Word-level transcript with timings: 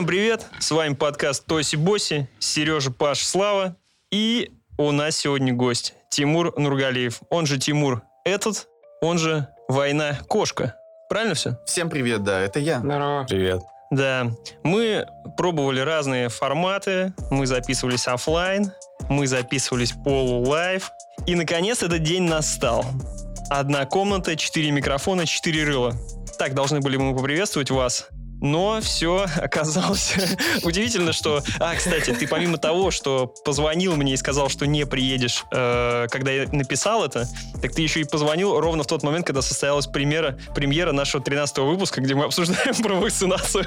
Всем 0.00 0.06
привет! 0.06 0.46
С 0.58 0.70
вами 0.70 0.94
подкаст 0.94 1.44
Тоси 1.44 1.76
Боси, 1.76 2.26
Сережа 2.38 2.90
Паш 2.90 3.22
Слава. 3.22 3.76
И 4.10 4.50
у 4.78 4.92
нас 4.92 5.18
сегодня 5.18 5.52
гость 5.52 5.92
Тимур 6.08 6.58
Нургалиев. 6.58 7.20
Он 7.28 7.44
же 7.44 7.58
Тимур 7.58 8.00
этот, 8.24 8.66
он 9.02 9.18
же 9.18 9.48
Война 9.68 10.18
Кошка. 10.26 10.74
Правильно 11.10 11.34
все? 11.34 11.58
Всем 11.66 11.90
привет, 11.90 12.24
да, 12.24 12.40
это 12.40 12.60
я. 12.60 12.78
Здорово. 12.78 13.26
Привет. 13.28 13.60
Да. 13.90 14.32
Мы 14.64 15.06
пробовали 15.36 15.80
разные 15.80 16.30
форматы. 16.30 17.12
Мы 17.30 17.44
записывались 17.44 18.08
офлайн, 18.08 18.72
мы 19.10 19.26
записывались 19.26 19.92
полулайв. 19.92 20.90
И, 21.26 21.34
наконец, 21.34 21.82
этот 21.82 22.02
день 22.02 22.22
настал. 22.22 22.86
Одна 23.50 23.84
комната, 23.84 24.34
четыре 24.34 24.70
микрофона, 24.70 25.26
четыре 25.26 25.64
рыла. 25.64 25.92
Так 26.38 26.54
должны 26.54 26.80
были 26.80 26.96
мы 26.96 27.14
поприветствовать 27.14 27.70
вас. 27.70 28.08
Но 28.40 28.80
все 28.80 29.26
оказалось 29.36 30.14
удивительно, 30.62 31.12
что... 31.12 31.42
А, 31.58 31.74
кстати, 31.74 32.12
ты 32.12 32.26
помимо 32.26 32.58
того, 32.58 32.90
что 32.90 33.26
позвонил 33.44 33.96
мне 33.96 34.14
и 34.14 34.16
сказал, 34.16 34.48
что 34.48 34.66
не 34.66 34.86
приедешь, 34.86 35.44
э, 35.52 36.06
когда 36.10 36.30
я 36.30 36.48
написал 36.50 37.04
это, 37.04 37.28
так 37.60 37.72
ты 37.72 37.82
еще 37.82 38.00
и 38.00 38.04
позвонил 38.04 38.58
ровно 38.58 38.82
в 38.82 38.86
тот 38.86 39.02
момент, 39.02 39.26
когда 39.26 39.42
состоялась 39.42 39.86
премьера, 39.86 40.38
премьера 40.54 40.92
нашего 40.92 41.22
13 41.22 41.58
выпуска, 41.58 42.00
где 42.00 42.14
мы 42.14 42.24
обсуждаем 42.24 42.74
про 42.82 42.94
вакцинацию. 42.94 43.64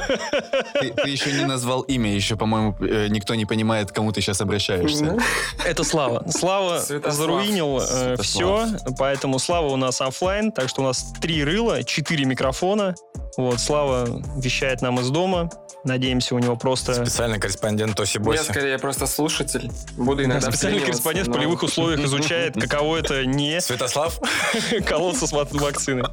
Ты, 0.79 0.91
ты 0.91 1.09
еще 1.09 1.31
не 1.31 1.45
назвал 1.45 1.81
имя, 1.81 2.13
еще, 2.13 2.35
по-моему, 2.35 2.75
э, 2.79 3.07
никто 3.09 3.35
не 3.35 3.45
понимает, 3.45 3.91
к 3.91 3.95
кому 3.95 4.11
ты 4.11 4.21
сейчас 4.21 4.41
обращаешься. 4.41 5.17
Это 5.66 5.83
Слава. 5.83 6.25
Слава 6.29 6.79
Святослав. 6.79 7.16
заруинил 7.16 7.79
э, 7.79 8.16
все, 8.21 8.67
поэтому 8.97 9.39
Слава 9.39 9.67
у 9.67 9.77
нас 9.77 10.01
оффлайн, 10.01 10.51
так 10.51 10.69
что 10.69 10.81
у 10.81 10.85
нас 10.85 11.13
три 11.21 11.44
рыла, 11.44 11.83
четыре 11.83 12.25
микрофона. 12.25 12.95
Вот, 13.37 13.59
Слава 13.59 14.07
вещает 14.37 14.81
нам 14.81 14.99
из 14.99 15.09
дома. 15.09 15.49
Надеемся, 15.83 16.35
у 16.35 16.39
него 16.39 16.55
просто 16.55 16.93
Специальный 16.93 17.39
корреспондент 17.39 17.95
Тоси 17.97 18.17
Я 18.17 18.23
Боси. 18.23 18.43
скорее 18.43 18.77
просто 18.79 19.05
слушатель. 19.07 19.71
Буду 19.97 20.23
иногда 20.23 20.49
специальный 20.51 20.79
корреспондент 20.81 21.27
в 21.27 21.31
но- 21.31 21.37
полевых 21.37 21.63
условиях 21.63 21.99
изучает, 22.05 22.53
каково 22.53 22.97
это 22.97 23.25
не 23.25 23.59
Святослав, 23.59 24.19
колоться 24.85 25.27
с 25.27 25.31
вак- 25.33 25.51
вакциной. 25.53 26.03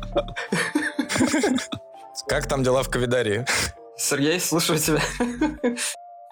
как 2.26 2.46
там 2.46 2.62
дела 2.62 2.82
в 2.82 2.88
Ковидарии? 2.88 3.44
Сергей, 3.96 4.40
слушаю 4.40 4.78
тебя. 4.78 5.00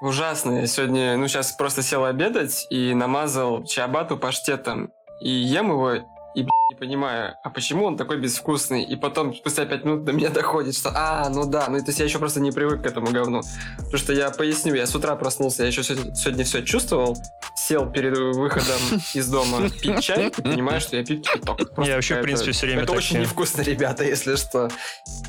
Ужасно. 0.01 0.61
Я 0.61 0.67
сегодня, 0.67 1.17
ну, 1.17 1.29
сейчас 1.29 1.53
просто 1.53 1.83
сел 1.83 2.05
обедать 2.05 2.67
и 2.71 2.95
намазал 2.95 3.65
чиабату 3.65 4.17
паштетом. 4.17 4.91
И 5.21 5.29
ем 5.31 5.71
его, 5.71 5.93
и, 6.35 6.47
понимаю, 6.79 7.37
а 7.43 7.51
почему 7.51 7.85
он 7.85 7.97
такой 7.97 8.19
безвкусный? 8.19 8.83
И 8.83 8.97
потом, 8.97 9.35
спустя 9.35 9.67
пять 9.67 9.85
минут 9.85 10.05
до 10.05 10.13
меня 10.13 10.31
доходит, 10.31 10.77
что, 10.77 10.93
а, 10.95 11.29
ну 11.29 11.47
да, 11.47 11.69
ну, 11.69 11.79
то 11.79 11.87
есть 11.87 11.99
я 11.99 12.05
еще 12.05 12.19
просто 12.19 12.41
не 12.41 12.51
привык 12.51 12.83
к 12.83 12.87
этому 12.87 13.11
говну. 13.11 13.43
Потому 13.77 13.99
что 13.99 14.13
я 14.13 14.31
поясню, 14.31 14.75
я 14.75 14.87
с 14.87 14.95
утра 14.95 15.15
проснулся, 15.17 15.63
я 15.63 15.69
еще 15.69 15.83
сегодня, 15.83 16.45
все 16.45 16.63
чувствовал, 16.63 17.17
сел 17.57 17.91
перед 17.91 18.17
выходом 18.17 18.81
из 19.15 19.29
дома 19.29 19.69
пить 19.71 20.03
чай 20.03 20.29
и 20.29 20.43
понимаю, 20.43 20.81
что 20.81 20.97
я 20.97 21.05
пью 21.05 21.21
кипяток. 21.21 21.73
Я 21.79 21.97
вообще, 21.97 22.17
в 22.17 22.23
принципе, 22.23 22.53
все 22.53 22.67
время 22.67 22.83
Это 22.83 22.93
очень 22.93 23.21
невкусно, 23.21 23.63
ребята, 23.63 24.05
если 24.05 24.37
что. 24.37 24.71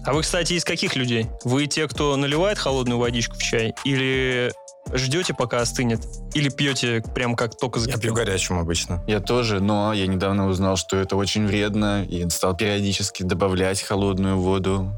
А 0.06 0.14
вы, 0.14 0.22
кстати, 0.22 0.54
из 0.54 0.64
каких 0.64 0.96
людей? 0.96 1.28
Вы 1.44 1.68
те, 1.68 1.88
кто 1.88 2.16
наливает 2.16 2.58
холодную 2.58 3.00
водичку 3.00 3.36
в 3.36 3.42
чай? 3.42 3.74
Или 3.84 4.52
ждете, 4.94 5.34
пока 5.34 5.60
остынет? 5.60 6.02
Или 6.34 6.50
пьете 6.50 7.04
прям 7.14 7.36
как 7.36 7.58
только 7.58 7.80
Я 7.80 7.86
закипел? 7.86 8.02
пью 8.02 8.14
горячим 8.14 8.60
обычно. 8.60 9.04
Я 9.08 9.20
тоже, 9.20 9.60
но 9.60 9.94
я 9.94 10.08
недавно 10.08 10.48
узнал, 10.48 10.76
что 10.78 10.98
это 10.98 11.16
очень 11.16 11.46
вредно, 11.48 12.04
и 12.04 12.28
стал 12.30 12.56
периодически 12.56 13.24
добавлять 13.24 13.82
холодную 13.82 14.38
воду. 14.38 14.94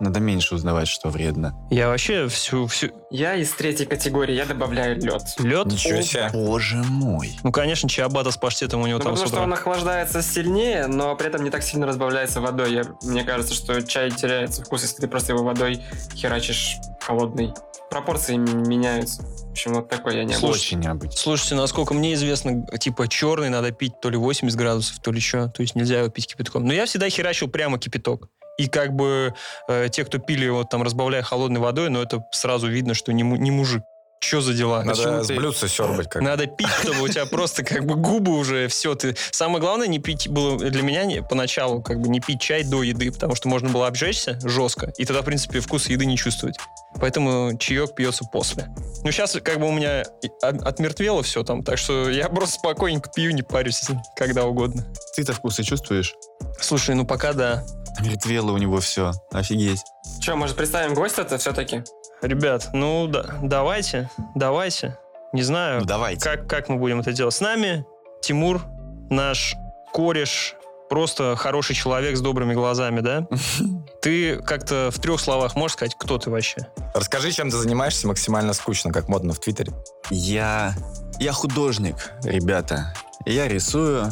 Надо 0.00 0.20
меньше 0.20 0.54
узнавать, 0.54 0.88
что 0.88 1.08
вредно. 1.08 1.54
Я 1.70 1.88
вообще 1.88 2.28
всю, 2.28 2.66
всю... 2.66 2.90
Я 3.10 3.34
из 3.36 3.50
третьей 3.52 3.86
категории, 3.86 4.34
я 4.34 4.44
добавляю 4.44 4.96
лед. 5.00 5.22
Лед? 5.38 5.66
Ничего 5.66 6.02
себе. 6.02 6.30
Боже 6.32 6.82
мой. 6.88 7.38
Ну, 7.42 7.52
конечно, 7.52 7.88
чиабата 7.88 8.30
с 8.30 8.36
паштетом 8.36 8.82
у 8.82 8.86
него 8.86 8.98
Ну, 8.98 9.04
там 9.04 9.16
с 9.16 9.20
потому 9.20 9.36
что 9.36 9.44
он 9.44 9.52
охлаждается 9.52 10.22
сильнее, 10.22 10.86
но 10.88 11.14
при 11.16 11.28
этом 11.28 11.44
не 11.44 11.50
так 11.50 11.62
сильно 11.62 11.86
разбавляется 11.86 12.40
водой. 12.40 12.72
Я- 12.74 12.84
мне 13.02 13.22
кажется, 13.24 13.54
что 13.54 13.80
чай 13.82 14.10
теряется 14.10 14.62
вкус, 14.64 14.82
если 14.82 15.00
ты 15.02 15.08
просто 15.08 15.32
его 15.32 15.44
водой 15.44 15.80
херачишь 16.14 16.76
холодный. 17.00 17.52
Пропорции 17.90 18.36
меняются. 18.36 19.22
В 19.22 19.50
общем, 19.52 19.74
вот 19.74 19.88
такой 19.88 20.16
я 20.16 20.24
не 20.24 20.34
Слушай, 20.34 20.56
Очень 20.56 20.80
необычно. 20.80 21.16
Слушайте, 21.16 21.54
насколько 21.54 21.94
мне 21.94 22.14
известно, 22.14 22.66
типа 22.78 23.06
черный 23.06 23.50
надо 23.50 23.70
пить 23.70 24.00
то 24.00 24.10
ли 24.10 24.16
80 24.16 24.58
градусов, 24.58 24.98
то 24.98 25.12
ли 25.12 25.18
еще. 25.18 25.48
То 25.48 25.62
есть 25.62 25.76
нельзя 25.76 26.00
его 26.00 26.08
пить 26.08 26.26
кипятком. 26.26 26.64
Но 26.64 26.72
я 26.72 26.86
всегда 26.86 27.08
херачил 27.08 27.46
прямо 27.48 27.78
кипяток. 27.78 28.28
И 28.56 28.68
как 28.68 28.94
бы 28.94 29.34
э, 29.68 29.88
те, 29.90 30.04
кто 30.04 30.18
пили 30.18 30.44
его 30.44 30.64
там, 30.64 30.82
разбавляя 30.82 31.22
холодной 31.22 31.60
водой, 31.60 31.90
но 31.90 32.02
это 32.02 32.24
сразу 32.32 32.68
видно, 32.68 32.94
что 32.94 33.12
не, 33.12 33.22
не 33.22 33.50
мужик. 33.50 33.82
Че 34.20 34.40
за 34.40 34.54
дела? 34.54 34.82
Надо 34.84 35.02
Почему 35.02 35.22
с 35.22 35.26
ты- 35.26 35.34
блюдца 35.34 35.68
сербать 35.68 36.08
как. 36.08 36.22
Надо 36.22 36.46
пить, 36.46 36.68
чтобы 36.80 37.02
у 37.02 37.08
тебя 37.08 37.26
просто 37.26 37.62
как 37.62 37.84
бы 37.84 37.94
губы 37.94 38.38
уже 38.38 38.68
все. 38.68 38.94
Ты... 38.94 39.14
Самое 39.32 39.60
главное 39.60 39.86
не 39.86 39.98
пить 39.98 40.28
было 40.28 40.56
для 40.58 40.82
меня 40.82 41.04
не, 41.04 41.20
поначалу 41.22 41.82
как 41.82 42.00
бы 42.00 42.08
не 42.08 42.20
пить 42.20 42.40
чай 42.40 42.64
до 42.64 42.82
еды, 42.82 43.12
потому 43.12 43.34
что 43.34 43.48
можно 43.48 43.68
было 43.68 43.86
обжечься 43.86 44.38
жестко, 44.42 44.94
и 44.96 45.04
тогда, 45.04 45.20
в 45.20 45.26
принципе, 45.26 45.60
вкус 45.60 45.88
еды 45.90 46.06
не 46.06 46.16
чувствовать. 46.16 46.56
Поэтому 46.98 47.58
чаек 47.58 47.94
пьется 47.94 48.24
после. 48.32 48.68
Ну, 49.02 49.10
сейчас 49.12 49.36
как 49.42 49.58
бы 49.58 49.68
у 49.68 49.72
меня 49.72 50.04
отмертвело 50.40 51.22
все 51.22 51.42
там, 51.42 51.62
так 51.62 51.76
что 51.76 52.08
я 52.08 52.28
просто 52.30 52.54
спокойненько 52.60 53.10
пью, 53.14 53.30
не 53.32 53.42
парюсь, 53.42 53.82
когда 54.16 54.46
угодно. 54.46 54.86
Ты-то 55.16 55.34
вкусы 55.34 55.64
чувствуешь? 55.64 56.14
Слушай, 56.60 56.94
ну 56.94 57.04
пока 57.04 57.34
да. 57.34 57.64
Мертвело 58.04 58.52
у 58.52 58.58
него 58.58 58.80
все. 58.80 59.12
Офигеть. 59.32 59.82
Че, 60.20 60.34
может, 60.36 60.56
представим 60.56 60.94
гостя-то 60.94 61.38
все-таки? 61.38 61.82
Ребят, 62.22 62.70
ну 62.72 63.06
да, 63.06 63.34
давайте, 63.42 64.10
давайте. 64.34 64.98
Не 65.32 65.42
знаю, 65.42 65.80
Ну 65.80 65.86
давайте. 65.86 66.20
как, 66.22 66.46
как 66.46 66.68
мы 66.68 66.76
будем 66.76 67.00
это 67.00 67.12
делать. 67.12 67.34
С 67.34 67.40
нами 67.40 67.84
Тимур, 68.22 68.62
наш 69.10 69.56
кореш, 69.92 70.54
просто 70.88 71.34
хороший 71.36 71.74
человек 71.74 72.16
с 72.16 72.20
добрыми 72.20 72.54
глазами, 72.54 73.00
да? 73.00 73.26
Ты 74.02 74.36
как-то 74.36 74.90
в 74.92 74.98
трех 75.00 75.20
словах 75.20 75.56
можешь 75.56 75.72
сказать, 75.74 75.96
кто 75.98 76.18
ты 76.18 76.30
вообще? 76.30 76.68
Расскажи, 76.94 77.32
чем 77.32 77.50
ты 77.50 77.56
занимаешься 77.56 78.06
максимально 78.06 78.52
скучно, 78.52 78.92
как 78.92 79.08
модно 79.08 79.32
в 79.32 79.40
Твиттере. 79.40 79.72
Я... 80.10 80.74
Я 81.18 81.32
художник, 81.32 82.12
ребята. 82.22 82.92
Я 83.24 83.48
рисую. 83.48 84.10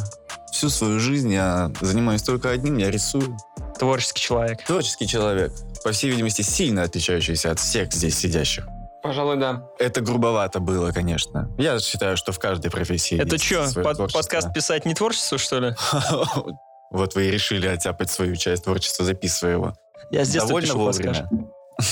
Всю 0.51 0.69
свою 0.69 0.99
жизнь 0.99 1.31
я 1.31 1.71
занимаюсь 1.81 2.23
только 2.23 2.49
одним, 2.49 2.77
я 2.77 2.89
рисую. 2.91 3.37
Творческий 3.83 4.21
человек. 4.21 4.63
Творческий 4.63 5.07
человек. 5.07 5.51
По 5.83 5.91
всей 5.91 6.09
видимости, 6.09 6.41
сильно 6.41 6.83
отличающийся 6.83 7.51
от 7.51 7.59
всех 7.59 7.91
здесь 7.91 8.17
сидящих. 8.17 8.65
Пожалуй, 9.01 9.35
да. 9.35 9.67
Это 9.77 9.99
грубовато 9.99 10.61
было, 10.61 10.91
конечно. 10.91 11.53
Я 11.57 11.77
считаю, 11.79 12.15
что 12.15 12.31
в 12.31 12.39
каждой 12.39 12.71
профессии 12.71 13.19
Это 13.19 13.35
есть 13.35 13.43
что, 13.43 13.69
творчество. 13.69 14.07
подкаст 14.07 14.53
писать 14.53 14.85
не 14.85 14.93
творчество, 14.93 15.37
что 15.37 15.59
ли? 15.59 15.75
Вот 16.91 17.15
вы 17.15 17.25
и 17.25 17.31
решили 17.31 17.65
оттяпать 17.65 18.11
свою 18.11 18.35
часть 18.35 18.65
творчества, 18.65 19.03
записывая 19.03 19.53
его. 19.53 19.73
Я 20.11 20.23
с 20.23 20.29
детства 20.29 20.47
Довольно 20.49 20.67
пишу 20.67 20.77
вовремя. 20.77 21.29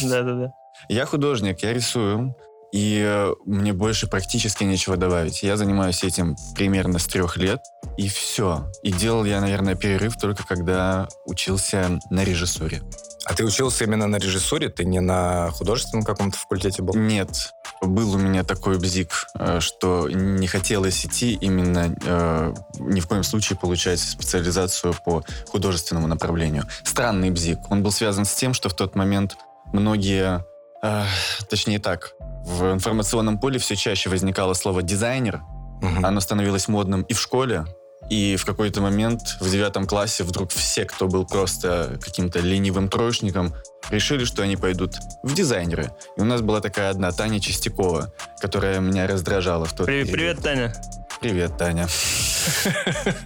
Да-да-да. 0.03 0.51
Я 0.89 1.05
художник, 1.05 1.61
я 1.63 1.73
рисую, 1.73 2.35
и 2.71 3.01
э, 3.05 3.33
мне 3.45 3.73
больше 3.73 4.07
практически 4.07 4.63
нечего 4.63 4.97
добавить. 4.97 5.43
Я 5.43 5.57
занимаюсь 5.57 6.03
этим 6.03 6.35
примерно 6.55 6.99
с 6.99 7.05
трех 7.05 7.37
лет, 7.37 7.61
и 7.97 8.07
все. 8.07 8.71
И 8.83 8.91
делал 8.91 9.25
я, 9.25 9.41
наверное, 9.41 9.75
перерыв 9.75 10.17
только 10.17 10.45
когда 10.45 11.07
учился 11.25 11.99
на 12.09 12.23
режиссуре. 12.23 12.81
А 13.25 13.33
ты 13.33 13.45
учился 13.45 13.83
именно 13.83 14.07
на 14.07 14.15
режиссуре? 14.15 14.69
Ты 14.69 14.85
не 14.85 14.99
на 14.99 15.51
художественном 15.51 16.05
каком-то 16.05 16.37
факультете 16.37 16.81
был? 16.81 16.95
Нет, 16.95 17.53
был 17.81 18.13
у 18.15 18.17
меня 18.17 18.43
такой 18.43 18.79
бзик, 18.79 19.27
э, 19.35 19.59
что 19.59 20.09
не 20.09 20.47
хотелось 20.47 21.05
идти 21.05 21.33
именно 21.33 21.95
э, 22.03 22.53
ни 22.79 22.99
в 22.99 23.07
коем 23.07 23.23
случае 23.23 23.59
получать 23.59 23.99
специализацию 23.99 24.95
по 25.05 25.23
художественному 25.47 26.07
направлению. 26.07 26.63
Странный 26.83 27.31
бзик. 27.31 27.59
Он 27.69 27.83
был 27.83 27.91
связан 27.91 28.25
с 28.25 28.33
тем, 28.33 28.53
что 28.53 28.69
в 28.69 28.73
тот 28.73 28.95
момент 28.95 29.37
многие, 29.73 30.45
э, 30.81 31.03
точнее 31.49 31.79
так, 31.79 32.13
в 32.45 32.73
информационном 32.73 33.39
поле 33.39 33.59
все 33.59 33.75
чаще 33.75 34.09
возникало 34.09 34.53
слово 34.53 34.81
дизайнер. 34.81 35.41
Мгм. 35.81 36.05
Оно 36.05 36.19
становилось 36.19 36.67
модным 36.67 37.01
и 37.03 37.13
в 37.13 37.19
школе, 37.19 37.65
и 38.09 38.35
в 38.35 38.45
какой-то 38.45 38.81
момент 38.81 39.37
в 39.39 39.49
девятом 39.49 39.87
классе 39.87 40.23
вдруг 40.23 40.51
все, 40.51 40.85
кто 40.85 41.07
был 41.07 41.25
просто 41.25 41.97
каким-то 42.01 42.39
ленивым 42.39 42.89
троечником, 42.89 43.53
решили, 43.89 44.25
что 44.25 44.43
они 44.43 44.57
пойдут 44.57 44.95
в 45.23 45.33
дизайнеры. 45.33 45.91
И 46.17 46.21
у 46.21 46.25
нас 46.25 46.41
была 46.41 46.61
такая 46.61 46.89
одна 46.89 47.11
Таня 47.11 47.39
Чистякова, 47.39 48.13
которая 48.41 48.79
меня 48.79 49.07
раздражала 49.07 49.65
в 49.65 49.73
тот 49.73 49.85
Привет, 49.85 50.11
период. 50.11 50.41
привет, 50.41 50.43
Таня. 50.43 50.73
Привет, 51.21 51.57
Таня. 51.57 51.87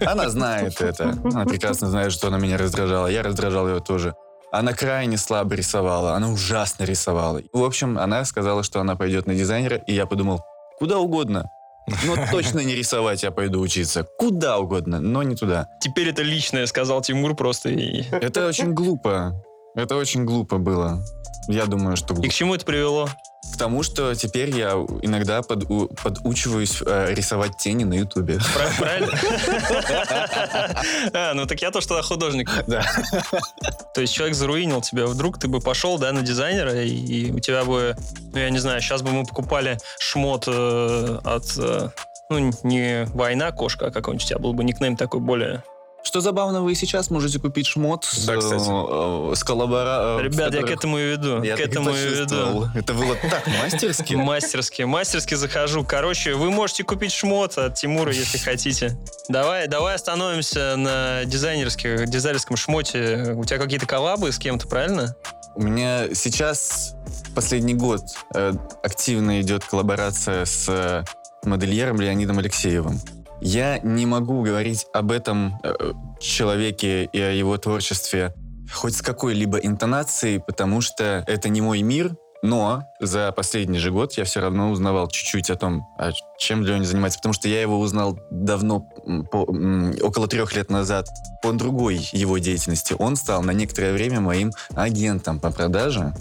Она 0.06 0.28
знает 0.28 0.80
это. 0.80 1.18
Она 1.24 1.46
прекрасно 1.46 1.88
знает, 1.88 2.12
что 2.12 2.28
она 2.28 2.38
меня 2.38 2.58
раздражала. 2.58 3.06
Я 3.06 3.22
раздражал 3.22 3.68
ее 3.68 3.80
тоже. 3.80 4.14
Она 4.58 4.72
крайне 4.72 5.18
слабо 5.18 5.54
рисовала. 5.54 6.14
Она 6.14 6.30
ужасно 6.30 6.84
рисовала. 6.84 7.42
В 7.52 7.62
общем, 7.62 7.98
она 7.98 8.24
сказала, 8.24 8.62
что 8.62 8.80
она 8.80 8.96
пойдет 8.96 9.26
на 9.26 9.34
дизайнера, 9.34 9.76
и 9.76 9.92
я 9.92 10.06
подумал, 10.06 10.40
куда 10.78 10.98
угодно. 10.98 11.50
Но 12.04 12.16
точно 12.30 12.60
не 12.60 12.74
рисовать 12.74 13.22
я 13.22 13.30
пойду 13.30 13.60
учиться. 13.60 14.06
Куда 14.18 14.58
угодно, 14.58 14.98
но 15.00 15.22
не 15.22 15.36
туда. 15.36 15.68
Теперь 15.80 16.08
это 16.08 16.22
личное, 16.22 16.66
сказал 16.66 17.02
Тимур 17.02 17.34
просто. 17.36 17.68
И, 17.68 18.04
Это 18.10 18.46
очень 18.46 18.72
глупо. 18.72 19.34
Это 19.74 19.96
очень 19.96 20.24
глупо 20.24 20.56
было. 20.56 21.04
Я 21.48 21.66
думаю, 21.66 21.96
что 21.96 22.14
и 22.14 22.16
глупо. 22.16 22.28
к 22.30 22.32
чему 22.32 22.54
это 22.54 22.64
привело? 22.64 23.08
К 23.54 23.58
тому, 23.58 23.82
что 23.82 24.14
теперь 24.14 24.50
я 24.50 24.72
иногда 25.02 25.40
поду- 25.40 25.90
подучиваюсь 26.02 26.82
э, 26.84 27.14
рисовать 27.14 27.56
тени 27.56 27.84
на 27.84 27.94
Ютубе. 27.94 28.38
Прав- 28.54 28.76
Правильно? 28.78 29.12
А, 31.12 31.32
ну 31.34 31.46
так 31.46 31.60
я 31.62 31.70
тоже 31.70 31.88
тогда 31.88 32.02
художник. 32.02 32.50
Да. 32.66 32.84
То 33.94 34.00
есть 34.02 34.12
человек 34.12 34.36
заруинил 34.36 34.82
тебя. 34.82 35.06
Вдруг 35.06 35.38
ты 35.38 35.48
бы 35.48 35.60
пошел, 35.60 35.98
да, 35.98 36.12
на 36.12 36.22
дизайнера, 36.22 36.82
и, 36.82 36.88
и 36.90 37.32
у 37.32 37.38
тебя 37.40 37.64
бы, 37.64 37.96
ну 38.32 38.38
я 38.38 38.50
не 38.50 38.58
знаю, 38.58 38.80
сейчас 38.82 39.00
бы 39.02 39.10
мы 39.10 39.24
покупали 39.24 39.78
шмот 39.98 40.44
э, 40.48 41.18
от, 41.24 41.44
э, 41.58 41.88
ну 42.28 42.52
не 42.62 43.06
война 43.14 43.52
кошка, 43.52 43.86
а 43.86 43.90
какой-нибудь 43.90 44.24
у 44.24 44.28
тебя 44.28 44.38
был 44.38 44.52
бы 44.52 44.64
никнейм 44.64 44.96
такой 44.96 45.20
более... 45.20 45.62
Что 46.06 46.20
забавно, 46.20 46.62
вы 46.62 46.70
и 46.70 46.74
сейчас 46.76 47.10
можете 47.10 47.40
купить 47.40 47.66
шмот 47.66 48.04
с, 48.04 48.26
Да, 48.26 48.34
э, 48.34 49.32
с 49.34 49.42
коллабора... 49.42 50.20
э, 50.20 50.22
Ребят, 50.22 50.54
я 50.54 50.62
к 50.62 50.70
этому 50.70 50.98
и 50.98 51.02
веду. 51.02 51.42
Я 51.42 51.56
к 51.56 51.60
этому 51.60 51.90
и 51.90 51.94
веду. 51.94 52.68
Это 52.76 52.94
было 52.94 53.16
так 53.28 53.44
мастерски. 53.60 54.14
Мастерски, 54.14 54.82
мастерски 54.82 55.34
захожу. 55.34 55.82
Короче, 55.82 56.34
вы 56.34 56.52
можете 56.52 56.84
купить 56.84 57.10
шмот 57.10 57.58
от 57.58 57.74
Тимура, 57.74 58.12
если 58.12 58.38
хотите. 58.38 58.96
Давай, 59.28 59.66
давай 59.66 59.96
остановимся 59.96 60.76
на 60.76 61.24
дизайнерских, 61.24 62.08
дизайнерском 62.08 62.56
шмоте. 62.56 63.34
У 63.34 63.44
тебя 63.44 63.58
какие-то 63.58 63.86
коллабы 63.86 64.30
с 64.30 64.38
кем-то, 64.38 64.68
правильно? 64.68 65.16
У 65.56 65.62
меня 65.62 66.14
сейчас 66.14 66.94
последний 67.34 67.74
год 67.74 68.02
э, 68.32 68.52
активно 68.84 69.40
идет 69.40 69.64
коллаборация 69.64 70.44
с 70.44 70.66
э, 70.68 71.02
модельером 71.42 72.00
Леонидом 72.00 72.38
Алексеевым. 72.38 73.00
Я 73.40 73.78
не 73.80 74.06
могу 74.06 74.42
говорить 74.42 74.86
об 74.92 75.12
этом 75.12 75.58
э, 75.62 75.92
человеке 76.20 77.04
и 77.04 77.20
о 77.20 77.30
его 77.32 77.56
творчестве 77.58 78.34
хоть 78.72 78.96
с 78.96 79.02
какой-либо 79.02 79.58
интонацией, 79.58 80.40
потому 80.40 80.80
что 80.80 81.22
это 81.26 81.48
не 81.48 81.60
мой 81.60 81.82
мир, 81.82 82.16
но 82.42 82.82
за 83.00 83.32
последний 83.32 83.78
же 83.78 83.90
год 83.90 84.12
я 84.14 84.24
все 84.24 84.40
равно 84.40 84.70
узнавал 84.70 85.08
чуть-чуть 85.08 85.50
о 85.50 85.56
том, 85.56 85.86
а 85.98 86.10
чем 86.38 86.62
Леня 86.64 86.84
занимается, 86.84 87.18
потому 87.18 87.32
что 87.32 87.48
я 87.48 87.60
его 87.60 87.78
узнал 87.78 88.18
давно, 88.30 88.80
по- 89.30 89.46
около 90.02 90.28
трех 90.28 90.54
лет 90.54 90.70
назад, 90.70 91.08
по 91.42 91.52
другой 91.52 92.08
его 92.12 92.38
деятельности. 92.38 92.94
Он 92.98 93.16
стал 93.16 93.42
на 93.42 93.52
некоторое 93.52 93.92
время 93.92 94.20
моим 94.20 94.52
агентом 94.74 95.40
по 95.40 95.50
продаже 95.50 96.14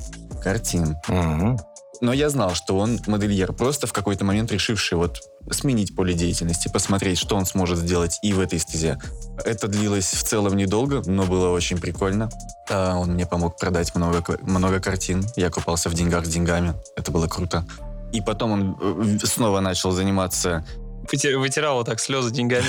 картин. 0.43 0.95
Мгм. 1.07 1.57
Но 2.05 2.13
я 2.13 2.29
знал, 2.29 2.53
что 2.53 2.77
он 2.77 2.99
модельер, 3.07 3.51
просто 3.51 3.87
в 3.87 3.93
какой-то 3.93 4.23
момент 4.23 4.51
решивший 4.51 4.95
вот 4.95 5.21
сменить 5.49 5.95
поле 5.95 6.13
деятельности, 6.13 6.67
посмотреть, 6.67 7.17
что 7.17 7.35
он 7.35 7.47
сможет 7.47 7.79
сделать 7.79 8.19
и 8.21 8.31
в 8.31 8.39
этой 8.39 8.59
стезе. 8.59 8.99
Это 9.43 9.67
длилось 9.67 10.13
в 10.13 10.21
целом 10.21 10.55
недолго, 10.55 11.01
но 11.07 11.23
было 11.23 11.49
очень 11.49 11.79
прикольно. 11.79 12.29
Он 12.69 13.13
мне 13.13 13.25
помог 13.25 13.57
продать 13.57 13.95
много, 13.95 14.37
много 14.43 14.79
картин. 14.79 15.25
Я 15.35 15.49
купался 15.49 15.89
в 15.89 15.95
деньгах 15.95 16.27
с 16.27 16.29
деньгами. 16.29 16.75
Это 16.95 17.11
было 17.11 17.27
круто. 17.27 17.65
И 18.13 18.21
потом 18.21 18.51
он 18.51 18.77
э, 18.79 19.25
снова 19.25 19.59
начал 19.59 19.89
заниматься 19.89 20.63
Выти- 21.11 21.35
Вытирал 21.35 21.75
вот 21.75 21.85
так 21.85 21.99
слезы 21.99 22.31
деньгами 22.31 22.65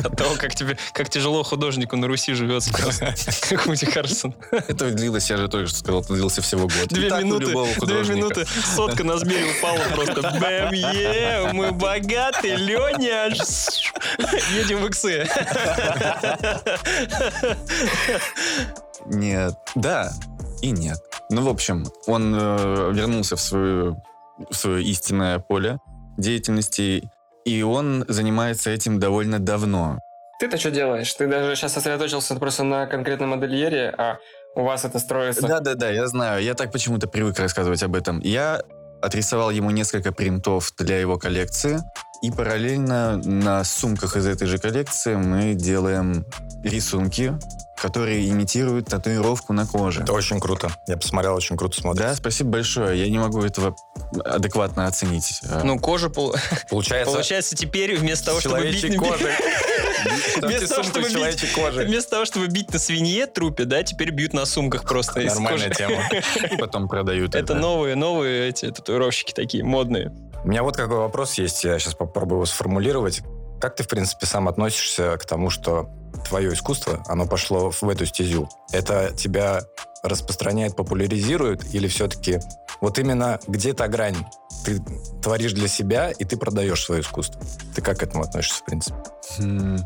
от 0.06 0.16
того, 0.16 0.34
как 0.36 0.54
тебе, 0.54 0.76
как 0.92 1.08
тяжело 1.08 1.42
художнику 1.42 1.96
на 1.96 2.06
Руси 2.06 2.34
живется 2.34 2.72
просто. 2.72 3.14
Как 3.50 3.66
Вуди 3.66 3.86
Харрисон. 3.86 4.34
Это 4.50 4.90
длилось, 4.90 5.30
я 5.30 5.36
же 5.36 5.48
только 5.48 5.68
что 5.68 5.78
сказал, 5.78 6.02
это 6.02 6.14
длился 6.14 6.42
всего 6.42 6.62
год. 6.62 6.88
Две 6.88 7.10
минуты, 7.10 7.52
две 7.86 8.14
минуты, 8.14 8.46
сотка 8.46 9.04
на 9.04 9.18
Сбере 9.18 9.46
упала 9.58 9.80
просто. 9.94 10.22
Бэм, 10.38 10.72
е, 10.72 11.50
мы 11.52 11.72
богаты, 11.72 12.54
Леня. 12.54 13.30
Едем 14.54 14.82
в 14.82 14.86
иксы. 14.86 15.28
Нет. 19.06 19.54
Да 19.74 20.12
и 20.62 20.70
нет. 20.70 20.98
Ну, 21.30 21.42
в 21.42 21.48
общем, 21.48 21.86
он 22.06 22.34
э, 22.34 22.90
вернулся 22.92 23.36
в, 23.36 23.40
свою, 23.40 24.02
в 24.50 24.54
свое 24.54 24.84
истинное 24.84 25.38
поле 25.38 25.78
деятельности, 26.18 27.10
и 27.44 27.62
он 27.62 28.04
занимается 28.08 28.70
этим 28.70 28.98
довольно 28.98 29.38
давно. 29.38 29.98
Ты-то 30.38 30.56
что 30.56 30.70
делаешь? 30.70 31.12
Ты 31.12 31.26
даже 31.26 31.54
сейчас 31.54 31.74
сосредоточился 31.74 32.34
просто 32.36 32.64
на 32.64 32.86
конкретном 32.86 33.30
модельере, 33.30 33.94
а 33.96 34.18
у 34.54 34.64
вас 34.64 34.84
это 34.84 34.98
строится... 34.98 35.46
Да-да-да, 35.46 35.90
я 35.90 36.06
знаю. 36.06 36.42
Я 36.42 36.54
так 36.54 36.72
почему-то 36.72 37.06
привык 37.06 37.38
рассказывать 37.38 37.82
об 37.82 37.94
этом. 37.94 38.20
Я 38.20 38.62
отрисовал 39.02 39.50
ему 39.50 39.70
несколько 39.70 40.12
принтов 40.12 40.72
для 40.78 40.98
его 40.98 41.18
коллекции, 41.18 41.80
и 42.22 42.30
параллельно 42.30 43.16
на 43.18 43.64
сумках 43.64 44.16
из 44.16 44.26
этой 44.26 44.46
же 44.46 44.58
коллекции 44.58 45.14
мы 45.14 45.54
делаем 45.54 46.26
рисунки, 46.62 47.34
которые 47.80 48.28
имитируют 48.28 48.86
татуировку 48.86 49.52
на 49.52 49.66
коже. 49.66 50.02
Это 50.02 50.12
очень 50.12 50.38
круто. 50.38 50.70
Я 50.86 50.96
посмотрел, 50.96 51.34
очень 51.34 51.56
круто 51.56 51.76
Да, 51.76 51.80
смотрится. 51.82 52.14
спасибо 52.16 52.50
большое. 52.50 52.98
Я 53.02 53.08
не 53.10 53.18
могу 53.18 53.42
этого 53.42 53.74
адекватно 54.24 54.86
оценить. 54.86 55.40
А, 55.50 55.62
Ну, 55.64 55.78
кожа, 55.78 56.10
пол- 56.10 56.34
Получается, 56.68 57.12
получается, 57.14 57.56
теперь 57.56 57.96
вместо 57.96 58.26
того, 58.26 58.40
чтобы 58.40 58.60
бить... 58.70 58.96
кожей. 58.96 59.30
Вместо 60.40 60.68
того, 60.68 60.82
чтобы 60.82 61.00
бить- 61.06 61.12
человечьей 61.12 61.52
кожей. 61.52 61.86
Вместо 61.86 62.10
того, 62.12 62.24
чтобы 62.24 62.46
бить 62.46 62.72
на 62.72 62.78
свинье 62.78 63.26
трупе, 63.26 63.64
да, 63.64 63.82
теперь 63.82 64.10
бьют 64.10 64.32
на 64.32 64.46
сумках 64.46 64.84
просто 64.84 65.20
из 65.20 65.34
Нормальная 65.34 65.68
кожи. 65.68 65.78
тема. 65.78 66.02
и 66.50 66.56
потом 66.58 66.88
продают 66.88 67.34
Это 67.34 67.54
новые, 67.54 67.96
новые 67.96 68.48
эти 68.48 68.70
татуировщики 68.70 69.32
такие 69.32 69.62
модные. 69.64 70.12
У 70.44 70.48
меня 70.48 70.62
вот 70.62 70.76
какой 70.76 70.96
вопрос 70.96 71.34
есть, 71.34 71.64
я 71.64 71.78
сейчас 71.78 71.94
попробую 71.94 72.38
его 72.38 72.46
сформулировать. 72.46 73.20
Как 73.60 73.76
ты, 73.76 73.82
в 73.82 73.88
принципе, 73.88 74.24
сам 74.24 74.48
относишься 74.48 75.18
к 75.18 75.26
тому, 75.26 75.50
что 75.50 75.90
твое 76.28 76.52
искусство, 76.52 77.02
оно 77.06 77.26
пошло 77.26 77.70
в 77.70 77.88
эту 77.88 78.06
стезю? 78.06 78.48
Это 78.72 79.12
тебя 79.16 79.62
распространяет, 80.02 80.76
популяризирует 80.76 81.74
или 81.74 81.88
все-таки 81.88 82.40
вот 82.80 82.98
именно 82.98 83.38
где 83.46 83.72
та 83.74 83.88
грань? 83.88 84.16
Ты 84.64 84.82
творишь 85.22 85.52
для 85.52 85.68
себя, 85.68 86.10
и 86.10 86.24
ты 86.24 86.36
продаешь 86.36 86.84
свое 86.84 87.02
искусство. 87.02 87.40
Ты 87.74 87.82
как 87.82 87.98
к 87.98 88.02
этому 88.02 88.24
относишься, 88.24 88.60
в 88.60 88.64
принципе? 88.64 88.96
Хм, 89.38 89.78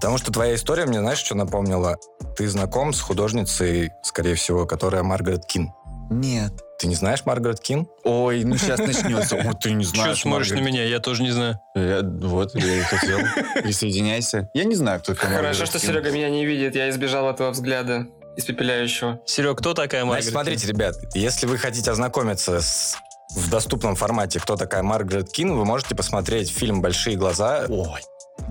Потому 0.00 0.16
что 0.16 0.32
твоя 0.32 0.54
история 0.54 0.86
мне, 0.86 0.98
знаешь, 1.00 1.18
что 1.18 1.34
напомнила? 1.34 1.98
Ты 2.34 2.48
знаком 2.48 2.94
с 2.94 3.00
художницей, 3.02 3.92
скорее 4.02 4.34
всего, 4.34 4.64
которая 4.64 5.02
Маргарет 5.02 5.44
Кин. 5.44 5.74
Нет. 6.08 6.52
Ты 6.80 6.86
не 6.86 6.94
знаешь 6.94 7.26
Маргарет 7.26 7.60
Кин? 7.60 7.86
Ой, 8.04 8.42
ну 8.42 8.56
сейчас 8.56 8.78
начнется. 8.80 9.36
Вот 9.44 9.60
ты 9.60 9.72
не 9.72 9.84
знаешь. 9.84 10.22
смотришь 10.22 10.50
на 10.50 10.60
меня? 10.60 10.82
Я 10.84 10.98
тоже 10.98 11.22
не 11.22 11.30
знаю. 11.30 11.60
Я- 11.74 12.00
вот, 12.02 12.54
я 12.54 12.76
и 12.76 12.80
хотел. 12.80 13.18
Присоединяйся. 13.62 14.48
Я 14.54 14.64
не 14.64 14.74
знаю, 14.74 15.00
кто 15.00 15.14
такая 15.14 15.36
Хорошо, 15.36 15.66
что 15.66 15.78
Кин. 15.78 15.90
Серега 15.90 16.10
меня 16.10 16.30
не 16.30 16.46
видит, 16.46 16.74
я 16.74 16.88
избежал 16.88 17.28
этого 17.28 17.50
взгляда 17.50 18.06
испепеляющего. 18.36 19.20
Серег, 19.26 19.58
кто 19.58 19.74
такая 19.74 20.04
Значит, 20.04 20.32
Маргарет? 20.32 20.58
смотрите, 20.60 20.66
ребят, 20.68 20.94
если 21.14 21.46
вы 21.46 21.58
хотите 21.58 21.90
ознакомиться 21.90 22.60
с 22.60 22.96
в 23.36 23.48
доступном 23.48 23.94
формате, 23.94 24.40
кто 24.40 24.56
такая 24.56 24.82
Маргарет 24.82 25.30
Кин, 25.30 25.54
вы 25.54 25.64
можете 25.64 25.94
посмотреть 25.94 26.50
фильм 26.50 26.80
«Большие 26.82 27.16
глаза» 27.16 27.66
Ой, 27.68 28.00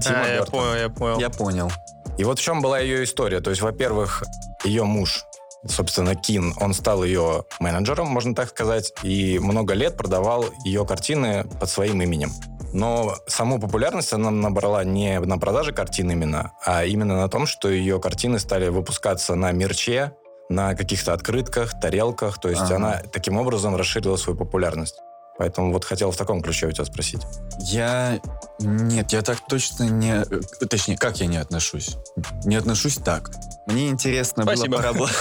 Тима 0.02 0.24
А, 0.24 0.28
я 0.36 0.44
понял, 0.46 0.76
я 0.76 0.90
понял. 0.90 1.20
я 1.20 1.30
понял. 1.30 1.72
И 2.18 2.24
вот 2.24 2.40
в 2.40 2.42
чем 2.42 2.62
была 2.62 2.80
ее 2.80 3.04
история. 3.04 3.42
То 3.42 3.50
есть, 3.50 3.62
во-первых, 3.62 4.24
ее 4.64 4.84
муж, 4.86 5.26
собственно, 5.68 6.16
Кин, 6.16 6.54
он 6.60 6.74
стал 6.74 7.04
ее 7.04 7.46
менеджером, 7.60 8.08
можно 8.08 8.36
так 8.36 8.50
сказать, 8.50 8.94
и 9.04 9.40
много 9.40 9.74
лет 9.74 9.98
продавал 9.98 10.46
ее 10.64 10.86
картины 10.86 11.46
под 11.60 11.70
своим 11.70 12.02
именем. 12.02 12.32
Но 12.74 13.16
саму 13.28 13.60
популярность 13.60 14.14
она 14.14 14.30
набрала 14.30 14.84
не 14.84 15.20
на 15.20 15.38
продаже 15.38 15.74
картин 15.74 16.12
именно, 16.12 16.54
а 16.64 16.86
именно 16.86 17.18
на 17.18 17.28
том, 17.28 17.48
что 17.48 17.70
ее 17.70 18.00
картины 18.00 18.40
стали 18.40 18.70
выпускаться 18.70 19.36
на 19.36 19.52
мерче, 19.52 20.14
на 20.50 20.76
каких-то 20.76 21.14
открытках, 21.14 21.80
тарелках. 21.80 22.40
То 22.40 22.50
есть 22.50 22.62
Ага. 22.62 22.76
она 22.76 23.02
таким 23.12 23.38
образом 23.38 23.76
расширила 23.76 24.18
свою 24.18 24.38
популярность. 24.38 25.00
Поэтому 25.40 25.72
вот 25.72 25.86
хотел 25.86 26.12
в 26.12 26.18
таком 26.18 26.42
ключе 26.42 26.68
у 26.68 26.72
тебя 26.72 26.84
спросить. 26.84 27.22
Я... 27.62 28.20
Нет, 28.60 29.14
я 29.14 29.22
так 29.22 29.40
точно 29.48 29.84
не... 29.84 30.22
э, 30.22 30.66
Точнее, 30.70 30.98
как 30.98 31.22
я 31.22 31.28
не 31.28 31.38
отношусь? 31.38 31.96
Не 32.44 32.58
отношусь 32.58 32.98
так. 32.98 33.32
Мне 33.66 33.88
интересно 33.88 34.44
Спасибо. 34.44 34.68
было 34.68 34.78
поработать... 34.78 35.16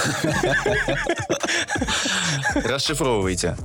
Расшифровывайте. 2.65 3.55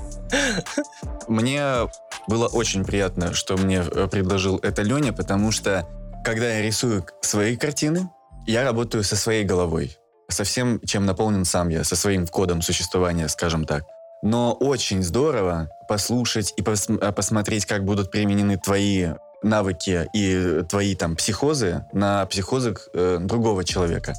Мне 1.26 1.88
было 2.28 2.46
очень 2.46 2.84
приятно, 2.84 3.34
что 3.34 3.56
мне 3.56 3.84
э, 3.84 4.06
предложил 4.06 4.58
это 4.58 4.82
Леня, 4.82 5.12
потому 5.12 5.50
что, 5.50 5.88
когда 6.24 6.54
я 6.54 6.62
рисую 6.62 7.04
свои 7.20 7.56
картины, 7.56 8.08
я 8.46 8.62
работаю 8.62 9.02
со 9.02 9.16
своей 9.16 9.42
головой. 9.42 9.98
Со 10.28 10.44
всем, 10.44 10.80
чем 10.86 11.04
наполнен 11.04 11.44
сам 11.44 11.68
я, 11.68 11.82
со 11.82 11.96
своим 11.96 12.28
кодом 12.28 12.62
существования, 12.62 13.26
скажем 13.26 13.64
так. 13.64 13.82
Но 14.24 14.52
очень 14.54 15.02
здорово 15.02 15.68
послушать 15.86 16.54
и 16.56 16.62
пос- 16.62 16.98
э, 17.00 17.12
посмотреть, 17.12 17.66
как 17.66 17.84
будут 17.84 18.10
применены 18.10 18.56
твои 18.56 19.08
навыки 19.42 20.08
и 20.14 20.62
твои 20.68 20.94
там 20.94 21.14
психозы 21.14 21.84
на 21.92 22.24
психозы 22.26 22.74
э, 22.94 23.18
другого 23.20 23.62
человека. 23.64 24.14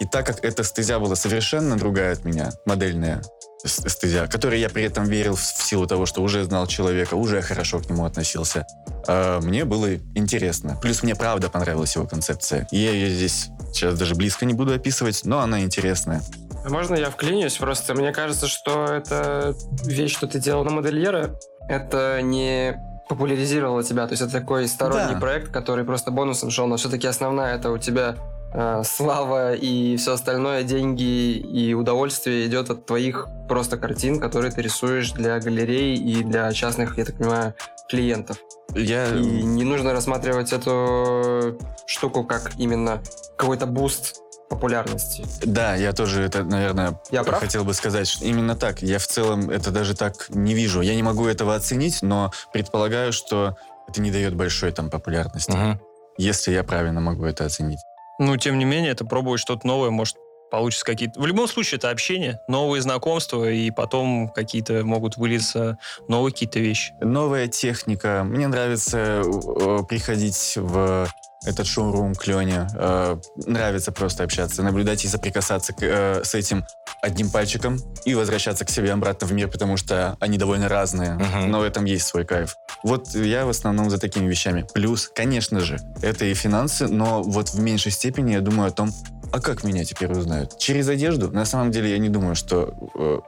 И 0.00 0.06
так 0.06 0.26
как 0.26 0.42
эта 0.42 0.64
стезя 0.64 0.98
была 0.98 1.14
совершенно 1.14 1.76
другая 1.76 2.14
от 2.14 2.24
меня, 2.24 2.50
модельная, 2.64 3.22
с- 3.62 3.86
стыдя, 3.90 4.26
который 4.28 4.58
я 4.58 4.70
при 4.70 4.82
этом 4.84 5.04
верил 5.04 5.36
в 5.36 5.42
в 5.42 5.62
силу 5.62 5.86
того, 5.86 6.06
что 6.06 6.22
уже 6.22 6.42
знал 6.44 6.66
человека, 6.66 7.14
уже 7.14 7.42
хорошо 7.42 7.80
к 7.80 7.90
нему 7.90 8.06
относился. 8.06 8.66
А 9.06 9.40
мне 9.42 9.66
было 9.66 9.96
интересно. 10.14 10.78
Плюс 10.80 11.02
мне 11.02 11.14
правда 11.14 11.50
понравилась 11.50 11.94
его 11.96 12.06
концепция. 12.06 12.66
Я 12.70 12.92
ее 12.92 13.10
здесь 13.10 13.48
сейчас 13.74 13.98
даже 13.98 14.14
близко 14.14 14.46
не 14.46 14.54
буду 14.54 14.72
описывать, 14.72 15.20
но 15.24 15.40
она 15.40 15.60
интересная. 15.60 16.22
Можно 16.68 16.96
я 16.96 17.10
вклинюсь? 17.10 17.56
Просто 17.56 17.94
мне 17.94 18.12
кажется, 18.12 18.46
что 18.46 18.84
эта 18.84 19.54
вещь, 19.84 20.12
что 20.16 20.26
ты 20.26 20.38
делал 20.38 20.64
на 20.64 20.70
модельера, 20.70 21.30
это 21.68 22.20
не 22.22 22.78
популяризировало 23.08 23.82
тебя. 23.82 24.06
То 24.06 24.12
есть 24.12 24.22
это 24.22 24.32
такой 24.32 24.68
сторонний 24.68 25.14
Да. 25.14 25.20
проект, 25.20 25.50
который 25.50 25.84
просто 25.84 26.10
бонусом 26.10 26.50
шел, 26.50 26.66
но 26.66 26.76
все-таки 26.76 27.06
основная 27.08 27.56
это 27.56 27.70
у 27.70 27.78
тебя 27.78 28.14
э, 28.54 28.82
слава 28.84 29.54
и 29.54 29.96
все 29.96 30.12
остальное, 30.12 30.62
деньги 30.62 31.32
и 31.32 31.74
удовольствие 31.74 32.46
идет 32.46 32.70
от 32.70 32.86
твоих 32.86 33.26
просто 33.48 33.76
картин, 33.76 34.20
которые 34.20 34.52
ты 34.52 34.62
рисуешь 34.62 35.10
для 35.12 35.38
галерей 35.40 35.96
и 35.96 36.22
для 36.22 36.52
частных, 36.52 36.98
я 36.98 37.04
так 37.04 37.16
понимаю, 37.16 37.54
клиентов. 37.88 38.38
Я... 38.74 39.08
И 39.16 39.42
не 39.42 39.64
нужно 39.64 39.92
рассматривать 39.92 40.52
эту 40.52 41.58
штуку 41.86 42.22
как 42.22 42.52
именно 42.58 43.00
какой-то 43.36 43.66
буст 43.66 44.20
популярности. 44.50 45.24
Да, 45.42 45.76
я 45.76 45.92
тоже 45.92 46.22
это, 46.22 46.42
наверное, 46.44 47.00
Я 47.10 47.22
прав? 47.24 47.40
хотел 47.40 47.64
бы 47.64 47.72
сказать, 47.72 48.06
что 48.08 48.24
именно 48.24 48.56
так. 48.56 48.82
Я 48.82 48.98
в 48.98 49.06
целом 49.06 49.48
это 49.48 49.70
даже 49.70 49.94
так 49.94 50.26
не 50.28 50.54
вижу. 50.54 50.82
Я 50.82 50.94
не 50.94 51.02
могу 51.02 51.26
этого 51.26 51.54
оценить, 51.54 52.02
но 52.02 52.32
предполагаю, 52.52 53.12
что 53.12 53.56
это 53.88 54.00
не 54.02 54.10
дает 54.10 54.34
большой 54.34 54.72
там 54.72 54.90
популярности. 54.90 55.52
Мгм. 55.52 55.80
Если 56.18 56.52
я 56.52 56.64
правильно 56.64 57.00
могу 57.00 57.24
это 57.24 57.46
оценить. 57.46 57.78
Ну, 58.18 58.36
тем 58.36 58.58
не 58.58 58.64
менее, 58.66 58.90
это 58.90 59.06
пробовать 59.06 59.40
что-то 59.40 59.66
новое, 59.66 59.90
может, 59.90 60.16
получится 60.50 60.84
какие-то... 60.84 61.18
В 61.20 61.26
любом 61.26 61.46
случае, 61.48 61.78
это 61.78 61.90
общение, 61.90 62.40
новые 62.48 62.82
знакомства, 62.82 63.48
и 63.48 63.70
потом 63.70 64.28
какие-то 64.28 64.84
могут 64.84 65.16
вылиться 65.16 65.78
новые 66.08 66.32
какие-то 66.32 66.58
вещи. 66.58 66.92
Новая 67.00 67.46
техника. 67.46 68.22
Мне 68.24 68.48
нравится 68.48 69.22
э, 69.24 69.78
приходить 69.88 70.54
в 70.56 71.08
этот 71.44 71.66
шоурум 71.66 72.14
к 72.14 72.26
Лене. 72.26 72.68
Э, 72.74 73.16
нравится 73.46 73.92
просто 73.92 74.24
общаться, 74.24 74.62
наблюдать 74.62 75.04
и 75.04 75.08
соприкасаться 75.08 75.72
к, 75.72 75.82
э, 75.82 76.22
с 76.24 76.34
этим 76.34 76.64
одним 77.02 77.30
пальчиком 77.30 77.78
и 78.04 78.14
возвращаться 78.14 78.64
к 78.64 78.70
себе 78.70 78.92
обратно 78.92 79.26
в 79.26 79.32
мир, 79.32 79.48
потому 79.48 79.76
что 79.78 80.16
они 80.20 80.36
довольно 80.36 80.68
разные, 80.68 81.14
Мгм. 81.14 81.50
но 81.50 81.60
в 81.60 81.62
этом 81.62 81.84
есть 81.86 82.06
свой 82.06 82.24
кайф. 82.26 82.56
Вот 82.82 83.14
я 83.14 83.46
в 83.46 83.48
основном 83.48 83.88
за 83.90 83.98
такими 83.98 84.26
вещами. 84.28 84.66
Плюс, 84.74 85.10
конечно 85.14 85.60
же, 85.60 85.78
это 86.02 86.26
и 86.26 86.34
финансы, 86.34 86.86
но 86.88 87.22
вот 87.22 87.50
в 87.50 87.60
меньшей 87.60 87.92
степени 87.92 88.32
я 88.32 88.40
думаю 88.40 88.68
о 88.68 88.72
том, 88.72 88.92
а 89.32 89.40
как 89.40 89.62
меня 89.64 89.84
теперь 89.84 90.10
узнают? 90.12 90.58
Через 90.58 90.88
одежду? 90.88 91.30
На 91.30 91.44
самом 91.44 91.70
деле 91.70 91.90
я 91.92 91.98
не 91.98 92.08
думаю, 92.08 92.34
что 92.34 92.74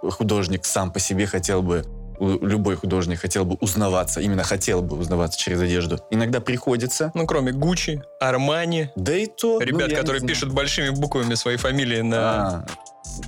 э, 0.02 0.10
художник 0.10 0.64
сам 0.66 0.90
по 0.90 0.98
себе 0.98 1.26
хотел 1.26 1.62
бы 1.62 1.84
любой 2.18 2.76
художник 2.76 3.20
хотел 3.20 3.44
бы 3.44 3.56
узнаваться, 3.60 4.20
именно 4.20 4.42
хотел 4.42 4.82
бы 4.82 4.96
узнаваться 4.96 5.38
через 5.38 5.60
одежду. 5.60 6.00
Иногда 6.10 6.40
приходится. 6.40 7.10
Ну, 7.14 7.26
кроме 7.26 7.52
Гуччи, 7.52 8.02
Армани, 8.20 8.90
Да 8.96 9.16
и 9.16 9.26
то. 9.26 9.58
ну, 9.58 9.60
ребят, 9.60 9.88
не 9.88 9.94
которые 9.94 10.22
пишут 10.22 10.52
большими 10.52 10.90
буквами 10.90 11.34
свои 11.34 11.56
фамилии 11.56 12.00
на... 12.00 12.18
А, 12.18 12.66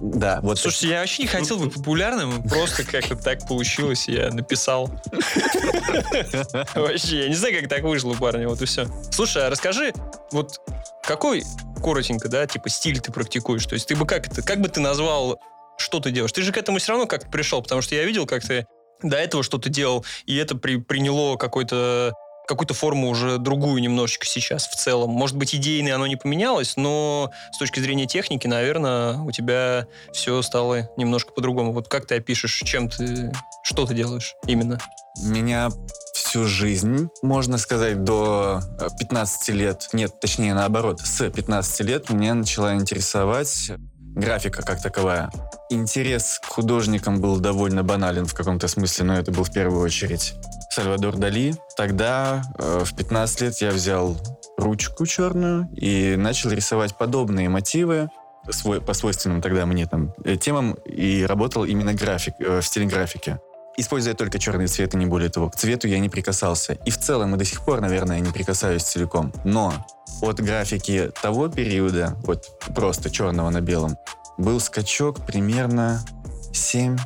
да, 0.01 0.41
вот. 0.41 0.59
Слушайте, 0.59 0.89
я 0.89 1.01
вообще 1.01 1.23
не 1.23 1.29
хотел 1.29 1.59
быть 1.59 1.75
популярным, 1.75 2.43
просто 2.49 2.85
как-то 2.85 3.17
так 3.17 3.47
получилось, 3.47 4.09
я 4.09 4.31
написал. 4.31 4.91
Вообще, 6.75 7.25
я 7.25 7.29
не 7.29 7.35
знаю, 7.35 7.61
как 7.61 7.69
так 7.69 7.83
вышло 7.83 8.11
у 8.11 8.15
парня, 8.15 8.49
вот 8.49 8.63
и 8.63 8.65
все. 8.65 8.87
Слушай, 9.11 9.47
а 9.47 9.51
расскажи, 9.51 9.93
вот 10.33 10.61
какой, 11.03 11.45
коротенько, 11.83 12.29
да, 12.29 12.47
типа 12.47 12.69
стиль 12.69 13.01
ты 13.01 13.13
практикуешь? 13.13 13.67
То 13.67 13.75
есть 13.75 13.87
ты 13.89 13.97
бы 13.97 14.07
как 14.07 14.27
это, 14.27 14.43
как 14.43 14.61
бы 14.61 14.69
ты 14.69 14.81
назвал, 14.81 15.41
что 15.77 16.01
ты 16.01 16.11
делаешь? 16.11 16.33
Ты 16.33 16.43
же 16.43 16.53
к 16.53 16.57
этому 16.57 16.79
все 16.79 16.93
равно 16.93 17.07
как-то 17.07 17.29
пришел, 17.29 17.63
потому 17.63 17.83
что 17.83 17.95
я 17.95 18.05
видел, 18.05 18.27
как 18.27 18.43
ты 18.43 18.67
до 19.05 19.17
этого 19.17 19.43
что-то 19.43 19.69
делал, 19.69 20.05
и 20.27 20.37
это 20.37 20.57
при- 20.57 20.77
приняло 20.77 21.37
какой-то 21.37 22.15
какую-то 22.47 22.75
форму 22.75 23.09
уже 23.09 23.39
другую 23.39 23.81
немножечко 23.81 24.27
сейчас 24.27 24.69
в 24.69 24.77
целом. 24.77 25.11
Может 25.11 25.37
быть, 25.37 25.55
идейно 25.55 25.95
оно 25.95 26.07
не 26.07 26.17
поменялось, 26.17 26.77
но 26.77 27.31
с 27.53 27.59
точки 27.59 27.81
зрения 27.81 28.07
техники, 28.07 28.47
наверное, 28.47 29.19
у 29.19 29.31
тебя 29.31 29.87
все 30.13 30.43
стало 30.43 30.91
немножко 30.97 31.33
по-другому. 31.33 31.73
Вот 31.73 31.89
как 31.89 32.07
ты 32.07 32.17
опишешь, 32.17 32.63
чем 32.65 32.89
ты, 32.91 33.33
что 33.63 33.87
ты 33.87 33.95
делаешь 33.95 34.35
именно? 34.47 34.79
Меня 35.23 35.71
всю 36.13 36.45
жизнь, 36.45 37.09
можно 37.23 37.59
сказать, 37.59 38.03
до 38.03 38.61
э, 38.81 38.89
15 38.99 39.49
лет, 39.51 39.89
нет, 39.93 40.19
точнее 40.21 40.53
наоборот, 40.55 41.01
с 41.01 41.31
15 41.31 41.81
лет 41.81 42.11
меня 42.11 42.35
начала 42.35 42.75
интересовать 42.75 43.71
графика 44.15 44.63
как 44.63 44.81
таковая. 44.81 45.31
Интерес 45.71 46.39
к 46.39 46.47
художникам 46.47 47.21
был 47.21 47.41
довольно 47.41 47.83
банален 47.83 48.27
в 48.27 48.35
каком-то 48.35 48.69
смысле, 48.69 49.05
но 49.05 49.19
это 49.19 49.33
был 49.33 49.45
в 49.45 49.53
первую 49.53 49.83
очередь 49.83 50.35
Сальвадор 50.71 51.17
Дали. 51.17 51.55
Тогда, 51.77 52.43
э, 52.59 52.85
в 52.85 52.95
15 52.95 53.41
лет, 53.43 53.61
я 53.61 53.71
взял 53.71 54.17
ручку 54.57 55.07
черную 55.07 55.69
и 55.77 56.17
начал 56.17 56.51
рисовать 56.51 56.97
подобные 56.97 57.49
мотивы 57.49 58.09
свой, 58.51 58.81
по 58.81 58.95
свойственным 58.95 59.41
тогда 59.41 59.67
мне 59.67 59.87
там 59.87 60.15
э, 60.25 60.37
темам 60.37 60.75
и 60.85 61.25
работал 61.25 61.65
именно 61.65 61.95
график, 61.95 62.35
э, 62.39 62.61
в 62.61 62.67
стиле 62.67 62.87
графики 62.87 63.39
используя 63.77 64.15
только 64.15 64.39
черный 64.39 64.67
цвет 64.67 64.95
и 64.95 64.97
не 64.97 65.07
более 65.07 65.31
того. 65.31 65.51
К 65.51 65.57
цвету 65.57 65.89
я 65.89 65.99
не 65.99 66.09
прикасался. 66.09 66.75
И 66.85 66.91
в 66.91 66.99
целом 66.99 67.35
и 67.35 67.39
до 67.39 67.45
сих 67.45 67.65
пор, 67.65 67.81
наверное, 67.81 68.21
не 68.21 68.31
прикасаюсь 68.31 68.83
целиком. 68.83 69.33
Но 69.45 69.73
от 70.21 70.41
графики 70.41 71.11
того 71.21 71.49
периода, 71.49 72.17
вот 72.23 72.59
просто 72.75 73.11
черного 73.11 73.51
на 73.51 73.61
белом, 73.61 73.97
был 74.37 74.61
скачок 74.61 75.25
примерно 75.27 76.05
7-6 76.53 76.99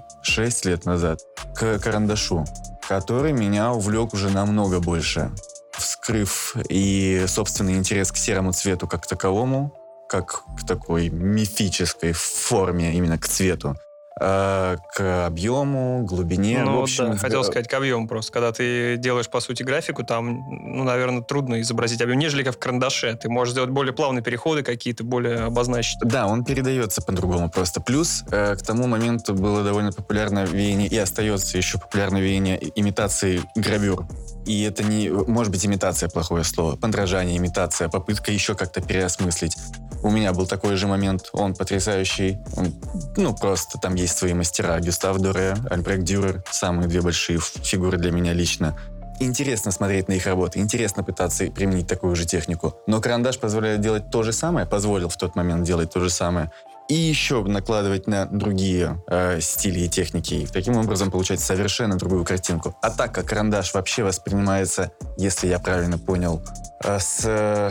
лет 0.69 0.85
назад 0.85 1.21
к 1.55 1.79
карандашу, 1.79 2.45
который 2.89 3.33
меня 3.33 3.73
увлек 3.73 4.15
уже 4.15 4.31
намного 4.31 4.81
больше, 4.81 5.31
вскрыв 5.73 6.57
и 6.69 7.25
собственный 7.27 7.77
интерес 7.77 8.13
к 8.13 8.17
серому 8.17 8.53
цвету 8.53 8.87
как 8.87 9.07
таковому, 9.07 9.75
как 10.09 10.45
к 10.59 10.67
такой 10.67 11.11
мифической 11.11 12.13
форме, 12.13 12.95
именно 12.95 13.19
к 13.19 13.29
цвету, 13.29 13.77
к 14.19 15.27
объему, 15.27 16.05
глубине. 16.05 16.63
ну, 16.65 16.81
в 16.81 16.83
общем, 16.83 17.13
да, 17.13 17.17
хотел 17.17 17.43
э, 17.43 17.45
сказать 17.45 17.69
к 17.69 17.75
объему 17.75 18.09
просто. 18.09 18.33
Когда 18.33 18.53
ты 18.53 18.97
делаешь, 18.97 19.29
по 19.29 19.41
сути, 19.41 19.63
графику, 19.63 20.05
там, 20.05 20.45
ну, 20.51 20.85
наверное, 20.85 21.23
трудно 21.23 21.61
изобразить 21.61 22.01
объем, 22.03 22.19
нежели 22.19 22.43
как 22.43 22.57
в 22.57 22.59
карандаше. 22.59 23.17
Ты 23.21 23.29
можешь 23.29 23.53
сделать 23.53 23.71
более 23.71 23.93
плавные 23.93 24.23
переходы 24.23 24.63
какие-то, 24.63 25.05
более 25.05 25.41
обозначить. 25.45 25.99
Да, 26.03 26.27
он 26.27 26.45
передается 26.45 27.03
по-другому 27.03 27.51
просто. 27.51 27.81
Плюс 27.81 28.25
э, 28.31 28.57
к 28.57 28.63
тому 28.63 28.87
моменту 28.87 29.35
было 29.35 29.63
довольно 29.63 29.93
популярное 29.93 30.47
веяние, 30.47 30.89
и 30.89 30.99
остается 30.99 31.57
еще 31.57 31.79
популярное 31.79 32.21
веяние 32.21 32.59
имитации 32.75 33.43
гравюр. 33.55 34.07
И 34.49 34.63
это 34.63 34.83
не, 34.83 35.11
может 35.11 35.53
быть, 35.53 35.67
имитация 35.67 36.09
плохое 36.09 36.43
слово, 36.43 36.75
подражание, 36.75 37.37
имитация, 37.37 37.91
попытка 37.91 38.33
еще 38.33 38.55
как-то 38.55 38.81
переосмыслить. 38.81 39.55
У 40.03 40.11
меня 40.11 40.33
был 40.33 40.47
такой 40.47 40.77
же 40.77 40.87
момент, 40.87 41.29
он 41.35 41.55
потрясающий, 41.55 42.39
он, 42.57 42.75
ну, 43.19 43.37
просто 43.37 43.79
там 43.79 43.95
есть 43.95 44.17
свои 44.17 44.33
мастера, 44.33 44.81
Гюстав 44.81 45.19
Доре, 45.19 45.55
Альбрект 45.69 46.05
Дюрер, 46.05 46.43
самые 46.51 46.89
две 46.89 47.03
большие 47.03 47.39
фигуры 47.41 47.99
для 47.99 48.11
меня 48.11 48.33
лично. 48.33 48.75
Интересно 49.21 49.71
смотреть 49.71 50.09
на 50.09 50.15
их 50.15 50.27
работы, 50.27 50.61
интересно 50.61 51.05
пытаться 51.05 51.45
применить 51.51 51.87
такую 51.87 52.17
же 52.17 52.25
технику. 52.25 52.75
Но 52.87 53.03
карандаш 53.03 53.39
позволяет 53.39 53.83
делать 53.83 54.11
то 54.11 54.23
же 54.23 54.33
самое, 54.33 54.65
позволил 54.65 55.11
в 55.11 55.17
тот 55.19 55.37
момент 55.37 55.65
делать 55.65 55.93
то 55.93 56.01
же 56.01 56.09
самое, 56.09 56.51
и 56.89 56.95
еще 56.95 57.43
накладывать 57.45 58.07
на 58.07 58.27
другие 58.27 59.03
э, 59.09 59.41
стили 59.41 59.81
и 59.81 59.89
техники. 59.89 60.35
И 60.35 60.47
таким 60.47 60.77
образом 60.77 61.11
получать 61.11 61.41
совершенно 61.41 61.97
другую 61.97 62.25
картинку. 62.25 62.75
А 62.83 62.91
так 62.91 63.15
как 63.15 63.27
карандаш 63.27 63.75
вообще 63.75 64.03
воспринимается, 64.05 64.91
если 65.19 65.49
я 65.49 65.59
правильно 65.59 65.99
понял, 65.99 66.43
э, 66.83 66.99
с 66.99 67.21
э, 67.25 67.71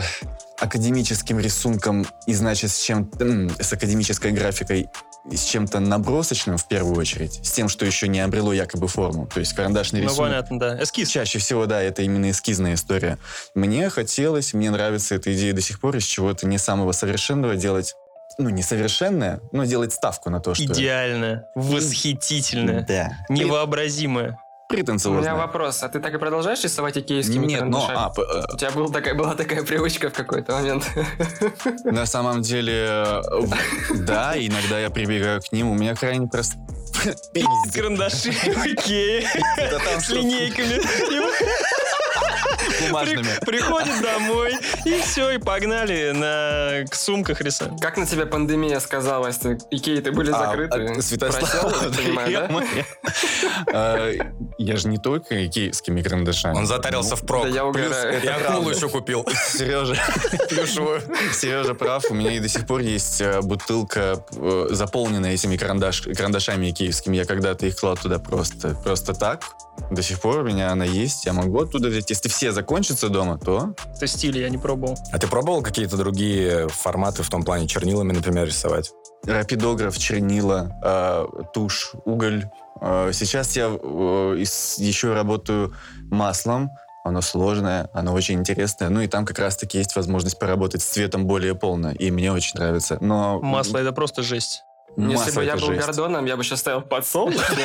академическим 0.60 1.38
рисунком 1.40 2.06
и, 2.26 2.34
значит, 2.34 2.70
с 2.70 2.80
чем 2.80 3.10
с 3.60 3.72
академической 3.72 4.32
графикой 4.32 4.88
с 5.30 5.44
чем-то 5.44 5.80
набросочным 5.80 6.56
в 6.56 6.66
первую 6.68 6.96
очередь, 6.96 7.40
с 7.44 7.52
тем, 7.52 7.68
что 7.68 7.84
еще 7.84 8.08
не 8.08 8.20
обрело 8.20 8.52
якобы 8.52 8.88
форму. 8.88 9.26
То 9.26 9.40
есть 9.40 9.52
карандашный 9.52 10.00
Ну, 10.00 10.06
рисунок. 10.06 10.30
понятно, 10.30 10.58
да. 10.58 10.82
Эскиз. 10.82 11.08
Чаще 11.08 11.38
всего, 11.38 11.66
да, 11.66 11.82
это 11.82 12.02
именно 12.02 12.30
эскизная 12.30 12.74
история. 12.74 13.18
Мне 13.54 13.90
хотелось, 13.90 14.54
мне 14.54 14.70
нравится 14.70 15.16
эта 15.16 15.34
идея 15.34 15.52
до 15.52 15.60
сих 15.60 15.80
пор, 15.80 15.96
из 15.96 16.04
чего-то 16.04 16.46
не 16.46 16.56
самого 16.56 16.92
совершенного 16.92 17.56
делать, 17.56 17.94
ну, 18.36 18.48
не 18.50 18.62
совершенное, 18.62 19.40
но 19.52 19.64
делать 19.64 19.92
ставку 19.92 20.30
на 20.30 20.40
то, 20.40 20.54
что... 20.54 20.64
Идеальное, 20.64 21.46
восхитительное, 21.54 22.84
Да. 22.86 23.12
невообразимое. 23.28 24.38
У 24.70 24.74
меня 24.74 24.84
Претенциозное. 24.84 25.34
вопрос. 25.34 25.82
А 25.82 25.88
ты 25.88 25.98
так 25.98 26.12
и 26.12 26.18
продолжаешь 26.18 26.62
рисовать 26.62 26.98
икеевскими 26.98 27.46
Нет, 27.46 27.64
но 27.64 27.88
а, 27.90 28.10
п- 28.10 28.20
э, 28.20 28.52
У 28.52 28.56
тебя 28.58 28.70
был 28.72 28.90
такая, 28.92 29.14
была 29.14 29.34
такая 29.34 29.64
привычка 29.64 30.10
в 30.10 30.12
какой-то 30.12 30.52
момент. 30.52 30.84
на 31.84 32.04
самом 32.04 32.42
деле, 32.42 32.74
э, 32.74 33.22
да, 33.94 34.34
иногда 34.36 34.78
я 34.78 34.90
прибегаю 34.90 35.40
к 35.40 35.50
ним, 35.52 35.70
у 35.70 35.74
меня 35.74 35.94
крайне 35.94 36.28
просто... 36.28 36.56
Пиздец. 37.32 37.74
Карандаши 37.74 38.30
в 38.32 38.66
Икее 38.66 39.26
с 40.00 40.08
линейками. 40.10 40.82
Бумажными. 42.86 43.26
при- 43.40 43.58
Приходит 43.58 44.00
домой 44.02 44.52
И 44.84 45.00
все, 45.00 45.30
и 45.30 45.38
погнали 45.38 46.12
на 46.12 46.84
к 46.88 46.94
сумках 46.94 47.40
рисовать. 47.40 47.80
Как 47.80 47.96
на 47.96 48.06
тебя 48.06 48.26
пандемия 48.26 48.80
сказалась? 48.80 49.36
Ты, 49.38 49.58
Икеи-то 49.70 50.12
были 50.12 50.30
А, 50.32 50.38
закрыты. 50.46 50.94
а, 50.98 51.02
Святослав, 51.02 51.50
Просел, 51.50 51.68
я 51.70 51.88
так 51.90 51.96
понимаю, 51.96 52.32
да? 52.32 52.62
А, 53.72 54.12
Я 54.58 54.76
же 54.76 54.88
не 54.88 54.98
только 54.98 55.46
икеевскими 55.46 56.02
карандашами. 56.02 56.56
Он 56.56 56.66
затарился 56.66 57.16
в 57.16 57.24
прок. 57.26 57.46
Я 57.48 57.64
угораю. 57.64 58.20
я 58.22 58.36
акулу 58.36 58.70
еще 58.70 58.88
купил. 58.88 59.26
Сережа. 59.48 59.96
Сережа 61.32 61.74
прав. 61.74 62.04
У 62.10 62.14
меня 62.14 62.32
и 62.32 62.40
до 62.40 62.48
сих 62.48 62.66
пор 62.66 62.80
есть 62.80 63.20
э, 63.20 63.40
бутылка, 63.42 64.24
э, 64.36 64.66
заполненная 64.70 65.32
этими 65.34 65.56
карандаш, 65.56 66.02
карандашами 66.02 66.70
киевскими. 66.70 67.16
Я 67.16 67.24
когда-то 67.24 67.66
их 67.66 67.76
клал 67.76 67.96
туда 67.96 68.18
просто, 68.18 68.74
просто 68.84 69.14
так. 69.14 69.42
До 69.90 70.02
сих 70.02 70.20
пор 70.20 70.38
у 70.40 70.42
меня 70.42 70.70
она 70.72 70.84
есть. 70.84 71.24
Я 71.26 71.32
могу 71.32 71.60
оттуда 71.62 71.88
взять. 71.88 72.10
Если 72.10 72.28
все 72.28 72.52
закончатся 72.72 73.08
дома, 73.08 73.38
то 73.38 73.74
Это 73.96 74.06
стиль, 74.06 74.38
я 74.38 74.50
не 74.50 74.58
пробовал. 74.58 74.98
А 75.10 75.18
ты 75.18 75.26
пробовал 75.26 75.62
какие-то 75.62 75.96
другие 75.96 76.68
форматы 76.68 77.22
в 77.22 77.30
том 77.30 77.42
плане 77.42 77.66
чернилами, 77.66 78.12
например, 78.12 78.46
рисовать? 78.46 78.92
рапидограф, 79.24 79.98
чернила, 79.98 80.70
э, 80.84 81.26
тушь, 81.54 81.92
уголь. 82.04 82.44
Э, 82.80 83.10
сейчас 83.14 83.56
я 83.56 83.64
э, 83.68 84.36
из- 84.38 84.78
еще 84.78 85.12
работаю 85.14 85.74
маслом. 86.10 86.70
Оно 87.04 87.20
сложное, 87.22 87.88
оно 87.94 88.12
очень 88.12 88.38
интересное. 88.38 88.90
Ну 88.90 89.00
и 89.00 89.06
там 89.08 89.24
как 89.24 89.38
раз-таки 89.38 89.78
есть 89.78 89.96
возможность 89.96 90.38
поработать 90.38 90.82
с 90.82 90.84
цветом 90.84 91.26
более 91.26 91.54
полно. 91.54 91.90
И 91.92 92.10
мне 92.10 92.30
очень 92.32 92.58
нравится. 92.60 92.98
Но 93.00 93.40
Масло 93.40 93.78
это 93.78 93.92
просто 93.92 94.22
жесть. 94.22 94.62
масло 94.96 95.24
Если 95.24 95.36
бы 95.40 95.44
я 95.44 95.56
был 95.56 95.66
жесть. 95.68 95.86
Гордоном, 95.86 96.26
я 96.26 96.36
бы 96.36 96.44
сейчас 96.44 96.60
стоял 96.60 96.82
под 96.82 97.06
солнышком. 97.06 97.56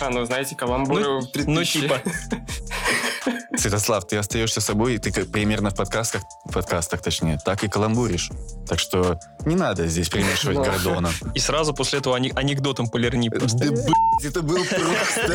Ну, 0.10 0.24
знаете, 0.24 0.56
каламбуры 0.56 1.04
в 1.20 1.22
Ну, 1.46 1.60
3000. 1.62 1.80
типа. 1.80 1.96
Святослав, 3.58 4.06
ты 4.06 4.16
остаешься 4.16 4.60
собой, 4.60 4.94
и 4.94 4.98
ты 4.98 5.10
как 5.10 5.32
примерно 5.32 5.70
в 5.70 5.74
подкастах, 5.74 6.22
в 6.44 6.52
подкастах 6.52 7.02
точнее, 7.02 7.38
так 7.44 7.64
и 7.64 7.68
каламбуришь. 7.68 8.30
Так 8.68 8.78
что 8.78 9.18
не 9.44 9.56
надо 9.56 9.86
здесь 9.88 10.08
примешивать. 10.08 10.58
Гордона. 10.58 11.10
И 11.34 11.40
сразу 11.40 11.74
после 11.74 11.98
этого 11.98 12.16
анекдотом 12.16 12.88
полирни 12.88 13.28
просто. 13.28 13.58
Да, 13.58 13.82
это 14.22 14.42
был 14.42 14.64
просто... 14.64 15.26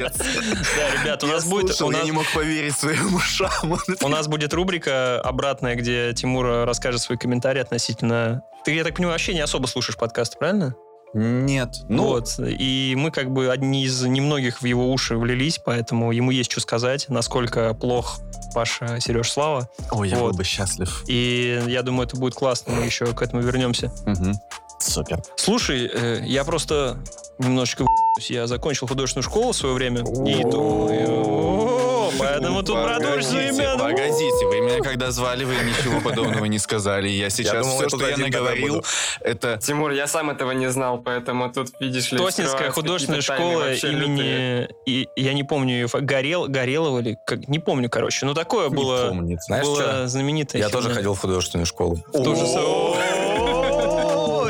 Да, 0.00 0.90
ребят, 1.00 1.22
у 1.22 1.26
нас 1.28 1.44
будет... 1.44 1.80
я 1.80 2.02
не 2.02 2.12
мог 2.12 2.24
поверить 2.34 2.76
своим 2.76 3.14
ушам. 3.14 3.78
У 4.02 4.08
нас 4.08 4.26
будет 4.26 4.52
рубрика 4.52 5.20
обратная, 5.20 5.76
где 5.76 6.12
Тимур 6.12 6.66
расскажет 6.66 7.02
свой 7.02 7.18
комментарий 7.18 7.62
относительно... 7.62 8.42
Ты, 8.64 8.74
я 8.74 8.82
так 8.82 8.96
понимаю, 8.96 9.14
вообще 9.14 9.32
не 9.32 9.40
особо 9.40 9.66
слушаешь 9.66 9.96
подкасты, 9.96 10.38
правильно? 10.38 10.74
Нет. 11.14 11.76
Ну, 11.88 12.04
вот. 12.04 12.34
И 12.38 12.94
мы 12.96 13.10
как 13.10 13.30
бы 13.30 13.50
одни 13.50 13.84
из 13.84 14.02
немногих 14.02 14.60
в 14.60 14.64
его 14.64 14.92
уши 14.92 15.16
влились, 15.16 15.58
поэтому 15.64 16.12
ему 16.12 16.30
есть 16.30 16.50
что 16.50 16.60
сказать, 16.60 17.06
насколько 17.08 17.72
плох 17.74 18.20
Паша 18.54 19.00
Сереж 19.00 19.32
Слава. 19.32 19.68
ой, 19.90 20.08
я 20.08 20.18
вот. 20.18 20.30
был 20.30 20.38
бы 20.38 20.44
счастлив. 20.44 21.04
И 21.06 21.62
я 21.66 21.82
думаю, 21.82 22.06
это 22.06 22.16
будет 22.16 22.34
классно, 22.34 22.74
мы 22.74 22.84
еще 22.84 23.06
к 23.06 23.22
этому 23.22 23.42
вернемся. 23.42 23.90
Мгм. 24.04 24.34
Супер. 24.78 25.22
Слушай, 25.36 25.90
э, 25.92 26.22
я 26.24 26.44
просто 26.44 26.98
немножечко 27.38 27.84
я 28.28 28.46
закончил 28.46 28.86
художественную 28.86 29.24
школу 29.24 29.52
в 29.52 29.56
свое 29.56 29.74
время. 29.74 30.00
И 30.00 30.42
думаю, 30.42 30.50
«О, 30.50 30.88
поэтому 30.88 31.25
тут 32.66 32.76
Погодите, 32.76 33.48
имя. 33.48 33.78
Погодите, 33.78 34.46
вы 34.46 34.60
меня 34.60 34.82
когда 34.82 35.10
звали, 35.10 35.44
вы 35.44 35.54
ничего 35.54 36.00
подобного 36.00 36.44
не 36.46 36.58
сказали. 36.58 37.08
Я 37.08 37.30
сейчас 37.30 37.64
думал, 37.64 37.76
все, 37.76 37.84
я 37.84 37.88
что 37.88 38.08
я 38.08 38.16
наговорил, 38.16 38.84
это... 39.20 39.58
Тимур, 39.58 39.92
я 39.92 40.06
сам 40.06 40.30
этого 40.30 40.52
не 40.52 40.70
знал, 40.70 40.98
поэтому 40.98 41.52
тут, 41.52 41.68
видишь 41.80 42.12
ли, 42.12 42.18
Тоснинская 42.18 42.70
художественная 42.70 43.22
тайны 43.22 43.42
школа 43.42 43.72
имени... 43.72 44.68
И, 44.86 45.08
я 45.16 45.32
не 45.32 45.44
помню, 45.44 45.74
ее 45.74 45.88
Горел, 45.92 46.46
Горелого 46.48 47.00
или... 47.00 47.16
Как, 47.26 47.48
не 47.48 47.58
помню, 47.58 47.88
короче. 47.88 48.26
Но 48.26 48.34
такое 48.34 48.68
Не 48.68 48.76
было, 48.76 49.08
помнит. 49.08 49.42
Знаешь, 49.42 49.64
было 49.64 49.82
что? 49.82 50.08
знаменитое. 50.08 50.60
Я 50.60 50.68
тоже 50.68 50.90
ходил 50.90 51.14
в 51.14 51.20
художественную 51.20 51.66
школу. 51.66 51.98
Тоже 52.12 52.46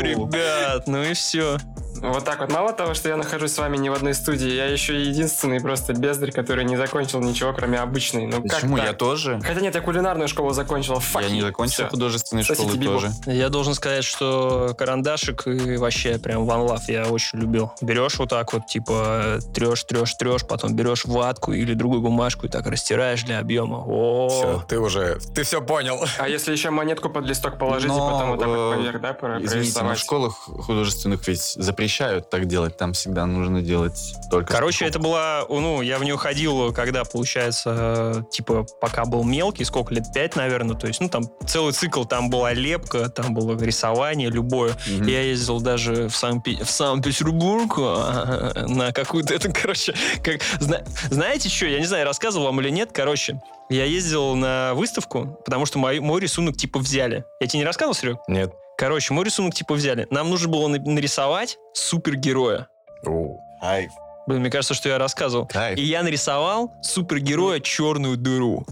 Ребят, 0.00 0.86
ну 0.86 1.02
и 1.02 1.14
все. 1.14 1.58
Вот 2.00 2.24
так 2.24 2.40
вот. 2.40 2.50
Мало 2.52 2.72
того, 2.72 2.94
что 2.94 3.08
я 3.08 3.16
нахожусь 3.16 3.52
с 3.52 3.58
вами 3.58 3.76
не 3.76 3.90
в 3.90 3.94
одной 3.94 4.14
студии, 4.14 4.50
я 4.50 4.66
еще 4.66 5.00
и 5.00 5.06
единственный 5.06 5.60
просто 5.60 5.92
бездарь, 5.92 6.32
который 6.32 6.64
не 6.64 6.76
закончил 6.76 7.20
ничего, 7.20 7.52
кроме 7.52 7.78
обычной. 7.78 8.26
Ну 8.26 8.42
как 8.42 8.52
Почему? 8.60 8.76
так? 8.76 8.86
Я 8.86 8.92
тоже. 8.92 9.40
Хотя 9.42 9.60
нет, 9.60 9.74
я 9.74 9.80
кулинарную 9.80 10.28
школу 10.28 10.52
закончил. 10.52 10.94
Fuck 10.94 11.22
Я 11.22 11.30
не 11.30 11.40
закончил 11.40 11.84
Всё. 11.84 11.88
художественной 11.88 12.44
Сосите 12.44 12.62
школы 12.68 12.78
бибу. 12.78 12.92
тоже. 12.94 13.10
Я 13.26 13.48
должен 13.48 13.74
сказать, 13.74 14.04
что 14.04 14.74
карандашик 14.76 15.46
и 15.46 15.76
вообще 15.76 16.18
прям 16.18 16.48
one 16.48 16.68
love 16.68 16.82
я 16.88 17.06
очень 17.06 17.40
любил. 17.40 17.72
Берешь 17.80 18.18
вот 18.18 18.30
так 18.30 18.52
вот, 18.52 18.66
типа, 18.66 19.38
трешь, 19.54 19.84
трешь, 19.84 20.14
трешь, 20.14 20.46
потом 20.46 20.74
берешь 20.74 21.04
ватку 21.04 21.52
или 21.52 21.74
другую 21.74 22.02
бумажку 22.02 22.46
и 22.46 22.48
так 22.48 22.66
растираешь 22.66 23.22
для 23.24 23.38
объема. 23.38 23.84
О, 23.86 24.28
Все, 24.28 24.64
ты 24.68 24.78
уже, 24.78 25.18
ты 25.34 25.42
все 25.42 25.60
понял. 25.60 26.00
А 26.18 26.28
если 26.28 26.52
еще 26.52 26.70
монетку 26.70 27.08
под 27.10 27.26
листок 27.26 27.58
положить 27.58 27.90
и 27.90 27.94
Но, 27.94 28.10
потом 28.10 28.30
вот 28.30 28.38
так 28.40 28.48
вот 28.48 28.72
э, 28.72 28.76
поверх, 28.76 29.00
да, 29.00 29.38
Извините, 29.40 29.82
но 29.82 29.94
в 29.94 29.98
школах 29.98 30.34
художественных 30.34 31.26
ведь 31.28 31.54
запрещают 31.86 32.30
так 32.30 32.46
делать. 32.46 32.76
Там 32.76 32.92
всегда 32.92 33.26
нужно 33.26 33.62
делать 33.62 34.14
только... 34.30 34.52
Короче, 34.52 34.86
это 34.86 34.98
была, 34.98 35.44
ну, 35.48 35.82
я 35.82 35.98
в 35.98 36.04
нее 36.04 36.16
ходил, 36.16 36.72
когда, 36.72 37.04
получается, 37.04 38.26
типа, 38.32 38.66
пока 38.80 39.04
был 39.04 39.22
мелкий, 39.24 39.64
сколько 39.64 39.94
лет, 39.94 40.04
пять, 40.12 40.34
наверное, 40.36 40.76
то 40.76 40.88
есть, 40.88 41.00
ну, 41.00 41.08
там 41.08 41.22
целый 41.46 41.72
цикл, 41.72 42.04
там 42.04 42.28
была 42.28 42.52
лепка, 42.52 43.08
там 43.08 43.34
было 43.34 43.56
рисование 43.62 44.30
любое. 44.30 44.74
Мгм. 44.88 45.06
Я 45.06 45.22
ездил 45.22 45.60
даже 45.60 46.08
в, 46.08 46.16
Санкт- 46.16 46.48
в 46.48 46.68
Санкт-Петербург 46.70 47.76
на 48.68 48.92
какую-то, 48.92 49.34
это, 49.34 49.52
короче, 49.52 49.94
как, 50.24 50.40
зна- 50.58 50.82
знаете 51.10 51.48
что, 51.48 51.66
я 51.66 51.78
не 51.78 51.86
знаю, 51.86 52.04
рассказывал 52.04 52.46
вам 52.46 52.60
или 52.60 52.70
нет, 52.70 52.90
короче, 52.92 53.40
я 53.68 53.84
ездил 53.84 54.34
на 54.34 54.72
выставку, 54.74 55.38
потому 55.44 55.66
что 55.66 55.78
мой, 55.78 56.00
мой 56.00 56.20
рисунок, 56.20 56.56
типа, 56.56 56.78
взяли. 56.80 57.24
Я 57.40 57.46
тебе 57.46 57.60
не 57.60 57.64
рассказывал, 57.64 57.94
Серег? 57.94 58.16
Нет. 58.28 58.52
Короче, 58.78 59.14
мой 59.14 59.24
рисунок, 59.24 59.54
типа, 59.54 59.74
взяли. 59.74 60.06
Нам 60.10 60.28
нужно 60.30 60.48
было 60.48 60.68
на- 60.68 60.78
нарисовать 60.78 61.56
супергероя. 61.74 62.68
Оу. 63.04 63.40
Кайф, 63.60 63.90
Блин, 64.26 64.40
мне 64.40 64.50
кажется, 64.50 64.74
что 64.74 64.88
я 64.88 64.98
рассказывал. 64.98 65.46
кайф. 65.46 65.78
И 65.78 65.82
я 65.82 66.02
нарисовал 66.02 66.74
супергероя 66.82 67.60
черную 67.60 68.16
дыру. 68.16 68.66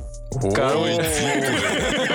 Короче. 0.55 1.05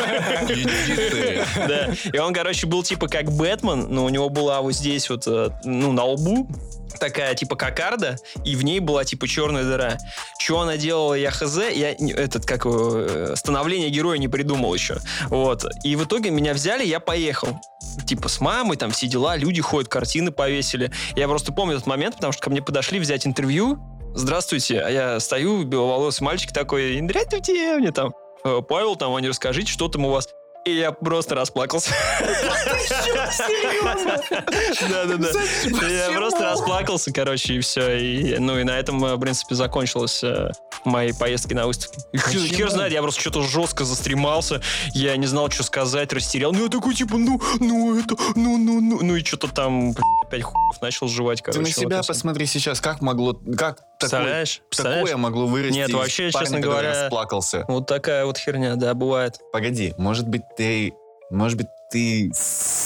Да. 1.67 1.89
И 2.11 2.17
он, 2.17 2.33
короче, 2.33 2.67
был 2.67 2.83
типа 2.83 3.07
как 3.07 3.31
Бэтмен, 3.31 3.87
но 3.89 4.05
у 4.05 4.09
него 4.09 4.29
была 4.29 4.61
вот 4.61 4.73
здесь 4.73 5.09
вот, 5.09 5.27
э, 5.27 5.49
ну, 5.63 5.91
на 5.91 6.05
лбу 6.05 6.47
такая 6.99 7.35
типа 7.35 7.55
кокарда, 7.55 8.17
и 8.43 8.55
в 8.55 8.63
ней 8.63 8.79
была 8.79 9.03
типа 9.05 9.27
черная 9.27 9.63
дыра. 9.63 9.97
Что 10.39 10.61
она 10.61 10.77
делала, 10.77 11.13
я 11.13 11.31
хз, 11.31 11.57
я 11.57 11.91
этот, 11.91 12.45
как 12.45 12.65
э, 12.65 13.33
становление 13.35 13.89
героя 13.89 14.17
не 14.17 14.27
придумал 14.27 14.73
еще. 14.73 14.97
Вот. 15.27 15.65
И 15.83 15.95
в 15.95 16.05
итоге 16.05 16.29
меня 16.29 16.53
взяли, 16.53 16.85
я 16.85 16.99
поехал. 16.99 17.59
Типа 18.05 18.29
с 18.29 18.39
мамой, 18.39 18.77
там 18.77 18.91
все 18.91 19.07
дела, 19.07 19.35
люди 19.35 19.61
ходят, 19.61 19.89
картины 19.89 20.31
повесили. 20.31 20.91
Я 21.15 21.27
просто 21.27 21.51
помню 21.53 21.75
этот 21.75 21.87
момент, 21.87 22.15
потому 22.15 22.33
что 22.33 22.41
ко 22.41 22.49
мне 22.49 22.61
подошли 22.61 22.99
взять 22.99 23.25
интервью. 23.25 23.79
Здравствуйте, 24.15 24.81
а 24.81 24.89
я 24.89 25.19
стою, 25.19 25.63
беловолосый 25.63 26.25
мальчик 26.25 26.51
такой, 26.51 26.99
здравствуйте, 26.99 27.77
мне 27.77 27.91
там, 27.91 28.11
«Э, 28.43 28.61
Павел, 28.67 28.95
там, 28.95 29.13
они 29.15 29.27
расскажите, 29.27 29.71
что 29.71 29.87
там 29.87 30.05
у 30.05 30.09
вас. 30.09 30.29
И 30.65 30.71
я 30.71 30.91
просто 30.91 31.35
расплакался. 31.35 31.91
Да-да-да. 34.89 35.29
Я 35.87 36.11
просто 36.15 36.43
расплакался, 36.43 37.11
короче, 37.11 37.55
и 37.55 37.59
все. 37.59 37.97
И, 37.97 38.37
ну 38.37 38.59
и 38.59 38.63
на 38.63 38.77
этом, 38.77 39.03
э, 39.05 39.15
в 39.15 39.19
принципе, 39.19 39.55
закончилась 39.55 40.23
э, 40.23 40.51
мои 40.85 41.13
поездки 41.13 41.53
на 41.53 41.65
выставки. 41.65 41.99
И 42.11 42.17
Хер, 42.17 42.41
хер 42.41 42.69
знает, 42.69 42.91
я 42.91 43.01
просто 43.01 43.21
что-то 43.21 43.43
жестко 43.43 43.85
застремался, 43.85 44.61
я 44.93 45.15
не 45.17 45.27
знал, 45.27 45.49
что 45.49 45.63
сказать, 45.63 46.11
растерял. 46.13 46.51
Ну 46.51 46.63
я 46.63 46.69
такой, 46.69 46.93
типа, 46.93 47.17
ну, 47.17 47.41
ну 47.59 47.97
это, 47.97 48.15
ну, 48.35 48.57
ну, 48.57 48.81
ну. 48.81 48.99
Ну 49.01 49.15
и 49.15 49.23
что-то 49.23 49.47
там, 49.47 49.93
блядь, 49.93 50.05
опять 50.27 50.43
хуев 50.43 50.81
начал 50.81 51.07
жевать, 51.07 51.41
короче. 51.41 51.61
Ты 51.61 51.67
на 51.67 51.73
себя 51.73 52.01
посмотри 52.03 52.45
сейчас, 52.45 52.81
как 52.81 53.01
могло, 53.01 53.39
как 53.57 53.88
Представляешь? 53.99 54.61
Представляешь? 54.69 55.03
такое 55.03 55.17
могло 55.17 55.45
вырасти 55.45 55.75
Нет, 55.77 55.91
вообще, 55.91 56.29
парня, 56.31 56.45
честно 56.45 56.59
говоря- 56.61 57.03
расплакался. 57.03 57.65
Вот 57.67 57.85
такая 57.85 58.25
вот 58.25 58.37
херня, 58.37 58.75
да, 58.75 58.93
бывает. 58.93 59.39
Погоди, 59.51 59.93
может 59.97 60.27
быть 60.27 60.43
ты, 60.57 60.93
может 61.29 61.57
быть 61.57 61.67
ты 61.91 62.31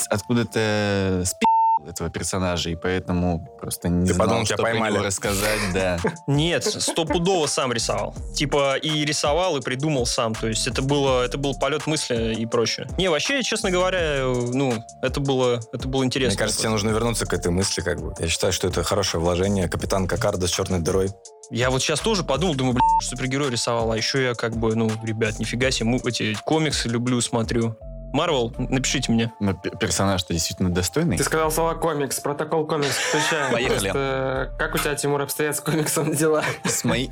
откуда-то 0.10 1.24
спи 1.26 1.46
этого 1.88 2.10
персонажа, 2.10 2.70
и 2.70 2.76
поэтому 2.76 3.48
просто 3.60 3.90
не 3.90 4.08
Ты 4.08 4.14
знал, 4.14 4.28
подумал, 4.28 4.46
что 4.46 4.56
тебя 4.56 4.64
поймали. 4.64 4.98
рассказать, 4.98 5.60
да. 5.74 6.00
Нет, 6.28 6.64
стопудово 6.64 7.48
сам 7.48 7.74
рисовал. 7.74 8.16
Типа 8.36 8.76
и 8.76 9.06
рисовал, 9.06 9.58
и 9.58 9.62
придумал 9.62 10.06
сам. 10.06 10.34
То 10.36 10.48
есть 10.48 10.68
это 10.68 10.82
было, 10.82 11.24
это 11.24 11.38
был 11.38 11.56
полет 11.56 11.88
мысли 11.88 12.36
и 12.36 12.46
прочее. 12.46 12.88
Не, 12.98 13.10
вообще, 13.10 13.44
честно 13.44 13.72
говоря, 13.72 14.24
ну, 14.26 14.74
это 15.02 15.20
было, 15.20 15.60
это 15.72 15.88
было 15.88 16.04
интересно. 16.04 16.34
Мне 16.34 16.40
кажется, 16.40 16.62
тебе 16.62 16.70
нужно 16.70 16.90
вернуться 16.90 17.26
к 17.26 17.34
этой 17.34 17.52
мысли, 17.52 17.82
как 17.82 18.02
бы. 18.02 18.14
Я 18.20 18.28
считаю, 18.28 18.54
что 18.54 18.68
это 18.68 18.84
хорошее 18.84 19.22
вложение. 19.22 19.68
Капитан 19.68 20.08
Кокарда 20.08 20.48
с 20.48 20.52
черной 20.52 20.80
дырой. 20.80 21.10
Я 21.50 21.70
вот 21.70 21.82
сейчас 21.82 22.00
тоже 22.00 22.24
подумал, 22.24 22.56
думаю, 22.56 22.74
блин, 22.74 22.84
супергерой 23.02 23.52
рисовал, 23.52 23.92
а 23.92 23.98
еще 23.98 24.24
я 24.24 24.34
как 24.34 24.56
бы, 24.56 24.76
ну, 24.76 24.90
ребят, 25.04 25.40
нифига 25.40 25.72
себе, 25.72 25.98
эти 26.06 26.36
комиксы 26.46 26.88
люблю, 26.88 27.20
смотрю. 27.22 27.78
Марвел, 28.14 28.54
напишите 28.58 29.12
мне. 29.12 29.34
Но 29.40 29.54
п- 29.56 29.72
персонаж-то 29.72 30.32
действительно 30.34 30.70
достойный. 30.70 31.18
Ты 31.18 31.24
сказал 31.24 31.52
слова 31.52 31.74
комикс, 31.76 32.20
протокол 32.20 32.66
комикс, 32.66 32.96
включаем. 32.96 33.52
Поехали. 33.52 33.80
Просто, 33.92 34.56
как 34.58 34.76
у 34.76 34.78
тебя, 34.78 34.96
Тимур, 34.96 35.22
обстоят 35.22 35.56
с 35.58 35.60
комиксом 35.60 36.14
дела? 36.14 36.44
С 36.64 36.84
моей... 36.84 37.10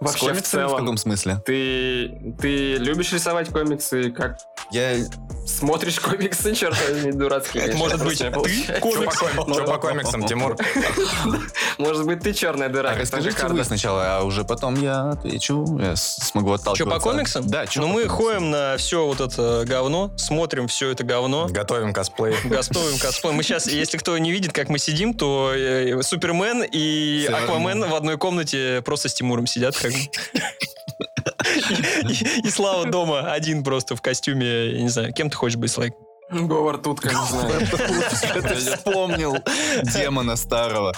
э, 0.00 0.04
С 0.04 0.06
Вообще 0.06 0.26
в 0.26 0.28
комиксами 0.28 0.40
в 0.40 0.66
целом. 0.68 0.78
каком 0.80 0.96
смысле? 0.96 1.40
Ты, 1.44 2.34
ты 2.40 2.74
любишь 2.76 3.12
рисовать 3.12 3.48
комиксы? 3.50 4.10
Как 4.10 4.38
Я 4.70 4.96
смотришь 5.46 6.00
комиксы, 6.00 6.54
черт 6.54 6.76
возьми, 6.88 7.12
дурацкие? 7.12 7.64
Это 7.64 7.76
может 7.76 8.04
быть 8.04 8.18
ты 8.18 8.30
получается. 8.30 8.80
Что 9.52 9.64
по, 9.64 9.78
комиксам, 9.78 10.26
Тимур? 10.26 10.56
Может 11.78 12.06
быть, 12.06 12.20
ты 12.20 12.32
черная 12.32 12.68
дыра, 12.68 12.92
А 12.92 12.98
расскажите 12.98 13.46
вы 13.46 13.62
сначала, 13.64 14.18
а 14.18 14.22
уже 14.22 14.44
потом 14.44 14.80
я 14.80 15.10
отвечу. 15.10 15.78
Я 15.78 15.94
смогу 15.96 16.52
отталкиваться. 16.52 16.84
Что, 16.84 16.90
по 16.90 17.00
комиксам? 17.00 17.46
Да, 17.46 17.66
что 17.66 17.82
Ну, 17.82 17.88
мы 17.88 18.08
ходим 18.08 18.50
на 18.50 18.76
все 18.78 19.06
вот 19.06 19.20
это 19.20 19.64
говно, 19.66 20.10
смотрим 20.16 20.68
все 20.68 20.90
это 20.90 21.04
говно, 21.04 21.48
Готовим 21.50 21.92
косплей. 21.92 22.34
готовим 22.44 22.98
косплей. 22.98 23.32
Мы 23.32 23.42
сейчас, 23.42 23.66
если 23.66 23.98
кто 23.98 24.16
не 24.18 24.32
видит, 24.32 24.52
как 24.52 24.68
мы 24.68 24.78
сидим, 24.78 25.14
то 25.14 25.52
э, 25.54 26.02
Супермен 26.02 26.64
и 26.70 27.28
Аквамен 27.30 27.88
в 27.88 27.94
одной 27.94 28.16
комнате 28.16 28.82
просто 28.84 29.08
с 29.08 29.14
Тимуром 29.14 29.46
сидят. 29.46 29.76
Как. 29.92 30.46
И, 32.10 32.46
и 32.46 32.50
Слава 32.50 32.86
дома 32.86 33.32
один 33.32 33.64
просто 33.64 33.96
в 33.96 34.02
костюме, 34.02 34.72
я 34.72 34.82
не 34.82 34.88
знаю, 34.88 35.12
кем 35.12 35.30
ты 35.30 35.36
хочешь 35.36 35.56
быть, 35.56 35.70
Слайк? 35.70 35.94
Говард 36.30 36.82
тут, 36.82 37.00
как 37.00 37.12
не 37.12 37.26
знаю. 37.28 37.66
Вспомнил 38.76 39.36
демона 39.84 40.36
старого. 40.36 40.92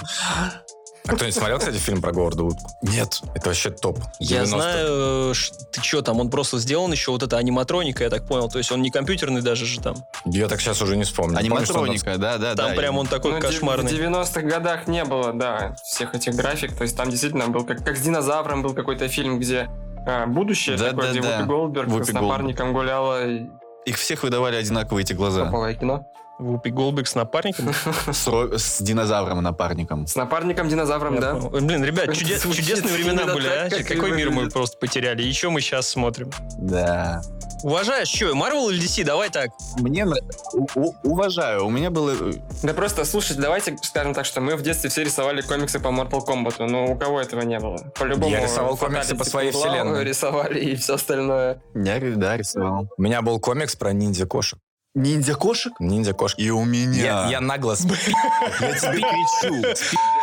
А 1.08 1.14
кто-нибудь 1.14 1.34
смотрел, 1.34 1.58
кстати, 1.58 1.76
фильм 1.76 2.02
про 2.02 2.12
Говарда 2.12 2.44
Утку? 2.44 2.70
Нет. 2.82 3.20
Это 3.34 3.48
вообще 3.48 3.70
топ. 3.70 3.98
Я 4.18 4.42
90-х. 4.42 4.46
знаю, 4.46 5.34
ш- 5.34 5.54
ты 5.72 5.80
что 5.82 6.02
там, 6.02 6.20
он 6.20 6.30
просто 6.30 6.58
сделан 6.58 6.92
еще 6.92 7.10
вот 7.12 7.22
эта 7.22 7.38
аниматроника, 7.38 8.04
я 8.04 8.10
так 8.10 8.26
понял. 8.26 8.48
То 8.48 8.58
есть 8.58 8.70
он 8.70 8.82
не 8.82 8.90
компьютерный 8.90 9.40
даже 9.40 9.64
же 9.64 9.80
там. 9.80 9.96
Я 10.26 10.48
так 10.48 10.60
сейчас 10.60 10.82
уже 10.82 10.96
не 10.96 11.04
вспомню. 11.04 11.34
Помню, 11.36 11.46
Аниматроника, 11.52 12.18
да, 12.18 12.36
да, 12.38 12.54
Там 12.54 12.70
да. 12.70 12.76
прям 12.76 12.98
он 12.98 13.06
такой 13.06 13.32
Ну, 13.32 13.40
кошмарный. 13.40 13.90
В 13.90 13.94
90-х 13.98 14.42
годах 14.42 14.86
не 14.86 15.04
было, 15.04 15.32
да, 15.32 15.74
всех 15.84 16.14
этих 16.14 16.34
график. 16.34 16.76
То 16.76 16.82
есть 16.82 16.96
там 16.96 17.08
действительно 17.10 17.48
был, 17.48 17.64
как, 17.64 17.82
как 17.84 17.96
с 17.96 18.00
динозавром 18.00 18.62
был 18.62 18.74
какой-то 18.74 19.08
фильм, 19.08 19.38
где 19.38 19.68
а, 20.06 20.26
будущее 20.26 20.76
Да, 20.76 20.90
такое, 20.90 21.06
да, 21.06 21.10
где 21.12 21.20
да. 21.22 21.36
Вупи 21.38 21.48
Голдберг 21.48 21.88
Вупи 21.88 22.04
с 22.04 22.12
напарником 22.12 22.72
гуляла 22.72 23.26
и 23.26 23.46
Их 23.86 23.96
всех 23.96 24.22
выдавали 24.22 24.56
одинаковые 24.56 25.04
эти 25.04 25.14
глаза. 25.14 25.46
топовое 25.46 25.74
кино. 25.74 26.06
Вупи 26.38 26.70
Голбек 26.70 27.08
с 27.08 27.14
напарником. 27.14 27.72
С, 28.12 28.28
с 28.28 28.80
динозавром-напарником. 28.80 30.06
С 30.06 30.14
напарником-динозавром, 30.14 31.18
да. 31.20 31.34
понял. 31.34 31.50
Ой, 31.52 31.60
Блин, 31.62 31.84
ребят, 31.84 32.06
чудес- 32.14 32.42
чудесные 32.54 32.94
времена 32.94 33.24
были, 33.26 33.48
а? 33.48 33.68
так, 33.68 33.80
как 33.80 33.90
и 33.90 33.94
Какой 33.94 34.12
мир 34.12 34.30
мы 34.30 34.48
просто 34.48 34.78
потеряли? 34.78 35.22
Еще 35.22 35.48
мы 35.50 35.60
сейчас 35.60 35.88
смотрим. 35.88 36.30
Да. 36.58 37.22
Уважаешь, 37.64 38.06
что, 38.08 38.34
Марвел 38.36 38.70
или 38.70 38.80
DC? 38.80 39.04
Давай 39.04 39.30
так. 39.30 39.50
Мне 39.78 40.06
у- 40.52 40.92
уважаю. 41.02 41.66
У 41.66 41.70
меня 41.70 41.90
было... 41.90 42.12
э, 42.12 42.32
Да 42.62 42.72
просто, 42.72 43.04
слушайте, 43.04 43.42
давайте 43.42 43.76
скажем 43.82 44.14
так, 44.14 44.24
что 44.24 44.40
мы 44.40 44.54
в 44.54 44.62
детстве 44.62 44.90
все 44.90 45.02
рисовали 45.02 45.40
комиксы 45.40 45.80
по 45.80 45.88
Mortal 45.88 46.24
Kombat, 46.24 46.64
но 46.66 46.86
у 46.92 46.96
кого 46.96 47.20
этого 47.20 47.40
не 47.40 47.58
было? 47.58 47.78
По-любому. 47.98 48.30
Я 48.30 48.44
рисовал 48.44 48.76
комиксы 48.76 49.16
по 49.16 49.22
Fatality 49.22 49.28
своей 49.28 49.50
вселенной. 49.50 50.04
рисовали 50.04 50.60
и 50.60 50.76
все 50.76 50.94
остальное. 50.94 51.60
Я, 51.74 51.98
да, 52.14 52.36
рисовал. 52.36 52.88
У 52.96 53.02
меня 53.02 53.22
был 53.22 53.40
комикс 53.40 53.74
про 53.74 53.92
ниндзя-кошек. 53.92 54.60
Ниндзя-кошек? 54.98 55.72
Ниндзя-кошки. 55.78 56.40
И 56.40 56.50
у 56.50 56.64
меня. 56.64 57.02
Я, 57.02 57.28
я 57.30 57.40
нагло 57.40 57.76
Я 58.60 58.72
тебе 58.74 58.98
кричу. 59.00 59.64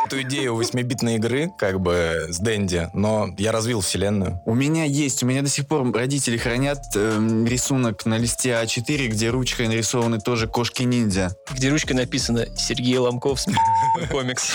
эту 0.06 0.22
идею 0.24 0.56
восьмибитной 0.56 1.16
игры, 1.16 1.50
как 1.58 1.80
бы, 1.80 2.28
с 2.30 2.38
Дэнди, 2.40 2.90
но 2.94 3.30
я 3.38 3.52
развил 3.54 3.80
вселенную. 3.82 4.42
У 4.46 4.54
меня 4.54 4.84
есть, 4.84 5.24
у 5.24 5.26
меня 5.26 5.42
до 5.42 5.50
сих 5.50 5.68
пор 5.68 5.92
родители 5.94 6.38
хранят 6.38 6.80
эм, 6.96 7.46
рисунок 7.46 8.06
на 8.06 8.18
листе 8.18 8.50
А4, 8.50 9.08
где 9.08 9.30
ручкой 9.30 9.68
нарисованы 9.70 10.20
тоже 10.20 10.48
кошки-ниндзя. 10.48 11.36
Где 11.52 11.70
ручкой 11.70 11.94
написано 11.94 12.46
Сергей 12.58 12.98
Ломковский. 12.98 13.56
Комикс. 14.12 14.52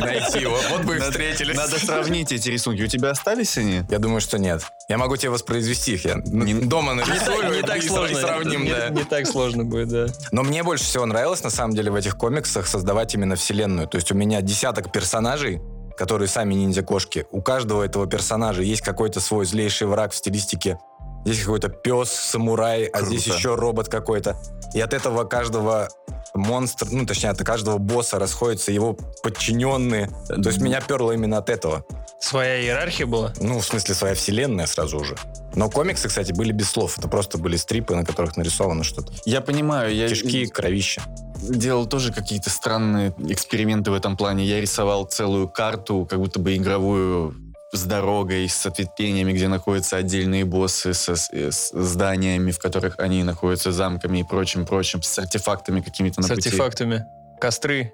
Найти 0.00 0.40
его. 0.40 0.58
Вот 0.70 0.82
бы 0.82 0.96
и 0.96 1.00
встретились. 1.00 1.56
Надо 1.56 1.78
сравнить 1.78 2.32
эти 2.32 2.48
рисунки. 2.50 2.82
У 2.82 2.86
тебя 2.86 3.10
остались 3.10 3.56
они? 3.56 3.82
Я 3.90 3.98
думаю, 3.98 4.20
что 4.20 4.38
нет. 4.38 4.62
Я 4.88 4.98
могу 4.98 5.16
тебе 5.16 5.30
воспроизвести 5.30 5.94
их. 5.94 6.04
Я 6.04 6.16
Не- 6.24 6.54
дома 6.54 6.94
нарисую 6.94 7.61
Не 7.62 7.68
так 7.68 7.82
сложно. 7.82 8.20
сравним, 8.20 8.68
да. 8.68 8.88
Не 8.90 9.04
так 9.04 9.26
сложно 9.26 9.64
будет, 9.64 9.88
да. 9.88 10.06
Но 10.30 10.42
мне 10.42 10.62
больше 10.62 10.84
всего 10.84 11.06
нравилось, 11.06 11.42
на 11.42 11.50
самом 11.50 11.74
деле, 11.74 11.90
в 11.90 11.94
этих 11.94 12.16
комиксах 12.16 12.66
создавать 12.66 13.14
именно 13.14 13.36
вселенную. 13.36 13.88
То 13.88 13.96
есть 13.96 14.10
у 14.12 14.14
меня 14.14 14.40
десяток 14.42 14.92
персонажей, 14.92 15.60
которые 15.96 16.28
сами 16.28 16.54
ниндзя-кошки. 16.54 17.26
У 17.30 17.42
каждого 17.42 17.82
этого 17.82 18.06
персонажа 18.06 18.62
есть 18.62 18.82
какой-то 18.82 19.20
свой 19.20 19.44
злейший 19.44 19.86
враг 19.86 20.12
в 20.12 20.16
стилистике. 20.16 20.78
Здесь 21.24 21.40
какой-то 21.40 21.68
пес, 21.68 22.10
самурай, 22.10 22.84
а 22.86 23.02
здесь 23.02 23.24
Круто. 23.24 23.38
еще 23.38 23.54
робот 23.54 23.88
какой-то. 23.88 24.36
И 24.74 24.80
от 24.80 24.92
этого 24.92 25.24
каждого 25.24 25.88
монстра, 26.34 26.88
ну, 26.90 27.06
точнее, 27.06 27.30
от 27.30 27.38
каждого 27.38 27.78
босса 27.78 28.18
расходятся 28.18 28.72
его 28.72 28.96
подчиненные. 29.22 30.08
То 30.28 30.48
есть 30.48 30.60
меня 30.60 30.80
перло 30.80 31.12
именно 31.12 31.38
от 31.38 31.48
этого. 31.50 31.84
Своя 32.20 32.60
иерархия 32.60 33.06
была. 33.06 33.32
Ну, 33.40 33.58
в 33.60 33.64
смысле, 33.64 33.94
своя 33.94 34.14
вселенная 34.14 34.66
сразу 34.66 34.98
уже. 34.98 35.16
Но 35.54 35.68
комиксы, 35.68 36.08
кстати, 36.08 36.32
были 36.32 36.52
без 36.52 36.70
слов. 36.70 36.96
Это 36.98 37.08
просто 37.08 37.36
были 37.36 37.56
стрипы, 37.56 37.94
на 37.94 38.04
которых 38.04 38.36
нарисовано 38.36 38.84
что-то. 38.84 39.12
Я 39.24 39.40
понимаю, 39.40 39.94
я 39.94 40.08
Кишки, 40.08 40.46
кровища. 40.46 41.02
делал 41.42 41.86
тоже 41.86 42.12
какие-то 42.12 42.48
странные 42.48 43.12
эксперименты 43.28 43.90
в 43.90 43.94
этом 43.94 44.16
плане. 44.16 44.44
Я 44.44 44.60
рисовал 44.60 45.04
целую 45.04 45.48
карту, 45.48 46.06
как 46.08 46.20
будто 46.20 46.38
бы 46.38 46.54
игровую, 46.56 47.34
с 47.72 47.84
дорогой, 47.84 48.48
с 48.48 48.66
ответвлениями, 48.66 49.32
где 49.32 49.48
находятся 49.48 49.96
отдельные 49.96 50.44
боссы, 50.44 50.92
со- 50.94 51.16
с, 51.16 51.30
с 51.32 51.70
зданиями, 51.72 52.50
в 52.50 52.58
которых 52.58 52.98
они 52.98 53.22
находятся, 53.24 53.72
замками 53.72 54.18
и 54.18 54.24
прочим-прочим, 54.24 55.02
с 55.02 55.18
артефактами 55.18 55.80
какими-то 55.80 56.20
на 56.20 56.26
С 56.26 56.30
пути. 56.30 56.48
артефактами. 56.48 57.04
Костры. 57.40 57.92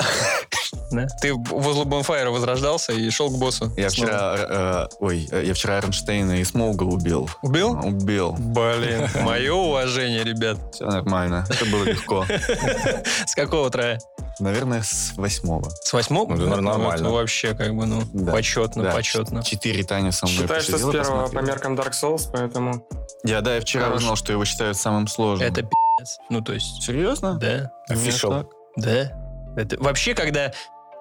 Ты 1.20 1.34
возле 1.34 1.84
Бонфайра 1.84 2.30
возрождался 2.30 2.92
и 2.92 3.10
шел 3.10 3.30
к 3.30 3.38
боссу. 3.38 3.70
Я 3.76 3.90
вчера, 3.90 4.36
э, 4.38 4.86
ой, 5.00 5.28
э, 5.30 5.42
я 5.44 5.52
вчера 5.54 5.78
Эрнштейна 5.78 6.40
и 6.40 6.44
Смолга 6.44 6.84
убил. 6.84 7.28
Убил? 7.42 7.72
Убил. 7.72 8.32
Блин, 8.38 9.06
мое 9.22 9.52
уважение, 9.52 10.24
ребят. 10.24 10.58
Все 10.74 10.86
нормально. 10.86 11.44
Это 11.50 11.66
было 11.66 11.84
легко. 11.84 12.24
С 13.26 13.34
какого 13.34 13.68
трая? 13.70 13.98
Наверное, 14.40 14.82
с 14.82 15.12
восьмого. 15.16 15.70
С 15.82 15.92
восьмого? 15.92 16.34
Ну, 16.34 16.46
это 16.52 16.60
нормально. 16.60 17.08
Ну, 17.08 17.14
вообще, 17.14 17.54
как 17.54 17.74
бы, 17.74 17.86
ну, 17.86 18.02
Да. 18.12 18.32
почетно, 18.32 18.84
Да, 18.84 18.92
почетно. 18.92 19.42
Четыре 19.42 19.82
Таня 19.84 20.12
со 20.12 20.26
мной 20.26 20.38
Считаю, 20.38 20.60
что 20.62 20.78
с 20.78 20.80
первого 20.80 20.92
по 20.92 21.22
посмотрела. 21.24 21.46
меркам 21.46 21.74
Dark 21.74 21.92
Souls, 21.92 22.28
поэтому... 22.32 22.86
Я, 23.24 23.40
да, 23.40 23.56
я 23.56 23.60
вчера 23.60 23.84
Хорош. 23.86 23.98
узнал, 24.00 24.16
что 24.16 24.32
его 24.32 24.44
считают 24.44 24.76
самым 24.76 25.08
сложным. 25.08 25.48
Это 25.48 25.62
пи***ц. 25.62 26.18
Ну, 26.30 26.40
то 26.40 26.52
есть, 26.52 26.82
Серьезно? 26.82 27.34
да. 27.38 27.72
Так. 27.88 28.46
да. 28.76 29.12
Это 29.56 29.76
вообще, 29.82 30.14
когда, 30.14 30.52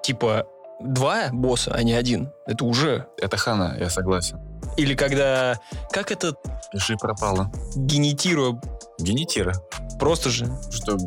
типа, 0.04 0.48
два 0.80 1.30
босса, 1.32 1.72
а 1.74 1.84
не 1.84 1.94
один, 1.94 2.32
это 2.48 2.66
уже... 2.66 3.08
Это 3.22 3.38
хана, 3.38 3.76
я 3.80 3.90
согласен. 3.90 4.40
Или 4.78 4.96
когда, 4.96 5.60
как 5.92 6.12
это 6.12 6.34
Пиши 6.72 6.98
пропало. 6.98 7.52
генетируя, 7.76 8.60
Генетира. 9.00 9.54
просто 10.00 10.30
же, 10.30 10.46
Что 10.72 10.98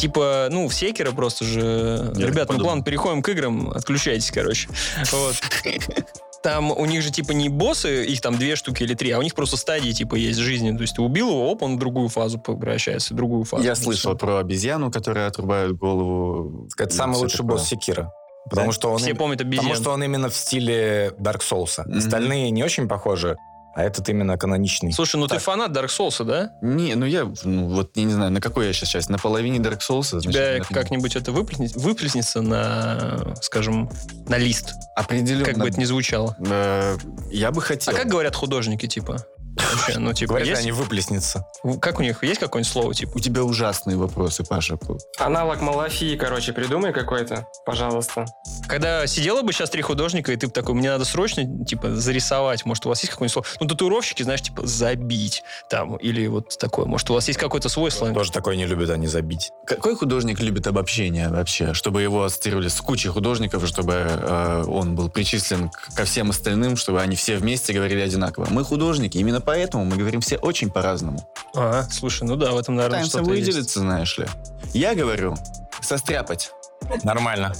типа, 0.00 0.48
ну, 0.50 0.68
в 0.68 0.74
Секера 0.74 1.12
просто 1.12 1.44
же... 1.44 2.12
Я 2.16 2.26
Ребят, 2.26 2.48
подумал. 2.48 2.64
плавно 2.66 2.84
переходим 2.84 3.22
к 3.22 3.28
играм, 3.28 3.70
отключайтесь, 3.70 4.30
короче. 4.30 4.68
Вот. 5.12 5.36
Там 6.42 6.70
у 6.70 6.86
них 6.86 7.02
же 7.02 7.10
типа 7.10 7.32
не 7.32 7.50
боссы, 7.50 8.06
их 8.06 8.22
там 8.22 8.38
две 8.38 8.56
штуки 8.56 8.82
или 8.82 8.94
три, 8.94 9.10
а 9.10 9.18
у 9.18 9.22
них 9.22 9.34
просто 9.34 9.58
стадии 9.58 9.90
типа 9.92 10.14
есть 10.14 10.38
жизни. 10.38 10.74
То 10.74 10.80
есть 10.82 10.96
ты 10.96 11.02
убил 11.02 11.28
его, 11.28 11.50
оп, 11.52 11.62
он 11.62 11.76
в 11.76 11.78
другую 11.78 12.08
фазу 12.08 12.38
превращается, 12.38 13.12
в 13.12 13.16
другую 13.18 13.44
фазу. 13.44 13.62
Я 13.62 13.74
слышал 13.74 14.16
про 14.16 14.38
обезьяну, 14.38 14.90
которая 14.90 15.26
отрубает 15.28 15.76
голову. 15.76 16.66
Это 16.78 16.94
самый 16.94 17.16
лучший 17.18 17.38
такое. 17.40 17.56
босс 17.58 17.68
Секира. 17.68 18.10
Потому 18.48 18.68
Да? 18.68 18.72
что 18.72 18.88
он 18.90 18.96
Все 18.98 19.10
им- 19.10 19.18
помнят 19.18 19.42
обезьян. 19.42 19.64
Потому 19.66 19.82
что 19.82 19.90
он 19.92 20.02
именно 20.02 20.30
в 20.30 20.34
стиле 20.34 21.12
Dark 21.18 21.40
Souls. 21.40 21.82
Мгм. 21.84 21.98
Остальные 21.98 22.50
не 22.52 22.64
очень 22.64 22.88
похожи, 22.88 23.36
а 23.74 23.82
этот 23.82 24.08
именно 24.08 24.36
каноничный. 24.36 24.92
Слушай, 24.92 25.16
ну 25.16 25.26
ты 25.26 25.34
Так. 25.34 25.42
фанат 25.42 25.70
Dark 25.70 25.88
Souls, 25.88 26.24
да? 26.24 26.50
Не, 26.62 26.94
ну 26.96 27.06
я, 27.06 27.30
ну 27.44 27.68
вот 27.68 27.96
я 27.96 28.04
не 28.04 28.12
знаю, 28.12 28.30
на 28.32 28.40
какой 28.40 28.66
я 28.66 28.72
сейчас 28.72 28.88
часть? 28.88 29.08
На 29.10 29.18
половине 29.18 29.58
Dark 29.58 29.78
Souls? 29.80 30.16
У 30.16 30.20
тебя 30.20 30.58
как-нибудь 30.70 31.14
это 31.16 31.30
выплеснет- 31.32 31.76
выплеснется 31.76 32.42
на, 32.42 33.34
скажем, 33.42 33.90
на 34.28 34.38
лист, 34.38 34.74
Определенно. 34.96 35.44
как 35.44 35.58
бы 35.58 35.68
это 35.68 35.78
ни 35.78 35.84
звучало. 35.84 36.36
Э, 36.46 36.96
Я 37.30 37.50
бы 37.52 37.60
хотел. 37.62 37.94
А 37.94 37.96
как 37.96 38.08
говорят 38.08 38.34
художники, 38.34 38.86
типа? 38.86 39.24
Вообще, 39.56 39.98
ну, 39.98 40.12
типа, 40.12 40.30
Говорят, 40.30 40.48
есть? 40.48 40.62
они 40.62 40.72
выплеснется. 40.72 41.44
Как 41.80 41.98
у 41.98 42.02
них? 42.02 42.22
Есть 42.22 42.40
какое-нибудь 42.40 42.72
слово, 42.72 42.94
типа? 42.94 43.12
У 43.14 43.20
тебя 43.20 43.42
ужасные 43.42 43.96
вопросы, 43.96 44.44
Паша. 44.44 44.78
Аналог 45.18 45.60
Малафии, 45.60 46.16
короче, 46.16 46.52
придумай 46.52 46.92
какой-то, 46.92 47.46
пожалуйста. 47.66 48.26
Когда 48.68 49.06
сидело 49.06 49.42
бы 49.42 49.52
сейчас 49.52 49.70
три 49.70 49.82
художника, 49.82 50.32
и 50.32 50.36
ты 50.36 50.46
бы 50.46 50.52
такой, 50.52 50.74
мне 50.74 50.90
надо 50.90 51.04
срочно, 51.04 51.64
типа, 51.64 51.96
зарисовать. 51.96 52.64
Может, 52.64 52.86
у 52.86 52.88
вас 52.88 53.00
есть 53.00 53.12
какое-нибудь 53.12 53.32
слово? 53.32 53.46
Ну, 53.60 53.66
татуировщики, 53.66 54.22
знаешь, 54.22 54.42
типа, 54.42 54.66
забить. 54.66 55.42
Там, 55.68 55.96
или 55.96 56.26
вот 56.26 56.56
такое. 56.58 56.86
Может, 56.86 57.10
у 57.10 57.14
вас 57.14 57.26
есть 57.28 57.38
какой-то 57.38 57.68
свой 57.68 57.90
сленг? 57.90 58.14
Тоже 58.14 58.32
такое 58.32 58.56
не 58.56 58.66
любят 58.66 58.90
они 58.90 59.06
забить. 59.06 59.50
Какой 59.66 59.96
художник 59.96 60.40
любит 60.40 60.66
обобщение 60.66 61.28
вообще? 61.28 61.74
Чтобы 61.74 62.02
его 62.02 62.24
ассоциировали 62.24 62.68
с 62.68 62.80
кучей 62.80 63.08
художников, 63.08 63.66
чтобы 63.66 63.92
э, 63.94 64.64
он 64.66 64.94
был 64.94 65.10
причислен 65.10 65.70
ко 65.94 66.04
всем 66.04 66.30
остальным, 66.30 66.76
чтобы 66.76 67.00
они 67.00 67.16
все 67.16 67.36
вместе 67.36 67.72
говорили 67.72 68.00
одинаково. 68.00 68.46
Мы 68.50 68.64
художники, 68.64 69.18
именно 69.18 69.39
поэтому 69.40 69.84
мы 69.84 69.96
говорим 69.96 70.20
все 70.20 70.36
очень 70.36 70.70
по-разному. 70.70 71.18
А, 71.54 71.84
слушай, 71.90 72.24
ну 72.24 72.36
да, 72.36 72.52
в 72.52 72.58
этом, 72.58 72.76
наверное, 72.76 73.00
Пытаемся 73.00 73.18
что-то 73.18 73.34
есть. 73.34 73.46
выделиться, 73.48 73.80
знаешь 73.80 74.18
ли. 74.18 74.26
Я 74.72 74.94
говорю, 74.94 75.36
состряпать. 75.80 76.52
Нормально. 77.02 77.52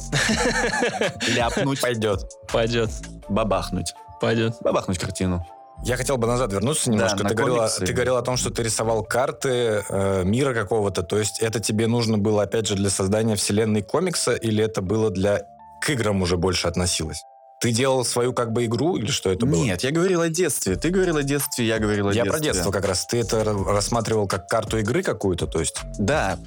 Ляпнуть, 1.28 1.80
Пойдет. 1.80 2.24
Пойдет, 2.52 2.90
бабахнуть. 3.28 3.94
пойдет. 4.20 4.56
Бабахнуть 4.60 4.98
картину. 4.98 5.46
Я 5.82 5.96
хотел 5.96 6.18
бы 6.18 6.26
назад 6.26 6.52
вернуться 6.52 6.90
немножко. 6.90 7.22
на 7.22 7.30
ты, 7.30 7.34
говорил, 7.34 7.62
ты 7.78 7.92
говорил 7.92 8.16
о 8.16 8.22
том, 8.22 8.36
что 8.36 8.50
ты 8.50 8.62
рисовал 8.62 9.02
карты 9.02 9.82
э, 9.88 10.24
мира 10.24 10.52
какого-то. 10.52 11.02
То 11.02 11.18
есть 11.18 11.40
это 11.40 11.58
тебе 11.58 11.86
нужно 11.86 12.18
было, 12.18 12.42
опять 12.42 12.66
же, 12.66 12.74
для 12.74 12.90
создания 12.90 13.34
вселенной 13.34 13.82
комикса, 13.82 14.34
или 14.34 14.62
это 14.62 14.82
было 14.82 15.10
для... 15.10 15.40
к 15.80 15.88
играм 15.90 16.20
уже 16.20 16.36
больше 16.36 16.68
относилось? 16.68 17.22
Ты 17.60 17.72
делал 17.72 18.06
свою 18.06 18.32
как 18.32 18.52
бы 18.52 18.64
игру, 18.64 18.96
или 18.96 19.10
что 19.10 19.30
это 19.30 19.44
было? 19.44 19.62
Нет, 19.62 19.82
я 19.84 19.90
говорил 19.90 20.22
о 20.22 20.30
детстве. 20.30 20.76
Ты 20.76 20.88
говорил 20.88 21.18
о 21.18 21.22
детстве, 21.22 21.66
я 21.66 21.78
говорил 21.78 22.08
о 22.08 22.12
Я 22.12 22.24
детстве. 22.24 22.30
про 22.32 22.40
детство 22.40 22.70
как 22.70 22.86
раз. 22.86 23.04
Ты 23.04 23.18
это 23.18 23.42
ра- 23.42 23.64
рассматривал 23.70 24.26
как 24.26 24.48
карту 24.48 24.78
игры 24.78 25.02
какую-то, 25.02 25.46
то 25.46 25.60
есть? 25.60 25.76
Да, 25.98 26.38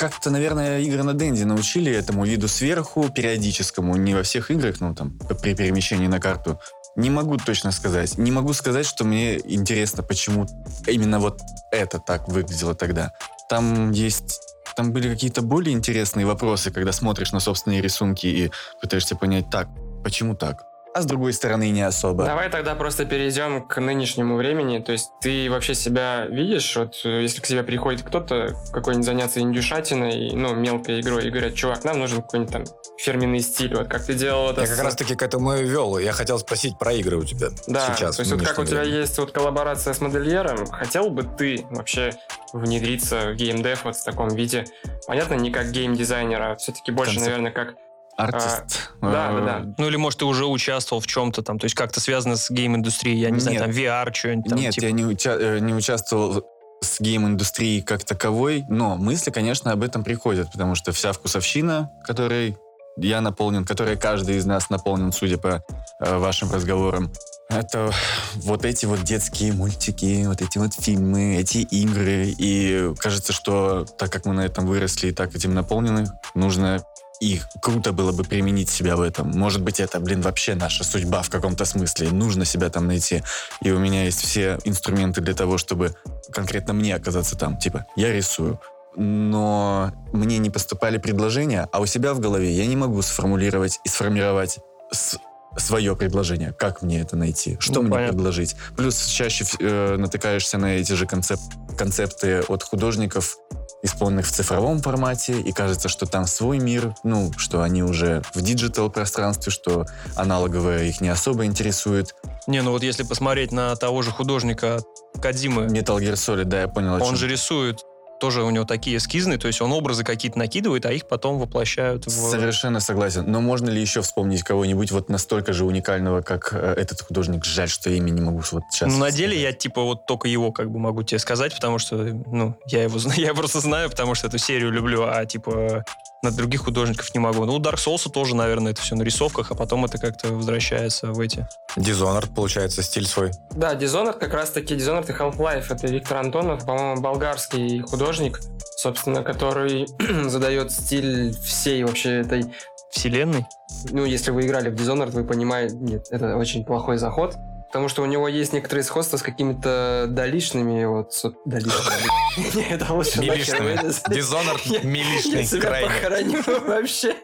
как-то, 0.00 0.30
наверное, 0.30 0.80
игры 0.80 1.04
на 1.04 1.14
Денди 1.14 1.44
научили 1.44 1.92
этому 1.92 2.24
виду 2.24 2.48
сверху, 2.48 3.08
периодическому, 3.08 3.94
не 3.94 4.12
во 4.12 4.24
всех 4.24 4.50
играх, 4.50 4.80
ну, 4.80 4.92
там, 4.92 5.16
при 5.40 5.54
перемещении 5.54 6.08
на 6.08 6.18
карту. 6.18 6.58
Не 6.96 7.10
могу 7.10 7.36
точно 7.36 7.70
сказать. 7.70 8.18
Не 8.18 8.32
могу 8.32 8.52
сказать, 8.52 8.86
что 8.86 9.04
мне 9.04 9.38
интересно, 9.38 10.02
почему 10.02 10.48
именно 10.88 11.20
вот 11.20 11.40
это 11.70 12.00
так 12.00 12.26
выглядело 12.28 12.74
тогда. 12.74 13.12
Там 13.48 13.92
есть... 13.92 14.40
Там 14.76 14.92
были 14.92 15.08
какие-то 15.08 15.42
более 15.42 15.74
интересные 15.74 16.26
вопросы, 16.26 16.70
когда 16.72 16.90
смотришь 16.92 17.32
на 17.32 17.38
собственные 17.40 17.82
рисунки 17.82 18.26
и 18.26 18.50
пытаешься 18.80 19.14
понять, 19.14 19.50
так, 19.50 19.68
почему 20.02 20.34
так? 20.34 20.64
А 20.92 21.02
с 21.02 21.06
другой 21.06 21.32
стороны, 21.32 21.70
не 21.70 21.82
особо. 21.82 22.24
Давай 22.24 22.50
тогда 22.50 22.74
просто 22.74 23.04
перейдем 23.04 23.62
к 23.64 23.80
нынешнему 23.80 24.34
времени. 24.34 24.80
То 24.80 24.90
есть 24.90 25.08
ты 25.20 25.48
вообще 25.48 25.76
себя 25.76 26.26
видишь, 26.26 26.74
вот 26.76 27.02
э, 27.04 27.22
если 27.22 27.40
к 27.40 27.46
тебе 27.46 27.62
приходит 27.62 28.02
кто-то 28.02 28.56
какой-нибудь 28.72 29.06
заняться 29.06 29.38
индюшатиной, 29.38 30.32
ну, 30.32 30.52
мелкой 30.56 31.00
игрой, 31.00 31.28
и 31.28 31.30
говорят, 31.30 31.54
чувак, 31.54 31.84
нам 31.84 32.00
нужен 32.00 32.22
какой-нибудь 32.22 32.52
там 32.52 32.64
фирменный 32.98 33.38
стиль, 33.38 33.72
вот 33.76 33.86
как 33.86 34.04
ты 34.04 34.14
делал 34.14 34.50
это 34.50 34.62
Я 34.62 34.66
с- 34.66 34.70
как 34.70 34.84
раз 34.84 34.96
таки 34.96 35.14
к 35.14 35.22
этому 35.22 35.54
и 35.54 35.62
вел. 35.62 35.96
Я 35.96 36.10
хотел 36.10 36.40
спросить 36.40 36.76
про 36.76 36.92
игры 36.92 37.18
у 37.18 37.24
тебя 37.24 37.50
Да, 37.68 37.94
сейчас. 37.94 38.16
то 38.16 38.22
есть 38.22 38.32
вот 38.32 38.42
как 38.42 38.58
у 38.58 38.64
тебя 38.64 38.82
есть 38.82 39.16
вот 39.16 39.30
коллаборация 39.30 39.94
с 39.94 40.00
модельером, 40.00 40.66
хотел 40.66 41.08
бы 41.10 41.22
ты 41.22 41.64
вообще 41.70 42.14
внедриться 42.52 43.30
в 43.30 43.34
геймдев 43.36 43.84
вот 43.84 43.94
в 43.94 44.04
таком 44.04 44.28
виде? 44.28 44.64
Понятно, 45.06 45.34
не 45.34 45.52
как 45.52 45.70
геймдизайнера, 45.70 46.52
а 46.52 46.56
все-таки 46.56 46.90
больше, 46.90 47.14
Концепт. 47.14 47.28
наверное, 47.38 47.52
как... 47.52 47.74
Артист. 48.22 48.90
да, 49.00 49.30
Э, 49.30 49.40
да, 49.40 49.40
да. 49.60 49.74
Ну 49.78 49.86
или, 49.88 49.96
может, 49.96 50.18
ты 50.20 50.24
уже 50.24 50.46
участвовал 50.46 51.00
в 51.00 51.06
чем-то 51.06 51.42
там, 51.42 51.58
то 51.58 51.64
есть 51.64 51.74
как-то 51.74 52.00
связано 52.00 52.36
с 52.36 52.50
гейм-индустрией, 52.50 53.18
я 53.18 53.30
не 53.30 53.40
знаю, 53.40 53.58
там 53.58 53.70
VR, 53.70 54.12
что-нибудь 54.12 54.50
там. 54.50 54.58
Нет, 54.58 54.74
типа. 54.74 54.84
я 54.86 54.92
не, 54.92 55.02
уча- 55.04 55.38
э, 55.38 55.58
не 55.60 55.74
участвовал 55.74 56.44
с 56.82 57.00
гейм-индустрией 57.00 57.82
как 57.82 58.04
таковой, 58.04 58.64
но 58.68 58.96
мысли, 58.96 59.30
конечно, 59.30 59.72
об 59.72 59.82
этом 59.82 60.02
приходят, 60.04 60.50
потому 60.52 60.74
что 60.74 60.92
вся 60.92 61.12
вкусовщина, 61.12 61.90
которой 62.04 62.56
я 62.96 63.20
наполнен, 63.20 63.64
которой 63.64 63.96
каждый 63.96 64.36
из 64.36 64.46
нас 64.46 64.68
наполнен, 64.70 65.12
судя 65.12 65.38
по 65.38 65.62
э, 66.00 66.16
вашим 66.18 66.50
разговорам, 66.52 67.12
это 67.48 67.90
вот 68.36 68.64
эти 68.64 68.86
вот 68.86 69.02
детские 69.02 69.52
мультики, 69.52 70.24
вот 70.26 70.40
эти 70.40 70.58
вот 70.58 70.72
фильмы, 70.74 71.36
эти 71.36 71.58
игры. 71.58 72.34
И 72.38 72.92
кажется, 72.98 73.32
что 73.32 73.84
так 73.98 74.10
как 74.12 74.24
мы 74.24 74.34
на 74.34 74.42
этом 74.42 74.66
выросли 74.66 75.08
и 75.08 75.12
так 75.12 75.34
этим 75.34 75.54
наполнены, 75.54 76.06
нужно 76.34 76.82
и 77.20 77.40
круто 77.60 77.92
было 77.92 78.12
бы 78.12 78.24
применить 78.24 78.70
себя 78.70 78.96
в 78.96 79.02
этом. 79.02 79.28
Может 79.30 79.62
быть, 79.62 79.78
это, 79.78 80.00
блин, 80.00 80.22
вообще 80.22 80.54
наша 80.54 80.84
судьба 80.84 81.20
в 81.22 81.28
каком-то 81.30 81.64
смысле. 81.66 82.10
Нужно 82.10 82.44
себя 82.46 82.70
там 82.70 82.86
найти. 82.86 83.22
И 83.62 83.70
у 83.70 83.78
меня 83.78 84.04
есть 84.04 84.20
все 84.22 84.58
инструменты 84.64 85.20
для 85.20 85.34
того, 85.34 85.58
чтобы 85.58 85.94
конкретно 86.32 86.72
мне 86.72 86.94
оказаться 86.94 87.36
там. 87.36 87.58
Типа, 87.58 87.84
я 87.94 88.12
рисую. 88.12 88.58
Но 88.96 89.92
мне 90.12 90.38
не 90.38 90.50
поступали 90.50 90.98
предложения, 90.98 91.68
а 91.72 91.80
у 91.80 91.86
себя 91.86 92.14
в 92.14 92.20
голове 92.20 92.50
я 92.52 92.66
не 92.66 92.76
могу 92.76 93.02
сформулировать 93.02 93.78
и 93.84 93.88
сформировать 93.88 94.58
с- 94.92 95.16
свое 95.56 95.94
предложение. 95.96 96.52
Как 96.52 96.82
мне 96.82 97.00
это 97.00 97.16
найти? 97.16 97.56
Что 97.60 97.74
Ну, 97.74 97.82
мне 97.82 97.90
понятно. 97.92 98.14
предложить? 98.14 98.56
Плюс 98.76 99.04
чаще 99.06 99.44
э, 99.60 99.96
натыкаешься 99.96 100.58
на 100.58 100.76
эти 100.76 100.92
же 100.94 101.04
концеп- 101.06 101.76
концепты 101.76 102.40
от 102.48 102.62
художников, 102.62 103.36
исполненных 103.82 104.26
в 104.26 104.30
цифровом 104.30 104.80
формате, 104.80 105.40
и 105.40 105.52
кажется, 105.52 105.88
что 105.88 106.06
там 106.06 106.26
свой 106.26 106.58
мир, 106.58 106.94
ну, 107.04 107.32
что 107.36 107.62
они 107.62 107.82
уже 107.82 108.22
в 108.34 108.42
digital 108.42 108.90
пространстве, 108.90 109.50
что 109.52 109.86
аналоговое 110.16 110.84
их 110.84 111.00
не 111.00 111.08
особо 111.08 111.44
интересует. 111.44 112.14
Не, 112.46 112.62
ну 112.62 112.72
вот 112.72 112.82
если 112.82 113.02
посмотреть 113.02 113.52
на 113.52 113.74
того 113.76 114.02
же 114.02 114.10
художника 114.10 114.80
Кадзимы, 115.20 115.66
Metal 115.66 115.98
Gear 115.98 116.14
Solid, 116.14 116.44
да, 116.44 116.62
я 116.62 116.68
понял, 116.68 117.02
он 117.02 117.16
же 117.16 117.28
рисует 117.28 117.84
тоже 118.20 118.42
у 118.42 118.50
него 118.50 118.64
такие 118.64 118.98
эскизные, 118.98 119.38
то 119.38 119.48
есть 119.48 119.60
он 119.60 119.72
образы 119.72 120.04
какие-то 120.04 120.38
накидывает, 120.38 120.86
а 120.86 120.92
их 120.92 121.08
потом 121.08 121.38
воплощают 121.38 122.06
в... 122.06 122.10
Совершенно 122.10 122.78
согласен. 122.78 123.24
Но 123.26 123.40
можно 123.40 123.70
ли 123.70 123.80
еще 123.80 124.02
вспомнить 124.02 124.42
кого-нибудь 124.42 124.92
вот 124.92 125.08
настолько 125.08 125.52
же 125.52 125.64
уникального, 125.64 126.20
как 126.22 126.50
э, 126.52 126.74
этот 126.76 127.00
художник? 127.00 127.44
Жаль, 127.44 127.68
что 127.68 127.90
имя 127.90 128.10
не 128.10 128.20
могу 128.20 128.42
вот 128.52 128.62
сейчас. 128.70 128.92
Ну, 128.92 128.98
на 128.98 129.10
деле 129.10 129.40
я, 129.40 129.52
типа, 129.52 129.82
вот 129.82 130.06
только 130.06 130.28
его 130.28 130.52
как 130.52 130.70
бы 130.70 130.78
могу 130.78 131.02
тебе 131.02 131.18
сказать, 131.18 131.54
потому 131.54 131.78
что, 131.78 131.96
ну, 131.96 132.56
я 132.66 132.82
его 132.84 132.98
знаю, 132.98 133.20
я 133.20 133.34
просто 133.34 133.60
знаю, 133.60 133.90
потому 133.90 134.14
что 134.14 134.28
эту 134.28 134.38
серию 134.38 134.70
люблю, 134.70 135.04
а, 135.04 135.24
типа, 135.24 135.84
на 136.22 136.30
других 136.30 136.64
художников 136.64 137.14
не 137.14 137.20
могу. 137.20 137.44
Ну, 137.44 137.54
у 137.54 137.60
Dark 137.60 137.76
Souls 137.76 138.10
тоже, 138.10 138.36
наверное, 138.36 138.72
это 138.72 138.82
все 138.82 138.94
на 138.94 139.02
рисовках, 139.02 139.50
а 139.50 139.54
потом 139.54 139.84
это 139.84 139.98
как-то 139.98 140.28
возвращается 140.28 141.12
в 141.12 141.20
эти... 141.20 141.46
Dishonored, 141.76 142.34
получается, 142.34 142.82
стиль 142.82 143.06
свой. 143.06 143.30
Да, 143.52 143.74
Dishonored 143.74 144.18
как 144.18 144.34
раз-таки, 144.34 144.74
Dishonored 144.74 145.08
и 145.08 145.12
Half-Life. 145.12 145.66
Это 145.70 145.86
Виктор 145.86 146.18
Антонов, 146.18 146.66
по-моему, 146.66 147.00
болгарский 147.00 147.80
художник, 147.80 148.40
собственно, 148.76 149.22
который 149.22 149.86
задает 150.28 150.72
стиль 150.72 151.34
всей 151.34 151.84
вообще 151.84 152.20
этой... 152.20 152.44
Вселенной? 152.90 153.46
Ну, 153.90 154.04
если 154.04 154.30
вы 154.30 154.42
играли 154.42 154.68
в 154.68 154.74
Dishonored, 154.74 155.10
вы 155.10 155.24
понимаете... 155.24 155.76
Нет, 155.76 156.06
это 156.10 156.36
очень 156.36 156.64
плохой 156.64 156.98
заход. 156.98 157.36
Потому 157.70 157.88
что 157.88 158.02
у 158.02 158.06
него 158.06 158.26
есть 158.26 158.52
некоторые 158.52 158.82
сходства 158.82 159.16
с 159.16 159.22
какими-то 159.22 160.06
долишными, 160.08 160.84
вот, 160.86 161.12
долишными. 161.44 162.10
Не, 162.56 162.68
это 162.68 162.92
лучше 162.92 163.20
Милишными. 163.20 163.78
Dishonored 164.08 164.84
милишный, 164.84 165.44
себя 165.44 165.60
крайне. 165.60 165.88
похороню 165.88 166.42
вообще. 166.66 167.14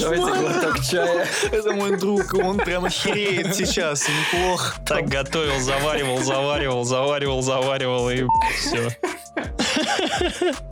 Давайте 0.00 0.40
глоток 0.40 0.80
чая. 0.80 1.26
Это 1.50 1.72
мой 1.72 1.98
друг, 1.98 2.32
он 2.32 2.56
прям 2.56 2.86
охереет 2.86 3.54
сейчас, 3.54 4.06
неплохо. 4.08 4.80
Так 4.86 5.06
готовил, 5.06 5.60
заваривал, 5.60 6.20
заваривал, 6.20 6.84
заваривал, 6.84 7.42
заваривал, 7.42 8.08
и 8.08 8.24
все. 8.58 8.88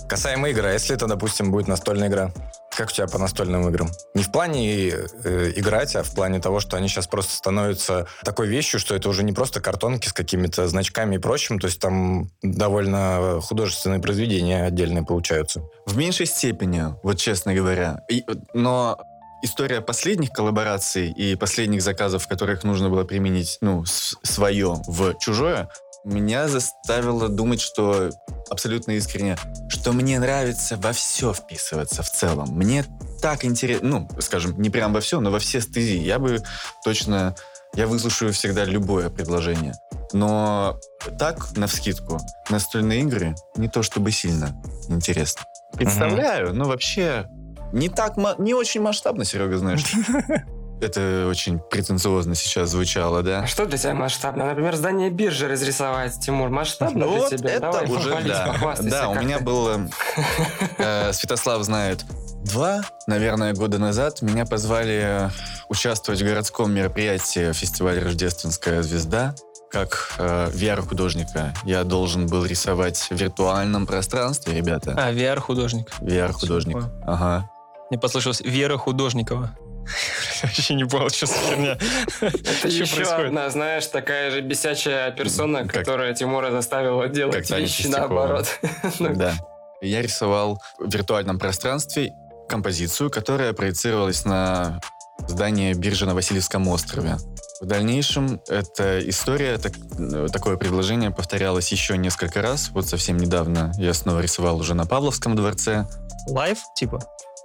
Касаемо 0.09 0.49
игр, 0.49 0.65
а 0.65 0.73
если 0.73 0.97
это, 0.97 1.07
допустим, 1.07 1.51
будет 1.51 1.69
настольная 1.69 2.09
игра? 2.09 2.33
Как 2.81 2.89
у 2.89 2.93
тебя 2.93 3.07
по 3.09 3.19
настольным 3.19 3.69
играм? 3.69 3.91
Не 4.15 4.23
в 4.23 4.33
плане 4.33 4.89
э, 4.89 5.53
играть, 5.55 5.95
а 5.97 6.03
в 6.03 6.15
плане 6.15 6.41
того, 6.41 6.61
что 6.61 6.79
они 6.79 6.89
сейчас 6.89 7.07
просто 7.07 7.35
становятся 7.35 8.07
такой 8.25 8.49
вещью, 8.49 8.81
что 8.81 8.95
это 8.95 9.11
уже 9.11 9.23
не 9.23 9.35
просто 9.35 9.61
картонки 9.61 10.09
с 10.09 10.15
какими-то 10.15 10.67
значками 10.67 11.17
и 11.17 11.19
прочим, 11.19 11.59
то 11.59 11.67
есть 11.67 11.79
там 11.79 12.31
довольно 12.41 13.39
художественные 13.43 14.01
произведения 14.01 14.65
отдельные 14.65 15.05
получаются. 15.05 15.63
В 15.85 15.95
меньшей 15.99 16.25
степени, 16.25 16.85
вот 17.03 17.19
честно 17.19 17.53
говоря. 17.53 18.01
И- 18.11 18.25
но 18.55 18.97
история 19.43 19.83
последних 19.83 20.31
коллабораций 20.31 21.11
и 21.11 21.37
последних 21.37 21.83
заказов, 21.83 22.25
в 22.25 22.29
которых 22.29 22.65
нужно 22.65 22.89
было 22.89 23.05
применить, 23.05 23.59
ну, 23.61 23.85
свое 23.85 24.77
в 24.87 25.19
чужое, 25.19 25.69
меня 26.05 26.49
заставило 26.49 27.29
думать, 27.29 27.61
что 27.61 28.11
абсолютно 28.49 28.93
искренне, 28.93 29.37
что 29.69 29.93
мне 29.93 30.19
нравится 30.19 30.77
во 30.77 30.93
все 30.93 31.33
вписываться 31.33 32.03
в 32.03 32.11
целом. 32.11 32.49
Мне 32.51 32.85
так 33.21 33.45
интересно, 33.45 33.89
ну, 33.89 34.09
скажем, 34.21 34.61
не 34.61 34.71
прям 34.71 34.93
во 34.93 35.01
все, 35.01 35.21
но 35.21 35.31
во 35.31 35.39
все 35.39 35.61
стези. 35.61 35.99
Я 35.99 36.19
бы 36.19 36.43
точно, 36.85 37.35
я 37.75 37.87
выслушаю 37.87 38.33
всегда 38.33 38.65
любое 38.65 39.11
предложение. 39.11 39.75
Но 40.13 40.79
так, 41.19 41.57
на 41.57 41.67
вскидку, 41.67 42.19
настольные 42.49 43.03
игры 43.03 43.35
не 43.57 43.69
то 43.69 43.83
чтобы 43.83 44.11
сильно 44.11 44.61
интересно. 44.89 45.43
Представляю, 45.73 46.55
но 46.55 46.65
вообще 46.65 47.27
не 47.73 47.89
так, 47.89 48.17
не 48.39 48.55
очень 48.55 48.81
масштабно, 48.81 49.25
Серега, 49.25 49.59
знаешь. 49.59 49.85
Это 50.81 51.27
очень 51.29 51.59
претенциозно 51.59 52.35
сейчас 52.35 52.71
звучало, 52.71 53.19
А 53.19 53.23
да? 53.23 53.47
что 53.47 53.67
для 53.67 53.77
тебя 53.77 53.95
масштабно? 53.95 54.47
Например, 54.47 54.75
здание 54.77 55.11
биржи 55.11 55.47
разрисовать, 55.47 56.19
Тимур, 56.21 56.49
масштабно 56.49 57.05
Ну 57.07 57.13
для 57.13 57.21
вот 57.21 57.31
тебя? 57.31 57.51
это 57.51 57.61
Давай, 57.61 57.87
уже, 57.87 58.23
да. 58.25 58.77
Да, 58.81 59.09
у 59.11 59.15
меня 59.15 59.41
было... 59.41 59.89
э, 60.79 61.13
Святослав 61.13 61.63
знает. 61.63 62.05
Два, 62.45 62.81
наверное, 63.07 63.53
года 63.53 63.79
назад 63.79 64.23
меня 64.23 64.47
позвали 64.47 65.31
участвовать 65.69 66.23
в 66.23 66.25
городском 66.25 66.73
мероприятии 66.73 67.53
фестиваля 67.53 68.03
«Рождественская 68.03 68.83
звезда». 68.83 69.35
Как 69.71 70.15
э, 70.19 70.51
VR-художника 70.53 71.55
я 71.65 71.85
должен 71.85 72.27
был 72.27 72.45
рисовать 72.45 73.07
в 73.11 73.15
виртуальном 73.15 73.87
пространстве, 73.87 74.55
ребята. 74.55 74.95
А, 74.99 75.13
VR-художник. 75.13 75.93
VR-художник. 76.01 76.77
Чего? 76.79 76.91
Ага. 77.07 77.49
Мне 77.91 77.99
послышалось 77.99 78.41
Вера 78.41 78.77
Художникова. 78.77 79.51
Вообще 80.43 80.75
не 80.75 80.85
понял, 80.85 81.11
что 81.11 81.27
за 81.27 81.35
херня. 81.35 81.79
Это 82.21 82.69
еще 82.69 83.03
одна, 83.03 83.51
знаешь, 83.51 83.87
такая 83.87 84.31
же 84.31 84.41
бесячая 84.41 85.11
персона, 85.11 85.67
которая 85.67 86.15
Тимура 86.15 86.51
заставила 86.51 87.09
делать 87.09 87.51
вещи 87.51 87.87
наоборот. 87.87 88.47
Ну, 88.99 89.15
Да. 89.15 89.35
Я 89.83 90.03
рисовал 90.03 90.63
в 90.79 90.93
виртуальном 90.93 91.39
пространстве 91.39 92.13
композицию, 92.49 93.11
которая 93.11 93.53
проецировалась 93.55 94.25
на 94.25 94.81
здание 95.29 95.75
биржи 95.75 96.07
на 96.07 96.15
Васильевском 96.15 96.69
острове. 96.69 97.17
В 97.61 97.67
дальнейшем 97.67 98.41
эта 98.49 99.07
история, 99.09 99.59
так, 99.59 99.73
э, 99.99 100.29
такое 100.33 100.57
предложение 100.57 101.11
повторялось 101.11 101.71
еще 101.73 101.99
несколько 101.99 102.41
раз. 102.41 102.71
Вот 102.71 102.87
совсем 102.87 103.19
недавно 103.19 103.73
я 103.77 103.93
снова 103.93 104.21
рисовал 104.21 104.59
уже 104.59 104.75
на 104.75 104.87
Павловском 104.87 105.37
дворце. 105.37 105.87
Live, 106.29 106.59
типа? 106.75 107.01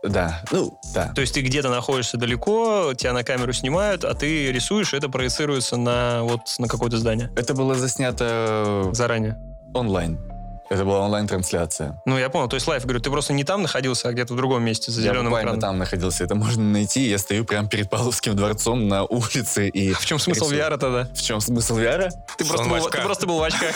Да, 0.10 0.42
ну, 0.52 0.80
да. 0.94 1.12
То 1.14 1.22
есть 1.22 1.34
ты 1.34 1.42
где-то 1.42 1.70
находишься 1.70 2.18
далеко, 2.18 2.94
тебя 2.96 3.14
на 3.14 3.24
камеру 3.24 3.54
снимают, 3.54 4.04
а 4.04 4.14
ты 4.14 4.52
рисуешь, 4.52 4.94
и 4.94 4.98
это 4.98 5.10
проецируется 5.10 5.78
на 5.78 6.24
вот 6.24 6.42
на 6.60 6.68
какое-то 6.68 6.98
здание 6.98 7.32
Это 7.36 7.54
было 7.54 7.76
заснято 7.76 8.90
заранее. 8.94 9.38
онлайн. 9.74 10.20
Это 10.70 10.84
была 10.84 11.00
онлайн-трансляция. 11.02 12.02
Ну, 12.06 12.18
я 12.18 12.30
понял. 12.30 12.48
То 12.50 12.56
есть 12.56 12.66
live, 12.68 12.84
говорю, 12.84 13.00
ты 13.00 13.10
просто 13.12 13.34
не 13.34 13.44
там 13.44 13.62
находился, 13.62 14.08
а 14.10 14.12
где-то 14.14 14.34
в 14.34 14.38
другом 14.38 14.64
месте, 14.64 14.92
за 14.92 15.02
Я 15.02 15.08
зеленым 15.10 15.26
буквально 15.26 15.46
экраном. 15.50 15.62
там 15.62 15.78
находился. 15.78 16.24
Это 16.24 16.34
можно 16.36 16.64
найти. 16.64 17.08
Я 17.08 17.18
стою 17.20 17.46
прямо 17.46 17.70
перед 17.70 17.90
Павловским 17.90 18.36
дворцом 18.36 18.88
на 18.88 19.04
улице 19.04 19.70
и... 19.70 19.94
В 20.00 20.06
чем 20.06 20.18
смысл 20.20 20.46
рисую. 20.46 20.60
VR 20.62 20.78
тогда? 20.78 21.08
В 21.14 21.22
чем 21.22 21.40
смысл 21.40 21.78
VR? 21.78 22.10
Ты 22.38 22.46
просто, 22.46 22.68
был, 22.68 22.90
ты 22.90 23.02
просто 23.02 23.28
был 23.28 23.38
в 23.40 23.44
очках. 23.44 23.76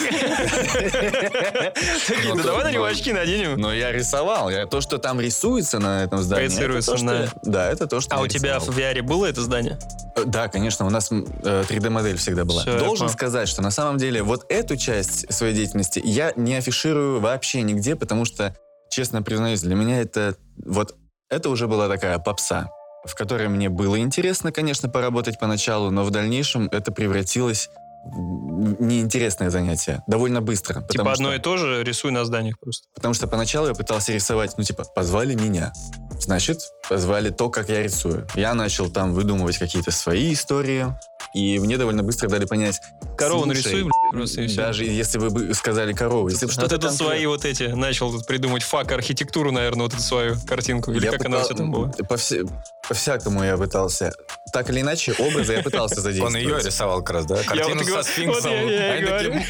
Такие, 2.08 2.34
да 2.34 2.42
давай 2.42 2.64
на 2.64 2.70
него 2.72 2.84
очки 2.84 3.12
наденем. 3.12 3.58
Но 3.60 3.72
я 3.72 3.92
рисовал. 3.92 4.50
Я, 4.50 4.66
то, 4.66 4.80
что 4.80 4.98
там 4.98 5.20
рисуется 5.20 5.78
на 5.78 6.02
этом 6.04 6.20
здании... 6.22 6.46
Проецируется 6.48 6.96
на- 7.04 7.12
я- 7.22 7.28
Да, 7.42 7.70
это 7.70 7.86
то, 7.86 8.00
что 8.00 8.14
А 8.16 8.18
я 8.18 8.24
у 8.24 8.26
тебя 8.26 8.58
в. 8.58 8.68
VR 8.70 9.02
было 9.02 9.26
это 9.26 9.42
здание? 9.42 9.78
Э, 10.16 10.24
Да, 10.26 10.48
конечно, 10.48 10.86
у 10.86 10.90
нас 10.90 11.10
м, 11.12 11.24
э, 11.44 11.64
3D-модель 11.68 12.16
всегда 12.16 12.44
была. 12.44 12.62
Я 12.66 12.78
Должен 12.78 13.08
сказать, 13.08 13.48
что 13.48 13.62
на 13.62 13.70
самом 13.70 13.98
деле 13.98 14.22
вот 14.22 14.44
эту 14.48 14.76
часть 14.76 15.32
своей 15.32 15.54
деятельности 15.54 16.00
я 16.04 16.32
не 16.36 16.54
афиширую 16.80 17.20
вообще 17.20 17.62
нигде, 17.62 17.94
потому 17.94 18.24
что, 18.24 18.56
честно 18.88 19.22
признаюсь, 19.22 19.60
для 19.60 19.74
меня 19.74 20.00
это 20.00 20.36
вот 20.64 20.96
это 21.28 21.50
уже 21.50 21.66
была 21.68 21.88
такая 21.88 22.18
попса, 22.18 22.70
в 23.04 23.14
которой 23.14 23.48
мне 23.48 23.68
было 23.68 23.98
интересно, 23.98 24.50
конечно, 24.50 24.88
поработать 24.88 25.38
поначалу, 25.38 25.90
но 25.90 26.04
в 26.04 26.10
дальнейшем 26.10 26.68
это 26.72 26.90
превратилось 26.90 27.68
неинтересное 28.04 29.50
занятие 29.50 30.02
довольно 30.06 30.40
быстро. 30.40 30.82
Типа 30.82 31.12
одно 31.12 31.28
что- 31.30 31.34
и 31.34 31.38
то 31.38 31.56
же 31.56 31.82
рисуй 31.84 32.10
на 32.12 32.24
зданиях 32.24 32.58
просто. 32.58 32.88
Потому 32.94 33.14
что 33.14 33.26
поначалу 33.26 33.68
я 33.68 33.74
пытался 33.74 34.12
рисовать, 34.12 34.54
ну, 34.56 34.64
типа, 34.64 34.84
позвали 34.84 35.34
меня. 35.34 35.72
Значит, 36.18 36.60
позвали 36.88 37.30
то, 37.30 37.48
как 37.50 37.68
я 37.68 37.82
рисую. 37.82 38.26
Я 38.34 38.54
начал 38.54 38.90
там 38.90 39.12
выдумывать 39.14 39.58
какие-то 39.58 39.90
свои 39.90 40.32
истории, 40.34 40.86
и 41.34 41.58
мне 41.58 41.78
довольно 41.78 42.02
быстро 42.02 42.28
дали 42.28 42.44
понять... 42.44 42.80
Корову 43.16 43.44
«Слушай, 43.44 43.72
нарисуй, 43.74 43.90
просто 44.10 44.42
и 44.42 44.46
все. 44.48 44.56
Даже 44.56 44.84
если 44.84 45.18
вы 45.18 45.30
бы 45.30 45.54
сказали 45.54 45.92
корову, 45.92 46.28
если 46.28 46.46
Что 46.46 46.68
ты 46.68 46.78
тут 46.78 46.92
свои 46.92 47.24
вот 47.26 47.44
эти 47.44 47.64
начал 47.64 48.20
придумать 48.24 48.62
фак 48.62 48.92
архитектуру, 48.92 49.52
наверное, 49.52 49.84
вот 49.84 49.94
эту 49.94 50.02
свою 50.02 50.36
картинку. 50.46 50.90
Или 50.92 51.04
Я 51.06 51.12
как 51.12 51.26
она 51.26 51.36
пытал- 51.38 51.44
все 51.44 51.54
там 51.54 51.70
была? 51.70 51.88
По 52.08 52.16
все- 52.16 52.44
по-всякому 52.90 53.44
я 53.44 53.56
пытался. 53.56 54.12
Так 54.52 54.68
или 54.68 54.80
иначе, 54.80 55.14
образы 55.16 55.52
я 55.52 55.62
пытался 55.62 55.98
Он 55.98 56.02
задействовать. 56.02 56.42
ее 56.42 56.58
рисовал 56.58 57.02
как 57.04 57.10
раз, 57.14 57.24
да? 57.24 57.36
Картину 57.44 57.84
со 57.84 58.02
сфинксом. 58.02 58.50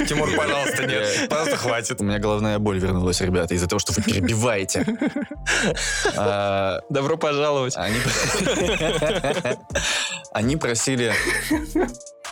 Тимур, 0.07 0.31
пожалуйста, 0.37 0.87
нет. 0.87 1.27
Просто 1.31 1.57
хватит. 1.57 2.03
У 2.03 2.05
меня 2.05 2.19
головная 2.19 2.59
боль 2.59 2.79
вернулась, 2.79 3.23
ребята, 3.23 3.55
из-за 3.55 3.67
того, 3.67 3.79
что 3.79 3.95
вы 3.95 4.03
перебиваете. 4.03 4.85
А, 6.17 6.81
Добро 6.91 7.17
пожаловать. 7.17 7.77
Они 10.33 10.57
просили, 10.57 11.15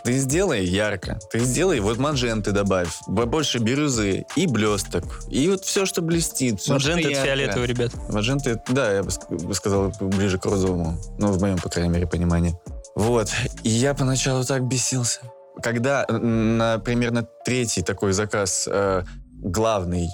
ты 0.03 0.13
сделай 0.17 0.65
ярко, 0.65 1.19
ты 1.31 1.39
сделай, 1.39 1.79
вот 1.79 1.97
мадженты 1.97 2.51
добавь, 2.51 2.89
больше 3.07 3.59
бирюзы 3.59 4.25
и 4.35 4.47
блесток, 4.47 5.03
и 5.29 5.49
вот 5.49 5.63
все, 5.65 5.85
что 5.85 6.01
блестит. 6.01 6.59
всё, 6.59 6.79
что 6.79 6.91
Маджента 6.91 6.99
это 7.01 7.09
ярко. 7.11 7.25
фиолетовый, 7.25 7.67
ребят. 7.67 7.91
Мадженты, 8.09 8.61
да, 8.69 8.91
я 8.93 9.03
бы 9.03 9.09
ск- 9.09 9.45
бы 9.45 9.53
сказал, 9.53 9.91
ближе 9.99 10.37
к 10.39 10.45
розовому, 10.45 10.97
ну, 11.17 11.31
в 11.31 11.41
моем, 11.41 11.57
по 11.57 11.69
крайней 11.69 11.91
мере, 11.93 12.07
понимании. 12.07 12.57
Вот, 12.95 13.29
и 13.63 13.69
я 13.69 13.93
поначалу 13.93 14.43
так 14.43 14.63
бесился. 14.67 15.21
Когда, 15.61 16.05
м, 16.07 16.57
на 16.57 16.79
примерно 16.79 17.27
третий 17.45 17.81
такой 17.81 18.13
заказ 18.13 18.67
э, 18.71 19.03
главный, 19.31 20.09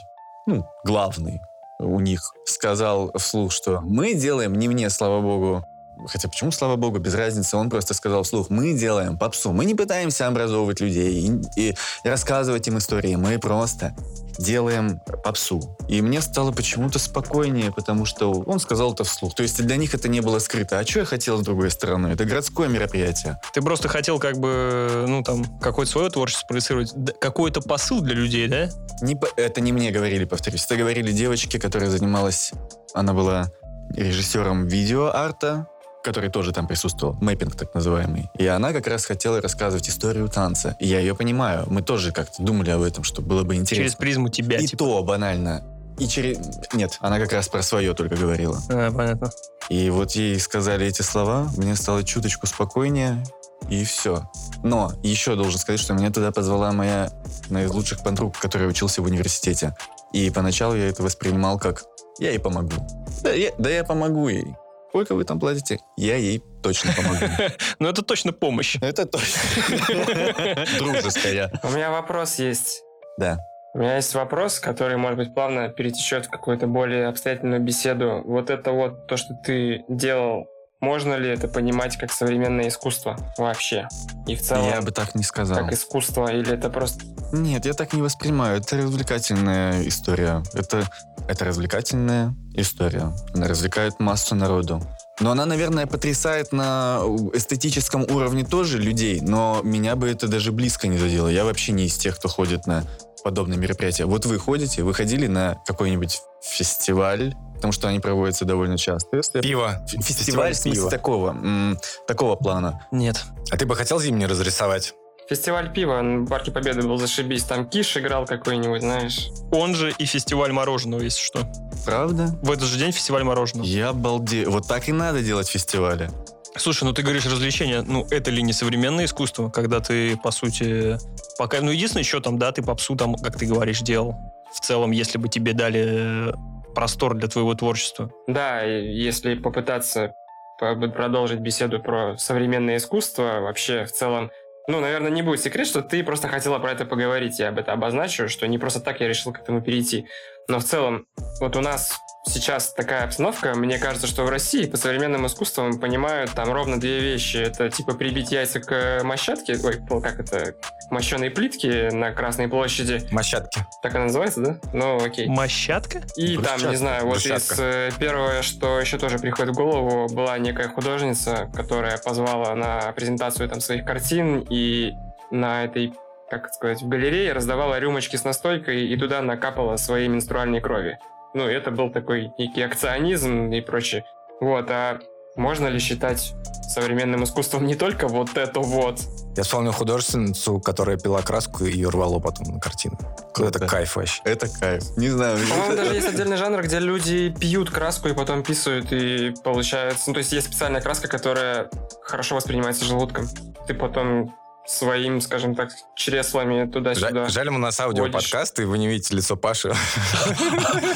ну, 0.48 0.66
главный 0.84 1.40
у 1.80 2.00
них 2.00 2.32
сказал 2.46 3.12
вслух, 3.18 3.52
что 3.52 3.82
мы 3.82 4.14
делаем, 4.14 4.56
не 4.56 4.68
мне, 4.68 4.90
слава 4.90 5.22
богу, 5.22 5.64
Хотя 6.08 6.28
почему, 6.28 6.52
слава 6.52 6.76
богу, 6.76 7.00
без 7.00 7.14
разницы, 7.14 7.58
он 7.58 7.70
просто 7.70 7.94
сказал 7.94 8.24
вслух, 8.24 8.50
мы 8.50 8.74
делаем 8.74 9.18
попсу, 9.18 9.52
мы 9.52 9.66
не 9.66 9.76
пытаемся 9.76 10.28
образовывать 10.28 10.80
людей 10.80 11.42
и, 11.56 11.70
и 11.70 11.76
рассказывать 12.04 12.68
им 12.68 12.78
истории, 12.78 13.16
мы 13.16 13.40
просто 13.40 13.96
делаем 14.38 15.00
попсу. 15.24 15.78
И 15.88 16.02
мне 16.02 16.22
стало 16.22 16.52
почему-то 16.52 17.00
спокойнее, 17.00 17.72
потому 17.72 18.06
что 18.06 18.32
он 18.32 18.60
сказал 18.60 18.94
это 18.94 19.04
вслух. 19.04 19.34
То 19.36 19.44
есть 19.44 19.64
для 19.64 19.78
них 19.78 19.94
это 19.94 20.08
не 20.08 20.22
было 20.22 20.40
скрыто. 20.40 20.80
А 20.80 20.86
что 20.86 21.00
я 21.00 21.06
хотел 21.06 21.38
с 21.38 21.42
другой 21.42 21.72
стороны? 21.72 22.08
Это 22.08 22.26
городское 22.26 22.68
мероприятие. 22.68 23.40
Ты 23.54 23.62
просто 23.62 23.88
хотел 23.88 24.20
как 24.20 24.38
бы, 24.38 25.06
ну 25.08 25.24
там, 25.24 25.46
какое-то 25.60 25.92
свое 25.92 26.10
творчество 26.10 26.48
проецировать, 26.48 26.94
какой-то 27.20 27.62
посыл 27.62 28.02
для 28.02 28.16
людей, 28.16 28.48
да? 28.48 28.70
Не 29.02 29.18
это 29.38 29.62
не 29.62 29.72
мне 29.72 29.92
говорили, 29.92 30.26
повторюсь. 30.26 30.66
Это 30.66 30.76
говорили 30.76 31.12
девочки, 31.12 31.58
которая 31.58 31.90
занималась... 31.90 32.52
Она 32.94 33.14
была 33.14 33.52
режиссером 33.90 34.68
видеоарта, 34.68 35.68
который 36.06 36.30
тоже 36.30 36.52
там 36.54 36.68
присутствовал, 36.68 37.18
мэппинг 37.20 37.56
так 37.56 37.74
называемый. 37.74 38.30
И 38.38 38.46
она 38.46 38.72
как 38.72 38.86
раз 38.88 39.06
хотела 39.06 39.42
рассказывать 39.42 39.90
историю 39.90 40.30
танца. 40.30 40.78
И 40.80 40.88
я 40.88 41.00
ее 41.00 41.16
понимаю. 41.16 41.66
Мы 41.68 41.82
тоже 41.82 42.12
как-то 42.12 42.44
думали 42.44 42.70
об 42.70 42.84
этом, 42.84 43.04
что 43.04 43.24
было 43.24 43.42
бы 43.44 43.56
интересно. 43.56 43.84
Через 43.84 43.96
призму 43.96 44.30
тебя, 44.30 44.60
И 44.60 44.68
типа. 44.68 44.78
то 44.78 45.04
банально. 45.04 45.64
И 45.98 46.08
через... 46.08 46.38
Нет, 46.74 46.98
она 47.02 47.20
как 47.20 47.34
раз 47.34 47.48
про 47.48 47.64
свое 47.64 47.94
только 47.96 48.16
говорила. 48.16 48.62
А, 48.70 48.92
понятно. 48.92 49.32
И 49.70 49.90
вот 49.90 50.12
ей 50.12 50.40
сказали 50.40 50.86
эти 50.86 51.02
слова, 51.02 51.50
мне 51.58 51.76
стало 51.76 52.04
чуточку 52.04 52.46
спокойнее, 52.46 53.24
и 53.70 53.84
все. 53.84 54.30
Но 54.62 54.92
еще 55.02 55.36
должен 55.36 55.60
сказать, 55.60 55.80
что 55.80 55.94
меня 55.94 56.12
туда 56.12 56.32
позвала 56.32 56.72
моя 56.72 57.12
одна 57.46 57.64
из 57.64 57.72
лучших 57.72 58.04
подруг, 58.04 58.38
которая 58.38 58.70
учился 58.70 59.02
в 59.02 59.06
университете. 59.06 59.76
И 60.14 60.30
поначалу 60.30 60.76
я 60.76 60.88
это 60.88 61.02
воспринимал 61.02 61.58
как 61.58 61.84
«я 62.20 62.30
ей 62.30 62.40
помогу». 62.40 62.76
Да 63.24 63.32
я, 63.34 63.52
да 63.58 63.70
я 63.72 63.84
помогу 63.84 64.28
ей. 64.28 64.56
Сколько 64.96 65.16
вы 65.16 65.26
там 65.26 65.42
платите? 65.42 65.80
Я 65.98 66.16
ей 66.16 66.42
точно 66.64 66.94
помогу. 66.96 67.26
Ну 67.80 67.90
это 67.90 68.02
точно 68.02 68.32
помощь. 68.32 68.78
Это 68.80 69.06
точно. 69.06 69.42
Дружеская. 70.80 71.52
У 71.64 71.70
меня 71.72 71.92
вопрос 71.92 72.40
есть. 72.40 72.82
Да. 73.18 73.38
У 73.74 73.80
меня 73.80 73.98
есть 73.98 74.16
вопрос, 74.16 74.58
который, 74.62 74.96
может 74.96 75.18
быть, 75.18 75.34
плавно 75.34 75.68
перетечет 75.68 76.28
в 76.28 76.30
какую-то 76.30 76.68
более 76.68 77.08
обстоятельную 77.08 77.60
беседу. 77.60 78.22
Вот 78.24 78.50
это 78.50 78.72
вот 78.72 79.06
то, 79.08 79.18
что 79.18 79.34
ты 79.46 79.84
делал, 79.90 80.48
можно 80.82 81.16
ли 81.16 81.30
это 81.30 81.48
понимать 81.48 81.98
как 81.98 82.12
современное 82.12 82.68
искусство 82.68 83.18
вообще? 83.38 83.88
И 84.28 84.36
в 84.36 84.42
целом, 84.42 84.68
Я 84.68 84.82
бы 84.82 84.92
так 84.92 85.16
не 85.16 85.24
сказал. 85.24 85.58
как 85.60 85.74
искусство, 85.74 86.32
или 86.32 86.54
это 86.54 86.70
просто... 86.70 87.06
Нет, 87.32 87.66
я 87.66 87.74
так 87.74 87.94
не 87.94 88.02
воспринимаю. 88.02 88.58
Это 88.58 88.78
развлекательная 88.78 89.88
история. 89.88 90.44
Это, 90.54 90.84
это 91.28 91.46
развлекательная 91.46 92.34
история. 92.54 93.12
Она 93.34 93.48
развлекает 93.48 94.00
массу 94.00 94.36
народу. 94.36 94.82
Но 95.20 95.32
она, 95.32 95.46
наверное, 95.46 95.88
потрясает 95.88 96.52
на 96.52 97.00
эстетическом 97.34 98.04
уровне 98.04 98.44
тоже 98.44 98.78
людей, 98.78 99.22
но 99.22 99.62
меня 99.64 99.96
бы 99.96 100.10
это 100.10 100.28
даже 100.28 100.52
близко 100.52 100.88
не 100.88 100.98
задело. 100.98 101.30
Я 101.30 101.46
вообще 101.46 101.72
не 101.72 101.86
из 101.86 101.96
тех, 101.98 102.18
кто 102.18 102.28
ходит 102.28 102.68
на 102.68 102.84
подобные 103.26 103.58
мероприятия. 103.58 104.06
Вот 104.06 104.26
вы 104.28 104.38
ходите, 104.38 104.84
вы 104.84 104.94
ходили 104.94 105.26
на 105.26 105.56
какой-нибудь 105.66 106.22
фестиваль, 106.44 107.34
потому 107.56 107.74
что 107.74 107.88
они 107.88 108.00
проводятся 108.00 108.46
довольно 108.46 108.78
часто. 108.78 109.18
Если- 109.18 109.42
Пиво. 109.42 109.84
Фестиваль, 109.88 110.54
в 110.54 110.58
смысле 110.58 110.72
пива. 110.82 110.92
такого, 110.92 111.30
м, 111.32 111.80
такого 112.08 112.36
плана. 112.36 112.86
Нет. 112.92 113.24
А 113.50 113.58
ты 113.58 113.66
бы 113.66 113.76
хотел 113.76 114.00
зимний 114.00 114.28
разрисовать? 114.28 114.94
Фестиваль 115.28 115.74
пива 115.74 116.02
в 116.04 116.28
Парке 116.28 116.52
Победы 116.52 116.84
был 116.88 116.98
зашибись. 117.00 117.44
Там 117.46 117.68
Киш 117.68 117.98
играл 117.98 118.28
какой-нибудь, 118.28 118.82
знаешь. 118.82 119.30
Он 119.52 119.74
же 119.74 119.92
и 119.98 120.06
фестиваль 120.06 120.52
мороженого, 120.52 121.02
если 121.02 121.20
что. 121.20 121.52
Правда? 121.84 122.28
В 122.44 122.52
этот 122.52 122.66
же 122.66 122.78
день 122.78 122.92
фестиваль 122.92 123.24
мороженого. 123.24 123.66
Я 123.66 123.92
балдею. 123.92 124.52
Вот 124.52 124.68
так 124.68 124.88
и 124.88 124.92
надо 124.92 125.24
делать 125.24 125.50
фестивали. 125.50 126.12
Слушай, 126.58 126.86
ну 126.86 126.94
ты 126.94 127.02
говоришь 127.02 127.26
развлечение, 127.26 127.82
ну 127.82 128.08
это 128.10 128.32
ли 128.32 128.42
не 128.42 128.54
современное 128.54 129.06
искусство, 129.06 129.50
когда 129.50 129.82
ты, 129.82 130.16
по 130.18 130.32
сути, 130.32 130.98
пока, 131.38 131.60
ну 131.62 131.72
единственное, 131.72 132.04
еще 132.04 132.22
там, 132.22 132.38
да, 132.40 132.52
ты 132.52 132.64
попсу 132.64 132.96
там, 132.96 133.16
как 133.16 133.38
ты 133.38 133.46
говоришь, 133.46 133.82
делал. 133.82 134.16
В 134.54 134.62
целом, 134.62 134.92
если 134.92 135.18
бы 135.18 135.28
тебе 135.28 135.52
дали 135.52 136.30
э, 136.30 136.34
простор 136.74 137.16
для 137.16 137.28
твоего 137.28 137.54
творчества. 137.56 138.10
Да, 138.28 138.62
если 138.62 139.36
попытаться 139.36 140.14
по- 140.58 140.76
продолжить 140.76 141.40
беседу 141.40 141.82
про 141.82 142.18
современное 142.18 142.78
искусство, 142.78 143.42
вообще 143.42 143.84
в 143.84 143.92
целом, 143.92 144.32
ну, 144.68 144.80
наверное, 144.80 145.12
не 145.12 145.22
будет 145.22 145.42
секрет, 145.42 145.68
что 145.68 145.82
ты 145.82 146.04
просто 146.04 146.28
хотела 146.28 146.58
про 146.60 146.72
это 146.72 146.86
поговорить. 146.86 147.38
Я 147.38 147.50
об 147.50 147.60
этом 147.60 147.76
обозначу, 147.76 148.30
что 148.30 148.48
не 148.48 148.58
просто 148.58 148.80
так 148.80 149.02
я 149.02 149.08
решил 149.08 149.34
к 149.34 149.40
этому 149.40 149.62
перейти. 149.62 150.08
Но 150.48 150.60
в 150.60 150.64
целом, 150.64 151.08
вот 151.40 151.56
у 151.56 151.62
нас 151.62 151.98
сейчас 152.28 152.74
такая 152.74 153.04
обстановка, 153.04 153.54
мне 153.56 153.78
кажется, 153.78 154.08
что 154.08 154.24
в 154.24 154.30
России 154.30 154.66
по 154.66 154.78
современным 154.78 155.26
искусствам 155.28 155.80
понимают 155.80 156.32
там 156.32 156.52
ровно 156.52 156.80
две 156.80 157.00
вещи. 157.00 157.38
Это 157.38 157.70
типа 157.70 157.94
прибить 157.94 158.32
яйца 158.32 158.60
к 158.60 159.02
мощадке, 159.04 159.58
ой, 159.64 160.02
как 160.02 160.20
это, 160.20 160.54
к 160.54 160.92
мощеной 160.92 161.30
плитке 161.30 161.90
на 161.92 162.12
Красной 162.12 162.48
площади. 162.48 163.08
Мощадки. 163.12 163.66
Так 163.82 163.96
она 163.96 164.06
называется, 164.06 164.42
да? 164.42 164.60
Ну, 164.74 165.04
окей. 165.04 165.28
Мощадка? 165.28 166.02
И 166.16 166.38
там, 166.38 166.70
не 166.70 166.76
знаю, 166.76 167.06
вот 167.06 167.14
Брусчатка. 167.14 167.54
из 167.54 167.60
э, 167.60 167.92
первое, 168.00 168.42
что 168.42 168.80
еще 168.80 168.98
тоже 168.98 169.20
приходит 169.20 169.54
в 169.54 169.58
голову, 169.58 170.08
была 170.14 170.38
некая 170.38 170.68
художница, 170.68 171.50
которая 171.54 171.98
позвала 171.98 172.56
на 172.56 172.92
презентацию 172.94 173.50
там 173.50 173.62
своих 173.62 173.86
картин 173.86 174.46
и 174.50 174.94
на 175.32 175.66
этой 175.66 175.94
как 176.30 176.54
сказать, 176.54 176.82
в 176.82 176.88
галерее 176.88 177.34
раздавала 177.34 177.80
рюмочки 177.80 178.16
с 178.16 178.24
настойкой 178.24 178.88
и 178.88 178.98
туда 178.98 179.22
накапала 179.22 179.78
своей 179.78 180.08
менструальной 180.08 180.62
крови. 180.62 180.98
Ну, 181.34 181.48
это 181.48 181.72
был 181.72 181.90
такой 181.90 182.32
некий 182.38 182.62
акционизм 182.62 183.52
и 183.52 183.62
прочее. 183.62 184.06
Вот, 184.40 184.70
а 184.70 185.00
можно 185.36 185.68
ли 185.68 185.80
считать 185.80 186.34
современным 186.70 187.24
искусством 187.26 187.68
не 187.68 187.76
только 187.76 188.08
вот 188.08 188.38
это 188.38 188.62
вот? 188.62 189.00
Я 189.36 189.44
вспомнил 189.44 189.74
художественницу, 189.74 190.62
которая 190.62 190.98
пила 190.98 191.22
краску 191.22 191.66
и 191.66 191.72
ее 191.72 191.90
рвало 191.90 192.20
потом 192.20 192.54
на 192.54 192.60
картину. 192.60 192.98
Круто. 193.34 193.60
Это 193.60 193.68
кайф 193.68 193.98
вообще. 193.98 194.22
Это 194.24 194.48
кайф. 194.48 194.84
Не 194.96 195.10
знаю. 195.10 195.38
По-моему, 195.50 195.76
даже 195.76 195.94
есть 195.94 196.08
отдельный 196.14 196.38
жанр, 196.38 196.62
где 196.64 196.80
люди 196.80 197.36
пьют 197.38 197.70
краску 197.70 198.08
и 198.08 198.14
потом 198.14 198.44
писают, 198.44 198.94
и 198.94 199.34
получается... 199.44 200.06
Ну, 200.08 200.14
то 200.14 200.20
есть 200.20 200.32
есть 200.32 200.48
специальная 200.48 200.80
краска, 200.80 201.10
которая 201.10 201.70
хорошо 202.02 202.36
воспринимается 202.36 202.86
желудком. 202.86 203.28
Ты 203.68 203.74
потом 203.74 204.34
своим, 204.68 205.22
скажем 205.22 205.56
так, 205.56 205.70
чреслами 205.96 206.66
туда-сюда. 206.70 207.26
Жаль, 207.26 207.30
жаль, 207.30 207.48
у 207.50 207.58
нас 207.58 207.80
аудиоподкаст, 207.80 208.60
и 208.60 208.64
вы 208.64 208.78
не 208.78 208.88
видите 208.88 209.16
лицо 209.16 209.36
Паши. 209.36 209.74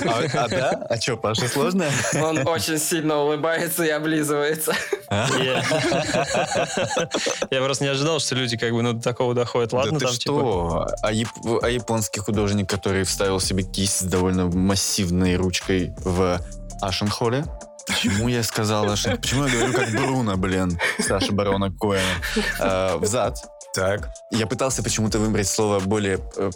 А, 0.05 0.24
а 0.34 0.47
да? 0.47 0.70
А 0.89 0.99
что, 0.99 1.17
Паша, 1.17 1.47
сложно? 1.47 1.86
Он 2.15 2.47
очень 2.47 2.80
сильно 2.80 3.17
улыбается 3.17 3.84
и 3.84 3.89
облизывается. 3.89 4.74
Я 5.11 5.63
я 7.51 7.61
просто 7.61 7.84
не 7.84 7.89
ожидал, 7.89 8.20
что 8.20 8.36
люди 8.36 8.57
как 8.57 8.72
бы 8.72 8.82
ну, 8.82 8.93
до 8.93 9.01
такого 9.01 9.34
доходят. 9.34 9.74
Ладно, 9.74 9.99
там 9.99 10.11
типа... 10.11 10.20
что? 10.20 10.88
А, 11.01 11.11
яп- 11.11 11.59
а 11.61 11.70
японский 11.70 12.20
художник, 12.20 12.70
который 12.70 13.03
вставил 13.03 13.39
себе 13.39 13.63
кисть 13.63 13.99
с 13.99 14.03
довольно 14.03 14.45
массивной 14.47 15.36
ручкой 15.36 15.93
в 16.03 16.39
Ашенхоле? 16.82 17.45
Почему 17.88 18.28
я 18.28 18.43
сказал 18.43 18.89
Ашен? 18.89 19.17
Почему 19.17 19.45
я 19.45 19.51
говорю 19.51 19.74
как 19.74 19.89
Бруно, 19.91 20.38
блин, 20.38 20.80
Саша 20.99 21.34
Барона 21.34 21.72
Коэна? 21.72 22.03
А, 22.59 22.97
в 22.97 23.05
зад. 23.05 23.38
Так. 23.74 24.09
Я 24.32 24.47
пытался 24.47 24.82
почему-то 24.84 25.20
выбрать 25.20 25.47
слово 25.47 25.80
более 25.80 26.20
э, 26.38 26.49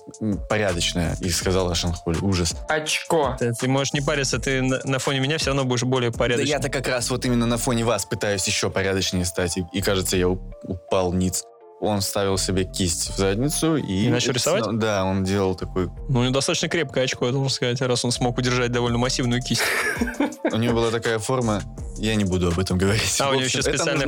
порядочное 0.49 1.15
и 1.19 1.29
сказал 1.29 1.69
Ашенхоле. 1.69 2.19
Ужас. 2.21 2.55
Очко. 2.67 3.35
Ты, 3.39 3.53
ты 3.53 3.67
можешь 3.67 3.93
не 3.93 4.01
париться, 4.01 4.39
ты 4.39 4.61
на, 4.61 4.79
на 4.83 4.99
фоне 4.99 5.19
меня 5.19 5.37
все 5.37 5.47
равно 5.47 5.63
будешь 5.63 5.83
более 5.83 6.11
Да 6.11 6.17
порядочным. 6.17 6.49
я-то 6.49 6.69
как 6.69 6.87
раз 6.87 7.09
вот 7.09 7.25
именно 7.25 7.45
на 7.45 7.57
фоне 7.57 7.83
вас 7.85 8.05
пытаюсь 8.05 8.45
еще 8.47 8.69
порядочнее 8.69 9.25
стать. 9.25 9.57
И, 9.57 9.65
и, 9.73 9.81
кажется, 9.81 10.17
я 10.17 10.27
упал 10.27 11.13
ниц. 11.13 11.43
Он 11.81 12.01
ставил 12.01 12.37
себе 12.37 12.63
кисть 12.63 13.09
в 13.13 13.17
задницу 13.17 13.75
и... 13.75 14.05
И 14.05 14.09
начал 14.09 14.31
рисовать? 14.31 14.63
Да, 14.79 15.03
он 15.03 15.25
делал 15.25 15.53
такой... 15.53 15.89
Ну, 16.07 16.21
у 16.21 16.23
него 16.23 16.33
достаточно 16.33 16.69
крепкое 16.69 17.03
очко, 17.03 17.25
я 17.25 17.33
должен 17.33 17.49
сказать, 17.49 17.81
раз 17.81 18.05
он 18.05 18.11
смог 18.11 18.37
удержать 18.37 18.71
довольно 18.71 18.97
массивную 18.97 19.41
кисть. 19.41 19.63
У 20.51 20.57
него 20.57 20.73
была 20.73 20.91
такая 20.91 21.19
форма... 21.19 21.61
Я 21.97 22.15
не 22.15 22.23
буду 22.25 22.47
об 22.47 22.57
этом 22.59 22.77
говорить. 22.77 23.15
А 23.21 23.29
у 23.29 23.33
общем, 23.33 23.43
еще 23.45 23.61
специальная. 23.61 24.07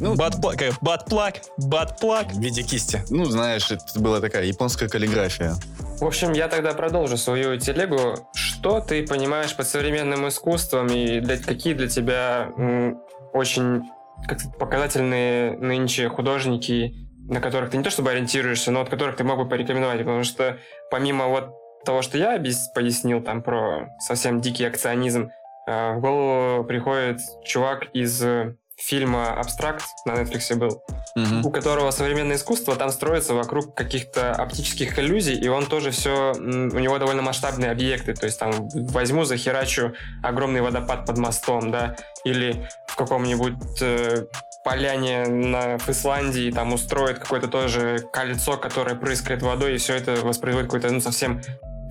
Ну, 0.00 0.16
Батплак, 0.16 0.58
батплак, 0.80 1.34
батплак. 1.56 2.32
В 2.32 2.40
виде 2.40 2.62
кисти. 2.62 3.02
ну, 3.10 3.24
знаешь, 3.24 3.70
это 3.70 3.98
была 4.00 4.20
такая 4.20 4.44
японская 4.44 4.88
каллиграфия. 4.88 5.54
В 6.00 6.04
общем, 6.04 6.32
я 6.32 6.48
тогда 6.48 6.72
продолжу 6.74 7.16
свою 7.16 7.58
телегу. 7.58 8.28
Что 8.34 8.80
ты 8.80 9.06
понимаешь 9.06 9.54
под 9.54 9.68
современным 9.68 10.26
искусством 10.28 10.88
и 10.88 11.20
для, 11.20 11.38
какие 11.38 11.74
для 11.74 11.88
тебя 11.88 12.50
м, 12.58 13.00
очень 13.32 13.84
как 14.28 14.38
показательные 14.58 15.56
нынче 15.58 16.08
художники, 16.08 16.92
на 17.28 17.40
которых 17.40 17.70
ты 17.70 17.76
не 17.78 17.84
то 17.84 17.90
чтобы 17.90 18.10
ориентируешься, 18.10 18.72
но 18.72 18.80
от 18.80 18.88
которых 18.90 19.16
ты 19.16 19.22
мог 19.24 19.38
бы 19.38 19.48
порекомендовать? 19.48 19.98
Потому 19.98 20.24
что 20.24 20.58
помимо 20.90 21.28
вот 21.28 21.50
того, 21.84 22.02
что 22.02 22.18
я 22.18 22.36
объяс- 22.36 22.66
пояснил 22.74 23.22
там 23.22 23.42
про 23.42 23.88
совсем 24.00 24.40
дикий 24.40 24.64
акционизм, 24.64 25.30
в 25.66 26.00
голову 26.00 26.64
приходит 26.64 27.20
чувак 27.44 27.84
из 27.92 28.22
э, 28.22 28.56
фильма 28.76 29.34
«Абстракт» 29.38 29.84
на 30.06 30.12
Netflix 30.12 30.54
был, 30.56 30.82
Мгм. 31.14 31.44
у 31.46 31.50
которого 31.50 31.90
современное 31.90 32.36
искусство 32.36 32.74
там 32.74 32.90
строится 32.90 33.34
вокруг 33.34 33.74
каких-то 33.74 34.32
оптических 34.32 34.98
иллюзий, 34.98 35.34
и 35.34 35.46
он 35.48 35.66
тоже 35.66 35.90
все, 35.90 36.32
у 36.34 36.78
него 36.78 36.98
довольно 36.98 37.22
масштабные 37.22 37.70
объекты, 37.70 38.14
то 38.14 38.26
есть 38.26 38.38
там 38.38 38.68
возьму, 38.72 39.24
захерачу 39.24 39.92
огромный 40.22 40.62
водопад 40.62 41.06
под 41.06 41.18
мостом, 41.18 41.70
да, 41.70 41.96
или 42.24 42.66
в 42.88 42.96
каком-нибудь 42.96 43.82
э, 43.82 44.26
поляне 44.64 45.26
на, 45.26 45.76
в 45.78 45.88
Исландии 45.88 46.50
там 46.50 46.72
устроит 46.72 47.18
какое-то 47.18 47.48
тоже 47.48 47.98
кольцо, 48.12 48.56
которое 48.56 48.94
прыскает 48.94 49.42
водой, 49.42 49.74
и 49.74 49.78
все 49.78 49.94
это 49.94 50.16
воспроизводит 50.22 50.70
какой-то 50.70 50.90
ну, 50.90 51.00
совсем 51.00 51.42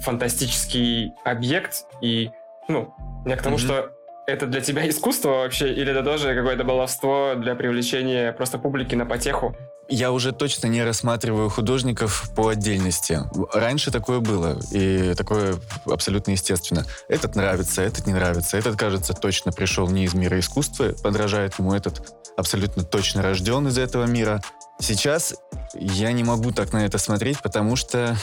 фантастический 0.01 1.13
объект, 1.24 1.86
и, 2.01 2.32
ну, 2.68 2.93
я 3.26 3.36
к 3.38 3.41
тому, 3.43 3.57
Мгм. 3.57 3.66
что 3.66 3.91
это 4.28 4.47
для 4.47 4.62
тебя 4.62 4.88
искусство 4.89 5.30
вообще, 5.30 5.74
или 5.74 5.91
это 5.91 6.03
тоже 6.03 6.36
какое-то 6.36 6.64
баловство 6.64 7.34
для 7.36 7.55
привлечения 7.55 8.32
просто 8.32 8.57
публики 8.57 8.95
на 8.95 9.05
потеху? 9.05 9.55
Я 9.89 10.14
уже 10.14 10.32
точно 10.32 10.68
не 10.68 10.84
рассматриваю 10.86 11.49
художников 11.49 12.32
по 12.34 12.47
отдельности. 12.47 13.20
Раньше 13.53 13.91
такое 13.91 14.22
было, 14.22 14.57
и 14.72 15.14
такое 15.16 15.55
абсолютно 15.86 16.32
естественно. 16.32 16.86
Этот 17.09 17.36
нравится, 17.36 17.82
этот 17.82 18.07
не 18.07 18.14
нравится, 18.14 18.57
этот, 18.57 18.78
кажется, 18.78 19.14
точно 19.14 19.51
пришел 19.51 19.89
не 19.89 20.05
из 20.05 20.14
мира 20.14 20.39
искусства, 20.39 20.93
подражает 21.03 21.59
ему 21.59 21.74
этот 21.74 22.14
абсолютно 22.38 22.84
точно 22.86 23.22
рожден 23.22 23.68
из 23.68 23.78
этого 23.78 24.05
мира. 24.05 24.41
Сейчас 24.82 25.36
я 25.75 26.11
не 26.11 26.23
могу 26.23 26.51
так 26.51 26.73
на 26.73 26.86
это 26.86 26.97
смотреть, 26.97 27.39
потому 27.41 27.75
что 27.75 28.17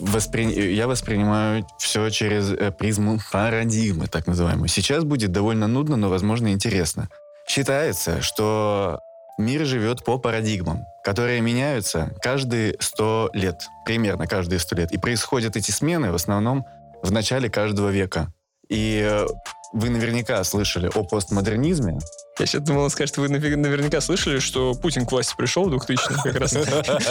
воспри- 0.00 0.72
я 0.72 0.88
воспринимаю 0.88 1.66
все 1.78 2.08
через 2.10 2.50
э, 2.50 2.72
призму 2.72 3.18
парадигмы, 3.30 4.06
так 4.06 4.26
называемую. 4.26 4.68
Сейчас 4.68 5.04
будет 5.04 5.32
довольно 5.32 5.68
нудно, 5.68 5.96
но, 5.96 6.08
возможно, 6.08 6.48
интересно. 6.48 7.08
Считается, 7.46 8.22
что 8.22 9.00
мир 9.38 9.64
живет 9.66 10.04
по 10.04 10.18
парадигмам, 10.18 10.84
которые 11.04 11.40
меняются 11.42 12.14
каждые 12.22 12.76
100 12.80 13.30
лет, 13.34 13.60
примерно 13.84 14.26
каждые 14.26 14.58
100 14.58 14.76
лет. 14.76 14.92
И 14.92 14.98
происходят 14.98 15.56
эти 15.56 15.70
смены 15.70 16.10
в 16.10 16.14
основном 16.14 16.64
в 17.02 17.12
начале 17.12 17.50
каждого 17.50 17.90
века. 17.90 18.32
И 18.68 19.06
э, 19.06 19.26
вы 19.72 19.90
наверняка 19.90 20.42
слышали 20.44 20.90
о 20.94 21.04
постмодернизме. 21.04 21.98
Я 22.38 22.46
сейчас 22.46 22.62
думал 22.62 22.88
сказать, 22.90 23.08
что 23.08 23.20
вы 23.20 23.28
наве- 23.28 23.56
наверняка 23.56 24.00
слышали, 24.00 24.38
что 24.38 24.74
Путин 24.74 25.06
к 25.06 25.12
власти 25.12 25.34
пришел 25.36 25.64
в 25.64 25.70
2000 25.70 26.22
как 26.22 26.36
раз, 26.36 26.54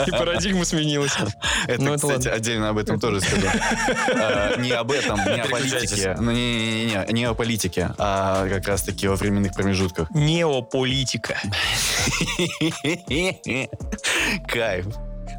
и 0.07 0.11
парадигма 0.11 0.63
сменилась. 0.65 1.11
Это, 1.67 1.81
Ну, 1.81 1.95
кстати, 1.95 2.27
отдельно 2.29 2.69
об 2.69 2.77
этом 2.77 2.99
тоже 2.99 3.19
скажу. 3.21 3.47
А, 4.15 4.55
Не 4.57 4.71
об 4.71 4.91
этом, 4.91 5.17
не 5.17 5.41
о 5.41 5.47
политике. 5.47 6.15
Ну, 6.19 6.31
не-не-не, 6.31 7.11
не 7.13 7.25
о 7.25 7.33
политике, 7.33 7.91
а 7.97 8.47
как 8.47 8.67
раз-таки 8.67 9.07
о 9.07 9.15
временных 9.15 9.53
промежутках. 9.53 10.09
Неополитика. 10.11 11.37
Кайф. 14.47 14.85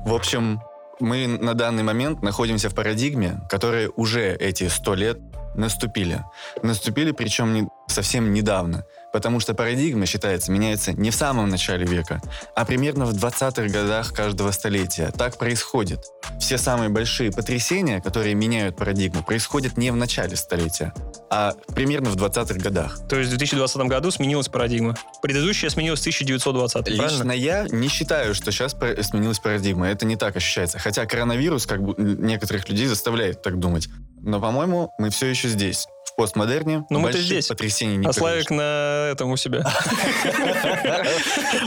В 0.05 0.15
общем, 0.15 0.61
мы 1.01 1.27
на 1.27 1.55
данный 1.55 1.83
момент 1.83 2.23
находимся 2.23 2.69
в 2.71 2.75
парадигме, 2.75 3.41
которая 3.49 3.89
уже 3.97 4.35
эти 4.35 4.69
сто 4.69 4.95
лет 4.95 5.19
наступили. 5.55 6.25
Наступили, 6.63 7.13
причем 7.13 7.53
не- 7.55 7.69
совсем 7.89 8.33
недавно. 8.33 8.85
Потому 9.13 9.41
что 9.41 9.55
парадигма, 9.55 10.07
считается, 10.07 10.53
меняется 10.53 10.93
не 10.93 11.11
в 11.11 11.15
самом 11.15 11.49
начале 11.49 11.87
века, 11.87 12.21
а 12.55 12.65
примерно 12.65 13.07
в 13.07 13.15
20-х 13.15 13.69
годах 13.69 14.13
каждого 14.13 14.51
столетия. 14.51 15.11
Так 15.17 15.39
происходит. 15.39 16.01
Все 16.39 16.59
самые 16.59 16.89
большие 16.89 17.33
потрясения, 17.33 18.01
которые 18.01 18.35
меняют 18.35 18.77
парадигму, 18.77 19.23
происходят 19.23 19.77
не 19.77 19.91
в 19.91 19.97
начале 19.97 20.37
столетия, 20.37 20.93
а 21.31 21.55
примерно 21.75 22.11
в 22.11 22.17
20-х 22.17 22.61
годах. 22.61 22.99
То 23.09 23.17
есть 23.17 23.29
в 23.29 23.37
2020 23.37 23.77
году 23.83 24.11
сменилась 24.11 24.49
парадигма. 24.49 24.97
Предыдущая 25.23 25.71
сменилась 25.71 26.01
в 26.01 26.03
1920, 26.03 26.85
правильно? 26.85 27.03
Лично 27.03 27.33
я 27.33 27.67
не 27.71 27.89
считаю, 27.89 28.35
что 28.35 28.53
сейчас 28.53 28.73
сменилась 28.73 29.39
парадигма. 29.39 29.89
Это 29.89 30.07
не 30.07 30.17
так 30.17 30.37
ощущается. 30.37 30.79
Хотя 30.79 31.07
коронавирус 31.07 31.67
как 31.67 31.83
бы 31.83 31.95
некоторых 31.99 32.69
людей 32.69 32.87
заставляет 32.87 33.43
так 33.43 33.59
думать. 33.59 33.89
Но, 34.21 34.41
по-моему, 34.41 34.91
мы 34.99 35.11
все 35.11 35.27
еще 35.27 35.49
здесь. 35.49 35.87
Постмодерне. 36.19 36.85
Ну, 36.91 36.99
мы-то 36.99 37.13
больших 37.13 37.23
здесь. 37.23 37.47
потрясений 37.47 37.97
не 37.97 38.07
А 38.07 38.13
Славик 38.13 38.51
на 38.51 39.09
этом 39.13 39.31
у 39.31 39.37
себя. 39.37 39.65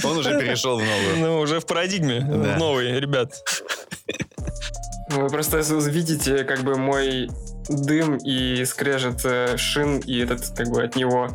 Он 0.04 0.18
уже 0.18 0.38
перешел 0.38 0.78
в 0.78 0.84
новую. 0.84 1.18
Ну, 1.20 1.40
уже 1.40 1.62
в 1.62 1.66
парадигме. 1.66 2.20
В 2.20 2.58
новой, 2.60 3.00
ребят. 3.00 3.34
Вы 5.08 5.30
просто 5.30 5.60
видите 5.60 6.44
как 6.44 6.64
бы 6.64 6.76
мой 6.76 7.30
дым 7.70 8.18
и 8.18 8.66
скрежет 8.66 9.22
э, 9.24 9.56
шин, 9.56 10.00
и 10.00 10.20
этот 10.20 10.50
как 10.58 10.68
бы 10.68 10.84
от 10.84 10.98
него. 10.98 11.30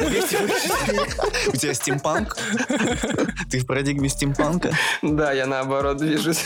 У 0.00 1.56
тебя 1.56 1.74
стимпанк? 1.74 2.36
Ты 3.50 3.60
в 3.60 3.66
парадигме 3.66 4.08
стимпанка? 4.08 4.72
Да, 5.02 5.32
я 5.32 5.46
наоборот 5.46 5.98
движусь. 5.98 6.44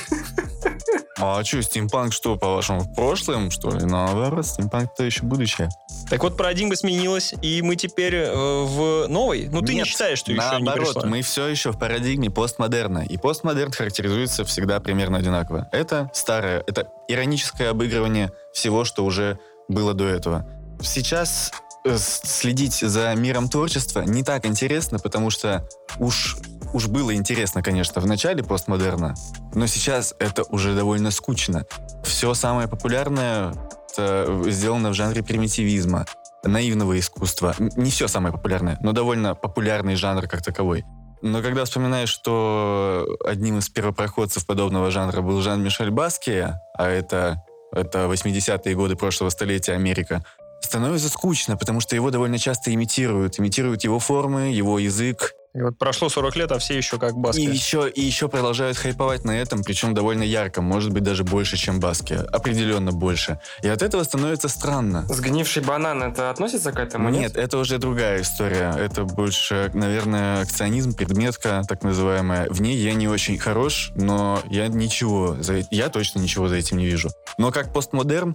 А 1.19 1.45
что, 1.45 1.63
стимпанк 1.63 2.13
что, 2.13 2.37
по-вашему, 2.37 2.81
в 2.81 2.95
прошлом, 2.95 3.51
что 3.51 3.71
ли? 3.71 3.85
Наоборот, 3.85 4.45
стимпанк-то 4.45 5.05
еще 5.05 5.23
будущее. 5.23 5.69
Так 6.11 6.23
вот, 6.23 6.37
парадигма 6.37 6.75
сменилась, 6.75 7.33
и 7.43 7.63
мы 7.63 7.77
теперь 7.77 8.15
э, 8.17 8.33
в 8.65 9.07
новой. 9.09 9.49
Ну, 9.49 9.61
ты 9.61 9.75
Нет, 9.75 9.85
не 9.85 9.91
считаешь, 9.91 10.19
что 10.19 10.33
еще 10.33 10.41
не 10.41 10.65
Наоборот, 10.65 10.95
пришла? 10.95 11.09
мы 11.09 11.23
все 11.23 11.47
еще 11.47 11.71
в 11.71 11.79
парадигме 11.79 12.29
постмодерна. 12.31 13.05
И 13.09 13.19
постмодерн 13.19 13.71
характеризуется 13.73 14.45
всегда 14.45 14.81
примерно 14.81 15.19
одинаково. 15.19 15.69
Это 15.71 16.11
старое, 16.13 16.65
это 16.67 16.89
ироническое 17.09 17.71
обыгрывание 17.71 18.33
всего, 18.53 18.85
что 18.85 19.05
уже 19.05 19.39
было 19.69 19.95
до 19.95 20.07
этого. 20.07 20.47
Сейчас 20.83 21.53
следить 21.85 22.81
за 22.81 23.15
миром 23.15 23.49
творчества 23.49 24.03
не 24.03 24.23
так 24.23 24.47
интересно, 24.47 24.99
потому 24.99 25.31
что 25.31 25.69
уж, 25.99 26.37
уж 26.73 26.87
было 26.87 27.15
интересно, 27.15 27.63
конечно, 27.63 28.01
в 28.01 28.07
начале 28.07 28.43
постмодерна, 28.43 29.15
но 29.55 29.67
сейчас 29.67 30.15
это 30.19 30.45
уже 30.45 30.75
довольно 30.75 31.11
скучно. 31.11 31.67
Все 32.05 32.35
самое 32.35 32.69
популярное 32.69 33.55
сделано 33.97 34.91
в 34.91 34.95
жанре 34.95 35.23
примитивизма, 35.23 36.07
наивного 36.45 36.99
искусства. 36.99 37.55
Не 37.59 37.91
все 37.91 38.09
самое 38.09 38.33
популярное, 38.33 38.79
но 38.81 38.93
довольно 38.93 39.35
популярный 39.35 39.97
жанр 39.97 40.27
как 40.29 40.43
таковой. 40.43 40.85
Но 41.21 41.41
когда 41.41 41.65
вспоминаешь, 41.65 42.09
что 42.09 43.07
одним 43.25 43.59
из 43.59 43.69
первопроходцев 43.69 44.45
подобного 44.45 44.91
жанра 44.91 45.21
был 45.21 45.41
Жан-Мишель 45.41 45.91
Баския, 45.91 46.61
а 46.77 46.89
это, 46.89 47.45
это 47.73 48.07
80-е 48.07 48.75
годы 48.75 48.97
прошлого 48.97 49.31
столетия 49.31 49.75
Америка, 49.75 50.25
становится 50.65 51.09
скучно, 51.09 51.57
потому 51.57 51.81
что 51.81 51.95
его 51.97 52.11
довольно 52.11 52.39
часто 52.39 52.73
имитируют. 52.73 53.39
Имитируют 53.39 53.85
его 53.85 53.99
формы, 53.99 54.53
его 54.53 54.79
язык, 54.79 55.35
И 55.55 55.61
вот 55.61 55.77
прошло 55.77 56.09
40 56.09 56.37
лет, 56.37 56.53
а 56.53 56.59
все 56.59 56.77
еще 56.79 56.99
как 56.99 57.15
Баски. 57.15 57.41
и 57.41 57.45
еще, 57.45 57.91
и 57.91 58.01
еще 58.01 58.29
продолжают 58.29 58.79
хайповать 58.79 59.25
на 59.25 59.33
этом, 59.33 59.63
причем 59.63 59.93
довольно 59.93 60.23
ярко, 60.23 60.63
может 60.63 60.93
быть, 60.93 61.03
даже 61.03 61.25
больше, 61.25 61.59
чем 61.59 61.79
Баски. 61.79 62.15
Определенно 62.15 62.91
больше. 62.91 63.39
И 63.63 63.69
от 63.69 63.83
этого 63.83 64.03
становится 64.05 64.49
странно. 64.49 65.05
Сгнивший 65.11 65.63
банан, 65.63 66.03
это 66.03 66.31
относится 66.31 66.73
к 66.73 66.79
этому? 66.79 67.11
Нет, 67.11 67.37
это 67.37 67.59
уже 67.59 67.77
другая 67.77 68.23
история. 68.23 68.75
Это 68.79 69.05
больше, 69.05 69.71
наверное, 69.75 70.41
акционизм, 70.41 70.95
предметка, 70.95 71.63
так 71.69 71.83
называемая. 71.83 72.49
В 72.49 72.63
ней 72.63 72.77
я 72.79 72.95
не 72.95 73.09
очень 73.09 73.39
хорош, 73.39 73.93
но 73.95 74.41
я 74.49 74.69
ничего, 74.69 75.37
за, 75.39 75.65
я 75.71 75.91
точно 75.91 76.21
ничего 76.21 76.49
за 76.49 76.57
этим 76.57 76.79
не 76.79 76.87
вижу. 76.87 77.11
Но 77.37 77.51
как 77.53 77.75
постмодерн 77.75 78.35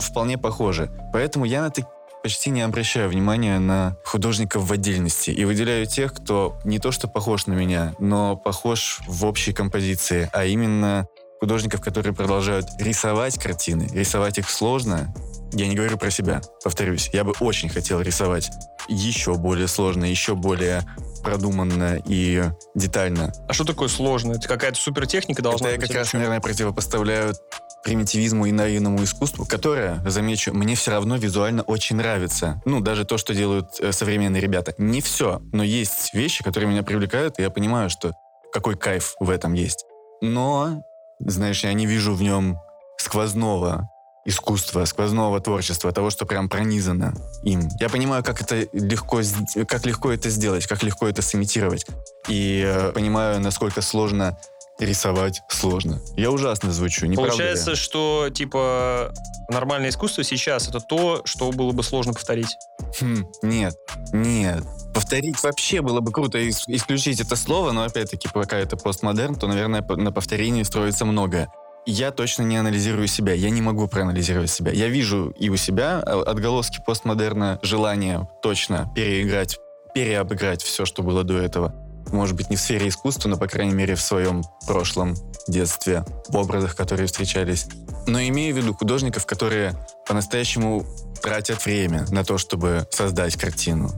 вполне 0.00 0.36
похоже. 0.36 0.90
Поэтому 1.14 1.46
я 1.46 1.62
на 1.62 1.68
это 1.68 1.86
почти 2.22 2.50
не 2.50 2.62
обращаю 2.62 3.08
внимания 3.08 3.58
на 3.58 3.96
художников 4.04 4.64
в 4.64 4.72
отдельности 4.72 5.30
и 5.30 5.44
выделяю 5.44 5.86
тех, 5.86 6.12
кто 6.12 6.58
не 6.64 6.78
то 6.78 6.92
что 6.92 7.08
похож 7.08 7.46
на 7.46 7.52
меня, 7.54 7.94
но 7.98 8.36
похож 8.36 9.00
в 9.06 9.24
общей 9.24 9.52
композиции, 9.52 10.28
а 10.32 10.44
именно 10.44 11.06
художников, 11.40 11.80
которые 11.80 12.14
продолжают 12.14 12.66
рисовать 12.80 13.38
картины. 13.38 13.88
Рисовать 13.92 14.38
их 14.38 14.50
сложно. 14.50 15.14
Я 15.52 15.68
не 15.68 15.74
говорю 15.76 15.96
про 15.96 16.10
себя, 16.10 16.40
повторюсь. 16.62 17.10
Я 17.12 17.24
бы 17.24 17.32
очень 17.40 17.68
хотел 17.68 18.00
рисовать 18.00 18.50
еще 18.88 19.34
более 19.34 19.68
сложно, 19.68 20.04
еще 20.04 20.34
более 20.34 20.82
продуманно 21.22 22.00
и 22.06 22.44
детально. 22.74 23.32
А 23.48 23.52
что 23.52 23.64
такое 23.64 23.88
сложно? 23.88 24.32
Это 24.32 24.48
какая-то 24.48 24.78
супертехника 24.78 25.42
должна 25.42 25.68
Это 25.68 25.74
я 25.74 25.78
быть? 25.78 25.86
как 25.86 25.90
или 25.90 25.98
раз, 25.98 26.08
что? 26.08 26.16
наверное, 26.16 26.40
противопоставляю 26.40 27.34
примитивизму 27.82 28.46
и 28.46 28.52
наивному 28.52 29.02
искусству, 29.04 29.44
которое, 29.44 30.02
замечу, 30.06 30.52
мне 30.52 30.74
все 30.74 30.90
равно 30.90 31.16
визуально 31.16 31.62
очень 31.62 31.96
нравится. 31.96 32.60
Ну, 32.64 32.80
даже 32.80 33.04
то, 33.04 33.18
что 33.18 33.34
делают 33.34 33.80
э, 33.80 33.92
современные 33.92 34.40
ребята. 34.40 34.74
Не 34.78 35.00
все, 35.00 35.40
но 35.52 35.62
есть 35.62 36.12
вещи, 36.14 36.44
которые 36.44 36.68
меня 36.68 36.82
привлекают, 36.82 37.38
и 37.38 37.42
я 37.42 37.50
понимаю, 37.50 37.90
что 37.90 38.14
какой 38.52 38.76
кайф 38.76 39.14
в 39.20 39.30
этом 39.30 39.54
есть. 39.54 39.84
Но, 40.20 40.82
знаешь, 41.20 41.64
я 41.64 41.72
не 41.72 41.86
вижу 41.86 42.14
в 42.14 42.22
нем 42.22 42.58
сквозного 42.98 43.88
искусства, 44.24 44.84
сквозного 44.84 45.40
творчества, 45.40 45.90
того, 45.90 46.10
что 46.10 46.26
прям 46.26 46.48
пронизано 46.48 47.14
им. 47.44 47.68
Я 47.80 47.88
понимаю, 47.88 48.22
как 48.22 48.42
это 48.42 48.68
легко, 48.72 49.22
как 49.66 49.86
легко 49.86 50.12
это 50.12 50.28
сделать, 50.28 50.66
как 50.66 50.82
легко 50.82 51.08
это 51.08 51.22
сымитировать. 51.22 51.86
И 52.28 52.62
э, 52.66 52.92
понимаю, 52.92 53.40
насколько 53.40 53.80
сложно 53.80 54.38
рисовать 54.78 55.42
сложно. 55.48 56.00
Я 56.16 56.30
ужасно 56.30 56.72
звучу, 56.72 57.06
не? 57.06 57.16
Получается, 57.16 57.74
что 57.76 58.28
типа 58.32 59.12
нормальное 59.48 59.90
искусство 59.90 60.22
сейчас 60.24 60.68
это 60.68 60.80
то, 60.80 61.22
что 61.24 61.50
было 61.50 61.72
бы 61.72 61.82
сложно 61.82 62.12
повторить. 62.12 62.56
Хм, 63.00 63.26
нет, 63.42 63.74
нет. 64.12 64.64
Повторить 64.94 65.42
вообще 65.42 65.80
было 65.82 66.00
бы 66.00 66.12
круто, 66.12 66.38
ис- 66.38 66.64
исключить 66.68 67.20
это 67.20 67.36
слово, 67.36 67.72
но 67.72 67.82
опять-таки, 67.82 68.28
пока 68.32 68.56
это 68.58 68.76
постмодерн, 68.76 69.36
то, 69.36 69.46
наверное, 69.46 69.82
на 69.82 70.12
повторении 70.12 70.62
строится 70.62 71.04
многое. 71.04 71.48
Я 71.86 72.10
точно 72.10 72.42
не 72.42 72.56
анализирую 72.56 73.06
себя, 73.06 73.32
я 73.32 73.48
не 73.50 73.62
могу 73.62 73.88
проанализировать 73.88 74.50
себя. 74.50 74.72
Я 74.72 74.88
вижу 74.88 75.30
и 75.38 75.48
у 75.48 75.56
себя 75.56 76.02
а, 76.04 76.22
отголоски 76.22 76.82
постмодерна, 76.84 77.58
желание 77.62 78.28
точно 78.42 78.92
переиграть, 78.94 79.58
переобыграть 79.94 80.62
все, 80.62 80.84
что 80.84 81.02
было 81.02 81.24
до 81.24 81.38
этого. 81.38 81.74
Может 82.12 82.36
быть, 82.36 82.50
не 82.50 82.56
в 82.56 82.60
сфере 82.60 82.88
искусства, 82.88 83.28
но, 83.28 83.36
по 83.36 83.46
крайней 83.46 83.74
мере, 83.74 83.94
в 83.94 84.00
своем 84.00 84.42
прошлом 84.66 85.14
детстве, 85.46 86.04
в 86.28 86.36
образах, 86.36 86.76
которые 86.76 87.06
встречались. 87.06 87.66
Но 88.06 88.20
имею 88.20 88.54
в 88.54 88.58
виду 88.58 88.74
художников, 88.74 89.26
которые 89.26 89.74
по-настоящему 90.06 90.84
тратят 91.22 91.64
время 91.64 92.06
на 92.10 92.24
то, 92.24 92.38
чтобы 92.38 92.86
создать 92.90 93.36
картину. 93.36 93.90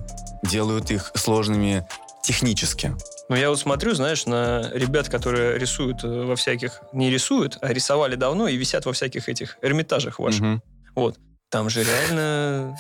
Делают 0.43 0.91
их 0.91 1.13
сложными 1.15 1.87
технически. 2.23 2.95
Но 3.29 3.37
я 3.37 3.49
вот 3.51 3.61
смотрю, 3.61 3.95
знаешь, 3.95 4.27
на 4.27 4.71
ребят, 4.73 5.09
которые 5.09 5.59
рисуют 5.59 6.03
э, 6.03 6.09
во 6.09 6.35
всяких... 6.35 6.83
Не 6.93 7.11
рисуют, 7.11 7.59
а 7.61 7.73
рисовали 7.73 8.17
давно 8.17 8.49
и 8.49 8.57
висят 8.57 8.87
во 8.87 8.93
всяких 8.93 9.29
этих 9.29 9.57
эрмитажах 9.63 10.19
ваших. 10.19 10.41
Мгм. 10.41 10.63
Вот. 10.97 11.17
Там 11.49 11.71
же 11.71 11.85
реально 11.85 12.77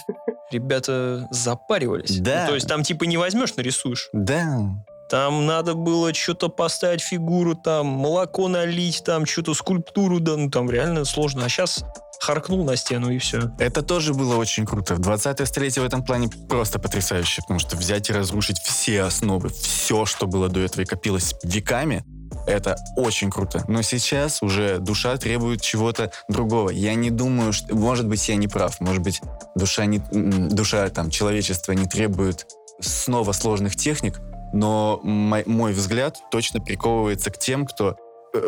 ребята 0.50 1.28
запаривались. 1.30 2.18
Да. 2.18 2.42
Ну, 2.42 2.48
то 2.48 2.54
есть 2.54 2.68
там 2.68 2.82
типа 2.82 3.04
не 3.04 3.16
возьмешь, 3.16 3.54
нарисуешь. 3.56 4.08
Да. 4.12 4.84
Там 5.10 5.44
надо 5.44 5.74
было 5.74 6.14
что-то 6.14 6.48
поставить 6.48 7.00
фигуру, 7.02 7.56
там 7.56 7.86
молоко 7.86 8.46
налить, 8.46 9.02
там 9.04 9.26
что-то 9.26 9.54
скульптуру, 9.54 10.20
да, 10.20 10.36
ну 10.36 10.50
там 10.50 10.70
реально 10.70 11.04
сложно. 11.04 11.44
А 11.44 11.48
сейчас 11.48 11.84
харкнул 12.20 12.64
на 12.64 12.76
стену 12.76 13.10
и 13.10 13.18
все. 13.18 13.50
Это 13.58 13.82
тоже 13.82 14.14
было 14.14 14.36
очень 14.36 14.66
круто. 14.66 14.94
В 14.94 15.00
20 15.00 15.48
столетие 15.48 15.82
в 15.82 15.86
этом 15.86 16.04
плане 16.04 16.28
просто 16.48 16.78
потрясающе, 16.78 17.42
потому 17.42 17.58
что 17.58 17.76
взять 17.76 18.08
и 18.08 18.12
разрушить 18.12 18.60
все 18.60 19.02
основы, 19.02 19.48
все, 19.48 20.04
что 20.04 20.28
было 20.28 20.48
до 20.48 20.60
этого 20.60 20.82
и 20.82 20.84
копилось 20.84 21.34
веками, 21.42 22.04
это 22.46 22.76
очень 22.96 23.30
круто. 23.30 23.64
Но 23.66 23.82
сейчас 23.82 24.42
уже 24.42 24.78
душа 24.78 25.16
требует 25.16 25.60
чего-то 25.60 26.12
другого. 26.28 26.70
Я 26.70 26.94
не 26.94 27.10
думаю, 27.10 27.52
что... 27.52 27.74
Может 27.74 28.06
быть, 28.06 28.28
я 28.28 28.36
не 28.36 28.46
прав. 28.46 28.80
Может 28.80 29.02
быть, 29.02 29.20
душа, 29.56 29.86
не... 29.86 29.98
душа 29.98 30.88
там, 30.90 31.10
человечество 31.10 31.72
не 31.72 31.86
требует 31.86 32.46
снова 32.80 33.32
сложных 33.32 33.76
техник, 33.76 34.20
но 34.52 35.00
мой, 35.02 35.44
мой 35.46 35.72
взгляд 35.72 36.18
точно 36.30 36.60
приковывается 36.60 37.30
к 37.30 37.38
тем, 37.38 37.66
кто 37.66 37.96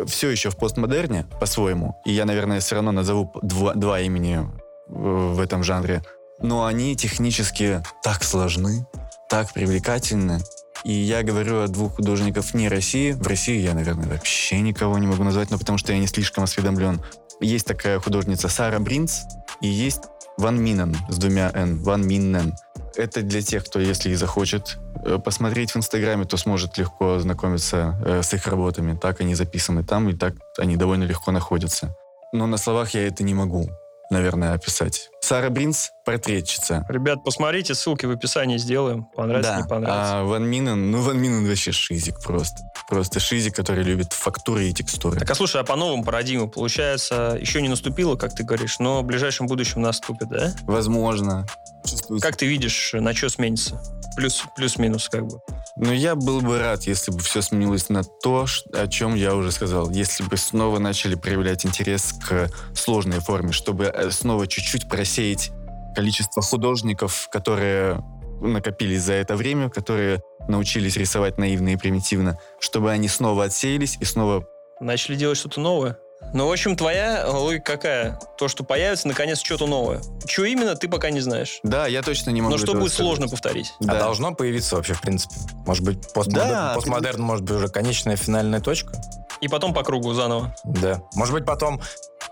все 0.05 0.29
еще 0.29 0.49
в 0.49 0.57
постмодерне 0.57 1.25
по-своему, 1.39 2.01
и 2.05 2.11
я, 2.11 2.25
наверное, 2.25 2.59
все 2.59 2.75
равно 2.75 2.91
назову 2.91 3.31
два, 3.41 3.73
два 3.73 3.99
имени 3.99 4.39
э, 4.39 4.43
в 4.87 5.39
этом 5.39 5.63
жанре, 5.63 6.03
но 6.39 6.65
они 6.65 6.95
технически 6.95 7.83
так 8.01 8.23
сложны, 8.23 8.87
так 9.29 9.51
привлекательны. 9.53 10.39
И 10.83 10.91
я 10.91 11.23
говорю 11.23 11.61
о 11.61 11.67
двух 11.67 11.95
художников 11.95 12.53
не 12.53 12.67
России. 12.67 13.11
В 13.11 13.25
России 13.25 13.57
я, 13.57 13.73
наверное, 13.73 14.07
вообще 14.07 14.59
никого 14.59 14.97
не 14.97 15.07
могу 15.07 15.23
назвать, 15.23 15.49
но 15.49 15.57
потому 15.57 15.77
что 15.77 15.93
я 15.93 15.99
не 15.99 16.07
слишком 16.07 16.43
осведомлен. 16.43 17.01
Есть 17.39 17.65
такая 17.65 17.99
художница 17.99 18.49
Сара 18.49 18.79
Бринц 18.79 19.21
и 19.61 19.67
есть 19.67 20.03
Ван 20.37 20.61
Минен 20.61 20.95
с 21.09 21.17
двумя 21.17 21.51
«н», 21.53 21.81
Ван 21.81 22.05
Миннен. 22.05 22.53
Это 22.95 23.21
для 23.21 23.41
тех, 23.41 23.65
кто, 23.65 23.79
если 23.79 24.09
и 24.09 24.15
захочет 24.15 24.77
э, 24.92 24.92
посмотреть 25.23 25.71
в 25.71 25.77
Инстаграме, 25.77 26.25
то 26.25 26.37
сможет 26.37 26.77
легко 26.77 27.15
ознакомиться 27.15 27.99
э, 28.05 28.21
с 28.23 28.33
их 28.33 28.47
работами. 28.47 28.97
Так 28.97 29.21
они 29.21 29.35
записаны 29.35 29.83
там, 29.83 30.09
и 30.09 30.13
так 30.13 30.33
они 30.57 30.77
довольно 30.77 31.03
легко 31.03 31.31
находятся. 31.31 31.95
Но 32.31 32.47
на 32.47 32.57
словах 32.57 32.93
я 32.95 33.07
это 33.07 33.23
не 33.23 33.33
могу, 33.33 33.69
наверное, 34.09 34.53
описать. 34.53 35.09
Сара 35.21 35.49
Бринс— 35.49 35.91
портретчица. 36.05 36.85
Ребят, 36.89 37.23
посмотрите, 37.23 37.75
ссылки 37.75 38.05
в 38.05 38.11
описании 38.11 38.57
сделаем. 38.57 39.05
Понравится, 39.15 39.57
не 39.57 39.67
понравится. 39.67 40.19
А 40.19 40.23
Ван 40.23 40.45
Минен, 40.45 40.91
ну 40.91 41.01
Ван 41.01 41.19
Минен 41.19 41.47
вообще 41.47 41.71
шизик 41.71 42.21
просто. 42.21 42.57
Просто 42.89 43.19
шизик, 43.19 43.55
который 43.55 43.83
любит 43.83 44.11
фактуры 44.11 44.65
и 44.65 44.73
текстуры. 44.73 45.19
Так, 45.19 45.29
а 45.29 45.35
слушай, 45.35 45.61
а 45.61 45.63
по 45.63 45.75
новым 45.75 46.03
парадигмам, 46.03 46.49
получается, 46.49 47.37
еще 47.39 47.61
не 47.61 47.69
наступило, 47.69 48.15
как 48.15 48.35
ты 48.35 48.43
говоришь, 48.43 48.79
но 48.79 49.01
в 49.01 49.05
ближайшем 49.05 49.47
будущем 49.47 49.81
наступит, 49.81 50.29
да? 50.29 50.53
Возможно. 50.63 51.45
Чувствуется. 51.85 52.27
Как 52.27 52.35
ты 52.35 52.45
видишь, 52.45 52.91
на 52.93 53.13
что 53.13 53.29
сменится? 53.29 53.81
Плюс, 54.15 54.43
плюс-минус, 54.55 55.09
как 55.09 55.25
бы. 55.25 55.39
Но 55.75 55.91
я 55.91 56.15
был 56.15 56.41
бы 56.41 56.59
рад, 56.59 56.83
если 56.83 57.11
бы 57.11 57.19
все 57.19 57.41
сменилось 57.41 57.89
на 57.89 58.03
то, 58.03 58.45
о 58.73 58.87
чем 58.87 59.15
я 59.15 59.35
уже 59.35 59.51
сказал. 59.51 59.89
Если 59.89 60.23
бы 60.23 60.37
снова 60.37 60.79
начали 60.79 61.15
проявлять 61.15 61.65
интерес 61.65 62.13
к 62.13 62.49
сложной 62.75 63.19
форме, 63.19 63.51
чтобы 63.51 63.85
э, 63.85 64.11
снова 64.11 64.45
чуть-чуть 64.47 64.87
просеять 64.87 65.51
количество 65.95 66.41
художников, 66.41 67.27
которые 67.31 68.03
накопились 68.41 69.01
за 69.01 69.13
это 69.13 69.35
время, 69.35 69.69
которые 69.69 70.21
научились 70.47 70.97
рисовать 70.97 71.37
наивно 71.37 71.69
и 71.69 71.77
примитивно, 71.77 72.37
чтобы 72.59 72.91
они 72.91 73.07
снова 73.07 73.45
отсеялись 73.45 73.97
и 73.99 74.05
снова... 74.05 74.45
Начали 74.79 75.15
делать 75.15 75.37
что-то 75.37 75.61
новое. 75.61 75.97
Ну, 76.33 76.47
в 76.47 76.51
общем, 76.51 76.75
твоя 76.75 77.25
логика 77.27 77.73
какая? 77.73 78.19
То, 78.37 78.47
что 78.47 78.63
появится 78.63 79.07
наконец 79.07 79.39
что-то 79.41 79.67
новое. 79.67 80.01
Что 80.27 80.45
именно, 80.45 80.75
ты 80.75 80.87
пока 80.89 81.11
не 81.11 81.19
знаешь. 81.19 81.59
Да, 81.63 81.85
я 81.85 82.01
точно 82.01 82.31
не 82.31 82.41
могу 82.41 82.53
Но 82.53 82.57
что 82.57 82.73
будет 82.73 82.91
сказать. 82.91 82.97
сложно 83.07 83.27
повторить. 83.27 83.73
А 83.81 83.85
Да. 83.85 83.99
должно 83.99 84.33
появиться 84.33 84.75
вообще, 84.75 84.93
в 84.93 85.01
принципе. 85.01 85.35
Может 85.65 85.83
быть, 85.83 86.11
постмодерн, 86.13 86.49
Да, 86.49 86.73
постмодерн 86.73 87.21
может 87.21 87.43
быть 87.45 87.51
уже 87.55 87.67
конечная 87.67 88.15
финальная 88.15 88.61
точка? 88.61 88.93
И 89.41 89.47
потом 89.47 89.73
по 89.73 89.83
кругу 89.83 90.13
заново. 90.13 90.55
Да. 90.63 91.01
Может 91.15 91.33
быть, 91.33 91.45
потом 91.45 91.81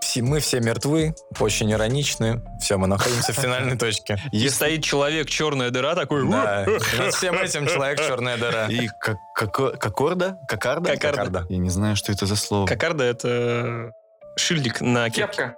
все, 0.00 0.22
мы 0.22 0.40
все 0.40 0.60
мертвы, 0.60 1.14
очень 1.38 1.70
ироничны. 1.72 2.42
Все, 2.60 2.76
мы 2.76 2.86
находимся 2.86 3.32
в 3.32 3.36
финальной 3.36 3.76
точке. 3.76 4.18
И 4.32 4.48
стоит 4.48 4.84
человек, 4.84 5.28
черная 5.28 5.70
дыра, 5.70 5.94
такой... 5.94 6.28
Да. 6.28 6.66
Над 6.98 7.14
всем 7.14 7.34
этим 7.38 7.66
человек 7.66 7.98
черная 7.98 8.36
дыра. 8.36 8.66
И 8.68 8.88
кокорда? 9.34 10.38
Кокарда? 10.48 10.96
Кокарда. 10.96 11.46
Я 11.48 11.58
не 11.58 11.70
знаю, 11.70 11.96
что 11.96 12.12
это 12.12 12.26
за 12.26 12.36
слово. 12.36 12.66
Кокарда— 12.66 13.04
это 13.04 13.92
шильдик 14.36 14.80
на 14.80 15.10
кепке. 15.10 15.54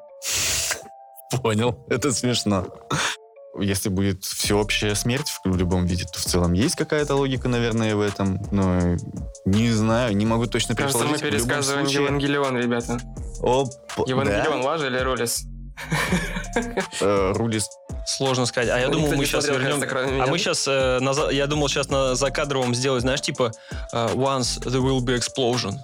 Кепка. 1.31 1.43
Понял. 1.43 1.85
Это 1.89 2.13
смешно. 2.13 2.67
Если 3.61 3.89
будет 3.89 4.25
всеобщая 4.25 4.95
смерть 4.95 5.33
в 5.45 5.57
любом 5.57 5.87
виде, 5.87 6.05
то 6.05 6.19
в 6.19 6.25
целом 6.25 6.53
есть 6.55 6.75
какая-то 6.77 7.15
логика, 7.15 7.49
наверное, 7.49 7.95
в 7.95 8.01
этом. 8.01 8.41
Но 8.51 8.97
не 9.45 9.71
знаю, 9.71 10.17
не 10.17 10.27
могу 10.27 10.47
точно 10.47 10.75
Кажется, 10.75 11.05
мы 11.05 11.19
пересказываем 11.19 11.87
случае- 11.87 12.05
Евангелион, 12.05 12.57
ребята. 12.59 12.99
Оп, 13.41 13.69
Евангелион, 14.07 14.63
лажа 14.63 14.87
или 14.87 14.99
ролис? 14.99 15.45
да? 16.55 16.63
Э, 17.01 17.33
Рулис. 17.35 17.69
Сложно 18.07 18.47
сказать. 18.47 18.71
А 18.71 18.79
я 18.79 18.87
Ну, 18.89 18.95
думал, 18.95 19.07
никто 19.07 19.19
мы 19.19 19.27
сейчас 19.27 19.49
вернем... 19.49 19.83
А 20.23 20.27
мы 20.27 20.39
сейчас, 20.39 20.67
я 20.67 21.47
думал 21.47 21.69
сейчас 21.69 21.89
на 21.89 22.15
закадровом 22.15 22.75
сделать, 22.75 23.01
знаешь, 23.03 23.21
типа 23.23 23.51
э, 23.93 24.15
once 24.15 24.61
there 24.63 24.83
will 24.83 25.01
be 25.01 25.17
explosion. 25.19 25.75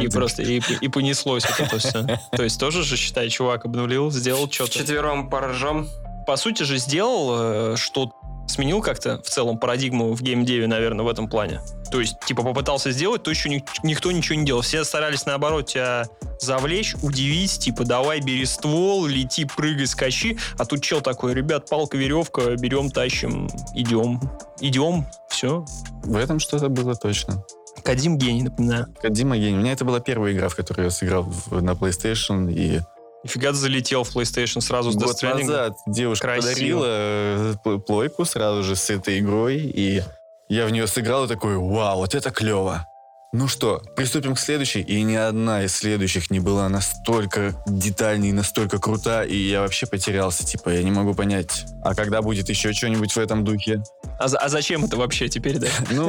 И 0.00 0.08
просто 0.08 0.42
и, 0.42 0.88
понеслось 0.88 1.44
вот 1.44 1.60
это 1.60 1.78
все. 1.78 2.20
То 2.32 2.42
есть 2.42 2.58
тоже 2.58 2.82
же, 2.82 2.96
считай, 2.96 3.28
чувак 3.28 3.64
обнулил, 3.64 4.10
сделал 4.10 4.50
что-то. 4.50 4.72
Четвером 4.72 5.28
поржем. 5.30 5.88
По 6.26 6.36
сути 6.36 6.62
же 6.62 6.78
сделал, 6.78 7.72
э, 7.72 7.76
что 7.76 8.12
сменил 8.48 8.80
как-то 8.80 9.22
в 9.22 9.28
целом 9.28 9.58
парадигму 9.58 10.12
в 10.12 10.22
геймдеве, 10.22 10.66
наверное, 10.66 11.04
в 11.04 11.08
этом 11.08 11.28
плане. 11.28 11.60
То 11.90 12.00
есть, 12.00 12.18
типа, 12.26 12.42
попытался 12.42 12.90
сделать, 12.90 13.22
то 13.22 13.30
еще 13.30 13.48
ни- 13.48 13.64
никто 13.82 14.10
ничего 14.12 14.38
не 14.38 14.44
делал. 14.44 14.62
Все 14.62 14.84
старались, 14.84 15.26
наоборот, 15.26 15.66
тебя 15.66 16.06
завлечь, 16.40 16.94
удивить, 17.02 17.58
типа, 17.58 17.84
давай, 17.84 18.20
бери 18.20 18.44
ствол, 18.44 19.06
лети, 19.06 19.44
прыгай, 19.44 19.86
скачи. 19.86 20.38
А 20.58 20.64
тут 20.64 20.82
чел 20.82 21.00
такой, 21.00 21.34
ребят, 21.34 21.68
палка, 21.68 21.96
веревка, 21.96 22.56
берем, 22.56 22.90
тащим, 22.90 23.48
идем. 23.74 24.20
Идем, 24.60 25.06
все. 25.28 25.64
В 26.04 26.16
этом 26.16 26.38
что-то 26.40 26.68
было 26.68 26.94
точно. 26.94 27.44
Кадим 27.82 28.18
гений, 28.18 28.42
напоминаю. 28.42 28.86
Дима 29.08 29.36
гений. 29.36 29.56
У 29.56 29.60
меня 29.60 29.72
это 29.72 29.84
была 29.84 30.00
первая 30.00 30.32
игра, 30.32 30.48
в 30.48 30.56
которой 30.56 30.84
я 30.84 30.90
сыграл 30.90 31.22
в- 31.24 31.62
на 31.62 31.70
PlayStation. 31.72 32.50
И 32.52 32.80
Нифига 33.24 33.48
ты 33.50 33.56
залетел 33.56 34.04
в 34.04 34.14
PlayStation 34.14 34.60
сразу 34.60 34.92
с 34.92 34.96
Death 34.96 35.04
год 35.06 35.16
Stranding. 35.22 35.40
назад 35.44 35.76
девушка 35.86 36.26
Красиво. 36.28 36.48
подарила 36.50 36.84
э, 36.86 37.54
пл- 37.64 37.80
плойку 37.80 38.24
сразу 38.24 38.62
же 38.62 38.76
с 38.76 38.90
этой 38.90 39.18
игрой. 39.18 39.56
И 39.58 40.02
я 40.48 40.66
в 40.66 40.70
нее 40.70 40.86
сыграл 40.86 41.24
и 41.24 41.28
такой, 41.28 41.56
вау, 41.56 41.98
вот 41.98 42.14
это 42.14 42.30
клево. 42.30 42.86
Ну 43.34 43.46
что, 43.46 43.82
приступим 43.94 44.34
к 44.34 44.38
следующей. 44.38 44.80
И 44.80 45.02
ни 45.02 45.14
одна 45.14 45.62
из 45.62 45.76
следующих 45.76 46.30
не 46.30 46.40
была 46.40 46.66
настолько 46.70 47.62
детальной, 47.66 48.32
настолько 48.32 48.78
крута, 48.78 49.22
и 49.22 49.36
я 49.36 49.60
вообще 49.60 49.86
потерялся. 49.86 50.46
Типа, 50.46 50.70
я 50.70 50.82
не 50.82 50.90
могу 50.90 51.12
понять, 51.12 51.66
а 51.84 51.94
когда 51.94 52.22
будет 52.22 52.48
еще 52.48 52.72
что-нибудь 52.72 53.12
в 53.14 53.18
этом 53.18 53.44
духе? 53.44 53.82
А, 54.18 54.24
а 54.24 54.48
зачем 54.48 54.86
это 54.86 54.96
вообще 54.96 55.28
теперь, 55.28 55.58
да? 55.58 55.68
Ну, 55.90 56.08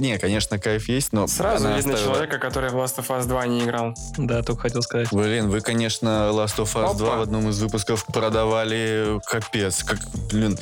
не, 0.00 0.18
конечно, 0.18 0.58
кайф 0.58 0.88
есть, 0.88 1.12
но... 1.12 1.28
Сразу 1.28 1.68
видно 1.68 1.94
оставила- 1.94 2.14
человека, 2.14 2.38
который 2.38 2.70
в 2.70 2.74
Last 2.74 2.96
of 2.98 3.06
Us 3.16 3.26
2 3.28 3.46
не 3.46 3.62
играл. 3.62 3.94
Да, 4.18 4.42
только 4.42 4.62
хотел 4.62 4.82
сказать. 4.82 5.06
Блин, 5.12 5.48
вы, 5.48 5.60
конечно, 5.60 6.30
Last 6.32 6.56
of 6.58 6.74
Us 6.74 6.96
2 6.96 7.06
Опа. 7.08 7.18
в 7.18 7.22
одном 7.22 7.48
из 7.48 7.60
выпусков 7.62 8.04
продавали 8.06 9.20
капец. 9.26 9.84
Как, 9.84 9.98
блин, 10.32 10.58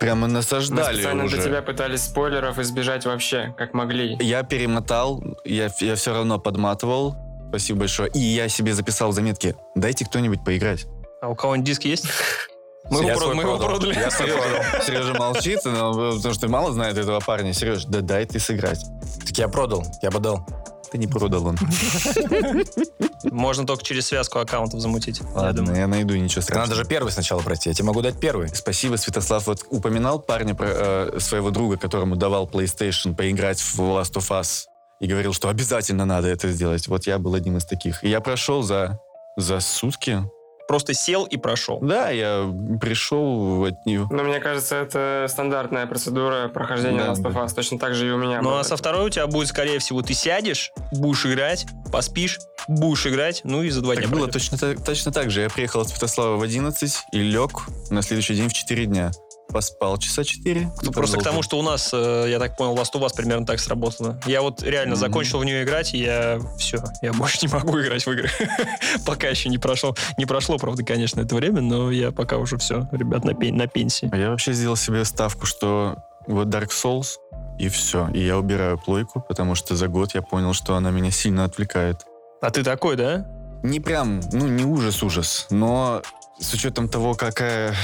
прямо 0.00 0.26
Мы 0.26 0.32
насаждали 0.34 0.96
специально 0.96 1.24
уже. 1.24 1.36
для 1.36 1.44
тебя 1.44 1.62
пытались 1.62 2.02
спойлеров 2.02 2.58
избежать 2.58 3.04
вообще, 3.06 3.54
как 3.56 3.72
могли. 3.74 4.16
Я 4.20 4.42
перемотал, 4.42 5.22
я, 5.44 5.70
я 5.80 5.94
все 5.96 6.12
равно 6.12 6.38
подматывал. 6.38 7.14
Спасибо 7.48 7.80
большое. 7.80 8.10
И 8.10 8.18
я 8.18 8.48
себе 8.48 8.74
записал 8.74 9.12
заметки. 9.12 9.54
Дайте 9.74 10.04
кто-нибудь 10.04 10.44
поиграть. 10.44 10.86
А 11.22 11.28
у 11.28 11.34
кого-нибудь 11.34 11.66
диск 11.68 11.84
есть? 11.84 12.04
Мы 12.90 13.02
Я 13.02 13.12
его, 13.12 13.20
свой 13.20 13.32
прод- 13.32 13.36
мы 13.36 13.42
его 13.44 13.56
продал. 13.56 13.76
продали. 13.78 13.94
Я 13.98 14.10
свой 14.10 14.28
продал. 14.32 14.82
Сережа, 14.86 15.14
молчит, 15.14 15.60
но, 15.64 16.12
потому 16.16 16.34
что 16.34 16.48
мало 16.48 16.72
знает 16.72 16.98
этого 16.98 17.18
парня. 17.20 17.54
Сереж, 17.54 17.84
да 17.86 18.00
дай 18.02 18.26
ты 18.26 18.38
сыграть. 18.38 18.84
Так 19.26 19.38
я 19.38 19.48
продал, 19.48 19.86
я 20.02 20.10
бы 20.10 20.18
дал. 20.20 20.46
Ты 20.92 20.98
не 20.98 21.06
продал 21.06 21.46
он. 21.46 21.58
Можно 23.24 23.66
только 23.66 23.82
через 23.84 24.06
связку 24.06 24.38
аккаунтов 24.38 24.80
замутить. 24.80 25.20
я 25.20 25.26
Ладно, 25.30 25.62
думаю. 25.64 25.76
я 25.78 25.86
найду, 25.86 26.14
ничего 26.14 26.36
Так 26.36 26.44
страшного. 26.44 26.66
надо 26.66 26.74
же 26.82 26.84
первый 26.88 27.10
сначала 27.10 27.40
пройти. 27.40 27.68
Я 27.70 27.74
тебе 27.74 27.86
могу 27.86 28.02
дать 28.02 28.20
первый. 28.20 28.48
Спасибо, 28.54 28.96
Святослав. 28.96 29.46
Вот 29.46 29.64
упоминал 29.70 30.20
парня, 30.20 30.54
про, 30.54 30.66
э, 30.70 31.18
своего 31.20 31.50
друга, 31.50 31.76
которому 31.78 32.16
давал 32.16 32.46
PlayStation 32.46 33.14
поиграть 33.14 33.60
в 33.60 33.80
Last 33.80 34.12
of 34.14 34.28
Us. 34.30 34.64
И 35.00 35.06
говорил, 35.06 35.32
что 35.32 35.48
обязательно 35.48 36.04
надо 36.04 36.28
это 36.28 36.48
сделать. 36.48 36.86
Вот 36.88 37.06
я 37.06 37.18
был 37.18 37.34
одним 37.34 37.56
из 37.56 37.64
таких. 37.64 38.02
И 38.04 38.08
я 38.08 38.20
прошел 38.20 38.62
за, 38.62 38.98
за 39.36 39.60
сутки. 39.60 40.22
Просто 40.66 40.94
сел 40.94 41.24
и 41.24 41.36
прошел. 41.36 41.78
Да, 41.82 42.08
я 42.08 42.50
пришел 42.80 43.64
от 43.66 43.84
нее. 43.84 44.08
Но 44.10 44.22
мне 44.22 44.40
кажется, 44.40 44.76
это 44.76 45.26
стандартная 45.28 45.86
процедура 45.86 46.48
прохождения 46.48 47.00
Да, 47.04 47.12
Last 47.12 47.22
of 47.22 47.34
Us. 47.34 47.54
Точно 47.54 47.78
так 47.78 47.94
же 47.94 48.08
и 48.08 48.10
у 48.10 48.16
меня. 48.16 48.40
Ну 48.40 48.48
было. 48.48 48.60
а 48.60 48.64
со 48.64 48.78
второй 48.78 49.06
у 49.06 49.10
тебя 49.10 49.26
будет, 49.26 49.48
скорее 49.48 49.78
всего, 49.78 50.00
ты 50.00 50.14
сядешь, 50.14 50.72
будешь 50.92 51.26
играть, 51.26 51.66
поспишь, 51.92 52.38
будешь 52.66 53.06
играть, 53.06 53.42
ну 53.44 53.62
и 53.62 53.68
за 53.68 53.82
два 53.82 53.94
Так 53.94 54.04
дня 54.06 54.16
было 54.16 54.28
точно, 54.28 54.56
так- 54.56 54.82
точно 54.82 55.12
так 55.12 55.30
же. 55.30 55.42
Я 55.42 55.50
приехал 55.50 55.82
от 55.82 55.88
Святослава 55.90 56.36
в 56.36 56.42
11 56.42 56.94
и 57.12 57.18
лег 57.18 57.50
на 57.90 58.00
следующий 58.00 58.34
день 58.34 58.48
в 58.48 58.54
4 58.54 58.86
дня. 58.86 59.10
Поспал 59.54 59.98
часа 59.98 60.24
4. 60.24 60.72
Ну, 60.82 60.90
просто 60.90 61.16
к 61.16 61.22
тому, 61.22 61.42
что 61.44 61.56
у 61.60 61.62
нас, 61.62 61.90
э, 61.92 62.26
я 62.28 62.40
так 62.40 62.56
понял, 62.56 62.74
Last 62.74 62.92
of 62.94 63.02
Us 63.02 63.14
примерно 63.14 63.46
так 63.46 63.60
сработало. 63.60 64.20
Я 64.26 64.42
вот 64.42 64.64
реально 64.64 64.96
Мгм. 64.96 65.00
закончил 65.00 65.38
в 65.38 65.44
нее 65.44 65.62
играть, 65.62 65.94
и 65.94 65.98
я 65.98 66.40
все, 66.58 66.82
я 67.02 67.12
больше 67.12 67.38
не 67.46 67.52
могу 67.52 67.80
играть 67.80 68.04
в 68.04 68.10
игры. 68.10 68.28
пока 69.06 69.28
еще 69.28 69.48
не 69.48 69.58
прошло. 69.58 69.94
Не 70.18 70.26
прошло, 70.26 70.58
правда, 70.58 70.82
конечно, 70.82 71.20
это 71.20 71.36
время, 71.36 71.60
но 71.60 71.92
я 71.92 72.10
пока 72.10 72.38
уже 72.38 72.56
все, 72.58 72.88
ребят, 72.90 73.24
на, 73.24 73.32
пен- 73.34 73.56
на 73.56 73.68
пенсии. 73.68 74.08
А 74.12 74.16
Я 74.16 74.30
вообще 74.30 74.52
сделал 74.52 74.74
себе 74.74 75.04
ставку, 75.04 75.46
что 75.46 75.98
вот 76.26 76.48
Dark 76.48 76.70
Souls 76.70 77.18
и 77.60 77.68
все. 77.68 78.08
И 78.12 78.18
я 78.26 78.36
убираю 78.36 78.76
плойку, 78.76 79.20
потому 79.28 79.54
что 79.54 79.76
за 79.76 79.86
год 79.86 80.14
я 80.16 80.22
понял, 80.22 80.52
что 80.52 80.74
она 80.74 80.90
меня 80.90 81.12
сильно 81.12 81.44
отвлекает. 81.44 82.04
А 82.42 82.50
ты 82.50 82.64
такой, 82.64 82.96
да? 82.96 83.24
Не 83.62 83.78
прям, 83.78 84.20
ну, 84.32 84.48
не 84.48 84.64
ужас-ужас, 84.64 85.46
но 85.50 86.02
с 86.38 86.52
учетом 86.52 86.88
того, 86.88 87.14
какая, 87.14 87.74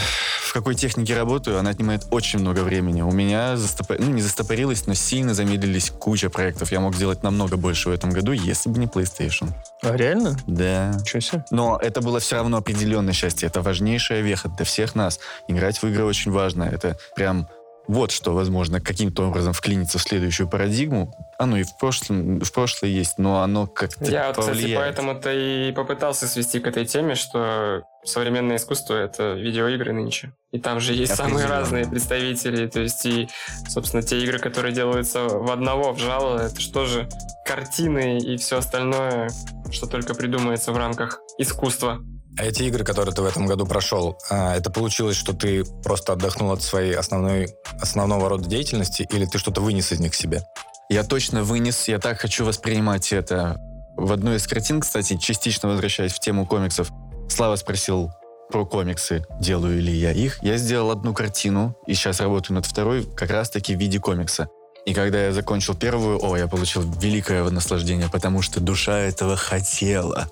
в 0.42 0.52
какой 0.52 0.74
технике 0.74 1.14
работаю, 1.16 1.58
она 1.58 1.70
отнимает 1.70 2.06
очень 2.10 2.40
много 2.40 2.60
времени. 2.60 3.02
У 3.02 3.12
меня 3.12 3.54
застопо- 3.54 3.96
ну, 3.98 4.10
не 4.10 4.22
застопорилось, 4.22 4.86
но 4.86 4.94
сильно 4.94 5.34
замедлились 5.34 5.90
куча 5.90 6.30
проектов. 6.30 6.72
Я 6.72 6.80
мог 6.80 6.94
сделать 6.94 7.22
намного 7.22 7.56
больше 7.56 7.88
в 7.88 7.92
этом 7.92 8.10
году, 8.10 8.32
если 8.32 8.68
бы 8.68 8.78
не 8.78 8.86
PlayStation. 8.86 9.50
А 9.82 9.96
реально? 9.96 10.36
Да. 10.46 10.92
Ничего 10.98 11.20
себе. 11.20 11.44
Но 11.50 11.78
это 11.80 12.00
было 12.00 12.18
все 12.20 12.36
равно 12.36 12.56
определенное 12.56 13.12
счастье. 13.12 13.46
Это 13.46 13.62
важнейшая 13.62 14.20
веха 14.20 14.48
для 14.48 14.64
всех 14.64 14.94
нас. 14.94 15.20
Играть 15.48 15.80
в 15.80 15.84
игры 15.86 16.04
очень 16.04 16.32
важно. 16.32 16.64
Это 16.64 16.98
прям 17.14 17.48
вот 17.90 18.12
что, 18.12 18.32
возможно, 18.32 18.80
каким-то 18.80 19.26
образом 19.26 19.52
вклиниться 19.52 19.98
в 19.98 20.02
следующую 20.02 20.48
парадигму. 20.48 21.12
Оно 21.38 21.58
и 21.58 21.64
в 21.64 21.76
прошлом, 21.76 22.38
в 22.38 22.52
прошлое 22.52 22.90
есть, 22.90 23.18
но 23.18 23.42
оно 23.42 23.66
как-то 23.66 24.04
Я 24.04 24.28
вот, 24.28 24.36
кстати, 24.38 24.48
повлияет. 24.48 24.78
поэтому-то 24.78 25.32
и 25.32 25.72
попытался 25.72 26.28
свести 26.28 26.60
к 26.60 26.68
этой 26.68 26.86
теме, 26.86 27.16
что 27.16 27.82
современное 28.04 28.56
искусство— 28.56 28.94
это 28.96 29.32
видеоигры 29.32 29.92
нынче. 29.92 30.32
И 30.52 30.60
там 30.60 30.78
же 30.78 30.94
есть 30.94 31.16
самые 31.16 31.46
разные 31.46 31.84
представители. 31.84 32.68
То 32.68 32.80
есть 32.80 33.04
и, 33.06 33.28
собственно, 33.68 34.04
те 34.04 34.20
игры, 34.20 34.38
которые 34.38 34.72
делаются 34.72 35.24
в 35.24 35.50
одного, 35.50 35.92
в 35.92 35.98
жало, 35.98 36.38
это 36.38 36.60
что 36.60 36.86
же 36.86 37.08
картины 37.44 38.18
и 38.18 38.36
все 38.36 38.58
остальное, 38.58 39.30
что 39.72 39.88
только 39.88 40.14
придумается 40.14 40.70
в 40.70 40.76
рамках 40.76 41.18
искусства. 41.38 41.98
А 42.38 42.44
эти 42.44 42.62
игры, 42.62 42.84
которые 42.84 43.14
ты 43.14 43.22
в 43.22 43.26
этом 43.26 43.46
году 43.46 43.66
прошел, 43.66 44.18
а, 44.30 44.56
это 44.56 44.70
получилось, 44.70 45.16
что 45.16 45.32
ты 45.32 45.64
просто 45.64 46.12
отдохнул 46.12 46.52
от 46.52 46.62
своей 46.62 46.94
основной, 46.94 47.48
основного 47.80 48.28
рода 48.28 48.48
деятельности, 48.48 49.06
или 49.10 49.26
ты 49.26 49.38
что-то 49.38 49.60
вынес 49.60 49.92
из 49.92 50.00
них 50.00 50.14
себе? 50.14 50.42
Я 50.88 51.04
точно 51.04 51.42
вынес, 51.42 51.88
я 51.88 51.98
так 51.98 52.20
хочу 52.20 52.44
воспринимать 52.44 53.12
это. 53.12 53.60
В 53.96 54.12
одной 54.12 54.36
из 54.36 54.46
картин, 54.46 54.80
кстати, 54.80 55.16
частично 55.16 55.68
возвращаясь 55.68 56.12
в 56.12 56.20
тему 56.20 56.46
комиксов, 56.46 56.90
Слава 57.28 57.54
спросил 57.56 58.10
про 58.50 58.66
комиксы, 58.66 59.24
делаю 59.40 59.80
ли 59.80 59.92
я 59.92 60.12
их. 60.12 60.42
Я 60.42 60.56
сделал 60.56 60.90
одну 60.90 61.14
картину, 61.14 61.76
и 61.86 61.94
сейчас 61.94 62.20
работаю 62.20 62.56
над 62.56 62.66
второй, 62.66 63.04
как 63.04 63.30
раз-таки 63.30 63.76
в 63.76 63.78
виде 63.78 64.00
комикса. 64.00 64.48
И 64.84 64.94
когда 64.94 65.26
я 65.26 65.32
закончил 65.32 65.74
первую, 65.74 66.18
о, 66.24 66.36
я 66.36 66.48
получил 66.48 66.82
великое 66.82 67.48
наслаждение, 67.50 68.08
потому 68.10 68.42
что 68.42 68.60
душа 68.60 68.98
этого 68.98 69.36
хотела. 69.36 70.28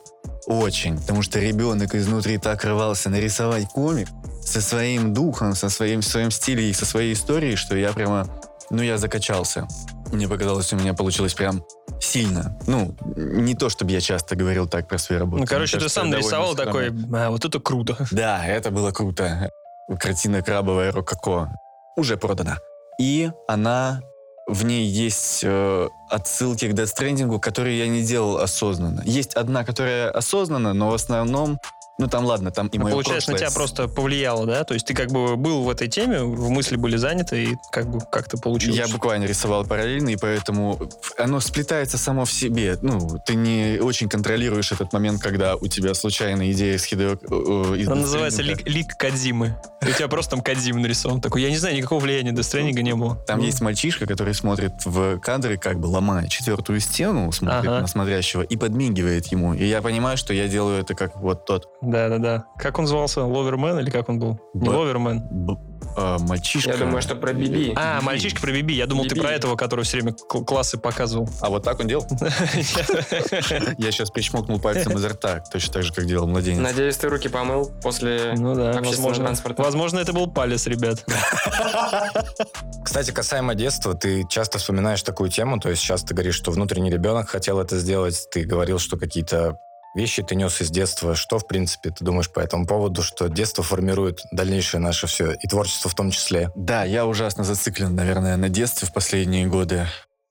Очень. 0.48 0.98
Потому 0.98 1.22
что 1.22 1.38
ребенок 1.38 1.94
изнутри 1.94 2.38
так 2.38 2.64
рвался 2.64 3.10
нарисовать 3.10 3.68
комик 3.68 4.08
со 4.42 4.60
своим 4.60 5.12
духом, 5.12 5.54
со 5.54 5.68
своим, 5.68 6.00
в 6.00 6.06
своем 6.06 6.30
стиле 6.30 6.70
и 6.70 6.72
со 6.72 6.86
своей 6.86 7.12
историей, 7.12 7.56
что 7.56 7.76
я 7.76 7.92
прямо, 7.92 8.26
ну, 8.70 8.82
я 8.82 8.98
закачался. 8.98 9.68
Мне 10.10 10.26
показалось, 10.26 10.72
у 10.72 10.76
меня 10.76 10.94
получилось 10.94 11.34
прям 11.34 11.62
Сильно. 12.00 12.56
Ну, 12.66 12.94
не 13.16 13.54
то, 13.54 13.68
чтобы 13.68 13.90
я 13.90 14.00
часто 14.00 14.36
говорил 14.36 14.68
так 14.68 14.88
про 14.88 14.98
свои 14.98 15.18
работы. 15.18 15.40
Ну, 15.40 15.46
короче, 15.46 15.76
Мне 15.76 15.80
ты 15.80 15.84
кажется, 15.84 16.00
сам 16.00 16.10
нарисовал 16.10 16.54
такой, 16.54 16.92
а, 17.12 17.30
вот 17.30 17.44
это 17.44 17.58
круто. 17.60 17.96
Да, 18.10 18.46
это 18.46 18.70
было 18.70 18.92
круто. 18.92 19.50
Картина 19.98 20.42
«Крабовая 20.42 20.92
рококо» 20.92 21.52
уже 21.96 22.16
продана. 22.16 22.58
И 23.00 23.30
она... 23.46 24.00
В 24.46 24.64
ней 24.64 24.86
есть 24.86 25.42
э, 25.44 25.88
отсылки 26.08 26.66
к 26.66 26.72
Death 26.72 27.40
которые 27.40 27.78
я 27.78 27.88
не 27.88 28.02
делал 28.02 28.38
осознанно. 28.38 29.02
Есть 29.04 29.34
одна, 29.34 29.64
которая 29.64 30.10
осознанно, 30.10 30.74
но 30.74 30.90
в 30.90 30.94
основном... 30.94 31.58
Ну, 31.98 32.06
там, 32.06 32.24
ладно, 32.24 32.52
там 32.52 32.68
и 32.68 32.78
Ну, 32.78 32.84
мое 32.84 32.92
Получается, 32.92 33.32
на 33.32 33.38
прошлое 33.38 33.50
тебя 33.50 33.56
просто 33.56 33.88
повлияло, 33.88 34.46
да? 34.46 34.62
То 34.62 34.74
есть 34.74 34.86
ты 34.86 34.94
как 34.94 35.10
бы 35.10 35.36
был 35.36 35.64
в 35.64 35.70
этой 35.70 35.88
теме, 35.88 36.22
в 36.22 36.48
мысли 36.48 36.76
были 36.76 36.96
заняты, 36.96 37.44
и 37.44 37.56
как 37.72 37.90
бы 37.90 37.98
как-то 38.00 38.38
получилось. 38.38 38.78
Я 38.78 38.86
буквально 38.86 39.24
рисовал 39.24 39.64
параллельно, 39.64 40.10
и 40.10 40.16
поэтому 40.16 40.78
оно 41.16 41.40
сплетается 41.40 41.98
само 41.98 42.24
в 42.24 42.32
себе. 42.32 42.78
Ну, 42.82 43.18
ты 43.26 43.34
не 43.34 43.80
очень 43.80 44.08
контролируешь 44.08 44.70
этот 44.70 44.92
момент, 44.92 45.20
когда 45.20 45.56
у 45.56 45.66
тебя 45.66 45.92
случайная 45.94 46.52
идея 46.52 46.78
с 46.78 46.84
Хидео... 46.84 47.18
э, 47.20 47.76
из 47.78 47.88
Она 47.88 48.02
называется 48.02 48.42
лик, 48.42 48.64
лик 48.68 48.96
Кадзимы. 48.96 49.56
У 49.82 49.86
тебя 49.86 50.06
просто 50.06 50.32
там 50.32 50.42
Кадзим 50.42 50.80
нарисован. 50.80 51.20
Такой, 51.20 51.42
я 51.42 51.50
не 51.50 51.56
знаю, 51.56 51.76
никакого 51.76 51.98
влияния 51.98 52.30
Дестрендинга 52.30 52.82
не 52.82 52.94
было. 52.94 53.16
Там 53.26 53.40
Ну, 53.40 53.44
есть 53.44 53.60
мальчишка, 53.60 54.06
который 54.06 54.34
смотрит 54.34 54.72
в 54.84 55.18
кадры, 55.18 55.56
как 55.56 55.80
бы 55.80 55.86
ломая 55.86 56.28
четвертую 56.28 56.78
стену, 56.78 57.32
смотрит 57.32 57.64
на 57.64 57.86
смотрящего 57.88 58.42
и 58.42 58.56
подмигивает 58.56 59.26
ему. 59.32 59.54
И 59.54 59.64
я 59.64 59.82
понимаю, 59.82 60.16
что 60.16 60.32
я 60.32 60.46
делаю 60.46 60.80
это 60.80 60.94
как 60.94 61.16
вот 61.16 61.44
тот 61.44 61.68
Да-да-да. 61.88 62.44
Как 62.58 62.78
он 62.78 62.86
звался? 62.86 63.22
Ловермен 63.24 63.78
или 63.78 63.88
как 63.90 64.08
он 64.10 64.18
был? 64.18 64.38
Не 64.52 64.68
Б- 64.68 64.76
Ловермен. 64.76 65.20
б- 65.30 65.56
а, 65.96 66.18
мальчишка. 66.18 66.70
Я 66.72 66.76
думаю, 66.76 67.00
что 67.00 67.14
про 67.16 67.32
Биби. 67.32 67.72
А, 67.74 68.00
мальчишка 68.02 68.40
про 68.42 68.52
Биби. 68.52 68.74
Я 68.74 68.86
думал, 68.86 69.04
ты 69.04 69.10
Биби. 69.14 69.20
про 69.22 69.30
этого, 69.32 69.56
который 69.56 69.84
все 69.86 69.96
время 69.98 70.12
кл- 70.12 70.44
классы 70.44 70.76
показывал. 70.76 71.28
А 71.40 71.48
вот 71.48 71.64
так 71.64 71.80
он 71.80 71.86
делал? 71.88 72.06
Я 73.78 73.90
сейчас 73.90 74.10
причмокнул 74.10 74.60
пальцем 74.60 74.92
изо 74.98 75.08
рта, 75.08 75.42
точно 75.50 75.72
так 75.74 75.82
же, 75.84 75.92
как 75.94 76.04
делал 76.06 76.26
младенец. 76.28 76.60
Надеюсь, 76.60 76.96
ты 76.98 77.08
руки 77.08 77.28
помыл 77.28 77.72
после 77.82 78.34
Ну 78.36 78.54
да, 78.54 78.70
общественного 78.70 78.84
возможно. 78.90 79.24
транспорта. 79.24 79.62
Возможно, 79.62 79.98
это 80.00 80.12
был 80.12 80.26
палец, 80.30 80.66
ребят. 80.66 81.04
Кстати, 82.84 83.10
касаемо 83.10 83.54
детства, 83.54 83.94
ты 83.94 84.24
часто 84.28 84.58
вспоминаешь 84.58 85.02
такую 85.02 85.30
тему, 85.30 85.58
то 85.58 85.70
есть 85.70 85.82
сейчас 85.82 86.02
ты 86.02 86.14
говоришь, 86.14 86.34
что 86.36 86.50
внутренний 86.50 86.90
ребенок 86.90 87.28
хотел 87.28 87.60
это 87.60 87.78
сделать, 87.78 88.28
ты 88.30 88.44
говорил, 88.44 88.78
что 88.78 88.96
какие-то 88.96 89.58
вещи 89.98 90.22
ты 90.22 90.34
нес 90.36 90.60
из 90.60 90.70
детства. 90.70 91.14
Что, 91.14 91.38
в 91.38 91.46
принципе, 91.46 91.90
ты 91.90 92.04
думаешь 92.04 92.30
по 92.30 92.40
этому 92.40 92.66
поводу, 92.66 93.02
что 93.02 93.28
детство 93.28 93.62
формирует 93.64 94.20
дальнейшее 94.32 94.80
наше 94.80 95.06
все, 95.06 95.32
и 95.32 95.48
творчество 95.48 95.90
в 95.90 95.94
том 95.94 96.10
числе? 96.10 96.50
Да, 96.54 96.84
я 96.84 97.04
ужасно 97.04 97.44
зациклен, 97.44 97.94
наверное, 97.94 98.36
на 98.36 98.48
детстве 98.48 98.88
в 98.88 98.92
последние 98.92 99.46
годы. 99.46 99.86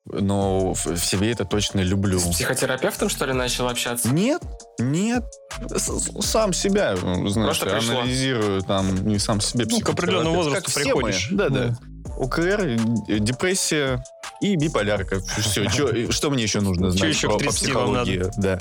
Но 0.10 0.74
в 0.74 0.98
себе 0.98 1.32
это 1.34 1.44
точно 1.44 1.82
люблю. 1.82 2.18
С 2.18 2.28
психотерапевтом, 2.28 3.10
что 3.10 3.26
ли, 3.26 3.34
начал 3.34 3.68
общаться? 3.68 4.08
Нет, 4.08 4.42
нет. 4.80 5.26
Сам 6.22 6.54
себя, 6.54 6.96
ну, 7.02 7.28
знаешь, 7.28 7.62
анализирую, 7.62 8.62
там, 8.62 9.06
не 9.06 9.20
сам 9.20 9.42
себе 9.42 9.66
Ну, 9.70 9.82
к 9.82 9.90
определенному 9.90 10.38
возрасту 10.38 10.72
Как 10.72 10.82
приходишь. 10.82 11.28
Да, 11.32 11.50
да. 11.50 11.78
ОКР, 12.18 12.62
э, 13.10 13.20
депрессия 13.20 14.02
и 14.42 14.56
биполярка. 14.56 15.20
Все, 15.20 15.68
что 16.12 16.30
мне 16.30 16.44
еще 16.44 16.62
нужно 16.62 16.92
знать 16.92 17.20
про- 17.20 17.30
к 17.30 17.34
по 17.34 17.40
30 17.40 17.74
вам 17.74 17.94
надо? 17.94 18.06
психологии? 18.06 18.32
Да. 18.42 18.60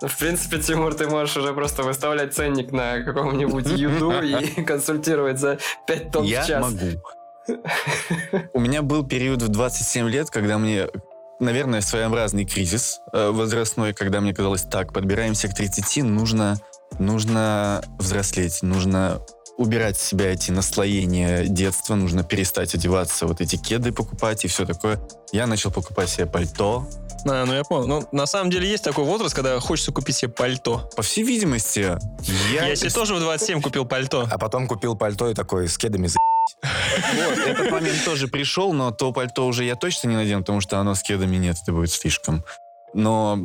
Ну, 0.00 0.08
В 0.08 0.18
принципе, 0.18 0.58
Тимур, 0.58 0.94
ты 0.94 1.06
можешь 1.08 1.36
уже 1.36 1.52
просто 1.52 1.82
выставлять 1.82 2.34
ценник 2.34 2.72
на 2.72 3.02
каком-нибудь 3.02 3.66
юду 3.68 4.20
и 4.22 4.62
консультировать 4.66 5.38
за 5.38 5.58
5 5.86 6.10
тонн 6.10 6.24
в 6.24 6.26
Я 6.28 6.44
час. 6.44 6.62
могу. 6.62 7.02
У 8.52 8.60
меня 8.60 8.82
был 8.82 9.06
период 9.06 9.42
в 9.42 9.48
27 9.48 10.08
лет, 10.08 10.30
когда 10.30 10.58
мне, 10.58 10.88
наверное, 11.40 11.80
своеобразный 11.80 12.46
кризис 12.46 13.00
э, 13.12 13.30
возрастной, 13.30 13.92
когда 13.92 14.20
мне 14.20 14.32
казалось, 14.34 14.62
так, 14.62 14.92
подбираемся 14.92 15.48
к 15.48 15.54
30, 15.54 16.04
нужно, 16.04 16.56
нужно 16.98 17.82
взрослеть, 17.98 18.62
нужно 18.62 19.20
убирать 19.56 19.96
с 19.96 20.02
себя 20.02 20.32
эти 20.32 20.50
наслоения 20.50 21.44
детства, 21.44 21.94
нужно 21.94 22.24
перестать 22.24 22.74
одеваться, 22.74 23.26
вот 23.26 23.40
эти 23.40 23.56
кеды 23.56 23.92
покупать 23.92 24.44
и 24.44 24.48
все 24.48 24.66
такое. 24.66 25.00
Я 25.32 25.46
начал 25.46 25.70
покупать 25.70 26.08
себе 26.08 26.26
пальто. 26.26 26.86
А, 27.26 27.44
ну 27.46 27.54
я 27.54 27.64
понял. 27.64 27.86
Ну, 27.86 28.08
на 28.12 28.26
самом 28.26 28.50
деле 28.50 28.68
есть 28.68 28.84
такой 28.84 29.04
возраст, 29.04 29.34
когда 29.34 29.58
хочется 29.60 29.92
купить 29.92 30.16
себе 30.16 30.30
пальто. 30.30 30.90
По 30.96 31.02
всей 31.02 31.24
видимости, 31.24 31.96
я... 32.52 32.66
Я 32.66 32.76
себе 32.76 32.90
тоже 32.90 33.14
в 33.14 33.20
27 33.20 33.62
купил 33.62 33.86
пальто. 33.86 34.28
А 34.30 34.38
потом 34.38 34.66
купил 34.66 34.96
пальто 34.96 35.28
и 35.30 35.34
такой 35.34 35.68
с 35.68 35.78
кедами 35.78 36.06
за... 36.08 36.18
Вот, 36.62 37.38
этот 37.38 37.70
момент 37.70 38.04
тоже 38.04 38.28
пришел, 38.28 38.72
но 38.72 38.90
то 38.90 39.12
пальто 39.12 39.46
уже 39.46 39.64
я 39.64 39.76
точно 39.76 40.08
не 40.08 40.16
надену, 40.16 40.40
потому 40.40 40.60
что 40.60 40.78
оно 40.78 40.94
с 40.94 41.02
кедами 41.02 41.36
нет, 41.36 41.56
это 41.62 41.72
будет 41.72 41.90
слишком. 41.90 42.44
Но 42.92 43.38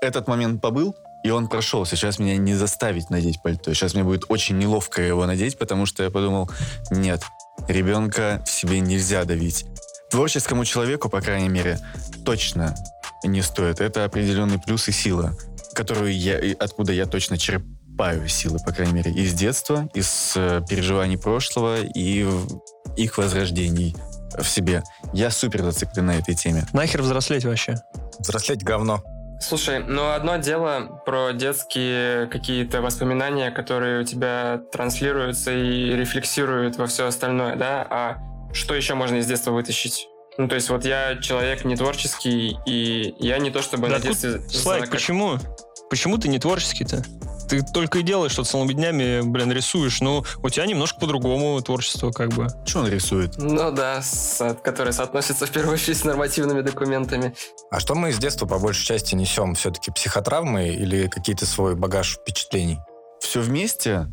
этот 0.00 0.28
момент 0.28 0.60
побыл, 0.60 0.94
и 1.24 1.30
он 1.30 1.48
прошел. 1.48 1.84
Сейчас 1.86 2.18
меня 2.18 2.36
не 2.36 2.54
заставить 2.54 3.10
надеть 3.10 3.42
пальто. 3.42 3.72
Сейчас 3.72 3.94
мне 3.94 4.04
будет 4.04 4.26
очень 4.28 4.58
неловко 4.58 5.02
его 5.02 5.26
надеть, 5.26 5.58
потому 5.58 5.86
что 5.86 6.02
я 6.04 6.10
подумал, 6.10 6.50
нет, 6.90 7.22
ребенка 7.66 8.44
в 8.46 8.50
себе 8.50 8.80
нельзя 8.80 9.24
давить. 9.24 9.64
Творческому 10.10 10.64
человеку, 10.66 11.08
по 11.08 11.20
крайней 11.22 11.48
мере, 11.48 11.80
точно 12.24 12.76
не 13.24 13.40
стоит. 13.40 13.80
Это 13.80 14.04
определенный 14.04 14.60
плюс 14.60 14.86
и 14.88 14.92
сила, 14.92 15.36
которую 15.74 16.16
я, 16.16 16.38
откуда 16.60 16.92
я 16.92 17.06
точно 17.06 17.38
черпаю 17.38 18.28
силы, 18.28 18.58
по 18.58 18.72
крайней 18.72 18.92
мере, 18.92 19.10
из 19.10 19.32
детства, 19.32 19.88
из 19.94 20.34
э, 20.36 20.60
переживаний 20.68 21.16
прошлого 21.16 21.80
и 21.80 22.26
их 22.96 23.16
возрождений 23.16 23.96
в 24.36 24.44
себе. 24.44 24.82
Я 25.14 25.30
супер 25.30 25.62
зациклен 25.62 26.06
на 26.06 26.18
этой 26.18 26.34
теме. 26.34 26.66
Нахер 26.74 27.00
взрослеть 27.00 27.46
вообще? 27.46 27.76
Взрослеть 28.18 28.62
говно. 28.62 29.02
Слушай, 29.46 29.84
ну 29.86 30.12
одно 30.12 30.38
дело 30.38 31.02
про 31.04 31.32
детские 31.32 32.26
какие-то 32.28 32.80
воспоминания, 32.80 33.50
которые 33.50 34.00
у 34.00 34.04
тебя 34.04 34.62
транслируются 34.72 35.52
и 35.52 35.90
рефлексируют 35.94 36.78
во 36.78 36.86
все 36.86 37.06
остальное, 37.06 37.54
да? 37.54 37.86
А 37.90 38.16
что 38.54 38.74
еще 38.74 38.94
можно 38.94 39.16
из 39.16 39.26
детства 39.26 39.50
вытащить? 39.50 40.08
Ну, 40.38 40.48
то 40.48 40.54
есть 40.54 40.70
вот 40.70 40.86
я 40.86 41.16
человек 41.16 41.66
не 41.66 41.76
творческий, 41.76 42.56
и 42.64 43.14
я 43.18 43.38
не 43.38 43.50
то 43.50 43.60
чтобы 43.60 43.88
Да 43.88 43.96
на 43.96 44.00
детстве... 44.00 44.40
Слайк, 44.48 44.90
почему? 44.90 45.38
Почему 45.90 46.16
ты 46.16 46.28
не 46.28 46.38
творческий-то? 46.38 47.04
Ты 47.48 47.62
только 47.62 47.98
и 47.98 48.02
делаешь, 48.02 48.32
что 48.32 48.44
целыми 48.44 48.72
днями, 48.72 49.20
блин, 49.22 49.52
рисуешь. 49.52 50.00
Ну, 50.00 50.24
у 50.42 50.48
тебя 50.50 50.66
немножко 50.66 50.98
по-другому 51.00 51.60
творчество, 51.60 52.10
как 52.10 52.30
бы. 52.30 52.48
Что 52.66 52.80
он 52.80 52.88
рисует? 52.88 53.34
Ну 53.38 53.70
да, 53.70 54.00
со- 54.02 54.54
которые 54.54 54.92
соотносятся 54.92 55.46
в 55.46 55.50
первую 55.50 55.74
очередь 55.74 55.98
с 55.98 56.04
нормативными 56.04 56.60
документами. 56.62 57.34
А 57.70 57.80
что 57.80 57.94
мы 57.94 58.10
из 58.10 58.18
детства 58.18 58.46
по 58.46 58.58
большей 58.58 58.84
части 58.86 59.14
несем? 59.14 59.54
Все-таки 59.54 59.90
психотравмы 59.90 60.68
или 60.68 61.06
какие-то 61.08 61.46
свой 61.46 61.74
багаж 61.74 62.16
впечатлений? 62.16 62.78
Все 63.20 63.40
вместе, 63.40 64.06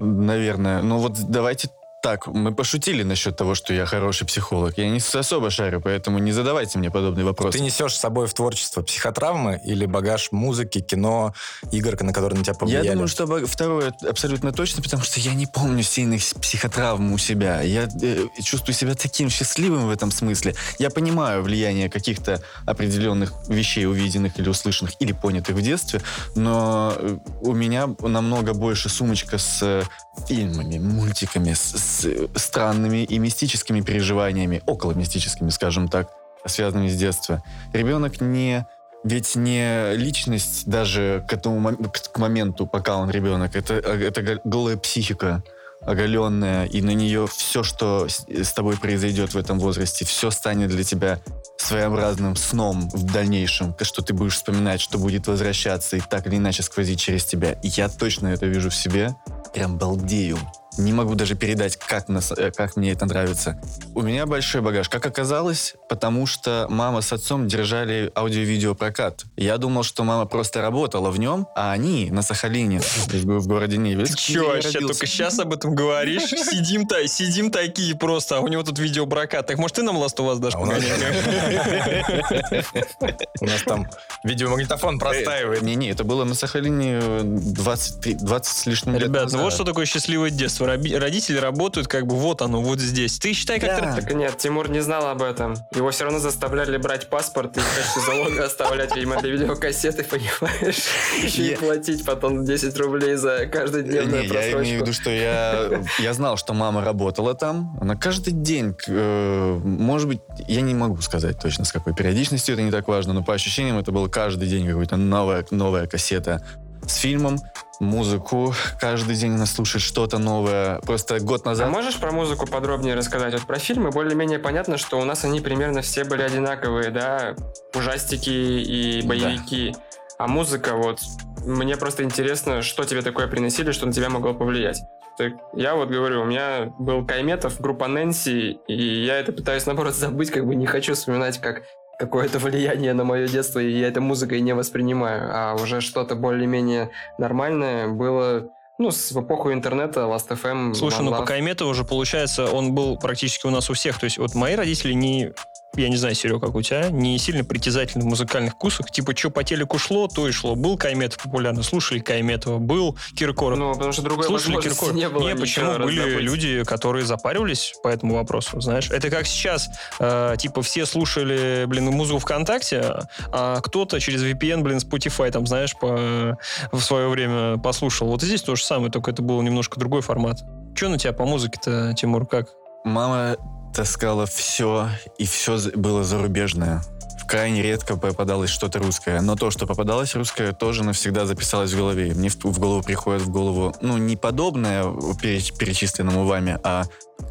наверное. 0.00 0.82
Ну 0.82 0.98
вот 0.98 1.18
давайте 1.30 1.68
так, 2.06 2.28
мы 2.28 2.54
пошутили 2.54 3.02
насчет 3.02 3.36
того, 3.36 3.56
что 3.56 3.74
я 3.74 3.84
хороший 3.84 4.28
психолог. 4.28 4.78
Я 4.78 4.88
не 4.88 4.98
особо 4.98 5.50
шарю, 5.50 5.80
поэтому 5.80 6.20
не 6.20 6.30
задавайте 6.30 6.78
мне 6.78 6.88
подобные 6.88 7.24
вопросы. 7.24 7.58
Ты 7.58 7.64
несешь 7.64 7.94
с 7.94 7.98
собой 7.98 8.28
в 8.28 8.34
творчество 8.34 8.82
психотравмы 8.82 9.60
или 9.64 9.86
багаж 9.86 10.30
музыки, 10.30 10.80
кино, 10.80 11.34
игр, 11.72 12.00
на 12.04 12.12
которые 12.12 12.38
на 12.38 12.44
тебя 12.44 12.52
Я 12.52 12.58
повлияли? 12.60 12.90
думаю, 12.90 13.08
что 13.08 13.26
второе 13.48 13.92
абсолютно 14.08 14.52
точно, 14.52 14.84
потому 14.84 15.02
что 15.02 15.18
я 15.18 15.34
не 15.34 15.48
помню 15.48 15.82
сильных 15.82 16.22
психотравм 16.40 17.12
у 17.12 17.18
себя. 17.18 17.62
Я 17.62 17.88
э, 18.00 18.26
чувствую 18.40 18.76
себя 18.76 18.94
таким 18.94 19.28
счастливым 19.28 19.88
в 19.88 19.90
этом 19.90 20.12
смысле. 20.12 20.54
Я 20.78 20.90
понимаю 20.90 21.42
влияние 21.42 21.90
каких-то 21.90 22.40
определенных 22.66 23.32
вещей, 23.48 23.84
увиденных 23.84 24.38
или 24.38 24.48
услышанных, 24.48 24.94
или 25.00 25.10
понятых 25.10 25.56
в 25.56 25.60
детстве, 25.60 26.00
но 26.36 26.94
э, 26.96 27.18
у 27.40 27.52
меня 27.52 27.88
намного 27.98 28.54
больше 28.54 28.88
сумочка 28.88 29.38
с 29.38 29.60
э, 29.62 29.82
фильмами, 30.26 30.78
мультиками, 30.78 31.52
с, 31.52 31.74
с 31.74 32.28
странными 32.34 33.04
и 33.04 33.18
мистическими 33.18 33.80
переживаниями, 33.80 34.62
около 34.66 34.92
мистическими, 34.92 35.50
скажем 35.50 35.88
так, 35.88 36.10
связанными 36.44 36.88
с 36.88 36.96
детства. 36.96 37.42
Ребенок 37.72 38.20
не 38.20 38.66
ведь 39.04 39.36
не 39.36 39.94
личность 39.94 40.66
даже 40.66 41.24
к 41.28 41.32
этому 41.32 41.76
к, 41.76 42.18
моменту, 42.18 42.66
пока 42.66 42.96
он 42.96 43.08
ребенок, 43.08 43.54
это, 43.54 43.74
это 43.74 44.22
го- 44.22 44.40
голая 44.44 44.76
психика 44.76 45.44
оголенная, 45.80 46.64
и 46.64 46.82
на 46.82 46.90
нее 46.90 47.26
все, 47.28 47.62
что 47.62 48.08
с, 48.08 48.52
тобой 48.52 48.76
произойдет 48.76 49.34
в 49.34 49.38
этом 49.38 49.60
возрасте, 49.60 50.04
все 50.04 50.30
станет 50.30 50.70
для 50.70 50.82
тебя 50.82 51.20
своеобразным 51.58 52.34
сном 52.34 52.88
в 52.90 53.12
дальнейшем, 53.12 53.74
что 53.80 54.02
ты 54.02 54.12
будешь 54.12 54.34
вспоминать, 54.34 54.80
что 54.80 54.98
будет 54.98 55.26
возвращаться 55.26 55.96
и 55.96 56.00
так 56.00 56.26
или 56.26 56.36
иначе 56.36 56.62
сквозить 56.62 56.98
через 56.98 57.24
тебя. 57.24 57.52
И 57.62 57.68
я 57.68 57.88
точно 57.88 58.28
это 58.28 58.46
вижу 58.46 58.70
в 58.70 58.74
себе, 58.74 59.14
прям 59.56 59.78
балдею. 59.78 60.36
Не 60.78 60.92
могу 60.92 61.14
даже 61.14 61.34
передать, 61.34 61.76
как, 61.76 62.08
нас, 62.08 62.32
э, 62.32 62.50
как 62.50 62.76
мне 62.76 62.92
это 62.92 63.06
нравится. 63.06 63.60
У 63.94 64.02
меня 64.02 64.26
большой 64.26 64.60
багаж. 64.60 64.88
Как 64.88 65.06
оказалось, 65.06 65.74
потому 65.88 66.26
что 66.26 66.66
мама 66.68 67.00
с 67.00 67.12
отцом 67.12 67.48
держали 67.48 68.12
аудио-видео 68.14 68.74
прокат. 68.74 69.24
Я 69.36 69.56
думал, 69.56 69.84
что 69.84 70.04
мама 70.04 70.26
просто 70.26 70.60
работала 70.60 71.10
в 71.10 71.18
нем, 71.18 71.46
а 71.56 71.72
они 71.72 72.10
на 72.10 72.22
Сахалине, 72.22 72.80
в 72.80 73.46
городе 73.46 73.78
Невельск. 73.78 74.16
Ты 74.16 74.22
че, 74.22 74.46
вообще 74.46 74.80
только 74.80 75.06
сейчас 75.06 75.38
об 75.38 75.52
этом 75.52 75.74
говоришь? 75.74 76.22
Сидим, 76.56 76.86
та, 76.86 77.06
сидим 77.06 77.50
такие 77.50 77.94
просто, 77.94 78.36
а 78.36 78.40
у 78.40 78.48
него 78.48 78.62
тут 78.62 78.78
видеопрокат. 78.78 79.46
Так 79.46 79.58
может 79.58 79.76
ты 79.76 79.82
нам 79.82 79.96
ласт 79.96 80.18
у 80.20 80.24
вас 80.24 80.38
дашь 80.38 80.54
А 80.54 80.58
у 80.58 80.66
нас- 80.66 80.76
там 83.64 83.86
видеомагнитофон 84.24 84.98
простаивает. 84.98 85.62
Не-не, 85.62 85.90
это 85.90 86.04
было 86.04 86.24
на 86.24 86.34
Сахалине 86.34 86.98
э, 87.02 87.20
23, 87.24 88.14
20 88.14 88.56
с 88.56 88.66
лишним 88.66 88.94
лет 88.94 89.04
Ребят, 89.04 89.32
ну 89.32 89.42
вот 89.42 89.52
что 89.52 89.64
такое 89.64 89.86
счастливое 89.86 90.30
детство. 90.30 90.65
Роби- 90.66 90.96
Родители 90.98 91.38
работают 91.38 91.88
как 91.88 92.06
бы 92.06 92.16
вот 92.16 92.42
оно, 92.42 92.60
вот 92.60 92.80
здесь. 92.80 93.18
Ты 93.18 93.32
считай, 93.32 93.60
как 93.60 93.68
Да. 93.80 93.94
ты... 93.94 94.02
Так 94.02 94.14
нет, 94.14 94.36
Тимур 94.38 94.68
не 94.68 94.80
знал 94.80 95.06
об 95.08 95.22
этом. 95.22 95.54
Его 95.74 95.90
все 95.90 96.04
равно 96.04 96.18
заставляли 96.18 96.76
брать 96.76 97.08
паспорт 97.08 97.56
и 97.56 97.60
в 97.60 97.74
качестве 97.76 98.02
залога 98.02 98.44
оставлять, 98.46 98.94
видимо, 98.96 99.20
для 99.20 99.30
видеокассеты, 99.30 100.04
понимаешь? 100.04 100.82
Еще 101.22 101.52
и 101.52 101.56
платить 101.56 102.04
потом 102.04 102.44
10 102.44 102.76
рублей 102.78 103.14
за 103.14 103.46
каждодневную 103.46 104.22
Не, 104.22 104.28
я 104.28 104.52
имею 104.52 104.78
в 104.78 104.82
виду, 104.82 104.92
что 104.92 105.10
я, 105.10 105.82
я 105.98 106.12
знал, 106.12 106.36
что 106.36 106.52
мама 106.54 106.84
работала 106.84 107.34
там. 107.34 107.76
Она 107.80 107.96
каждый 107.96 108.32
день, 108.32 108.74
э, 108.88 109.60
может 109.62 110.08
быть, 110.08 110.20
я 110.48 110.60
не 110.60 110.74
могу 110.74 111.00
сказать 111.00 111.38
точно, 111.40 111.64
с 111.64 111.72
какой 111.72 111.94
периодичностью, 111.94 112.54
это 112.54 112.62
не 112.62 112.70
так 112.70 112.88
важно, 112.88 113.12
но 113.12 113.22
по 113.22 113.34
ощущениям 113.34 113.78
это 113.78 113.92
было 113.92 114.08
каждый 114.08 114.48
день 114.48 114.66
какая-то 114.66 114.96
новая, 114.96 115.44
новая 115.50 115.86
кассета 115.86 116.42
с 116.86 116.96
фильмом, 116.96 117.38
музыку. 117.80 118.54
Каждый 118.80 119.16
день 119.16 119.34
она 119.34 119.46
слушает 119.46 119.82
что-то 119.82 120.18
новое. 120.18 120.80
Просто 120.80 121.20
год 121.20 121.42
А 121.44 121.50
назад... 121.50 121.70
можешь 121.70 121.96
про 121.96 122.10
музыку 122.12 122.46
подробнее 122.46 122.94
рассказать? 122.94 123.34
Вот 123.34 123.42
про 123.46 123.58
фильмы 123.58 123.90
более-менее 123.90 124.38
понятно, 124.38 124.78
что 124.78 124.98
у 124.98 125.04
нас 125.04 125.24
они 125.24 125.40
примерно 125.40 125.82
все 125.82 126.04
были 126.04 126.22
одинаковые, 126.22 126.90
да? 126.90 127.34
Ужастики 127.74 128.30
и 128.30 129.02
Да. 129.02 129.08
боевики. 129.08 129.74
А 130.18 130.26
музыка, 130.26 130.74
вот, 130.76 131.00
мне 131.44 131.76
просто 131.76 132.02
интересно, 132.02 132.62
что 132.62 132.84
тебе 132.84 133.02
такое 133.02 133.26
приносили, 133.26 133.72
что 133.72 133.84
на 133.86 133.92
тебя 133.92 134.08
могло 134.08 134.32
повлиять. 134.32 134.80
Так, 135.18 135.32
я 135.54 135.74
вот 135.74 135.88
говорю, 135.90 136.22
у 136.22 136.24
меня 136.24 136.72
был 136.78 137.04
Кайметов, 137.06 137.60
группа 137.60 137.86
Нэнси, 137.86 138.58
и 138.68 139.04
я 139.04 139.18
это 139.18 139.32
пытаюсь, 139.32 139.64
наоборот, 139.66 139.94
забыть, 139.94 140.30
как 140.30 140.46
бы 140.46 140.54
не 140.54 140.66
хочу 140.66 140.94
вспоминать, 140.94 141.38
как 141.40 141.62
какое-то 141.98 142.38
влияние 142.38 142.92
на 142.92 143.04
мое 143.04 143.26
детство, 143.28 143.58
и 143.58 143.70
я 143.70 143.88
это 143.88 144.00
музыкой 144.00 144.40
не 144.40 144.54
воспринимаю. 144.54 145.30
А 145.32 145.54
уже 145.54 145.80
что-то 145.80 146.14
более-менее 146.14 146.90
нормальное 147.18 147.88
было, 147.88 148.48
ну, 148.78 148.90
с 148.90 149.12
в 149.12 149.20
эпоху 149.22 149.52
интернета, 149.52 150.00
Last.fm, 150.00 150.74
Слушай, 150.74 151.02
ну 151.02 151.10
по 151.12 151.24
Кайметову 151.24 151.70
уже 151.70 151.84
получается, 151.84 152.46
он 152.50 152.74
был 152.74 152.98
практически 152.98 153.46
у 153.46 153.50
нас 153.50 153.70
у 153.70 153.74
всех. 153.74 153.98
То 153.98 154.04
есть 154.04 154.18
вот 154.18 154.34
мои 154.34 154.54
родители 154.54 154.92
не 154.92 155.32
я 155.76 155.88
не 155.88 155.96
знаю, 155.96 156.14
Серега, 156.14 156.40
как 156.40 156.54
у 156.54 156.62
тебя, 156.62 156.90
не 156.90 157.18
сильно 157.18 157.44
притязательны 157.44 158.04
в 158.04 158.06
музыкальных 158.06 158.54
вкусах. 158.54 158.90
Типа, 158.90 159.16
что 159.16 159.30
по 159.30 159.44
телеку 159.44 159.78
шло, 159.78 160.08
то 160.08 160.28
и 160.28 160.32
шло. 160.32 160.54
Был 160.54 160.76
Кайметов 160.76 161.22
популярный, 161.22 161.62
слушали 161.64 161.98
Кайметова. 161.98 162.58
Был 162.58 162.96
Киркоров. 163.16 163.58
Ну, 163.58 163.72
потому 163.74 163.92
что 163.92 164.02
другой 164.02 164.24
Слушали 164.24 164.60
Киркоров. 164.60 164.94
не 164.94 165.08
было. 165.08 165.28
Не, 165.28 165.36
почему 165.36 165.78
были 165.78 165.98
раздобыть. 166.00 166.24
люди, 166.24 166.64
которые 166.64 167.04
запаривались 167.04 167.74
по 167.82 167.88
этому 167.88 168.14
вопросу, 168.14 168.60
знаешь? 168.60 168.90
Это 168.90 169.10
как 169.10 169.26
сейчас, 169.26 169.68
э, 169.98 170.36
типа, 170.38 170.62
все 170.62 170.86
слушали, 170.86 171.64
блин, 171.66 171.86
музыку 171.86 172.18
ВКонтакте, 172.20 172.94
а 173.32 173.60
кто-то 173.60 174.00
через 174.00 174.22
VPN, 174.22 174.62
блин, 174.62 174.78
Spotify, 174.78 175.30
там, 175.30 175.46
знаешь, 175.46 175.74
по, 175.76 176.38
в 176.72 176.80
свое 176.80 177.08
время 177.08 177.58
послушал. 177.58 178.08
Вот 178.08 178.22
здесь 178.22 178.42
то 178.42 178.56
же 178.56 178.64
самое, 178.64 178.90
только 178.90 179.10
это 179.10 179.22
был 179.22 179.40
немножко 179.42 179.78
другой 179.78 180.02
формат. 180.02 180.38
Че 180.76 180.88
на 180.88 180.98
тебя 180.98 181.12
по 181.12 181.24
музыке-то, 181.24 181.94
Тимур, 181.94 182.26
как? 182.26 182.48
Мама 182.84 183.36
таскала 183.76 184.24
все, 184.24 184.88
и 185.18 185.26
все 185.26 185.58
было 185.74 186.02
зарубежное. 186.02 186.82
Крайне 187.28 187.60
редко 187.60 187.98
попадалось 187.98 188.48
что-то 188.48 188.78
русское. 188.78 189.20
Но 189.20 189.36
то, 189.36 189.50
что 189.50 189.66
попадалось 189.66 190.14
русское, 190.14 190.52
тоже 190.52 190.82
навсегда 190.82 191.26
записалось 191.26 191.72
в 191.72 191.76
голове. 191.76 192.14
Мне 192.14 192.30
в, 192.30 192.36
в 192.42 192.58
голову 192.58 192.82
приходит 192.82 193.20
в 193.22 193.28
голову, 193.28 193.74
ну, 193.82 193.98
не 193.98 194.16
подобное 194.16 194.84
переч- 195.20 195.54
перечисленному 195.58 196.24
вами, 196.24 196.58
а 196.64 196.84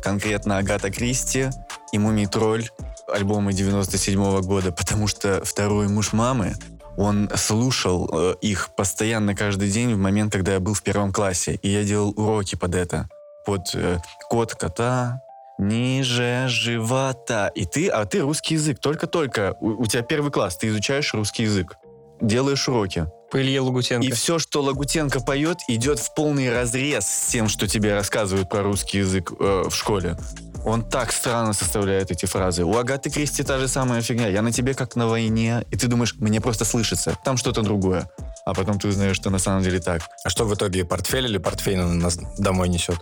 конкретно 0.03 0.59
Агата 0.59 0.91
Кристи 0.91 1.49
и 1.91 1.97
Мумий 1.97 2.27
Тролль, 2.27 2.69
альбомы 3.07 3.51
97 3.51 4.41
года, 4.41 4.71
потому 4.71 5.07
что 5.07 5.41
второй 5.43 5.87
муж 5.87 6.13
мамы, 6.13 6.53
он 6.95 7.27
слушал 7.35 8.07
э, 8.13 8.35
их 8.41 8.69
постоянно 8.75 9.35
каждый 9.35 9.71
день 9.71 9.95
в 9.95 9.97
момент, 9.97 10.31
когда 10.31 10.53
я 10.53 10.59
был 10.59 10.75
в 10.75 10.83
первом 10.83 11.11
классе, 11.11 11.55
и 11.63 11.69
я 11.69 11.83
делал 11.83 12.13
уроки 12.15 12.55
под 12.55 12.75
это. 12.75 13.09
Под 13.45 13.73
э, 13.73 13.97
кот 14.29 14.53
кота, 14.53 15.21
ниже 15.57 16.45
живота. 16.47 17.51
И 17.55 17.65
ты, 17.65 17.87
а 17.87 18.05
ты 18.05 18.21
русский 18.21 18.55
язык. 18.55 18.79
Только-только. 18.79 19.55
У, 19.59 19.83
у 19.83 19.85
тебя 19.85 20.03
первый 20.03 20.31
класс, 20.31 20.57
ты 20.57 20.67
изучаешь 20.67 21.13
русский 21.13 21.43
язык. 21.43 21.75
Делаешь 22.21 22.67
уроки. 22.67 23.07
По 23.31 23.41
Илье 23.41 23.59
Лагутенко. 23.61 24.07
И 24.07 24.11
все, 24.11 24.39
что 24.39 24.61
Лагутенко 24.61 25.19
поет, 25.19 25.57
идет 25.67 25.99
в 25.99 26.13
полный 26.13 26.51
разрез 26.51 27.05
с 27.05 27.31
тем, 27.31 27.49
что 27.49 27.67
тебе 27.67 27.93
рассказывают 27.93 28.49
про 28.49 28.63
русский 28.63 28.99
язык 28.99 29.33
э, 29.37 29.63
в 29.67 29.75
школе. 29.75 30.15
Он 30.63 30.83
так 30.83 31.11
странно 31.11 31.53
составляет 31.53 32.09
эти 32.11 32.25
фразы. 32.25 32.63
У 32.63 32.75
Агаты 32.75 33.11
Кристи 33.11 33.43
та 33.43 33.59
же 33.59 33.67
самая 33.67 34.01
фигня. 34.01 34.27
Я 34.27 34.41
на 34.41 34.51
тебе 34.51 34.73
как 34.73 34.95
на 34.95 35.07
войне. 35.07 35.63
И 35.69 35.77
ты 35.77 35.87
думаешь, 35.87 36.15
мне 36.17 36.41
просто 36.41 36.65
слышится. 36.65 37.15
Там 37.23 37.37
что-то 37.37 37.61
другое. 37.61 38.09
А 38.45 38.53
потом 38.53 38.79
ты 38.79 38.87
узнаешь, 38.87 39.15
что 39.15 39.29
на 39.29 39.37
самом 39.37 39.61
деле 39.63 39.79
так. 39.79 40.01
А 40.23 40.29
что 40.29 40.45
в 40.45 40.53
итоге, 40.53 40.83
портфель 40.85 41.25
или 41.25 41.37
портфель 41.37 41.81
он 41.81 41.99
нас 41.99 42.17
домой 42.37 42.69
несет? 42.69 42.97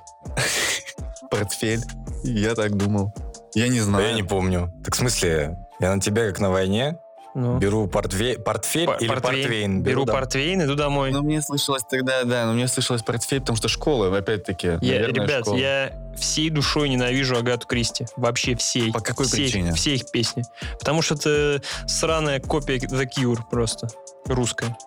Портфель. 1.32 1.84
Я 2.24 2.56
так 2.56 2.76
думал. 2.76 3.14
Я 3.54 3.68
не 3.68 3.82
знаю. 3.82 4.08
я 4.08 4.14
не 4.14 4.24
помню. 4.24 4.72
Так 4.84 4.96
в 4.96 4.98
смысле, 4.98 5.58
я 5.80 5.96
на 5.96 6.02
тебя 6.02 6.28
как 6.28 6.40
на 6.40 6.50
войне 6.50 6.98
Ну. 7.36 7.58
беру 7.58 7.88
портве- 7.88 8.38
портфель 8.38 8.86
П- 8.88 8.98
или 9.00 9.08
портвейн? 9.08 9.82
Беру 9.82 10.06
да. 10.06 10.14
портвейн, 10.14 10.62
иду 10.64 10.76
домой. 10.76 11.12
Ну, 11.12 11.22
мне 11.24 11.42
слышалось 11.42 11.84
тогда, 11.90 12.24
да, 12.24 12.46
но 12.46 12.54
мне 12.54 12.68
слышалось 12.68 13.02
портфель, 13.02 13.40
потому 13.40 13.56
что 13.58 13.68
школа, 13.70 14.16
опять-таки, 14.16 14.68
Я, 14.68 15.00
наверное, 15.02 15.08
ребят, 15.26 15.42
школа. 15.42 15.58
я 15.58 15.94
всей 16.16 16.50
душой 16.52 16.90
ненавижу 16.90 17.36
Агату 17.36 17.66
Кристи. 17.68 18.06
Вообще 18.16 18.56
всей. 18.56 18.92
По 18.92 19.00
какой 19.00 19.26
Всей- 19.26 19.46
причине? 19.46 19.74
Все 19.74 19.96
их 19.96 20.12
песни. 20.12 20.44
Потому 20.80 21.02
что 21.02 21.16
это 21.16 21.62
сраная 21.88 22.40
копия 22.40 22.78
The 22.78 23.08
Cure 23.10 23.40
просто. 23.50 23.88
Русская. 24.26 24.78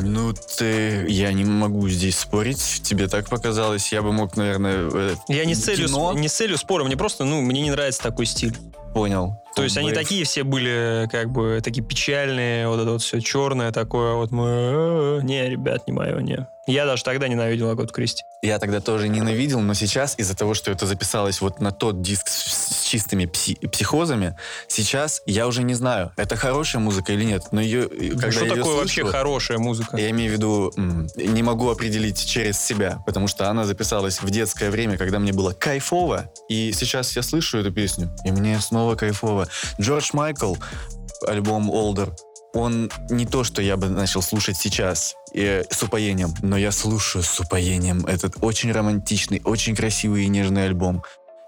Ну, 0.00 0.32
ты... 0.32 1.04
Я 1.08 1.32
не 1.32 1.44
могу 1.44 1.88
здесь 1.88 2.18
спорить. 2.18 2.80
Тебе 2.84 3.08
так 3.08 3.28
показалось. 3.28 3.92
Я 3.92 4.02
бы 4.02 4.12
мог, 4.12 4.36
наверное... 4.36 4.88
э, 4.92 5.14
Я 5.28 5.44
не 5.44 5.54
с 5.54 5.62
целью, 5.64 5.88
кино 5.88 6.12
не 6.14 6.28
с 6.28 6.32
целью 6.34 6.56
спора, 6.56 6.84
мне 6.84 6.96
просто, 6.96 7.24
ну, 7.24 7.40
мне 7.42 7.60
не 7.60 7.70
нравится 7.70 8.02
такой 8.02 8.26
стиль. 8.26 8.56
Понял. 8.94 9.42
То 9.54 9.64
есть 9.64 9.76
они 9.76 9.92
такие 9.92 10.24
все 10.24 10.44
были, 10.44 11.08
как 11.10 11.30
бы, 11.30 11.60
такие 11.62 11.84
печальные, 11.84 12.68
вот 12.68 12.80
это 12.80 12.92
вот 12.92 13.02
все 13.02 13.20
черное 13.20 13.72
такое, 13.72 14.14
вот 14.14 14.30
мы... 14.30 14.46
«Э, 14.46 15.20
Не, 15.22 15.48
ребят, 15.48 15.86
не 15.88 15.92
мое, 15.92 16.20
не. 16.20 16.46
Я 16.68 16.84
даже 16.84 17.02
тогда 17.02 17.28
ненавидел 17.28 17.70
Агату 17.70 17.94
Кристи. 17.94 18.22
Я 18.42 18.58
тогда 18.58 18.80
тоже 18.80 19.08
ненавидел, 19.08 19.60
но 19.60 19.72
сейчас 19.72 20.14
из-за 20.18 20.36
того, 20.36 20.52
что 20.52 20.70
это 20.70 20.86
записалось 20.86 21.40
вот 21.40 21.60
на 21.60 21.72
тот 21.72 22.02
диск 22.02 22.28
с, 22.28 22.82
с 22.82 22.84
чистыми 22.84 23.24
пси- 23.24 23.66
психозами, 23.68 24.36
сейчас 24.68 25.22
я 25.24 25.46
уже 25.46 25.62
не 25.62 25.72
знаю, 25.72 26.12
это 26.16 26.36
хорошая 26.36 26.82
музыка 26.82 27.14
или 27.14 27.24
нет. 27.24 27.44
Но 27.52 27.62
ее, 27.62 27.88
когда 27.88 28.30
что 28.30 28.44
я 28.44 28.54
такое 28.54 28.76
вообще 28.76 29.00
слышу, 29.00 29.16
хорошая 29.16 29.58
музыка? 29.58 29.96
Я 29.96 30.10
имею 30.10 30.30
в 30.30 30.34
виду, 30.34 30.72
не 31.16 31.42
могу 31.42 31.70
определить 31.70 32.24
через 32.24 32.60
себя, 32.60 33.02
потому 33.06 33.28
что 33.28 33.48
она 33.48 33.64
записалась 33.64 34.20
в 34.20 34.28
детское 34.28 34.70
время, 34.70 34.98
когда 34.98 35.18
мне 35.18 35.32
было 35.32 35.52
кайфово, 35.52 36.30
и 36.50 36.72
сейчас 36.72 37.16
я 37.16 37.22
слышу 37.22 37.56
эту 37.56 37.72
песню, 37.72 38.14
и 38.24 38.30
мне 38.30 38.60
снова 38.60 38.94
кайфово. 38.94 39.48
Джордж 39.80 40.10
Майкл, 40.12 40.54
альбом 41.26 41.70
Older, 41.70 42.12
он 42.54 42.90
не 43.10 43.26
то, 43.26 43.44
что 43.44 43.62
я 43.62 43.76
бы 43.76 43.88
начал 43.88 44.22
слушать 44.22 44.56
сейчас 44.56 45.14
э, 45.34 45.64
с 45.70 45.82
упоением, 45.82 46.34
но 46.42 46.56
я 46.56 46.72
слушаю 46.72 47.22
с 47.22 47.40
упоением 47.40 48.06
этот 48.06 48.36
очень 48.40 48.72
романтичный, 48.72 49.40
очень 49.44 49.76
красивый 49.76 50.24
и 50.24 50.28
нежный 50.28 50.64
альбом. 50.64 51.02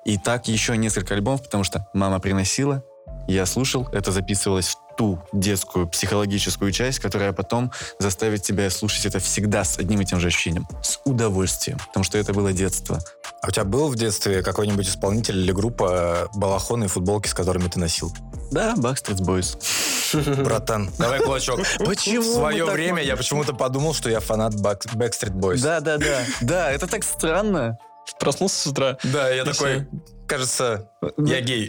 И 0.04 0.18
так 0.18 0.48
еще 0.48 0.76
несколько 0.76 1.14
альбомов, 1.14 1.42
потому 1.42 1.64
что 1.64 1.86
мама 1.92 2.20
приносила, 2.20 2.82
я 3.28 3.46
слушал, 3.46 3.88
это 3.92 4.12
записывалось 4.12 4.68
в 4.68 4.96
ту 4.96 5.22
детскую 5.32 5.88
психологическую 5.88 6.72
часть, 6.72 6.98
которая 6.98 7.32
потом 7.32 7.70
заставит 7.98 8.42
тебя 8.42 8.68
слушать 8.70 9.06
это 9.06 9.20
всегда 9.20 9.64
с 9.64 9.78
одним 9.78 10.00
и 10.00 10.04
тем 10.04 10.20
же 10.20 10.28
ощущением. 10.28 10.66
С 10.82 11.00
удовольствием. 11.04 11.78
Потому 11.78 12.04
что 12.04 12.18
это 12.18 12.34
было 12.34 12.52
детство. 12.52 12.98
А 13.42 13.48
у 13.48 13.50
тебя 13.50 13.64
был 13.64 13.88
в 13.88 13.96
детстве 13.96 14.42
какой-нибудь 14.42 14.86
исполнитель 14.86 15.38
или 15.38 15.50
группа 15.52 16.28
балахоны 16.34 16.84
и 16.84 16.88
футболки, 16.88 17.26
с 17.28 17.32
которыми 17.34 17.68
ты 17.68 17.78
носил? 17.80 18.12
Да, 18.50 18.74
Backstreet 18.76 19.20
Boys. 19.20 20.42
Братан, 20.42 20.90
давай 20.98 21.20
кулачок. 21.20 21.60
Почему 21.78 22.20
В 22.20 22.34
свое 22.34 22.64
время 22.66 22.94
можем? 22.94 23.06
я 23.08 23.16
почему-то 23.16 23.54
подумал, 23.54 23.94
что 23.94 24.10
я 24.10 24.20
фанат 24.20 24.54
Back- 24.54 24.94
Backstreet 24.94 25.32
Boys. 25.32 25.62
Да, 25.62 25.80
да, 25.80 25.96
да. 25.96 26.24
Да, 26.42 26.70
это 26.70 26.86
так 26.86 27.02
странно. 27.04 27.78
Проснулся 28.18 28.56
с 28.60 28.66
утра. 28.66 28.98
Да, 29.04 29.30
я 29.30 29.44
такой, 29.44 29.86
кажется, 30.30 30.88
я 31.18 31.40
гей. 31.40 31.68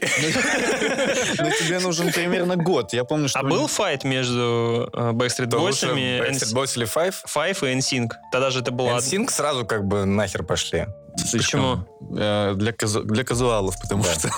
Но 1.39 1.49
тебе 1.59 1.80
нужен 1.80 2.12
примерно 2.14 2.55
год. 2.55 2.93
Я 2.93 3.03
помню, 3.03 3.28
что... 3.28 3.39
А 3.39 3.43
был 3.43 3.68
файт 3.68 4.03
между 4.03 4.88
э, 4.93 5.12
Backstreet 5.12 5.49
Boys'ами, 5.49 6.22
Backstreet 6.30 6.53
Boys 6.53 6.78
или 6.78 6.86
Five? 6.86 7.16
Five 7.26 7.57
и 7.72 7.76
NSYNC? 7.78 8.12
Тогда 8.32 8.51
же 8.51 8.59
это 8.59 8.72
было... 8.72 8.97
NSYNC 8.97 9.32
сразу 9.32 9.66
как 9.66 9.86
бы 9.86 10.05
нахер 10.05 10.43
пошли. 10.43 10.86
Почему? 11.32 11.88
Э, 12.18 12.53
Для, 12.55 12.72
казу- 12.72 13.03
для 13.03 13.24
казуалов, 13.24 13.80
потому 13.82 14.03
что... 14.03 14.30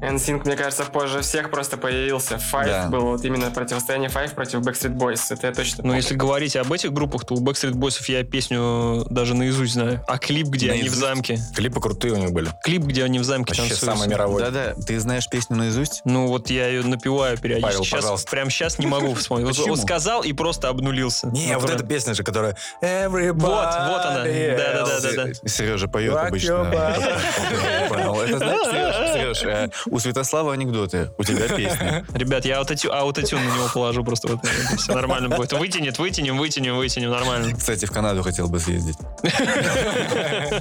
NSYNC, 0.00 0.42
мне 0.44 0.56
кажется, 0.56 0.84
позже 0.84 1.20
всех 1.22 1.50
просто 1.50 1.76
появился. 1.76 2.36
Five 2.36 2.66
Да. 2.66 2.88
был 2.88 3.00
вот 3.00 3.24
именно 3.24 3.50
противостояние 3.50 4.08
Five 4.08 4.34
против 4.34 4.60
Backstreet 4.60 4.94
Boys. 4.96 5.20
Это 5.30 5.48
я 5.48 5.52
точно 5.52 5.78
Ну, 5.78 5.82
помню. 5.82 5.96
если 5.96 6.14
говорить 6.14 6.54
об 6.56 6.72
этих 6.72 6.92
группах, 6.92 7.24
то 7.24 7.34
у 7.34 7.40
Backstreet 7.44 7.72
Boys 7.72 8.00
я 8.06 8.22
песню 8.22 9.04
даже 9.10 9.34
наизусть 9.34 9.72
знаю. 9.74 10.04
А 10.06 10.18
клип, 10.18 10.46
где 10.46 10.70
они 10.70 10.80
в 10.82 10.82
Наизусть? 10.84 11.00
замке? 11.00 11.38
Клипы 11.56 11.80
крутые 11.80 12.14
у 12.14 12.16
них 12.16 12.30
были. 12.32 12.48
Клип, 12.62 12.82
где 12.82 13.02
они 13.04 13.18
в 13.18 13.24
замке 13.24 13.54
Вообще 13.56 13.70
танцуют. 13.74 13.98
самый 13.98 14.08
мировой. 14.08 14.40
Да-да, 14.42 14.74
ты 14.86 15.00
знаешь 15.00 15.28
песню 15.28 15.56
наизусть? 15.56 16.02
Ну, 16.04 16.28
вот 16.28 16.48
я 16.50 16.68
ее 16.68 16.82
напеваю 16.84 17.36
периодически. 17.36 17.72
Павел, 17.72 17.84
Сейчас, 17.84 18.00
пожалуйста. 18.00 18.30
прям 18.30 18.50
сейчас 18.50 18.78
не 18.78 18.86
могу 18.86 19.14
вспомнить. 19.14 19.46
Вот 19.46 19.56
Почему? 19.56 19.72
он 19.72 19.78
сказал 19.80 20.22
и 20.22 20.32
просто 20.32 20.68
обнулился. 20.68 21.26
Не, 21.28 21.58
вот 21.58 21.70
эта 21.70 21.84
песня 21.84 22.14
же, 22.14 22.22
которая 22.22 22.56
Everybody 22.82 23.32
Вот, 23.32 23.50
вот 23.50 24.00
она. 24.06 24.22
Да-да-да-да-да. 24.24 25.48
Сережа 25.48 25.88
поет 25.88 26.14
обычно. 26.16 26.48
Я 26.72 27.86
понял. 27.88 28.20
Это 28.20 28.38
знаешь, 28.38 29.34
Сереж, 29.36 29.74
у 29.90 29.98
Святослава 29.98 30.52
анекдоты, 30.52 31.10
у 31.18 31.24
тебя 31.24 31.48
песни. 31.48 32.04
Ребят, 32.16 32.44
я 32.44 32.58
аутотю, 32.58 32.92
аутотюн 32.92 33.44
на 33.44 33.54
него 33.54 33.68
положу 33.72 34.04
просто. 34.04 34.28
Вот, 34.28 34.40
все 34.78 34.94
нормально 34.94 35.28
будет. 35.28 35.52
Вытянет, 35.52 35.98
вытянем, 35.98 36.38
вытянем, 36.38 36.76
вытянем. 36.76 37.10
Нормально. 37.10 37.56
Кстати, 37.56 37.86
в 37.86 37.90
Канаду 37.90 38.22
хотел 38.22 38.48
бы 38.48 38.58
съездить. 38.58 38.96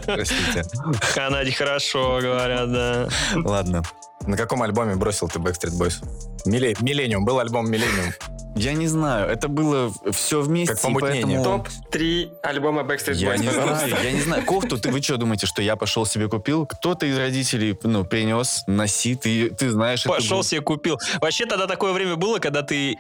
Простите. 0.06 0.64
В 1.02 1.14
Канаде 1.14 1.52
хорошо, 1.52 2.20
говорят, 2.22 2.72
да. 2.72 3.10
Ладно. 3.36 3.84
На 4.28 4.38
каком 4.38 4.62
альбоме 4.62 4.96
бросил 4.96 5.28
ты 5.30 5.40
Backstreet 5.40 5.78
Boys? 5.80 6.04
Миле- 6.46 6.76
Миллениум. 6.82 7.26
Был 7.26 7.40
альбом 7.40 7.70
Миллениум. 7.72 8.14
Я 8.56 8.74
не 8.74 8.88
знаю, 8.88 9.30
это 9.30 9.50
было 9.50 9.94
все 10.12 10.42
вместе, 10.42 10.74
Как 10.74 10.82
помутнение. 10.82 11.38
поэтому... 11.38 11.64
Топ-3 11.92 12.32
альбома 12.42 12.82
Backstreet 12.82 13.14
Boys. 13.14 13.16
Я 13.16 13.38
не 13.38 13.50
знаю, 13.50 13.96
я 14.04 14.12
не 14.12 14.22
знаю. 14.22 14.44
Кофту, 14.46 14.78
ты 14.80 14.90
вы 14.92 15.02
что 15.02 15.18
думаете, 15.18 15.46
что 15.46 15.62
я 15.62 15.76
пошел 15.76 16.06
себе 16.08 16.28
купил? 16.28 16.66
Кто-то 16.66 17.06
из 17.06 17.16
родителей, 17.18 17.78
ну, 17.84 18.04
принес, 18.04 18.64
носи, 18.66 19.14
ты, 19.16 19.52
ты 19.52 19.70
знаешь. 19.70 20.04
Пошел 20.06 20.42
себе 20.44 20.62
купил. 20.62 20.98
Вообще 21.22 21.46
тогда 21.46 21.68
такое 21.68 21.94
время 21.94 22.16
было, 22.16 22.40
когда 22.40 22.64
ты 22.64 22.98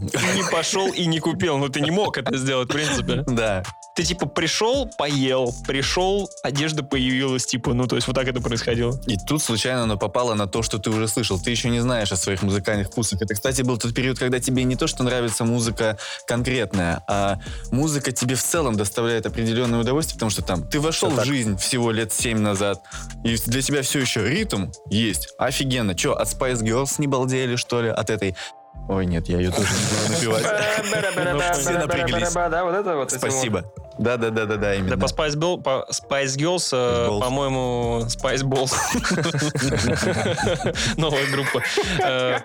не 0.00 0.50
пошел 0.50 0.92
и 0.92 1.06
не 1.06 1.20
купил. 1.20 1.58
Ну, 1.58 1.68
ты 1.68 1.80
не 1.80 1.90
мог 1.90 2.18
это 2.18 2.36
сделать, 2.36 2.68
в 2.68 2.72
принципе. 2.72 3.24
Да. 3.26 3.62
Ты, 3.94 4.04
типа, 4.04 4.26
пришел, 4.26 4.88
поел, 4.98 5.54
пришел, 5.66 6.30
одежда 6.42 6.82
появилась, 6.82 7.46
типа, 7.46 7.74
ну, 7.74 7.86
то 7.86 7.96
есть 7.96 8.06
вот 8.06 8.14
так 8.14 8.28
это 8.28 8.40
происходило. 8.40 8.98
И 9.06 9.16
тут 9.26 9.42
случайно 9.42 9.82
оно 9.82 9.98
попало 9.98 10.34
на 10.34 10.46
то, 10.46 10.62
что 10.62 10.78
ты 10.78 10.90
уже 10.90 11.08
слышал. 11.08 11.40
Ты 11.40 11.50
еще 11.50 11.68
не 11.70 11.80
знаешь 11.80 12.12
о 12.12 12.16
своих 12.16 12.42
музыкальных 12.42 12.88
вкусах. 12.88 13.20
Это, 13.20 13.34
кстати, 13.34 13.62
был 13.62 13.78
тот 13.78 13.94
период, 13.94 14.18
когда 14.18 14.38
тебе 14.40 14.64
не 14.64 14.76
то, 14.76 14.86
что 14.86 15.02
нравится 15.02 15.44
музыка 15.44 15.98
конкретная, 16.26 17.02
а 17.08 17.38
музыка 17.70 18.12
тебе 18.12 18.36
в 18.36 18.42
целом 18.42 18.76
доставляет 18.76 19.26
определенное 19.26 19.80
удовольствие, 19.80 20.14
потому 20.14 20.30
что 20.30 20.42
там 20.42 20.66
ты 20.66 20.80
вошел 20.80 21.10
в 21.10 21.24
жизнь 21.24 21.56
всего 21.56 21.90
лет 21.90 22.12
семь 22.12 22.38
назад, 22.38 22.82
и 23.24 23.36
для 23.46 23.62
тебя 23.62 23.82
все 23.82 24.00
еще 24.00 24.26
ритм 24.28 24.70
есть. 24.88 25.34
Офигенно. 25.38 25.94
Че, 25.94 26.12
от 26.12 26.28
Spice 26.28 26.62
Girls 26.62 26.94
не 26.98 27.06
балдели, 27.06 27.56
что 27.56 27.82
ли? 27.82 27.88
От 27.88 28.10
этой... 28.10 28.36
Ой, 28.88 29.06
нет, 29.06 29.28
я 29.28 29.38
ее 29.38 29.50
тоже 29.52 29.68
не 29.68 29.78
буду 29.86 30.34
напевать. 30.34 31.56
Все 31.58 31.78
напряглись. 31.78 32.32
Да, 32.32 32.64
вот 32.64 32.74
это 32.74 32.96
вот. 32.96 33.10
Спасибо. 33.12 33.64
Да-да-да-да-да, 33.98 34.74
именно. 34.76 34.96
Да, 34.96 35.06
по 35.06 35.10
Spice, 35.10 35.36
Bill- 35.36 35.62
по 35.62 35.86
Spice 35.90 36.36
Girls, 36.38 36.72
Balls. 36.72 37.20
по-моему, 37.20 38.06
Spice 38.06 38.42
Balls. 38.42 38.72
Новая 40.96 41.26
группа. 41.30 41.62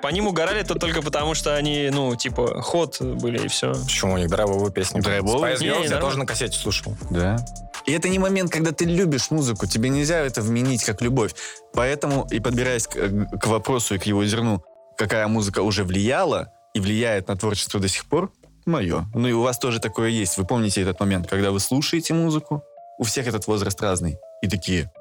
По 0.01 0.07
ним 0.09 0.27
угорали 0.27 0.63
то 0.63 0.75
только 0.75 1.01
потому, 1.01 1.33
что 1.33 1.55
они, 1.55 1.89
ну, 1.93 2.13
типа, 2.15 2.61
ход 2.61 3.01
были 3.01 3.45
и 3.45 3.47
все. 3.47 3.73
Почему 3.73 4.15
у 4.15 4.17
них 4.17 4.29
драйвовые 4.29 4.71
песни? 4.71 4.99
Драйвовые? 4.99 5.55
Spice 5.55 5.61
Girls 5.61 5.89
я 5.89 5.99
тоже 5.99 6.19
на 6.19 6.25
кассете 6.25 6.59
слушал. 6.59 6.93
Да. 7.09 7.37
И 7.85 7.93
это 7.93 8.09
не 8.09 8.19
момент, 8.19 8.51
когда 8.51 8.71
ты 8.71 8.83
любишь 8.83 9.31
музыку. 9.31 9.65
Тебе 9.65 9.89
нельзя 9.89 10.17
это 10.17 10.41
вменить 10.41 10.83
как 10.83 11.01
любовь. 11.01 11.35
Поэтому, 11.73 12.27
и 12.31 12.39
подбираясь 12.39 12.87
к, 12.87 12.97
к 13.39 13.47
вопросу 13.47 13.95
и 13.95 13.97
к 13.97 14.03
его 14.03 14.25
зерну, 14.25 14.61
какая 14.97 15.27
музыка 15.27 15.61
уже 15.61 15.83
влияла 15.83 16.51
и 16.73 16.79
влияет 16.79 17.27
на 17.27 17.35
творчество 17.35 17.79
до 17.79 17.87
сих 17.87 18.05
пор, 18.05 18.31
мое. 18.65 19.05
Ну 19.13 19.27
и 19.27 19.31
у 19.31 19.41
вас 19.41 19.59
тоже 19.59 19.79
такое 19.79 20.09
есть. 20.09 20.37
Вы 20.37 20.45
помните 20.45 20.81
этот 20.81 20.99
момент, 20.99 21.27
когда 21.27 21.51
вы 21.51 21.59
слушаете 21.59 22.13
музыку? 22.13 22.63
У 22.97 23.03
всех 23.03 23.27
этот 23.27 23.47
возраст 23.47 23.81
разный. 23.81 24.17
И 24.41 24.47
такие, 24.47 24.91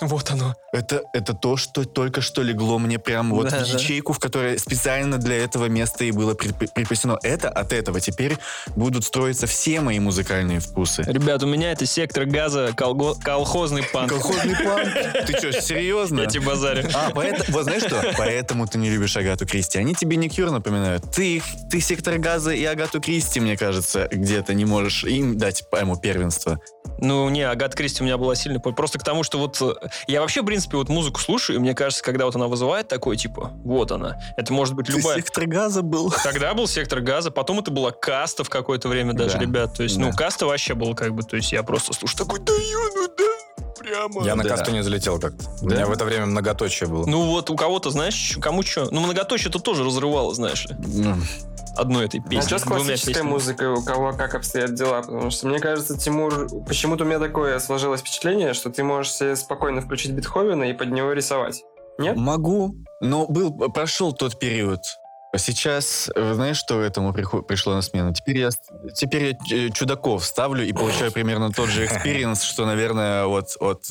Вот 0.00 0.30
оно. 0.30 0.54
это, 0.72 1.02
это 1.14 1.32
то, 1.32 1.56
что 1.56 1.84
только 1.84 2.20
что 2.20 2.42
легло 2.42 2.78
мне 2.78 2.98
прям 2.98 3.30
вот 3.30 3.48
Да, 3.48 3.64
в 3.64 3.68
да. 3.70 3.78
ячейку, 3.78 4.12
в 4.12 4.18
которой 4.18 4.58
специально 4.58 5.16
для 5.18 5.36
этого 5.36 5.66
места 5.66 6.04
и 6.04 6.10
было 6.10 6.34
при- 6.34 6.52
припасено. 6.52 7.18
Это 7.22 7.48
от 7.48 7.72
этого 7.72 8.00
теперь 8.00 8.36
будут 8.74 9.04
строиться 9.04 9.46
все 9.46 9.80
мои 9.80 9.98
музыкальные 9.98 10.60
вкусы. 10.60 11.02
Ребят, 11.06 11.42
у 11.42 11.46
меня 11.46 11.72
это 11.72 11.86
сектор 11.86 12.26
газа, 12.26 12.72
колго- 12.76 13.14
колхозный 13.22 13.82
панк. 13.84 14.10
Колхозный 14.10 14.56
план? 14.56 14.86
Ты 15.26 15.38
что, 15.38 15.52
серьезно? 15.62 16.20
Я 16.20 16.26
тебе 16.26 16.44
базарю. 16.46 16.88
А, 16.94 17.10
поэтому, 17.14 17.44
вот 17.56 17.64
знаешь 17.64 17.82
что? 17.82 18.02
Поэтому 18.18 18.66
ты 18.66 18.78
не 18.78 18.90
любишь 18.90 19.16
Агату 19.16 19.46
Кристи. 19.46 19.78
Они 19.78 19.94
тебе 19.94 20.16
не 20.16 20.28
Кьюр 20.28 20.50
напоминают. 20.50 21.10
Ты, 21.10 21.36
их- 21.36 21.44
ты 21.70 21.80
сектор 21.80 22.18
газа 22.18 22.50
и 22.52 22.64
Агату 22.64 23.00
Кристи, 23.00 23.40
мне 23.40 23.56
кажется, 23.56 24.08
где-то 24.10 24.52
не 24.54 24.64
можешь 24.64 25.04
им 25.04 25.38
дать 25.38 25.62
ему 25.72 25.96
первенство. 25.96 26.58
Ну, 26.98 27.28
не, 27.28 27.42
Агат 27.42 27.74
Кристи 27.74 28.02
у 28.02 28.06
меня 28.06 28.16
была 28.16 28.34
сильно... 28.34 28.60
по- 28.60 28.72
Просто 28.72 28.98
к 28.98 29.04
тому, 29.04 29.22
что 29.22 29.38
вот... 29.38 29.60
Я 30.06 30.20
вообще, 30.20 30.42
в 30.42 30.44
принципе, 30.44 30.76
вот 30.76 30.88
музыку 30.88 31.20
слушаю, 31.20 31.56
и 31.56 31.58
мне 31.58 31.74
кажется, 31.74 32.02
когда 32.02 32.24
вот 32.26 32.34
она 32.36 32.46
вызывает 32.48 32.88
такой, 32.88 33.16
типа, 33.16 33.52
вот 33.64 33.92
она. 33.92 34.18
Это 34.36 34.52
может 34.52 34.74
быть 34.74 34.86
Ты 34.86 34.92
любая... 34.94 35.16
сектор 35.16 35.46
газа 35.46 35.82
был. 35.82 36.12
Тогда 36.22 36.54
был 36.54 36.66
сектор 36.66 37.00
газа, 37.00 37.30
потом 37.30 37.58
это 37.60 37.70
была 37.70 37.90
каста 37.90 38.44
в 38.44 38.50
какое-то 38.50 38.88
время 38.88 39.12
даже, 39.12 39.34
Да. 39.36 39.40
ребят. 39.42 39.74
То 39.74 39.82
есть, 39.82 39.96
ну, 39.96 40.10
Да. 40.10 40.16
каста 40.16 40.46
вообще 40.46 40.74
был 40.74 40.94
как 40.94 41.14
бы, 41.14 41.22
то 41.22 41.36
есть 41.36 41.52
я 41.52 41.62
просто 41.62 41.92
слушаю 41.92 42.18
такой, 42.18 42.40
да 42.40 42.52
ё, 42.52 42.78
ну 42.94 43.08
да, 43.16 43.72
прямо. 43.82 44.24
Я 44.24 44.34
на 44.36 44.42
Да. 44.44 44.50
касту 44.50 44.70
не 44.72 44.82
залетел 44.82 45.18
как-то. 45.20 45.44
У 45.62 45.68
Да? 45.68 45.74
меня 45.76 45.86
в 45.86 45.92
это 45.92 46.04
время 46.04 46.26
многоточие 46.26 46.88
было. 46.88 47.06
Ну 47.06 47.26
вот 47.26 47.50
у 47.50 47.56
кого-то, 47.56 47.90
знаешь, 47.90 48.36
кому 48.40 48.62
что. 48.62 48.88
Ну, 48.90 49.00
многоточие 49.00 49.48
это 49.50 49.58
тоже 49.58 49.84
разрывало, 49.84 50.34
знаешь 50.34 50.64
ли. 50.66 50.76
Ну, 50.78 51.16
Одной 51.76 52.06
этой 52.06 52.20
песней. 52.20 52.38
А 52.38 52.42
что 52.42 52.58
с 52.58 52.62
классической 52.62 53.14
песнями. 53.14 53.28
музыкой, 53.28 53.68
у 53.68 53.82
кого 53.82 54.12
как 54.12 54.34
обстоят 54.34 54.74
дела? 54.74 55.02
Потому 55.02 55.30
что 55.30 55.46
мне 55.46 55.58
кажется, 55.58 55.98
Тимур... 55.98 56.48
Почему-то 56.66 57.04
у 57.04 57.06
меня 57.06 57.18
такое 57.18 57.58
сложилось 57.58 58.00
впечатление, 58.00 58.54
что 58.54 58.70
ты 58.70 58.82
можешь 58.82 59.12
себе 59.12 59.36
спокойно 59.36 59.80
включить 59.80 60.12
Бетховена 60.12 60.66
и 60.68 60.72
под 60.72 60.90
него 60.90 61.12
рисовать. 61.12 61.62
Нет? 61.98 62.16
Могу, 62.16 62.76
но 63.00 63.26
был, 63.26 63.52
прошел 63.70 64.12
тот 64.12 64.38
период. 64.38 64.80
Сейчас, 65.36 66.10
э, 66.14 66.34
знаешь, 66.34 66.56
что 66.56 66.80
этому 66.80 67.12
пришло 67.12 67.74
на 67.74 67.82
смену? 67.82 68.14
Теперь 68.14 68.38
я, 68.38 68.50
теперь 68.94 69.36
я 69.50 69.66
э, 69.66 69.70
чудаков 69.70 70.24
ставлю 70.24 70.64
и 70.64 70.72
получаю 70.72 71.12
примерно 71.12 71.50
тот 71.50 71.68
же 71.68 71.84
experience, 71.86 72.42
что, 72.42 72.64
наверное, 72.64 73.26
вот 73.26 73.56
от 73.60 73.90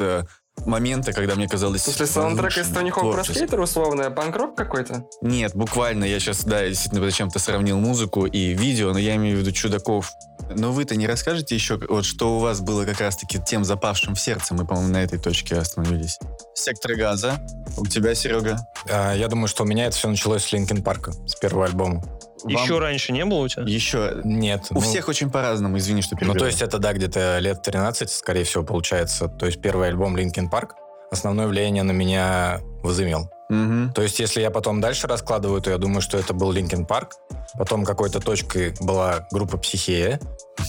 момента, 0.66 1.14
когда 1.14 1.36
мне 1.36 1.48
казалось... 1.48 1.84
Смысле, 1.84 2.06
саундтрек 2.06 2.58
из 2.58 2.68
Tony 2.70 2.90
Hawk 2.90 3.14
Pro 3.14 3.24
Skater 3.24 3.60
условно, 3.60 4.10
панк-рок 4.12 4.56
какой-то? 4.56 5.06
Нет, 5.22 5.52
буквально, 5.56 6.06
я 6.06 6.20
сейчас, 6.20 6.44
да, 6.44 6.68
действительно 6.68 7.04
зачем-то 7.04 7.40
сравнил 7.40 7.80
музыку 7.80 8.26
и 8.26 8.54
видео, 8.54 8.94
но 8.94 9.00
я 9.00 9.16
имею 9.16 9.38
в 9.38 9.40
виду 9.42 9.52
чудаков. 9.52 10.12
Но 10.56 10.72
вы-то 10.72 10.96
не 10.96 11.08
расскажете 11.08 11.56
еще, 11.56 11.80
вот 11.90 12.06
что 12.06 12.38
у 12.38 12.40
вас 12.40 12.62
было 12.62 12.86
как 12.86 13.00
раз-таки 13.02 13.40
тем 13.40 13.66
запавшим 13.66 14.16
в 14.16 14.20
сердце? 14.20 14.54
Мы, 14.54 14.66
по-моему, 14.66 14.92
на 14.94 15.04
этой 15.04 15.18
точке 15.20 15.56
остановились. 15.56 16.20
Сектор 16.54 16.96
газа. 16.96 17.40
У 17.78 17.86
тебя, 17.86 18.14
Серега? 18.16 18.60
А, 18.90 19.14
Я 19.14 19.28
думаю, 19.28 19.48
что 19.48 19.64
у 19.64 19.66
меня 19.66 19.86
это 19.88 19.96
все 19.96 20.08
началось 20.08 20.44
с 20.46 20.52
Линкен 20.52 20.84
Парка, 20.84 21.12
с 21.28 21.36
первого 21.36 21.66
альбома. 21.66 22.04
Еще 22.44 22.80
раньше 22.80 23.12
не 23.12 23.26
было 23.26 23.40
у 23.40 23.48
тебя? 23.48 23.64
Еще. 23.64 24.22
Нет. 24.24 24.68
У 24.72 24.76
ну, 24.76 24.80
всех 24.82 25.08
очень 25.08 25.30
по-разному, 25.30 25.78
извини, 25.78 26.02
что 26.02 26.16
Ну, 26.16 26.20
перебил. 26.20 26.40
то 26.40 26.46
есть 26.46 26.62
это, 26.62 26.78
да, 26.78 26.94
где-то 26.94 27.40
лет 27.40 27.62
13, 27.62 28.10
скорее 28.10 28.44
всего, 28.44 28.64
получается. 28.64 29.28
То 29.28 29.46
есть 29.46 29.62
первый 29.62 29.88
альбом 29.88 30.16
Linkin 30.16 30.50
Park 30.52 30.72
основное 31.12 31.48
влияние 31.48 31.84
на 31.84 31.92
меня 31.92 32.62
возымел. 32.84 33.30
Мгм. 33.50 33.94
То 33.94 34.02
есть 34.02 34.20
если 34.20 34.42
я 34.42 34.50
потом 34.50 34.82
дальше 34.82 35.08
раскладываю, 35.08 35.62
то 35.62 35.70
я 35.70 35.78
думаю, 35.78 36.02
что 36.02 36.18
это 36.18 36.34
был 36.34 36.52
Linkin 36.52 36.88
Park. 36.88 37.12
Потом 37.58 37.86
какой-то 37.86 38.20
точкой 38.20 38.74
была 38.82 39.28
группа 39.32 39.58
Психея. 39.58 40.20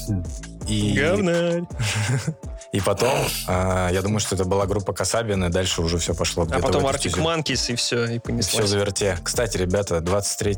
И, 0.69 0.95
Говнарь. 0.97 1.63
и 2.77 2.81
потом, 2.81 3.11
а, 3.47 3.89
я 3.91 4.03
думаю, 4.03 4.21
что 4.21 4.35
это 4.35 4.45
была 4.45 4.67
группа 4.67 4.93
Касабин, 4.93 5.45
и 5.45 5.49
дальше 5.49 5.81
уже 5.81 5.97
все 5.99 6.15
пошло 6.15 6.47
А 6.51 6.59
потом 6.61 6.87
стезю. 6.99 7.23
Манкис, 7.23 7.71
и 7.71 7.75
все, 7.75 8.05
и 8.05 8.17
И 8.17 8.19
все 8.19 8.21
понеслось. 8.21 8.69
заверте. 8.69 9.17
Кстати, 9.23 9.57
ребята, 9.57 10.01
23 10.01 10.57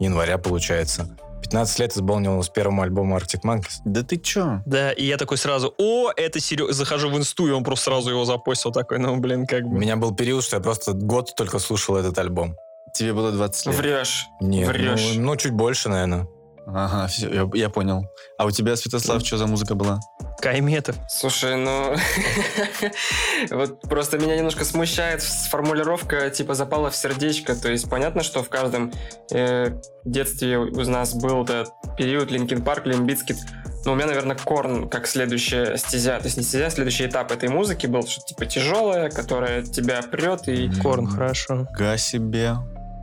января, 0.00 0.38
получается, 0.38 1.08
15 1.42 1.78
лет 1.78 1.92
исполнилось 1.96 2.48
первому 2.48 2.82
альбому 2.82 3.16
Arctic 3.18 3.42
Monkeys. 3.44 3.80
Да 3.84 4.02
ты 4.02 4.16
чё? 4.16 4.60
Да, 4.66 4.92
и 4.92 5.04
я 5.04 5.16
такой 5.18 5.36
сразу, 5.36 5.74
о, 5.78 6.10
это 6.16 6.40
Серега, 6.40 6.72
захожу 6.72 7.10
в 7.10 7.16
инсту, 7.18 7.46
и 7.46 7.50
он 7.50 7.64
просто 7.64 7.86
сразу 7.90 8.10
его 8.10 8.24
запостил 8.24 8.72
такой, 8.72 8.98
ну, 8.98 9.16
блин, 9.18 9.46
как 9.46 9.64
У 9.64 9.68
бы. 9.70 9.78
меня 9.78 9.96
был 9.96 10.14
период, 10.14 10.42
что 10.44 10.56
я 10.56 10.62
просто 10.62 10.92
год 10.94 11.34
только 11.36 11.58
слушал 11.58 11.96
этот 11.96 12.18
альбом. 12.18 12.56
Тебе 12.94 13.12
было 13.12 13.30
20 13.30 13.66
лет. 13.66 13.76
Врешь. 13.76 14.26
Нет, 14.40 14.68
Врешь. 14.68 15.12
ну, 15.16 15.20
ну, 15.22 15.36
чуть 15.36 15.52
больше, 15.52 15.90
наверное. 15.90 16.26
Ага, 16.74 17.06
все, 17.06 17.32
я, 17.32 17.48
я 17.54 17.70
понял. 17.70 18.06
А 18.36 18.44
у 18.44 18.50
тебя, 18.50 18.76
Святослав, 18.76 19.24
что 19.24 19.38
за 19.38 19.46
музыка 19.46 19.74
была? 19.74 20.00
Кайметов. 20.40 20.96
Слушай, 21.08 21.56
ну... 21.56 21.96
вот 23.50 23.80
просто 23.82 24.18
меня 24.18 24.36
немножко 24.36 24.64
смущает 24.64 25.22
формулировка 25.22 26.28
типа 26.28 26.54
«запала 26.54 26.90
в 26.90 26.96
сердечко». 26.96 27.56
То 27.56 27.70
есть 27.70 27.88
понятно, 27.88 28.22
что 28.22 28.42
в 28.42 28.50
каждом 28.50 28.92
э, 29.32 29.80
детстве 30.04 30.58
у 30.58 30.90
нас 30.90 31.14
был 31.14 31.44
этот 31.44 31.70
период 31.96 32.30
Linkin 32.30 32.62
Park, 32.62 32.84
Limp 32.86 33.04
Bizkit. 33.04 33.36
Но 33.86 33.92
у 33.92 33.94
меня, 33.94 34.06
наверное, 34.06 34.36
Korn 34.36 34.90
как 34.90 35.06
следующая 35.06 35.78
стезя, 35.78 36.18
то 36.18 36.26
есть 36.26 36.36
не 36.36 36.42
стезя, 36.42 36.66
а 36.66 36.70
следующий 36.70 37.06
этап 37.06 37.32
этой 37.32 37.48
музыки 37.48 37.86
был, 37.86 38.06
что 38.06 38.20
типа 38.20 38.44
тяжелая, 38.44 39.08
которая 39.08 39.62
тебя 39.62 40.02
прет 40.02 40.46
и 40.48 40.70
Korn, 40.82 41.06
хорошо. 41.06 41.66
Фига 41.76 41.96
себе. 41.96 42.56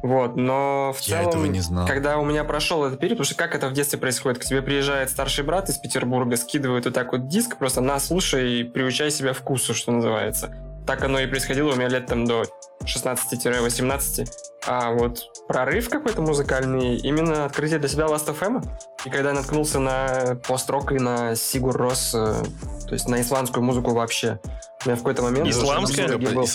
Вот, 0.05 0.35
но 0.35 0.93
в 0.95 1.01
Я 1.01 1.17
целом, 1.17 1.29
этого 1.29 1.45
не 1.45 1.59
знал. 1.61 1.87
когда 1.87 2.17
у 2.19 2.25
меня 2.25 2.43
прошел 2.43 2.85
этот 2.85 2.99
период, 2.99 3.17
потому 3.17 3.25
что 3.25 3.35
как 3.35 3.55
это 3.55 3.67
в 3.69 3.73
детстве 3.73 3.97
происходит? 3.97 4.39
К 4.39 4.43
тебе 4.45 4.61
приезжает 4.61 5.09
старший 5.09 5.43
брат 5.43 5.67
из 5.69 5.77
Петербурга, 5.77 6.37
скидывает 6.37 6.85
вот 6.85 6.93
так 6.93 7.11
вот 7.11 7.27
диск, 7.27 7.57
просто 7.57 7.81
на, 7.81 7.99
слушай 7.99 8.59
и 8.59 8.63
приучай 8.63 9.09
себя 9.09 9.33
вкусу, 9.33 9.73
что 9.73 9.91
называется. 9.91 10.53
Так 10.85 11.03
оно 11.03 11.19
и 11.19 11.25
происходило 11.25 11.71
у 11.71 11.75
меня 11.75 11.87
лет 11.87 12.05
там 12.05 12.25
до 12.25 12.43
16-18. 12.83 14.27
А 14.67 14.91
вот 14.91 15.23
прорыв 15.47 15.89
какой-то 15.89 16.21
музыкальный, 16.21 16.97
именно 16.97 17.45
открытие 17.45 17.79
для 17.79 17.89
себя 17.89 18.05
Last 18.05 18.27
of 18.27 18.39
FM. 18.39 18.63
И 19.05 19.09
когда 19.09 19.29
я 19.29 19.35
наткнулся 19.35 19.79
на 19.79 20.35
пост-рок 20.47 20.91
и 20.91 20.99
на 20.99 21.35
Сигур 21.35 21.75
Рос, 21.77 22.13
э, 22.15 22.43
то 22.87 22.93
есть 22.93 23.07
на 23.07 23.21
исландскую 23.21 23.63
музыку 23.63 23.91
вообще, 23.93 24.39
у 24.83 24.89
меня 24.89 24.95
в 24.95 24.99
какой-то 24.99 25.21
момент... 25.23 25.47
Исламская? 25.47 26.17
был- 26.17 26.45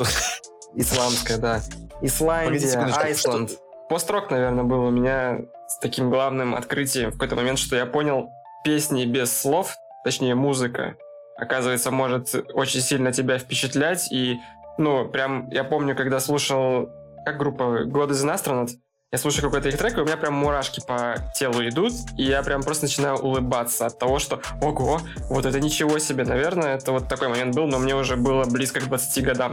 Исламская, 0.75 1.39
да. 1.39 1.61
Исландия, 2.03 2.75
Погоди 2.75 2.99
Айсланд. 2.99 3.51
Пост-рок, 3.89 4.31
наверное, 4.31 4.65
был 4.65 4.85
у 4.85 4.91
меня 4.91 5.41
с 5.69 5.79
таким 5.79 6.11
главным 6.11 6.55
открытием 6.55 7.11
в 7.11 7.15
какой-то 7.15 7.37
момент, 7.37 7.59
что 7.59 7.77
я 7.77 7.87
понял, 7.87 8.29
песни 8.65 9.05
без 9.05 9.37
слов, 9.37 9.75
точнее 10.05 10.35
музыка, 10.35 10.97
оказывается, 11.37 11.91
может 11.91 12.35
очень 12.55 12.81
сильно 12.81 13.13
тебя 13.13 13.39
впечатлять. 13.39 14.13
И, 14.13 14.39
ну, 14.79 15.09
прям, 15.09 15.49
я 15.51 15.65
помню, 15.65 15.97
когда 15.97 16.21
слушал, 16.21 16.91
как 17.25 17.39
группа 17.39 17.85
God 17.85 18.11
is 18.11 18.25
an 18.25 18.35
Astronaut, 18.35 18.71
я 19.13 19.19
слушаю 19.19 19.43
какой-то 19.43 19.69
их 19.69 19.77
трек, 19.77 19.99
и 19.99 20.01
у 20.01 20.05
меня 20.05 20.17
прям 20.17 20.35
мурашки 20.35 20.81
по 20.87 21.17
телу 21.35 21.67
идут, 21.69 21.93
и 22.17 22.23
я 22.23 22.45
прям 22.45 22.63
просто 22.63 22.85
начинаю 22.85 23.17
улыбаться 23.17 23.87
от 23.87 23.99
того, 23.99 24.21
что 24.21 24.41
ого, 24.61 25.01
вот 25.29 25.45
это 25.47 25.59
ничего 25.59 25.99
себе, 25.99 26.25
наверное, 26.25 26.77
это 26.77 26.93
вот 26.93 27.09
такой 27.09 27.27
момент 27.27 27.57
был, 27.57 27.67
но 27.67 27.81
мне 27.81 27.97
уже 27.97 28.15
было 28.17 28.45
близко 28.45 28.79
к 28.79 28.87
20 28.87 29.25
годам. 29.25 29.53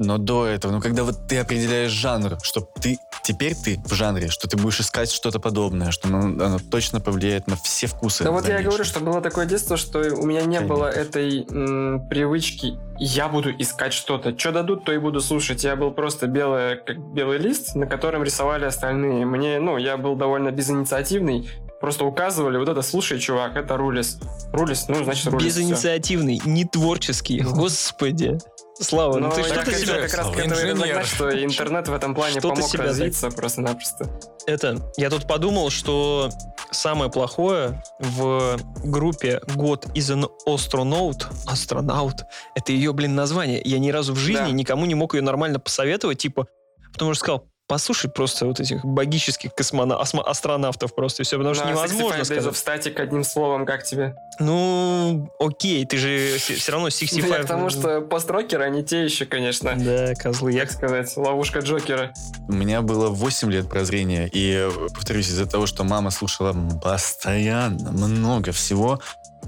Но 0.00 0.18
до 0.18 0.46
этого, 0.46 0.72
ну 0.72 0.80
когда 0.80 1.04
вот 1.04 1.28
ты 1.28 1.38
определяешь 1.38 1.92
жанр, 1.92 2.38
что 2.42 2.60
ты 2.60 2.98
теперь 3.22 3.54
ты 3.54 3.80
в 3.86 3.94
жанре, 3.94 4.28
что 4.28 4.48
ты 4.48 4.56
будешь 4.56 4.80
искать 4.80 5.12
что-то 5.12 5.38
подобное, 5.38 5.92
что 5.92 6.08
оно, 6.08 6.44
оно 6.44 6.58
точно 6.58 7.00
повлияет 7.00 7.46
на 7.46 7.56
все 7.56 7.86
вкусы. 7.86 8.24
Да 8.24 8.32
вот 8.32 8.48
я 8.48 8.58
и 8.58 8.64
говорю, 8.64 8.82
что 8.82 8.98
было 8.98 9.20
такое 9.20 9.46
детство, 9.46 9.76
что 9.76 10.00
у 10.00 10.26
меня 10.26 10.40
не 10.42 10.56
Конечно. 10.56 10.74
было 10.74 10.86
этой 10.86 11.46
м, 11.48 12.08
привычки. 12.08 12.76
Я 12.98 13.28
буду 13.28 13.50
искать 13.58 13.92
что-то. 13.92 14.38
Что 14.38 14.52
дадут, 14.52 14.84
то 14.84 14.92
и 14.92 14.98
буду 14.98 15.20
слушать. 15.20 15.64
Я 15.64 15.76
был 15.76 15.90
просто 15.90 16.26
белый, 16.26 16.76
как 16.76 16.98
белый 17.12 17.38
лист, 17.38 17.74
на 17.74 17.86
котором 17.86 18.22
рисовали 18.22 18.64
остальные. 18.64 19.26
Мне, 19.26 19.58
ну, 19.60 19.76
я 19.76 19.96
был 19.96 20.16
довольно 20.16 20.50
безинициативный. 20.50 21.48
Просто 21.80 22.04
указывали, 22.06 22.56
вот 22.56 22.68
это 22.68 22.80
слушай, 22.80 23.18
чувак, 23.18 23.54
это 23.56 23.76
рулис. 23.76 24.18
Рулис, 24.52 24.88
ну, 24.88 25.04
значит, 25.04 25.26
рулис. 25.26 25.44
Безинициативный, 25.44 26.40
не 26.46 26.64
творческий. 26.64 27.40
Господи. 27.40 28.38
Слава, 28.78 29.18
ну 29.18 29.28
Но 29.28 29.34
ты 29.34 29.42
что 29.42 29.64
ты 29.64 29.74
себя... 29.74 30.02
как 30.02 30.14
раз 30.14 30.26
к 30.28 30.36
этому 30.38 30.54
инженер. 30.54 31.04
что 31.06 31.44
интернет 31.44 31.88
в 31.88 31.94
этом 31.94 32.14
плане 32.14 32.38
Что 32.40 32.50
помог 32.50 32.74
развиться 32.74 33.30
просто-напросто. 33.30 34.10
Это, 34.46 34.92
я 34.96 35.10
тут 35.10 35.26
подумал, 35.26 35.70
что 35.70 36.30
самое 36.70 37.10
плохое 37.10 37.82
в 37.98 38.58
группе 38.84 39.40
God 39.46 39.92
is 39.94 40.14
an 40.14 40.28
astronaut, 40.46 41.24
астронаут, 41.46 42.22
это 42.54 42.72
ее, 42.72 42.92
блин, 42.92 43.14
название. 43.14 43.60
Я 43.64 43.78
ни 43.78 43.90
разу 43.90 44.12
в 44.12 44.16
жизни 44.18 44.46
Да. 44.46 44.50
никому 44.50 44.86
не 44.86 44.94
мог 44.94 45.14
ее 45.14 45.22
нормально 45.22 45.58
посоветовать, 45.58 46.18
типа, 46.18 46.46
потому 46.92 47.14
что 47.14 47.20
сказал, 47.20 47.46
послушай 47.68 48.10
просто 48.10 48.46
вот 48.46 48.60
этих 48.60 48.84
богических 48.84 49.54
космона... 49.54 49.94
осмо- 49.94 50.22
астронавтов 50.22 50.94
просто, 50.94 51.22
и 51.22 51.24
все, 51.24 51.36
потому 51.36 51.54
что 51.54 51.64
На 51.64 51.70
невозможно 51.70 52.18
65 52.18 52.38
Days 52.38 52.48
of 52.50 52.54
сказать. 52.54 52.86
Static 52.86 53.00
одним 53.00 53.24
словом, 53.24 53.66
как 53.66 53.82
тебе? 53.82 54.14
Ну, 54.38 55.28
окей, 55.40 55.84
ты 55.86 55.96
же 55.96 56.36
все 56.38 56.72
равно 56.72 56.90
65... 56.90 57.28
Я 57.30 57.44
к 57.44 57.46
тому, 57.46 57.70
что 57.70 58.00
построкеры, 58.02 58.64
они 58.64 58.82
те 58.84 59.04
еще, 59.04 59.26
конечно, 59.26 59.74
Да, 59.76 60.14
козлы. 60.14 60.56
Как 60.58 60.70
сказать, 60.70 61.16
ловушка 61.16 61.60
Джокера. 61.60 62.12
У 62.48 62.52
меня 62.52 62.82
было 62.82 63.08
8 63.08 63.50
лет 63.50 63.68
прозрения, 63.68 64.28
и, 64.28 64.52
э, 64.52 64.88
повторюсь, 64.94 65.28
из-за 65.28 65.46
того, 65.46 65.66
что 65.66 65.84
мама 65.84 66.10
слушала 66.10 66.54
постоянно 66.82 67.90
много 67.92 68.52
всего, 68.52 69.00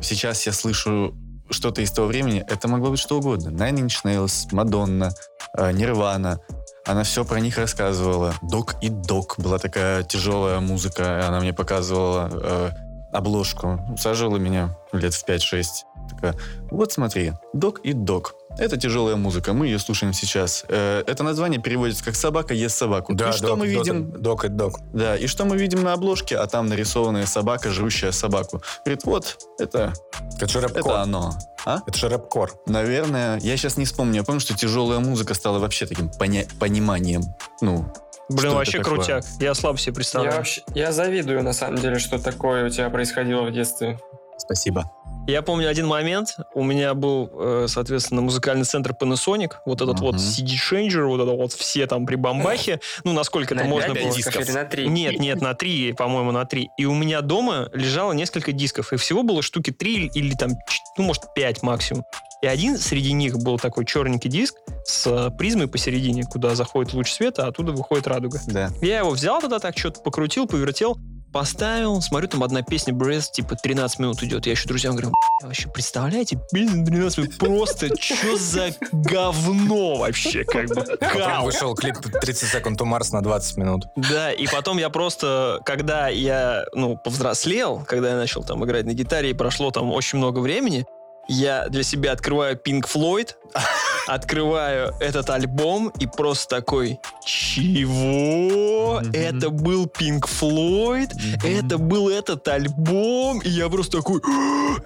сейчас 0.03 0.47
я 0.47 0.53
слышу 0.53 1.15
что-то 1.51 1.81
из 1.81 1.91
того 1.93 2.09
времени, 2.09 2.45
это 2.49 2.69
могло 2.69 2.91
быть 2.91 3.01
что 3.01 3.19
угодно. 3.19 3.49
Nine 3.49 3.87
Inch 3.87 4.05
Nails, 4.05 4.49
Мадонна, 4.53 5.13
э, 5.57 5.73
Нирвана. 5.73 6.41
Она 6.89 7.03
все 7.03 7.23
про 7.23 7.39
них 7.39 7.59
рассказывала. 7.59 8.35
Док 8.41 8.77
и 8.81 8.89
Док 8.89 9.35
была 9.37 9.59
такая 9.59 10.03
тяжелая 10.03 10.61
музыка, 10.61 11.29
она 11.29 11.39
мне 11.39 11.53
показывала 11.53 12.31
э, 12.33 12.71
обложку. 13.13 13.79
Усаживала 13.93 14.39
меня 14.39 14.75
лет 14.93 15.13
в 15.13 15.29
5-6. 15.29 15.65
Такая, 16.09 16.35
вот 16.71 16.91
смотри, 16.91 17.35
Док 17.53 17.81
и 17.81 17.93
Док. 17.93 18.37
Это 18.57 18.79
тяжелая 18.79 19.17
музыка, 19.17 19.53
мы 19.53 19.67
ее 19.67 19.79
слушаем 19.79 20.15
сейчас. 20.15 20.65
Э, 20.69 21.05
это 21.07 21.23
название 21.23 21.61
переводится 21.61 22.03
как 22.03 22.17
«собака 22.17 22.55
ест 22.55 22.79
собаку». 22.79 23.15
Да, 23.15 23.29
и 23.29 23.33
что 23.33 23.49
док, 23.49 23.59
мы 23.59 23.67
видим? 23.67 24.11
Док 24.11 24.47
и 24.47 24.49
док. 24.49 24.81
Да, 24.95 25.15
и 25.15 25.27
что 25.27 25.45
мы 25.45 25.59
видим 25.59 25.83
на 25.83 25.93
обложке? 25.93 26.39
А 26.39 26.47
там 26.47 26.69
нарисованная 26.69 27.27
собака, 27.27 27.71
жрущая 27.71 28.13
собаку. 28.13 28.63
Говорит, 28.87 29.05
вот, 29.05 29.37
это, 29.59 29.93
Это 30.37 30.49
же 30.49 30.61
рэп-кор. 30.61 30.93
это 30.93 31.03
оно. 31.03 31.33
А? 31.65 31.81
Это 31.87 31.99
же 31.99 32.09
рэп-кор. 32.09 32.53
Наверное, 32.67 33.39
я 33.41 33.57
сейчас 33.57 33.77
не 33.77 33.85
вспомню. 33.85 34.17
Я 34.17 34.25
помню, 34.25 34.41
что 34.41 34.55
тяжелая 34.57 35.01
музыка 35.01 35.35
стала 35.35 35.59
вообще 35.59 35.87
таким 35.87 36.11
поня- 36.19 36.47
пониманием. 36.59 37.23
Ну, 37.61 37.93
блин, 38.29 38.55
вообще 38.55 38.79
такое? 38.79 38.97
крутяк. 38.99 39.25
Я 39.41 39.55
слабо 39.55 39.79
себе 39.79 39.91
Я 39.93 39.95
представляю. 39.97 40.37
вообще, 40.37 40.63
я 40.75 40.93
завидую, 40.93 41.43
на 41.43 41.53
самом 41.53 41.79
деле, 41.81 41.99
что 41.99 42.19
такое 42.19 42.67
у 42.67 42.69
тебя 42.71 42.89
происходило 42.91 43.43
в 43.43 43.53
детстве. 43.53 43.99
спасибо. 44.39 44.91
Я 45.29 45.43
помню 45.43 45.69
один 45.69 45.87
момент. 45.87 46.39
У 46.55 46.65
меня 46.65 46.95
был, 46.95 47.31
э, 47.35 47.67
соответственно, 47.69 48.23
музыкальный 48.23 48.65
центр 48.65 48.95
Panasonic. 48.99 49.57
Вот 49.67 49.83
этот 49.83 50.01
вот. 50.01 50.15
CD 50.15 50.55
Changer, 50.57 51.05
вот 51.05 51.21
это 51.21 51.33
вот 51.33 51.53
все 51.53 51.87
там 51.87 52.07
при 52.07 52.15
бомбахе. 52.15 52.81
Ну, 53.05 53.13
насколько 53.13 53.53
это 53.53 53.65
на 53.65 53.69
можно 53.69 53.93
было. 53.93 54.11
дисков 54.11 54.41
или 54.41 54.51
на 54.53 54.65
три? 54.65 54.89
Нет, 54.89 55.19
нет, 55.19 55.43
на 55.43 55.53
три, 55.53 55.93
по-моему, 55.93 56.33
на 56.33 56.47
три. 56.47 56.71
И 56.79 56.87
у 56.87 56.95
меня 56.95 57.21
дома 57.21 57.69
лежало 57.75 58.15
несколько 58.15 58.53
дисков. 58.53 58.95
И 58.95 58.97
всего 58.97 59.23
было 59.23 59.43
штуки 59.43 59.71
три 59.71 60.07
или 60.07 60.35
там, 60.35 60.53
ну, 60.97 61.05
может, 61.05 61.35
пять 61.35 61.63
максимум. 61.63 62.05
И 62.41 62.47
один 62.47 62.79
среди 62.79 63.13
них 63.13 63.37
был 63.37 63.59
такой 63.59 63.85
черненький 63.85 64.31
диск 64.31 64.55
с 64.87 65.07
э, 65.07 65.31
призмой 65.37 65.69
посередине, 65.69 66.23
куда 66.23 66.55
заходит 66.55 66.95
луч 66.95 67.13
света, 67.13 67.45
а 67.45 67.49
оттуда 67.49 67.73
выходит 67.73 68.07
радуга. 68.07 68.41
Да. 68.47 68.71
Я 68.81 69.01
его 69.01 69.11
взял 69.11 69.43
тогда 69.43 69.59
так, 69.59 69.77
что-то 69.77 70.01
покрутил, 70.01 70.47
повертел, 70.47 70.97
поставил, 71.33 72.01
смотрю, 72.01 72.29
там 72.29 72.43
одна 72.43 72.63
песня 72.63 72.93
Breath, 72.95 73.31
типа 73.33 73.55
13 73.57 73.99
минут 73.99 74.23
идет. 74.23 74.47
Я 74.47 74.53
еще 74.53 74.69
друзьям 74.69 74.95
говорю, 74.95 75.11
«Бля, 75.41 75.49
вообще 75.49 75.69
представляете, 75.69 76.39
песня 76.53 76.85
13 76.85 77.19
минут, 77.19 77.39
просто 77.39 77.89
что 78.01 78.37
за 78.37 78.71
говно 78.93 79.97
вообще, 79.97 80.45
как 80.45 80.69
бы, 80.69 80.75
Потом 80.75 81.19
кал. 81.19 81.45
вышел 81.45 81.75
клип 81.75 81.97
30 82.21 82.49
секунд 82.49 82.81
to 82.81 82.85
Mars 82.85 83.13
на 83.13 83.23
20 83.23 83.57
минут. 83.57 83.85
Да, 83.97 84.33
и 84.33 84.47
потом 84.47 84.79
я 84.79 84.89
просто, 84.91 85.61
когда 85.65 86.09
я, 86.09 86.65
ну, 86.75 86.97
повзрослел, 86.97 87.85
когда 87.87 88.11
я 88.11 88.17
начал 88.17 88.43
там 88.43 88.65
играть 88.65 88.87
на 88.87 88.95
гитаре, 88.95 89.31
и 89.31 89.35
прошло 89.35 89.71
там 89.71 89.93
очень 89.93 90.19
много 90.19 90.39
времени, 90.41 90.87
я 91.29 91.69
для 91.69 91.83
себя 91.83 92.13
открываю 92.13 92.57
Pink 92.57 92.85
Floyd, 92.93 93.35
открываю 94.07 94.95
этот 94.99 95.29
альбом 95.31 95.93
и 96.01 96.07
просто 96.07 96.57
такой, 96.57 96.99
чего? 97.25 99.03
Это 99.13 99.51
был 99.51 99.85
Pink 99.87 100.23
Floyd? 100.23 101.11
Это 101.45 101.79
был 101.79 102.09
этот 102.09 102.49
альбом? 102.49 103.41
И 103.41 103.49
я 103.51 103.69
просто 103.69 103.99
такой, 103.99 104.23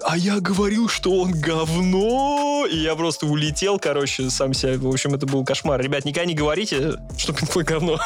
а 0.03 0.17
я 0.17 0.39
говорил, 0.39 0.89
что 0.89 1.21
он 1.21 1.31
говно? 1.31 2.65
И 2.69 2.77
я 2.77 2.95
просто 2.95 3.25
улетел, 3.25 3.79
короче, 3.79 4.29
сам 4.29 4.53
себя. 4.53 4.77
В 4.77 4.87
общем, 4.87 5.13
это 5.15 5.25
был 5.25 5.45
кошмар. 5.45 5.81
Ребят, 5.81 6.03
никогда 6.03 6.25
не 6.25 6.35
говорите, 6.35 6.93
что 7.17 7.31
Pink 7.31 7.51
Floyd 7.51 7.63
говно. 7.63 7.99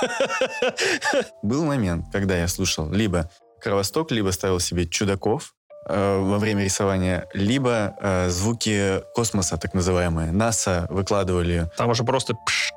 Был 1.42 1.66
момент, 1.66 2.06
когда 2.12 2.38
я 2.38 2.48
слушал 2.48 2.92
либо 2.92 3.30
Кровосток, 3.60 4.12
либо 4.12 4.30
ставил 4.32 4.60
себе 4.60 4.86
чудаков 4.88 5.56
э, 5.88 6.20
во 6.20 6.38
время 6.38 6.64
рисования, 6.64 7.28
либо 7.34 7.96
э, 8.00 8.30
звуки 8.30 9.02
космоса, 9.14 9.58
так 9.58 9.74
называемые. 9.74 10.32
НАСА 10.32 10.88
выкладывали. 10.90 11.70
Там 11.78 11.90
уже 11.90 12.04
просто 12.04 12.34
пш. 12.46 12.72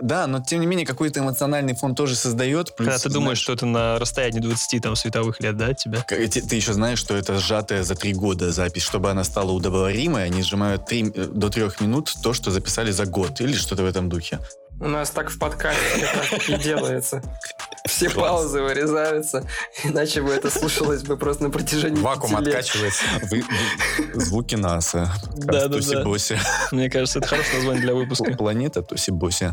Да, 0.00 0.26
но 0.26 0.40
тем 0.40 0.60
не 0.60 0.66
менее 0.66 0.84
какой-то 0.84 1.20
эмоциональный 1.20 1.74
фон 1.76 1.94
тоже 1.94 2.16
создает. 2.16 2.74
Плюс, 2.74 2.88
Когда 2.88 2.98
ты 2.98 3.08
думаешь, 3.08 3.22
знаешь, 3.24 3.38
что 3.38 3.52
это 3.52 3.66
на 3.66 3.98
расстоянии 4.00 4.40
20 4.40 4.82
там, 4.82 4.96
световых 4.96 5.40
лет, 5.40 5.56
да, 5.56 5.74
тебя? 5.74 6.00
К- 6.02 6.16
Ты, 6.16 6.40
ты 6.42 6.56
еще 6.56 6.72
знаешь, 6.72 6.98
что 6.98 7.14
это 7.16 7.38
сжатая 7.38 7.84
за 7.84 7.94
три 7.94 8.12
года 8.12 8.50
запись. 8.50 8.82
Чтобы 8.82 9.10
она 9.10 9.22
стала 9.22 9.52
удобоваримой, 9.52 10.24
они 10.24 10.42
сжимают 10.42 10.86
три- 10.86 11.12
э, 11.14 11.26
до 11.32 11.50
трех 11.50 11.80
минут 11.80 12.12
то, 12.20 12.32
что 12.32 12.50
записали 12.50 12.90
за 12.90 13.06
год. 13.06 13.40
Или 13.40 13.52
что-то 13.54 13.84
в 13.84 13.86
этом 13.86 14.08
духе. 14.08 14.40
У 14.82 14.88
нас 14.88 15.10
так 15.10 15.30
в 15.30 15.38
подкасте 15.38 16.08
и 16.48 16.54
делается. 16.56 17.22
Все 17.86 18.08
Класс. 18.10 18.30
паузы 18.30 18.62
вырезаются, 18.62 19.46
иначе 19.84 20.22
бы 20.22 20.30
это 20.30 20.50
слушалось 20.50 21.02
бы 21.04 21.16
просто 21.16 21.44
на 21.44 21.50
протяжении 21.50 22.00
Вакуум 22.00 22.32
пяти 22.32 22.44
лет. 22.46 22.54
откачивается. 22.56 23.02
Вы- 23.30 23.44
вы- 24.14 24.20
звуки 24.20 24.54
НАСА. 24.56 25.08
Да-да-да. 25.36 25.76
Туси-боси. 25.78 26.38
Мне 26.72 26.90
кажется, 26.90 27.18
это 27.20 27.28
хорошее 27.28 27.56
название 27.56 27.82
для 27.82 27.94
выпуска. 27.94 28.32
Планета 28.36 28.80
Туси-боси. 28.82 29.52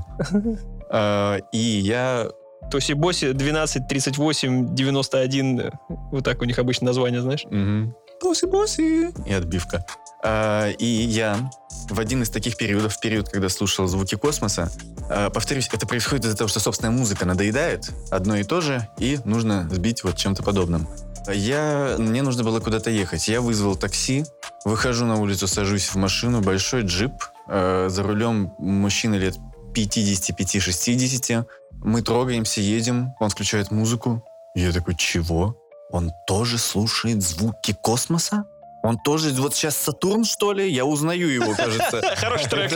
А, 0.90 1.38
И 1.52 1.58
я... 1.58 2.28
Тоси 2.72 2.94
Боси 2.94 3.32
12, 3.32 3.88
38, 3.88 4.76
91. 4.76 5.72
Вот 6.12 6.24
так 6.24 6.42
у 6.42 6.46
них 6.46 6.60
обычно 6.60 6.88
название, 6.88 7.22
знаешь? 7.22 7.46
мгм. 7.46 7.96
Буси-буси. 8.22 9.14
И 9.28 9.34
отбивка. 9.34 9.86
А, 10.24 10.70
и 10.70 10.86
я 10.86 11.50
в 11.90 12.00
один 12.00 12.24
из 12.24 12.30
таких 12.30 12.58
периодов, 12.58 12.96
в 12.96 13.00
период, 13.00 13.30
когда 13.30 13.50
слушал 13.50 13.88
звуки 13.88 14.16
космоса, 14.16 14.72
а, 15.10 15.30
повторюсь, 15.30 15.70
это 15.72 15.88
происходит 15.88 16.26
из-за 16.26 16.38
того, 16.38 16.48
что 16.48 16.60
собственная 16.60 16.92
музыка 16.92 17.26
надоедает 17.26 17.90
одно 18.12 18.36
и 18.38 18.44
то 18.44 18.62
же, 18.62 18.88
и 18.98 19.20
нужно 19.26 19.68
сбить 19.72 20.04
вот 20.04 20.18
чем-то 20.18 20.44
подобным. 20.44 20.88
Я, 21.28 21.96
мне 21.98 22.22
нужно 22.22 22.44
было 22.44 22.60
куда-то 22.60 22.90
ехать. 22.90 23.28
Я 23.28 23.42
вызвал 23.42 23.76
такси, 23.76 24.26
выхожу 24.66 25.06
на 25.06 25.18
улицу, 25.18 25.48
сажусь 25.48 25.90
в 25.90 25.96
машину, 25.96 26.42
большой 26.42 26.84
джип, 26.84 27.12
э, 27.48 27.88
за 27.90 28.04
рулем 28.04 28.54
мужчина 28.58 29.16
лет 29.16 29.38
55-60. 29.74 31.46
Мы 31.72 32.02
трогаемся, 32.02 32.62
едем, 32.62 33.14
он 33.20 33.30
включает 33.30 33.72
музыку. 33.72 34.24
Я 34.56 34.72
такой, 34.72 34.96
чего? 34.96 35.56
Он 35.92 36.12
тоже 36.28 36.58
слушает 36.58 37.22
звуки 37.22 37.74
космоса? 37.74 38.46
Он 38.82 38.98
тоже 38.98 39.32
вот 39.34 39.54
сейчас 39.54 39.76
Сатурн, 39.76 40.24
что 40.24 40.54
ли? 40.54 40.72
Я 40.72 40.86
узнаю 40.86 41.28
его, 41.28 41.54
кажется. 41.54 42.02
Хороший 42.16 42.50
трек. 42.50 42.72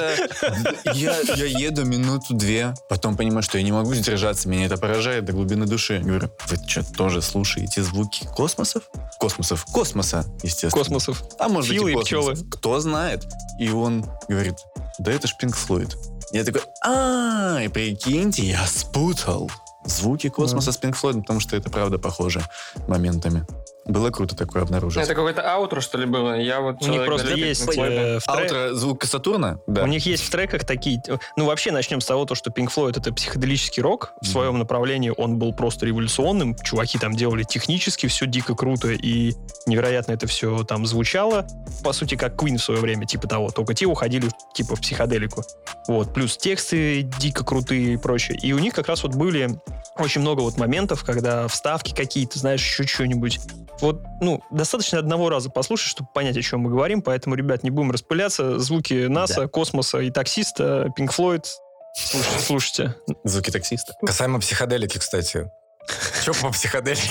Я, 0.94 1.20
я 1.20 1.46
еду 1.46 1.86
минуту-две, 1.86 2.74
потом 2.90 3.16
понимаю, 3.16 3.42
что 3.42 3.58
я 3.58 3.64
не 3.64 3.72
могу 3.72 3.94
сдержаться, 3.94 4.50
меня 4.50 4.66
это 4.66 4.78
поражает 4.78 5.26
до 5.26 5.34
глубины 5.34 5.66
души. 5.66 6.00
Говорю, 6.00 6.30
вы 6.48 6.58
что, 6.68 6.84
тоже 6.94 7.22
слушаете 7.22 7.82
звуки 7.84 8.28
космосов? 8.36 8.84
Космосов. 9.20 9.66
Космоса, 9.66 10.26
естественно. 10.44 10.72
Космосов. 10.72 11.24
А 11.40 11.48
может 11.48 11.70
быть 11.70 11.80
Филы 11.80 11.92
и 11.92 11.96
и 11.96 12.02
пчелы. 12.02 12.36
Кто 12.52 12.80
знает. 12.80 13.26
И 13.60 13.70
он 13.70 14.06
говорит, 14.28 14.56
да 15.00 15.12
это 15.12 15.28
ж 15.28 15.36
Пинк 15.40 15.56
Флойд. 15.56 15.96
Я 16.32 16.44
такой, 16.44 16.62
а, 16.86 17.62
и 17.62 17.68
прикиньте, 17.68 18.44
я 18.44 18.66
спутал 18.66 19.52
звуки 19.86 20.30
космоса 20.30 20.72
с 20.72 20.78
Пинк 20.78 20.96
Флойдом, 20.96 21.22
потому 21.22 21.40
что 21.40 21.56
это 21.56 21.70
правда 21.70 21.98
похоже 21.98 22.42
моментами. 22.88 23.46
Было 23.86 24.12
круто 24.12 24.36
такое 24.36 24.64
обнаружить. 24.64 25.04
Это 25.04 25.14
какое-то 25.14 25.42
аутро, 25.54 25.82
что 25.82 25.98
ли, 25.98 26.06
было? 26.06 26.40
Я 26.40 26.62
вот 26.62 26.82
У 26.82 26.88
них 26.88 27.04
просто 27.06 27.34
есть 27.34 27.62
э, 27.78 28.20
в 28.20 28.24
трек- 28.24 28.28
Аутро 28.28 28.74
звука 28.74 29.08
Сатурна? 29.08 29.60
Да. 29.68 29.84
У 29.84 29.88
них 29.88 30.06
есть 30.06 30.24
в 30.24 30.30
треках 30.30 30.64
такие... 30.66 31.02
Ну, 31.36 31.46
вообще, 31.46 31.72
начнем 31.72 32.00
с 32.00 32.06
того, 32.06 32.24
то, 32.26 32.34
что 32.36 32.50
Pink 32.50 32.70
Floyd— 32.74 32.94
это 32.98 33.14
психоделический 33.14 33.82
рок. 33.84 34.14
В 34.22 34.26
Мгм. 34.26 34.32
своем 34.32 34.60
направлении 34.60 35.12
он 35.16 35.38
был 35.38 35.54
просто 35.54 35.86
революционным. 35.86 36.56
Чуваки 36.64 36.98
там 36.98 37.14
делали 37.14 37.44
технически 37.44 38.08
все 38.08 38.26
дико 38.26 38.56
круто, 38.56 38.90
и 38.90 39.34
невероятно 39.66 40.14
это 40.14 40.28
все 40.28 40.64
там 40.64 40.86
звучало. 40.86 41.46
По 41.84 41.92
сути, 41.92 42.16
как 42.16 42.42
Queen 42.42 42.58
в 42.58 42.64
свое 42.64 42.80
время, 42.80 43.06
типа 43.06 43.28
того. 43.28 43.50
Только 43.52 43.74
те 43.74 43.86
уходили 43.86 44.30
типа 44.54 44.76
в 44.78 44.82
психоделику. 44.82 45.44
Вот. 45.88 46.14
Плюс 46.14 46.38
тексты 46.38 47.02
дико 47.20 47.44
крутые 47.44 47.94
и 47.96 47.98
прочее. 47.98 48.38
И 48.42 48.54
у 48.54 48.60
них 48.60 48.74
как 48.74 48.88
раз 48.88 49.04
вот 49.04 49.16
были 49.16 49.50
очень 49.98 50.22
много 50.22 50.40
вот 50.42 50.58
моментов, 50.58 51.04
когда 51.04 51.48
вставки 51.50 51.94
какие-то, 51.94 52.40
знаешь, 52.40 52.62
еще 52.62 52.88
что-нибудь. 52.88 53.40
Вот, 53.82 54.02
ну, 54.22 54.42
достаточно 54.52 55.00
одного 55.00 55.30
раза 55.30 55.50
послушать, 55.50 55.90
чтобы 55.90 56.10
понять, 56.14 56.38
о 56.38 56.42
чем 56.42 56.62
мы 56.62 56.70
говорим, 56.70 57.02
поэтому, 57.02 57.36
ребят, 57.36 57.64
не 57.64 57.70
будем 57.70 57.92
распыляться. 57.92 58.60
Звуки 58.60 59.08
НАСА, 59.08 59.48
космоса 59.48 60.00
и 60.00 60.12
таксиста, 60.12 60.94
Pink 60.98 61.10
Floyd. 61.16 61.46
Слушайте, 61.96 62.40
слушайте. 62.40 62.96
Звуки 63.24 63.52
таксиста. 63.52 63.94
Касаемо 64.02 64.40
психоделики, 64.40 64.98
кстати. 64.98 65.50
Че 66.24 66.34
по 66.34 66.50
психоделике? 66.52 67.10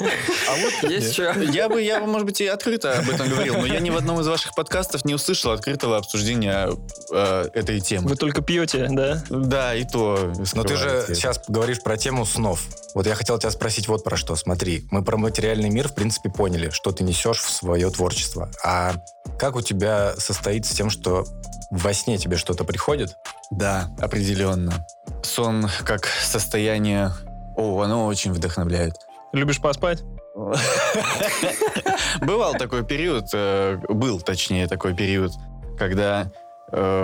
А 0.00 0.56
вот 0.56 0.90
Есть 0.90 1.12
что? 1.12 1.32
Я 1.40 1.68
бы, 1.68 1.80
я 1.82 2.00
бы, 2.00 2.06
может 2.06 2.26
быть, 2.26 2.40
и 2.40 2.46
открыто 2.46 2.98
об 2.98 3.08
этом 3.08 3.28
говорил, 3.28 3.58
но 3.58 3.66
я 3.66 3.80
ни 3.80 3.90
в 3.90 3.96
одном 3.96 4.20
из 4.20 4.26
ваших 4.26 4.54
подкастов 4.54 5.04
не 5.04 5.14
услышал 5.14 5.52
открытого 5.52 5.96
обсуждения 5.96 6.70
э, 7.12 7.48
этой 7.54 7.80
темы. 7.80 8.08
Вы 8.08 8.16
только 8.16 8.42
пьете, 8.42 8.88
да? 8.90 9.22
Да, 9.28 9.74
и 9.74 9.84
то. 9.84 10.32
Но 10.54 10.64
ты 10.64 10.76
же 10.76 11.04
сейчас 11.08 11.40
говоришь 11.48 11.82
про 11.82 11.96
тему 11.96 12.24
снов. 12.24 12.62
Вот 12.94 13.06
я 13.06 13.14
хотел 13.14 13.38
тебя 13.38 13.50
спросить 13.50 13.88
вот 13.88 14.04
про 14.04 14.16
что. 14.16 14.36
Смотри, 14.36 14.86
мы 14.90 15.04
про 15.04 15.16
материальный 15.16 15.70
мир, 15.70 15.88
в 15.88 15.94
принципе, 15.94 16.30
поняли, 16.30 16.70
что 16.70 16.92
ты 16.92 17.04
несешь 17.04 17.38
в 17.38 17.50
свое 17.50 17.90
творчество. 17.90 18.50
А 18.62 18.94
как 19.38 19.56
у 19.56 19.62
тебя 19.62 20.14
состоит 20.16 20.66
с 20.66 20.70
тем, 20.70 20.90
что 20.90 21.24
во 21.70 21.92
сне 21.92 22.18
тебе 22.18 22.36
что-то 22.36 22.64
приходит? 22.64 23.16
Да, 23.50 23.90
определенно. 23.98 24.86
Сон 25.22 25.68
как 25.84 26.06
состояние... 26.06 27.12
О, 27.56 27.82
оно 27.82 28.06
очень 28.06 28.32
вдохновляет. 28.32 28.94
Любишь 29.34 29.60
поспать? 29.60 30.04
Бывал 32.20 32.54
такой 32.54 32.84
период, 32.84 33.24
э, 33.34 33.78
был 33.88 34.20
точнее 34.20 34.68
такой 34.68 34.94
период, 34.94 35.32
когда 35.76 36.30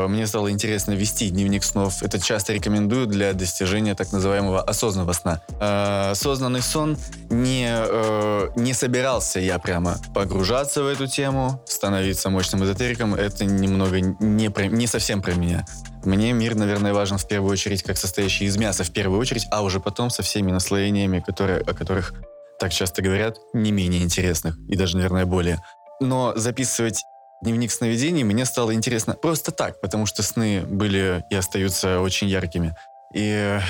мне 0.08 0.26
стало 0.26 0.50
интересно 0.50 0.92
вести 0.92 1.30
дневник 1.30 1.64
снов. 1.64 2.02
Это 2.02 2.18
часто 2.20 2.52
рекомендуют 2.52 3.10
для 3.10 3.32
достижения 3.32 3.94
так 3.94 4.12
называемого 4.12 4.62
осознанного 4.62 5.12
сна. 5.12 5.40
Э, 5.60 6.10
осознанный 6.10 6.62
сон 6.62 6.96
не, 7.30 7.68
э, 7.70 8.48
не 8.56 8.72
собирался 8.72 9.40
я 9.40 9.58
прямо 9.58 9.96
погружаться 10.14 10.82
в 10.82 10.86
эту 10.86 11.06
тему, 11.06 11.62
становиться 11.66 12.30
мощным 12.30 12.64
эзотериком. 12.64 13.14
Это 13.14 13.44
немного 13.44 14.00
не, 14.00 14.50
про- 14.50 14.66
не 14.66 14.86
совсем 14.86 15.22
про 15.22 15.32
меня. 15.32 15.64
Мне 16.04 16.32
мир, 16.32 16.54
наверное, 16.54 16.94
важен 16.94 17.18
в 17.18 17.28
первую 17.28 17.52
очередь 17.52 17.82
как 17.82 17.98
состоящий 17.98 18.46
из 18.46 18.56
мяса, 18.56 18.84
в 18.84 18.90
первую 18.90 19.20
очередь, 19.20 19.46
а 19.50 19.62
уже 19.62 19.80
потом 19.80 20.10
со 20.10 20.22
всеми 20.22 20.50
наслоениями, 20.50 21.20
которые, 21.20 21.60
о 21.60 21.74
которых 21.74 22.14
так 22.58 22.72
часто 22.72 23.02
говорят, 23.02 23.38
не 23.52 23.72
менее 23.72 24.02
интересных 24.02 24.56
и 24.68 24.76
даже, 24.76 24.96
наверное, 24.96 25.26
более. 25.26 25.62
Но 26.00 26.32
записывать 26.36 27.02
дневник 27.42 27.70
сновидений 27.72 28.22
мне 28.24 28.44
стало 28.44 28.74
интересно 28.74 29.14
просто 29.14 29.50
так, 29.50 29.80
потому 29.80 30.06
что 30.06 30.22
сны 30.22 30.62
были 30.62 31.24
и 31.30 31.34
остаются 31.34 32.00
очень 32.00 32.28
яркими. 32.28 32.74
И 33.14 33.22
э, 33.32 33.60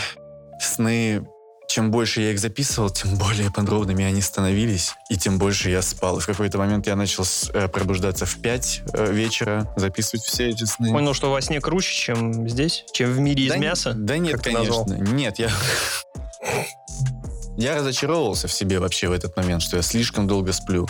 сны, 0.61 1.25
чем 1.69 1.91
больше 1.91 2.21
я 2.21 2.33
их 2.33 2.39
записывал, 2.41 2.91
тем 2.91 3.17
более 3.17 3.51
подробными 3.51 4.05
они 4.05 4.21
становились, 4.21 4.95
и 5.09 5.17
тем 5.17 5.39
больше 5.39 5.71
я 5.71 5.83
спал. 5.83 6.19
И 6.19 6.21
в 6.21 6.27
какой-то 6.27 6.59
момент 6.59 6.87
я 6.87 6.97
начал 6.97 7.25
э, 7.55 7.69
пробуждаться 7.69 8.27
в 8.27 8.37
5 8.41 8.83
вечера, 9.11 9.73
записывать 9.77 10.25
все 10.25 10.49
эти 10.51 10.65
сны. 10.65 10.91
Понял, 10.91 11.15
что 11.15 11.31
во 11.31 11.41
сне 11.41 11.61
круче, 11.61 11.93
чем 11.95 12.49
здесь? 12.49 12.85
Чем 12.93 13.13
в 13.13 13.19
мире 13.21 13.45
из 13.45 13.51
Да 13.51 13.57
н- 13.57 13.61
мяса? 13.63 13.93
Да 13.95 14.19
нет, 14.19 14.43
конечно. 14.43 14.85
назвал? 14.85 14.87
Нет, 15.15 15.39
я... 15.39 15.51
Я 17.61 17.75
разочаровывался 17.75 18.49
в 18.49 18.53
себе 18.55 18.79
вообще 18.79 19.09
в 19.09 19.13
этот 19.13 19.37
момент, 19.37 19.61
что 19.61 19.77
я 19.77 19.83
слишком 19.83 20.27
долго 20.27 20.51
сплю, 20.51 20.89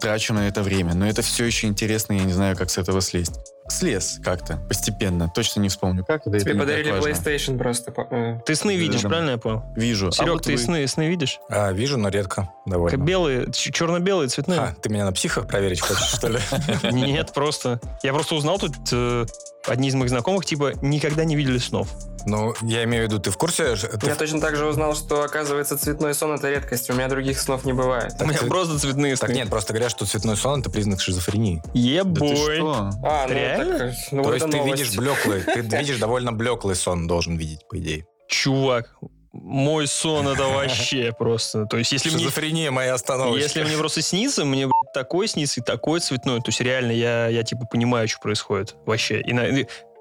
трачу 0.00 0.32
на 0.32 0.48
это 0.48 0.62
время, 0.62 0.94
но 0.94 1.06
это 1.06 1.20
все 1.20 1.44
еще 1.44 1.66
интересно, 1.66 2.14
я 2.14 2.24
не 2.24 2.32
знаю, 2.32 2.56
как 2.56 2.70
с 2.70 2.78
этого 2.78 3.02
слезть. 3.02 3.34
Слез 3.70 4.18
как-то, 4.24 4.56
постепенно, 4.68 5.30
точно 5.34 5.60
не 5.60 5.68
вспомню 5.68 6.04
как. 6.04 6.22
да 6.24 6.30
это 6.36 6.40
Тебе 6.40 6.52
так 6.52 6.60
подарили. 6.62 6.92
PlayStation 6.92 7.56
просто. 7.56 7.92
э. 8.10 8.40
Ты 8.44 8.54
сны 8.56 8.76
видишь, 8.76 9.02
Да. 9.02 9.08
правильно 9.08 9.30
я 9.30 9.38
понял? 9.38 9.62
Вижу. 9.76 10.08
А 10.08 10.12
Серег, 10.12 10.32
вот 10.32 10.42
ты 10.42 10.52
вы- 10.52 10.58
сны, 10.58 10.86
сны 10.88 11.08
видишь? 11.08 11.38
А, 11.48 11.70
вижу, 11.72 11.96
но 11.98 12.08
редко. 12.08 12.42
Как 12.64 12.72
Довольно. 12.72 12.96
белые, 13.04 13.46
черно-белые, 13.52 14.28
цветные? 14.28 14.60
А, 14.60 14.74
ты 14.80 14.88
меня 14.90 15.04
на 15.04 15.12
психах 15.12 15.46
проверить 15.46 15.80
хочешь, 15.80 16.02
что 16.14 16.28
ли? 16.28 16.38
Нет, 16.92 17.32
просто. 17.32 17.80
Я 18.02 18.12
просто 18.12 18.34
узнал 18.34 18.58
тут, 18.58 18.74
э, 18.92 19.26
одни 19.66 19.88
из 19.88 19.94
моих 19.94 20.10
знакомых, 20.10 20.44
типа, 20.44 20.72
никогда 20.82 21.24
не 21.24 21.36
видели 21.36 21.58
снов. 21.58 21.88
Ну, 22.26 22.54
я 22.60 22.84
имею 22.84 23.04
в 23.04 23.06
виду, 23.10 23.18
ты 23.18 23.30
в 23.30 23.38
курсе? 23.38 23.76
ты 23.76 24.06
Я 24.06 24.14
точно 24.14 24.42
так 24.42 24.54
же 24.54 24.66
узнал, 24.66 24.94
что, 24.94 25.22
оказывается, 25.22 25.78
цветной 25.78 26.12
сон— 26.14 26.32
это 26.34 26.50
редкость. 26.50 26.90
У 26.90 26.92
меня 26.92 27.08
других 27.08 27.40
снов 27.40 27.64
не 27.64 27.72
бывает. 27.72 28.12
У 28.20 28.24
меня 28.26 28.36
ты- 28.38 28.46
просто 28.46 28.78
цветные 28.78 29.16
сны. 29.16 29.26
Так 29.26 29.34
нет, 29.34 29.48
просто 29.48 29.72
говорят, 29.72 29.90
что 29.90 30.04
цветной 30.04 30.36
сон 30.36 30.60
это 30.60 30.68
признак 30.70 31.00
шизофрении. 31.00 31.62
Да 31.64 31.70
ты 31.72 31.78
Ебой. 31.78 32.36
что? 32.56 32.90
А, 33.02 33.26
ну 33.26 33.34
Реально? 33.64 33.78
так... 33.78 33.94
Ну, 34.12 34.22
То 34.22 34.28
вот 34.28 34.34
есть 34.34 34.50
ты 34.50 34.56
новость. 34.56 34.78
видишь 34.82 34.96
блеклый, 34.96 35.40
ты 35.42 35.60
видишь 35.60 35.98
довольно 35.98 36.32
блеклый 36.32 36.74
сон 36.76 37.06
должен 37.06 37.36
видеть, 37.36 37.66
по 37.68 37.78
идее. 37.78 38.06
Чувак, 38.28 38.94
мой 39.32 39.86
сон 39.86 40.28
это 40.28 40.44
вообще 40.44 41.12
просто. 41.16 41.66
То 41.66 41.76
есть, 41.78 41.92
если 41.92 42.10
мне, 42.50 42.70
моя 42.70 42.94
остановочка. 42.94 43.40
если 43.42 43.62
мне 43.62 43.76
просто 43.76 44.02
снится, 44.02 44.44
мне 44.44 44.66
блядь, 44.66 44.92
такой 44.94 45.28
снится 45.28 45.60
и 45.60 45.64
такой 45.64 46.00
цветной. 46.00 46.38
То 46.38 46.48
есть, 46.48 46.60
реально, 46.60 46.92
я, 46.92 47.28
я 47.28 47.42
типа 47.42 47.66
понимаю, 47.70 48.08
что 48.08 48.20
происходит 48.20 48.76
вообще. 48.86 49.20
И 49.20 49.32
на- 49.32 49.46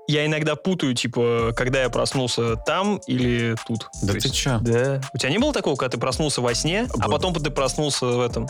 я 0.07 0.25
иногда 0.25 0.55
путаю, 0.55 0.95
типа, 0.95 1.53
когда 1.55 1.83
я 1.83 1.89
проснулся 1.89 2.55
там 2.55 2.97
или 3.05 3.55
тут. 3.67 3.87
Да 4.01 4.13
То 4.13 4.19
ты 4.19 4.27
есть- 4.27 4.35
чё? 4.35 4.57
Да. 4.61 4.99
У 5.13 5.17
тебя 5.19 5.29
не 5.29 5.37
было 5.37 5.53
такого, 5.53 5.75
когда 5.75 5.91
ты 5.91 5.99
проснулся 5.99 6.41
во 6.41 6.55
сне, 6.55 6.87
а 6.95 6.97
Было. 7.05 7.11
потом 7.11 7.33
ты 7.35 7.51
проснулся 7.51 8.07
в 8.07 8.19
этом? 8.21 8.47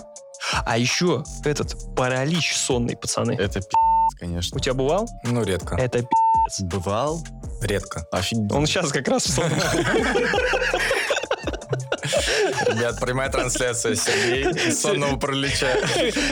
А 0.65 0.77
еще 0.77 1.26
этот 1.44 1.76
паралич 1.98 2.56
сонный, 2.56 2.95
пацаны. 2.95 3.34
Это 3.34 3.60
пи***, 3.60 3.68
конечно. 4.18 4.57
У 4.57 4.60
тебя 4.60 4.73
бывал? 4.73 5.07
Ну, 5.23 5.44
редко. 5.44 5.76
Это 5.76 5.99
пи***. 5.99 6.64
Бывал? 6.65 7.22
Редко. 7.61 8.06
Офигеть. 8.11 8.52
Он 8.52 8.65
сейчас 8.65 8.91
как 8.91 9.07
раз 9.07 9.26
в 9.26 9.31
сон. 9.31 9.52
Ребят, 12.68 12.99
прямая 12.99 13.30
трансляция 13.30 13.95
Сергей 13.95 14.69
из 14.69 14.81
сонного 14.81 15.18
паралича. 15.18 15.76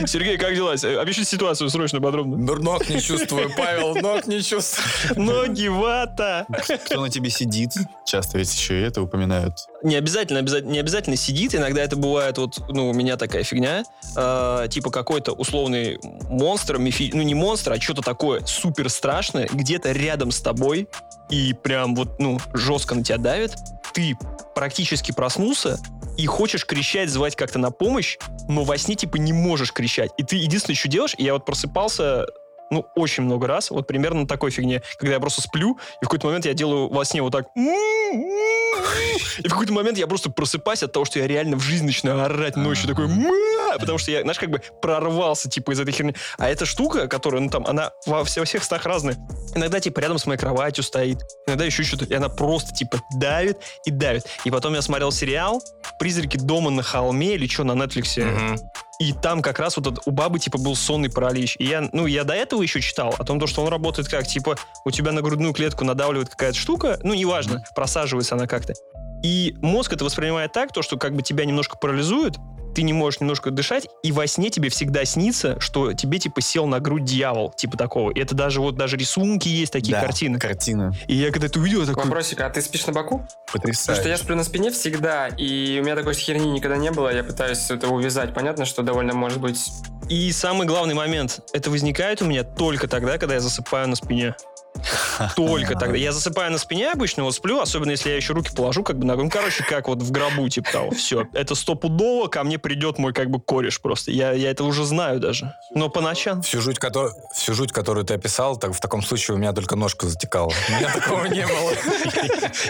Сергей, 0.05 0.37
как 0.37 0.55
дела? 0.55 0.73
Опиши 0.73 1.23
ситуацию 1.23 1.69
срочно, 1.69 2.01
подробно. 2.01 2.37
Ног 2.37 2.89
не 2.89 3.01
чувствую, 3.01 3.51
Павел, 3.55 3.95
ног 3.95 4.27
не 4.27 4.41
чувствую. 4.41 4.87
Ноги, 5.15 5.67
вата. 5.67 6.45
Кто 6.85 7.01
на 7.01 7.09
тебе 7.09 7.29
сидит? 7.29 7.71
Часто 8.05 8.37
ведь 8.37 8.53
еще 8.53 8.79
и 8.79 8.83
это 8.83 9.01
упоминают. 9.01 9.53
Не 9.83 9.95
обязательно, 9.95 10.39
обязательно, 10.39 10.71
не 10.71 10.79
обязательно 10.79 11.15
сидит. 11.15 11.55
Иногда 11.55 11.81
это 11.83 11.95
бывает, 11.95 12.37
вот, 12.37 12.59
ну, 12.69 12.89
у 12.89 12.93
меня 12.93 13.17
такая 13.17 13.43
фигня. 13.43 13.83
э, 14.15 14.67
типа 14.69 14.89
какой-то 14.89 15.33
условный 15.33 15.99
монстр, 16.29 16.77
мифи, 16.77 17.11
ну, 17.13 17.21
не 17.21 17.35
монстр, 17.35 17.73
а 17.73 17.81
что-то 17.81 18.01
такое 18.01 18.45
супер 18.45 18.89
страшное, 18.89 19.47
где-то 19.51 19.91
рядом 19.91 20.31
с 20.31 20.41
тобой, 20.41 20.87
и 21.29 21.53
прям 21.53 21.95
вот, 21.95 22.19
ну, 22.19 22.39
жестко 22.53 22.95
на 22.95 23.03
тебя 23.03 23.17
давит. 23.17 23.55
Ты 23.93 24.17
практически 24.55 25.11
проснулся, 25.11 25.79
и 26.17 26.25
хочешь 26.25 26.65
кричать, 26.65 27.09
звать 27.09 27.35
как-то 27.35 27.59
на 27.59 27.71
помощь, 27.71 28.17
но 28.47 28.63
во 28.63 28.77
сне 28.77 28.95
типа 28.95 29.17
не 29.17 29.33
можешь 29.33 29.71
кричать. 29.71 30.11
И 30.17 30.23
ты 30.23 30.35
единственное, 30.35 30.75
что 30.75 30.87
делаешь, 30.87 31.15
я 31.17 31.33
вот 31.33 31.45
просыпался 31.45 32.25
ну, 32.71 32.85
очень 32.95 33.23
много 33.23 33.47
раз, 33.47 33.71
вот 33.71 33.87
примерно 33.87 34.21
на 34.21 34.27
такой 34.27 34.51
фигне, 34.51 34.81
когда 34.97 35.15
я 35.15 35.19
просто 35.19 35.41
сплю, 35.41 35.77
и 36.01 36.05
в 36.05 36.07
какой-то 36.07 36.27
момент 36.27 36.45
я 36.45 36.53
делаю 36.53 36.89
во 36.89 37.05
сне 37.05 37.21
вот 37.21 37.31
так, 37.31 37.47
и 37.55 39.47
в 39.47 39.51
какой-то 39.51 39.73
момент 39.73 39.97
я 39.97 40.07
просто 40.07 40.29
просыпаюсь 40.29 40.83
от 40.83 40.91
того, 40.91 41.05
что 41.05 41.19
я 41.19 41.27
реально 41.27 41.57
в 41.57 41.61
жизни 41.61 41.87
начинаю 41.87 42.23
орать 42.23 42.55
ночью, 42.55 42.87
такой, 42.87 43.07
«Ма!» 43.07 43.77
потому 43.79 43.97
что 43.97 44.11
я, 44.11 44.21
знаешь, 44.21 44.39
как 44.39 44.49
бы 44.49 44.61
прорвался, 44.81 45.49
типа, 45.49 45.71
из 45.71 45.79
этой 45.79 45.91
херни. 45.91 46.15
А 46.37 46.49
эта 46.49 46.65
штука, 46.65 47.07
которая, 47.07 47.41
ну, 47.41 47.49
там, 47.49 47.65
она 47.67 47.91
во, 48.05 48.23
все, 48.23 48.41
во 48.41 48.45
всех 48.45 48.61
местах 48.61 48.85
разная. 48.85 49.17
Иногда, 49.55 49.79
типа, 49.79 49.99
рядом 49.99 50.17
с 50.17 50.25
моей 50.25 50.39
кроватью 50.39 50.83
стоит, 50.83 51.19
иногда 51.45 51.65
еще 51.65 51.83
что-то, 51.83 52.05
и 52.05 52.13
она 52.13 52.29
просто, 52.29 52.73
типа, 52.73 53.01
давит 53.15 53.57
и 53.85 53.91
давит. 53.91 54.25
И 54.45 54.51
потом 54.51 54.73
я 54.73 54.81
смотрел 54.81 55.11
сериал 55.11 55.61
«Призраки 55.99 56.37
дома 56.37 56.69
на 56.69 56.83
холме» 56.83 57.35
или 57.35 57.47
что, 57.47 57.63
на 57.63 57.73
Netflix. 57.73 58.23
Мгм. 58.23 58.59
И 58.99 59.13
там 59.13 59.41
как 59.41 59.59
раз 59.59 59.77
вот 59.77 60.01
у 60.05 60.11
бабы, 60.11 60.39
типа, 60.39 60.57
был 60.57 60.75
сонный 60.75 61.09
паралич. 61.09 61.55
И 61.59 61.65
я, 61.65 61.87
ну, 61.91 62.07
я 62.07 62.23
до 62.23 62.33
этого 62.33 62.63
еще 62.63 62.81
читал 62.81 63.13
о 63.17 63.23
том, 63.23 63.39
то, 63.39 63.45
что 63.45 63.61
он 63.61 63.69
работает 63.69 64.07
как, 64.07 64.27
типа, 64.27 64.57
у 64.85 64.91
тебя 64.91 65.11
на 65.11 65.21
грудную 65.21 65.53
клетку 65.53 65.85
надавливает 65.85 66.29
какая-то 66.29 66.57
штука, 66.57 66.99
ну, 67.03 67.13
неважно, 67.13 67.63
просаживается 67.75 68.35
она 68.35 68.47
как-то. 68.47 68.73
И 69.23 69.55
мозг 69.61 69.93
это 69.93 70.03
воспринимает 70.03 70.51
так, 70.51 70.71
то, 70.71 70.81
что 70.81 70.97
как 70.97 71.15
бы 71.15 71.21
тебя 71.21 71.45
немножко 71.45 71.77
парализует, 71.77 72.37
ты 72.77 72.83
не 72.83 72.93
можешь 72.93 73.19
немножко 73.21 73.49
дышать, 73.49 73.87
и 74.03 74.11
во 74.11 74.27
сне 74.27 74.51
тебе 74.51 74.69
всегда 74.69 75.03
снится, 75.03 75.59
что 75.59 75.93
тебе, 75.93 76.19
типа, 76.19 76.41
сел 76.41 76.67
на 76.67 76.79
грудь 76.79 77.05
дьявол, 77.05 77.51
типа 77.57 77.75
такого. 77.75 78.11
И 78.11 78.19
это 78.19 78.35
даже 78.35 78.61
вот 78.61 78.75
даже 78.75 78.97
рисунки 78.97 79.47
есть, 79.47 79.73
такие 79.73 79.93
Да, 79.95 80.01
картины. 80.01 80.37
Картина. 80.37 80.93
И 81.07 81.15
я 81.15 81.31
когда 81.31 81.47
это 81.47 81.57
увидел, 81.59 81.81
я 81.81 81.87
такой... 81.87 82.03
Вопросик, 82.03 82.39
а 82.41 82.51
ты 82.51 82.61
спишь 82.61 82.85
на 82.85 82.93
боку? 82.93 83.27
Потому 83.47 83.63
Потрясающе. 83.73 84.01
что 84.01 84.09
я 84.09 84.17
сплю 84.17 84.35
на 84.35 84.43
спине 84.43 84.69
всегда, 84.69 85.29
и 85.29 85.79
у 85.81 85.85
меня 85.85 85.95
такой 85.95 86.13
херни 86.13 86.51
никогда 86.51 86.77
не 86.77 86.91
было, 86.91 87.11
я 87.11 87.23
пытаюсь 87.23 87.67
это 87.71 87.87
увязать. 87.87 88.35
Понятно, 88.35 88.65
что 88.65 88.83
довольно 88.83 89.15
может 89.15 89.41
быть... 89.41 89.71
И 90.07 90.31
самый 90.31 90.67
главный 90.67 90.93
момент, 90.93 91.39
это 91.53 91.71
возникает 91.71 92.21
у 92.21 92.25
меня 92.25 92.43
только 92.43 92.87
тогда, 92.87 93.17
когда 93.17 93.33
я 93.33 93.39
засыпаю 93.39 93.89
на 93.89 93.95
спине. 93.95 94.35
Только 95.35 95.75
тогда. 95.75 95.97
Я 95.97 96.11
засыпаю 96.11 96.51
на 96.51 96.57
спине 96.57 96.91
обычно, 96.91 97.23
вот 97.23 97.35
сплю, 97.35 97.59
особенно 97.59 97.91
если 97.91 98.09
я 98.09 98.15
еще 98.15 98.33
руки 98.33 98.51
положу 98.55 98.83
как 98.83 98.97
бы 98.97 99.05
на 99.05 99.15
грудь. 99.15 99.25
Ну, 99.25 99.31
короче, 99.31 99.63
как 99.63 99.87
вот 99.87 100.01
в 100.01 100.11
гробу, 100.11 100.47
типа 100.49 100.71
того. 100.71 100.91
Все. 100.91 101.27
Это 101.33 101.55
стопудово 101.55 102.27
ко 102.27 102.43
мне 102.43 102.57
придет 102.57 102.97
мой 102.97 103.13
как 103.13 103.29
бы 103.29 103.39
кореш 103.39 103.81
просто. 103.81 104.11
Я, 104.11 104.31
я 104.31 104.51
это 104.51 104.63
уже 104.63 104.85
знаю 104.85 105.19
даже. 105.19 105.53
Но 105.73 105.89
по 105.89 106.01
ночам. 106.01 106.41
Всю 106.41 106.61
жуть, 106.61 106.77
кото- 106.77 107.11
всю 107.33 107.53
жуть, 107.53 107.71
которую 107.71 108.05
ты 108.05 108.13
описал, 108.13 108.57
так 108.57 108.73
в 108.73 108.79
таком 108.79 109.01
случае 109.01 109.35
у 109.35 109.37
меня 109.37 109.53
только 109.53 109.75
ножка 109.75 110.07
затекала. 110.07 110.51
У 110.69 110.71
меня 110.71 110.93
такого 110.93 111.25
не 111.25 111.45
было. 111.45 111.71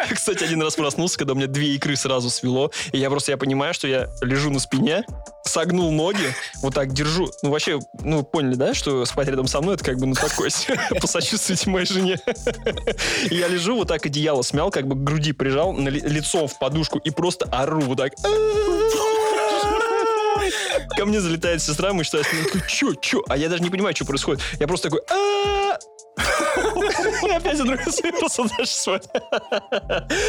Кстати, 0.14 0.44
один 0.44 0.62
раз 0.62 0.76
проснулся, 0.76 1.18
когда 1.18 1.34
у 1.34 1.36
меня 1.36 1.48
две 1.48 1.76
икры 1.76 1.96
сразу 1.96 2.30
свело. 2.30 2.72
И 2.92 2.98
я 2.98 3.10
просто, 3.10 3.32
я 3.32 3.38
понимаю, 3.38 3.74
что 3.74 3.88
я 3.88 4.10
лежу 4.22 4.50
на 4.50 4.60
спине, 4.60 5.04
согнул 5.48 5.92
ноги, 5.92 6.34
вот 6.62 6.74
так 6.74 6.94
держу. 6.94 7.30
Ну, 7.42 7.50
вообще, 7.52 7.80
ну, 8.04 8.24
поняли, 8.24 8.56
да, 8.56 8.74
что 8.74 9.06
спать 9.06 9.28
рядом 9.28 9.48
со 9.48 9.62
мной, 9.62 9.76
это 9.76 9.84
как 9.84 9.98
бы, 9.98 10.06
ну, 10.06 10.14
такой 10.14 10.52
себе. 10.52 10.80
Посочувствуйте 11.02 11.70
моей 11.70 11.86
жене. 11.86 12.20
Я 13.32 13.48
лежу, 13.48 13.78
вот 13.78 13.88
так 13.88 14.06
одеяло 14.06 14.42
смял, 14.42 14.70
как 14.72 14.88
бы 14.88 14.96
груди 14.96 15.34
прижал, 15.34 15.74
на 15.74 15.90
ли- 15.90 16.02
лицо 16.02 16.48
в 16.48 16.60
подушку 16.60 17.00
и 17.00 17.10
просто 17.10 17.46
ору 17.52 17.82
вот 17.82 17.98
так. 17.98 18.14
Ко 20.96 21.06
мне 21.06 21.20
залетает 21.20 21.62
сестра, 21.62 21.94
мы 21.94 22.04
что, 22.04 22.18
я 22.18 22.24
с 22.24 22.34
ней 22.34 22.44
такой, 22.44 22.62
чё? 23.02 23.22
А 23.28 23.38
я 23.38 23.50
даже 23.50 23.62
не 23.64 23.70
понимаю, 23.70 23.96
что 23.96 24.06
происходит. 24.06 24.42
Я 24.60 24.68
просто 24.68 24.90
такой, 24.90 25.02
опять 27.36 27.58
задрогался, 27.58 28.02
просто 28.20 28.44
дальше 28.58 28.74
спать. 28.74 29.08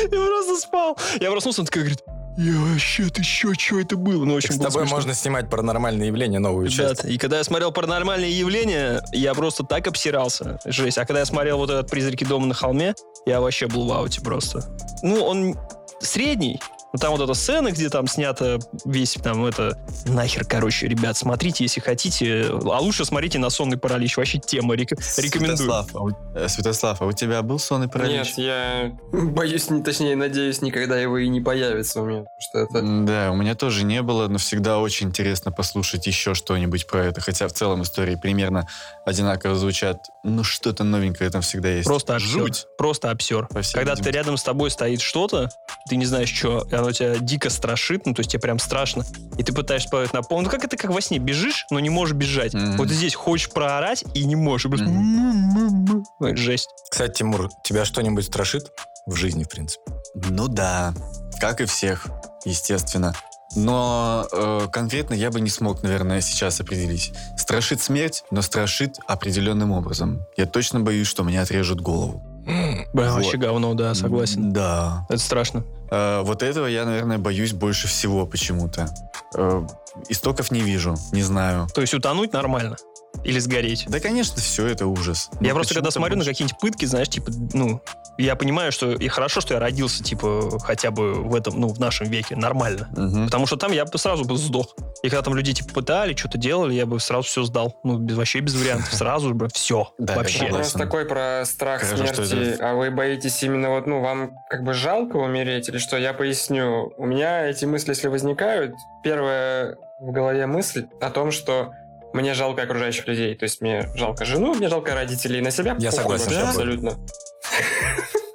И 0.05 0.09
просто 0.09 0.57
спал. 0.59 0.99
Я 1.21 1.31
проснулся, 1.31 1.61
он 1.63 1.67
такой 1.67 1.83
говорит, 1.83 2.03
я 2.39 2.59
вообще, 2.61 3.05
ты 3.09 3.23
чё, 3.23 3.55
чё 3.55 3.81
это 3.81 3.97
было? 3.97 4.25
Ну, 4.25 4.35
в 4.35 4.37
общем, 4.37 4.55
С 4.55 4.59
было 4.59 4.69
тобой 4.69 4.83
смешно. 4.85 4.97
можно 4.97 5.15
снимать 5.15 5.51
паранормальные 5.51 6.07
явления, 6.07 6.39
новую 6.39 6.69
часть. 6.69 7.03
Да, 7.03 7.09
и 7.09 7.19
когда 7.19 7.39
я 7.39 7.45
смотрел 7.45 7.73
паранормальные 7.73 8.31
явления, 8.39 9.03
я 9.13 9.35
просто 9.35 9.65
так 9.65 9.87
обсирался. 9.89 10.59
Жесть. 10.65 10.99
А 10.99 11.05
когда 11.05 11.21
я 11.21 11.27
смотрел 11.27 11.59
вот 11.59 11.71
этот 11.71 11.91
«Призраки 11.91 12.25
дома 12.25 12.47
на 12.47 12.55
холме», 12.55 12.95
я 13.27 13.41
вообще 13.41 13.67
был 13.67 13.87
в 13.87 13.93
ауте 13.93 14.21
просто. 14.21 14.65
Ну, 15.03 15.23
он 15.25 15.57
средний. 16.01 16.61
Ну, 16.93 16.99
там 16.99 17.13
вот 17.13 17.21
эта 17.21 17.35
сцена, 17.35 17.71
где 17.71 17.91
там 17.91 18.07
снято 18.07 18.59
весь 18.87 19.15
там 19.23 19.45
это... 19.45 19.79
Нахер, 20.07 20.45
короче, 20.47 20.89
ребят, 20.89 21.17
смотрите, 21.19 21.65
если 21.65 21.81
хотите. 21.81 22.47
А 22.51 22.81
лучше 22.81 23.05
смотрите 23.05 23.39
на 23.39 23.51
«Сонный 23.51 23.77
паралич». 23.77 24.17
Вообще 24.17 24.39
тема. 24.39 24.75
рек- 24.75 24.93
Рекомендую. 25.19 25.57
Святослав, 25.59 25.91
а 25.95 26.01
у- 26.01 26.11
э, 26.35 26.49
Святослав, 26.49 27.03
а 27.03 27.05
у 27.05 27.13
тебя 27.13 27.43
был 27.43 27.59
сонный 27.59 27.89
паралич? 27.89 28.37
Нет, 28.37 28.39
я 28.39 28.93
боюсь, 29.13 29.69
не, 29.69 29.83
точнее, 29.83 30.17
надеюсь, 30.17 30.63
никогда 30.63 30.99
его 30.99 31.19
и 31.19 31.29
не 31.29 31.43
появится 31.43 32.01
у 32.01 32.07
меня. 32.07 32.21
Потому 32.25 32.41
что 32.41 32.59
это... 32.79 33.05
Да, 33.07 33.33
у 33.33 33.37
меня 33.37 33.55
тоже 33.55 33.85
не 33.85 34.01
было, 34.01 34.27
но 34.29 34.39
всегда 34.39 34.79
очень 34.79 35.09
интересно 35.09 35.53
послушать 35.53 36.07
еще 36.07 36.33
что-нибудь 36.35 36.87
про 36.87 37.05
это. 37.05 37.21
Хотя 37.21 37.49
в 37.49 37.53
целом 37.53 37.83
истории 37.83 38.15
примерно 38.15 38.67
одинаково 39.05 39.57
звучат. 39.57 39.99
Ну, 40.25 40.43
что-то 40.43 40.85
новенькое 40.85 41.29
там 41.29 41.43
всегда 41.43 41.69
есть. 41.69 41.87
Просто 41.87 42.15
обсер. 42.17 42.29
Жуть. 42.31 42.67
Просто 42.79 43.11
обсер. 43.11 43.47
Когда 43.49 43.63
ты 43.95 43.99
видимости. 44.01 44.09
рядом 44.09 44.37
с 44.39 44.43
тобой 44.43 44.71
стоит 44.71 45.03
что-то, 45.03 45.51
ты 45.89 45.97
не 45.97 46.07
знаешь, 46.07 46.33
что, 46.35 46.67
оно 46.79 46.93
тебя 46.93 47.19
дико 47.19 47.51
страшит, 47.51 48.07
ну, 48.07 48.15
то 48.15 48.21
есть 48.21 48.31
тебе 48.31 48.41
прям 48.41 48.59
страшно, 48.59 49.05
и 49.37 49.43
ты 49.43 49.53
пытаешься 49.53 49.89
плавать 49.89 50.13
на 50.13 50.23
пол. 50.23 50.41
Ну, 50.41 50.49
как 50.49 50.65
это, 50.65 50.77
как 50.77 50.91
во 50.91 51.01
сне, 51.01 51.19
бежишь, 51.19 51.67
но 51.71 51.81
не 51.81 51.91
можешь 51.91 52.15
бежать. 52.15 52.55
Мгм. 52.55 52.77
Вот 52.77 52.89
здесь 52.89 53.15
хочешь 53.15 53.51
проорать 53.51 54.05
и 54.15 54.25
не 54.25 54.37
можешь. 54.37 54.67
и 54.67 54.69
просто 54.69 54.87
м-м-м-м. 54.87 56.05
Ой, 56.21 56.37
жесть. 56.37 56.69
Кстати, 56.91 57.19
Тимур, 57.19 57.51
тебя 57.65 57.85
что-нибудь 57.85 58.25
страшит 58.25 58.73
в 59.07 59.15
жизни, 59.15 59.45
в 59.45 59.49
принципе? 59.49 59.83
Ну 60.15 60.49
да, 60.49 60.95
как 61.41 61.61
и 61.61 61.65
всех, 61.65 62.07
естественно. 62.45 63.15
Но 63.57 64.27
э, 64.31 64.69
конкретно 64.71 65.15
я 65.15 65.31
бы 65.31 65.41
не 65.41 65.49
смог, 65.49 65.83
наверное, 65.83 66.21
сейчас 66.21 66.61
определить. 66.61 67.13
Страшит 67.37 67.81
смерть, 67.81 68.25
но 68.31 68.43
страшит 68.43 68.99
определенным 69.07 69.73
образом. 69.73 70.23
Я 70.37 70.47
точно 70.47 70.81
боюсь, 70.81 71.07
что 71.07 71.25
мне 71.25 71.41
отрежут 71.41 71.81
голову. 71.81 72.23
Блин, 72.49 72.87
Вот. 73.11 73.17
вообще 73.17 73.37
говно, 73.37 73.75
да, 73.75 73.95
согласен. 73.95 74.53
Да. 74.53 75.07
Это 75.09 75.19
страшно. 75.19 75.65
Э, 75.91 76.23
вот 76.23 76.43
этого 76.43 76.67
я, 76.67 76.85
наверное, 76.85 77.19
боюсь 77.19 77.53
больше 77.53 77.89
всего 77.89 78.27
почему-то. 78.27 78.89
Э, 79.37 79.67
истоков 80.09 80.51
не 80.51 80.61
вижу, 80.61 80.97
не 81.13 81.23
знаю. 81.23 81.67
То 81.75 81.83
есть 81.83 81.93
утонуть 81.95 82.33
нормально. 82.33 82.77
Или 83.25 83.39
сгореть. 83.39 83.87
Да, 83.89 84.01
конечно, 84.01 84.37
все 84.41 84.67
это 84.67 84.87
ужас. 84.87 85.31
я 85.41 85.49
Но 85.49 85.55
просто 85.55 85.75
когда 85.75 85.91
смотрю 85.91 86.17
на 86.17 86.21
больше- 86.21 86.31
какие-нибудь 86.31 86.59
пытки, 86.61 86.85
знаешь, 86.85 87.09
типа, 87.09 87.31
ну, 87.53 87.81
я 88.17 88.37
понимаю, 88.37 88.73
что 88.73 88.93
и 88.93 89.09
хорошо, 89.09 89.41
что 89.41 89.55
я 89.55 89.61
родился, 89.61 90.03
типа, 90.03 90.59
хотя 90.61 90.91
бы 90.91 91.15
в 91.15 91.35
этом, 91.35 91.61
ну, 91.61 91.69
в 91.69 91.79
нашем 91.79 92.09
веке, 92.09 92.37
нормально. 92.37 92.89
Мгм. 92.97 93.27
Потому 93.27 93.47
что 93.47 93.57
там 93.57 93.73
я 93.73 93.85
бы 93.85 93.99
сразу 93.99 94.25
бы 94.25 94.37
сдох. 94.37 94.75
И 95.03 95.09
когда 95.09 95.23
там 95.23 95.35
люди 95.35 95.53
типа 95.53 95.73
пытали, 95.75 96.15
что-то 96.15 96.39
делали, 96.39 96.75
я 96.75 96.87
бы 96.87 96.99
сразу 97.01 97.25
все 97.29 97.45
сдал. 97.45 97.79
Ну, 97.85 97.99
без, 97.99 98.17
вообще 98.17 98.41
без 98.41 98.55
вариантов. 98.55 98.93
Сразу 98.95 99.35
бы 99.35 99.49
все. 99.53 99.93
Да, 99.99 100.17
вообще. 100.17 100.39
согласен. 100.41 100.79
такой 100.79 101.05
про 101.05 101.43
страх 101.45 101.85
смерти. 101.85 102.57
А 102.61 102.75
вы 102.75 102.91
боитесь 102.91 103.43
именно 103.43 103.71
вот, 103.71 103.87
ну, 103.87 104.01
вам 104.01 104.33
как 104.51 104.65
бы 104.65 104.75
жалко 104.75 105.17
умереть 105.17 105.69
или 105.69 105.79
что? 105.79 105.97
Я 105.97 106.13
поясню. 106.13 106.93
У 106.97 107.07
меня 107.07 107.47
эти 107.47 107.65
мысли, 107.65 107.91
если 107.91 108.09
возникают, 108.09 108.75
первая 109.03 109.77
в 110.01 110.13
голове 110.13 110.47
мысль 110.47 110.87
о 111.01 111.11
том, 111.11 111.31
что 111.31 111.73
мне 112.13 112.35
жалко 112.35 112.63
окружающих 112.63 113.07
людей. 113.07 113.35
То 113.35 113.45
есть 113.45 113.61
мне 113.61 113.89
жалко 113.95 114.25
жену, 114.25 114.55
мне 114.55 114.69
жалко 114.69 114.95
родителей. 114.95 115.41
На 115.41 115.51
себя 115.51 115.77
Я 115.79 115.91
похуй 115.91 116.19
согласен 116.19 116.25
вообще 116.27 116.49
абсолютно. 116.49 116.99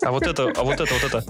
А 0.01 0.11
вот 0.11 0.27
это, 0.27 0.51
а 0.55 0.63
вот 0.63 0.79
это, 0.79 0.93
вот 0.93 1.03
это. 1.03 1.23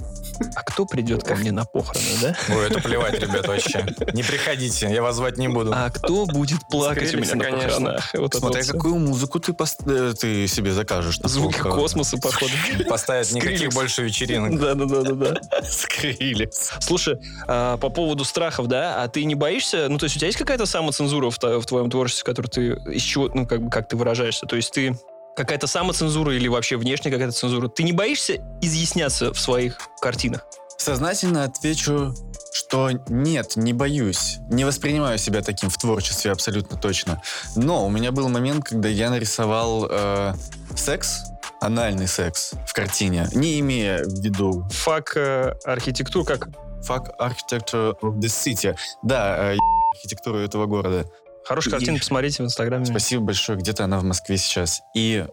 А 0.56 0.64
кто 0.64 0.86
придет 0.86 1.24
ко 1.24 1.36
мне 1.36 1.52
на 1.52 1.66
похороны, 1.66 2.06
да? 2.22 2.36
Ой, 2.50 2.68
это 2.68 2.82
плевать, 2.82 3.20
ребят, 3.20 3.48
вообще. 3.48 3.86
Не 4.14 4.24
приходите, 4.24 4.92
я 4.92 5.02
вас 5.02 5.16
звать 5.16 5.38
не 5.38 5.48
буду. 5.48 5.72
А 5.74 5.90
кто 5.90 6.26
будет 6.26 6.60
плакать 6.70 7.14
у 7.14 7.18
меня 7.18 7.26
Скриликса, 7.28 7.36
на 7.36 7.44
конечно. 7.44 7.70
похоронах? 7.70 8.10
Вот 8.14 8.34
Смотря 8.36 8.62
вот 8.62 8.72
какую 8.72 8.96
музыку 9.00 9.40
ты, 9.40 9.54
пост- 9.54 9.82
э, 9.88 10.14
ты 10.20 10.48
себе 10.48 10.74
закажешь. 10.74 11.20
на 11.20 11.30
Звуки 11.30 11.58
похороны. 11.58 11.82
космоса, 11.82 12.18
походу. 12.18 12.52
Поставят 12.90 13.32
никаких 13.32 13.70
больше 13.74 14.04
вечеринок. 14.04 14.60
Да, 14.60 14.74
да, 14.74 14.86
да, 14.86 15.02
да, 15.02 15.14
да. 15.14 15.42
Скриликс. 15.64 16.72
Слушай, 16.80 17.20
а, 17.48 17.78
по 17.78 17.90
поводу 17.90 18.24
страхов, 18.24 18.68
да, 18.68 19.04
а 19.04 19.08
ты 19.08 19.24
не 19.26 19.36
боишься? 19.36 19.88
Ну, 19.90 19.98
то 19.98 20.06
есть 20.06 20.16
у 20.16 20.20
тебя 20.20 20.28
есть 20.28 20.38
какая-то 20.40 20.66
самоцензура 20.66 21.30
в, 21.30 21.38
в 21.40 21.66
твоем 21.66 21.90
творчестве, 21.90 22.24
которую 22.26 22.50
ты 22.50 22.92
из 22.92 23.02
чего, 23.02 23.30
ну, 23.34 23.46
как 23.48 23.62
бы, 23.64 23.70
как 23.70 23.88
ты 23.88 23.96
выражаешься? 23.96 24.46
То 24.46 24.56
есть 24.56 24.72
ты 24.72 24.98
какая-то 25.36 25.68
самоцензура 25.68 26.36
или 26.36 26.48
вообще 26.48 26.78
внешняя 26.78 27.12
какая-то 27.12 27.34
цензура? 27.34 27.68
Ты 27.68 27.84
не 27.84 27.92
боишься 27.92 28.38
изъясняться 28.62 29.34
в 29.34 29.40
своих 29.40 29.78
картинах? 30.02 30.46
Сознательно 30.78 31.46
отвечу, 31.46 32.14
что 32.54 32.92
нет, 33.08 33.56
не 33.56 33.74
боюсь. 33.74 34.40
Не 34.50 34.66
воспринимаю 34.66 35.18
себя 35.18 35.42
таким 35.42 35.70
в 35.70 35.78
творчестве 35.78 36.32
абсолютно 36.32 36.78
точно. 36.78 37.22
Но 37.56 37.86
у 37.86 37.90
меня 37.90 38.12
был 38.12 38.28
момент, 38.30 38.66
когда 38.66 38.90
я 38.90 39.10
нарисовал 39.10 39.88
э, 39.90 40.34
секс, 40.76 41.24
анальный 41.62 42.08
секс 42.08 42.52
в 42.68 42.74
картине, 42.74 43.30
не 43.34 43.60
имея 43.60 44.04
в 44.04 44.20
виду 44.20 44.68
Фак 44.72 45.16
э, 45.16 45.54
архитектур 45.64 46.26
как? 46.26 46.50
fuck 46.84 47.08
architecture 47.20 47.98
of 48.02 48.20
the 48.20 48.28
city. 48.28 48.76
Да, 49.04 49.54
э, 49.54 49.58
архитектуру 49.94 50.40
этого 50.40 50.66
города. 50.66 51.06
Хорошая 51.46 51.70
И- 51.72 51.78
картина, 51.78 52.00
посмотрите 52.00 52.44
в 52.44 52.46
Инстаграме. 52.46 52.86
Спасибо 52.86 53.24
большое, 53.26 53.58
где-то 53.58 53.84
она 53.84 54.00
в 54.00 54.04
Москве 54.04 54.38
сейчас. 54.38 54.82
И 54.96 55.26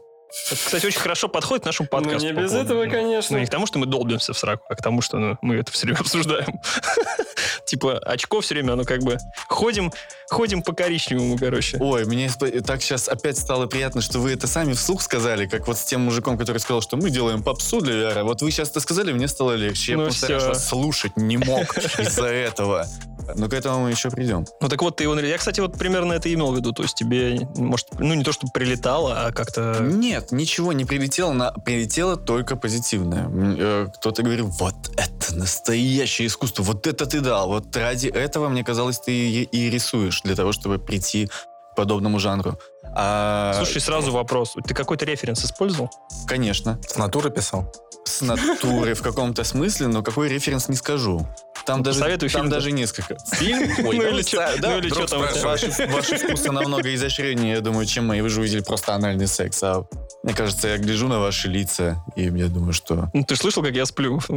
Это, 0.46 0.56
кстати, 0.64 0.86
очень 0.86 1.00
хорошо 1.00 1.26
подходит 1.28 1.64
к 1.64 1.66
нашему 1.66 1.88
Ну, 1.90 1.98
подкасту. 1.98 2.26
не 2.26 2.32
по 2.34 2.40
без 2.42 2.52
этого, 2.52 2.84
Ну, 2.84 2.90
конечно. 2.90 3.36
не 3.36 3.46
к 3.46 3.50
тому, 3.50 3.66
что 3.66 3.78
мы 3.80 3.86
долбимся 3.86 4.32
в 4.32 4.38
сраку, 4.38 4.64
а 4.68 4.76
к 4.76 4.82
тому, 4.82 5.02
что 5.02 5.18
ну, 5.18 5.36
мы 5.42 5.56
это 5.56 5.72
все 5.72 5.86
время 5.86 5.98
обсуждаем. 6.00 6.60
типа 7.66 7.98
очко 7.98 8.40
все 8.40 8.54
время, 8.54 8.72
оно 8.74 8.84
как 8.84 9.00
бы 9.02 9.18
ходим, 9.48 9.92
ходим 10.28 10.62
по 10.62 10.72
коричневому, 10.72 11.36
короче. 11.38 11.78
Ой, 11.80 12.04
мне 12.04 12.30
так 12.64 12.80
сейчас 12.82 13.08
опять 13.08 13.38
стало 13.38 13.66
приятно, 13.66 14.00
что 14.00 14.18
вы 14.20 14.32
это 14.32 14.46
сами 14.46 14.72
вслух 14.74 15.02
сказали, 15.02 15.46
как 15.46 15.66
вот 15.66 15.78
с 15.78 15.84
тем 15.84 16.02
мужиком, 16.02 16.38
который 16.38 16.58
сказал, 16.58 16.80
что 16.80 16.96
мы 16.96 17.10
делаем 17.10 17.42
попсу 17.42 17.80
для 17.80 17.94
VR. 17.94 18.22
Вот 18.24 18.40
вы 18.42 18.50
сейчас 18.52 18.70
это 18.70 18.78
сказали, 18.80 19.12
мне 19.12 19.26
стало 19.28 19.52
легче. 19.52 19.92
Я 19.92 19.98
Ну 19.98 20.04
просто 20.04 20.54
слушать 20.54 21.16
не 21.16 21.36
мог 21.38 21.76
из-за 21.98 22.26
этого. 22.26 22.86
Но 23.34 23.48
к 23.48 23.54
этому 23.54 23.84
мы 23.84 23.90
еще 23.90 24.10
придем. 24.10 24.46
Ну 24.60 24.68
так 24.68 24.80
вот 24.82 24.96
ты 24.96 25.04
его... 25.04 25.18
Я, 25.18 25.38
кстати, 25.38 25.60
вот 25.60 25.78
примерно 25.78 26.14
это 26.14 26.32
имел 26.32 26.52
в 26.52 26.56
виду. 26.56 26.72
То 26.72 26.82
есть 26.82 26.94
тебе, 26.94 27.40
может, 27.56 27.88
ну 27.98 28.14
не 28.14 28.24
то, 28.24 28.32
чтобы 28.32 28.52
прилетало, 28.52 29.26
а 29.26 29.32
как-то... 29.32 29.78
Нет, 29.80 30.32
ничего 30.32 30.72
не 30.72 30.84
прилетело, 30.84 31.32
на... 31.32 31.52
прилетело 31.52 32.16
только 32.16 32.56
позитивное. 32.56 33.28
Э, 33.30 33.86
Кто-то 33.96 34.22
говорил, 34.22 34.46
вот 34.46 34.74
это 34.96 35.34
настоящее 35.34 36.28
искусство, 36.28 36.62
вот 36.62 36.86
это 36.86 37.06
ты 37.06 37.20
дал, 37.20 37.48
вот 37.48 37.76
ради 37.76 38.08
этого, 38.08 38.48
мне 38.48 38.64
казалось, 38.64 38.98
ты 38.98 39.42
и, 39.42 39.70
рисуешь, 39.70 40.22
для 40.22 40.34
того, 40.34 40.52
чтобы 40.52 40.78
прийти 40.78 41.28
подобному 41.76 42.18
жанру. 42.18 42.58
А, 42.94 43.54
Слушай, 43.56 43.80
сразу 43.80 44.10
вопрос. 44.12 44.54
Ты 44.66 44.74
какой-то 44.74 45.04
референс 45.04 45.44
использовал? 45.44 45.90
конечно, 46.26 46.78
С 46.86 46.96
натуры 46.96 47.30
писал. 47.30 47.72
с 48.04 48.22
натуры 48.22 48.94
в 48.94 49.02
каком-то 49.02 49.44
смысле, 49.44 49.86
но 49.88 50.02
какой 50.02 50.28
референс 50.28 50.68
не 50.68 50.74
скажу. 50.76 51.26
Там 51.66 51.82
даже, 51.82 51.98
Посоветуй 52.00 52.28
там 52.30 52.40
фильм-то. 52.42 52.56
даже 52.56 52.72
несколько. 52.72 53.16
Фильм? 53.34 53.70
Ну 53.78 53.88
Ой, 53.90 53.98
да 53.98 54.08
или 54.08 54.22
ста- 54.22 54.56
да, 54.58 54.70
ну 54.70 54.78
или 54.78 54.88
чё 54.88 55.06
там. 55.06 55.20
Ваши, 55.20 55.70
ваши 55.88 56.16
вкусы 56.16 56.50
намного 56.50 56.92
изощреннее, 56.94 57.52
я 57.56 57.60
думаю, 57.60 57.84
чем 57.86 58.06
мои. 58.06 58.22
Вы 58.22 58.30
же 58.30 58.40
увидели 58.40 58.62
просто 58.62 58.94
анальный 58.94 59.26
секс. 59.28 59.62
А 59.62 59.84
мне 60.24 60.34
кажется, 60.34 60.68
я 60.68 60.78
гляжу 60.78 61.06
на 61.08 61.20
ваши 61.20 61.48
лица, 61.48 62.02
и 62.16 62.22
я 62.24 62.46
думаю, 62.48 62.72
что... 62.72 63.10
Ну, 63.12 63.22
ты 63.24 63.36
слышал, 63.36 63.62
как 63.62 63.74
я 63.74 63.84
сплю? 63.86 64.20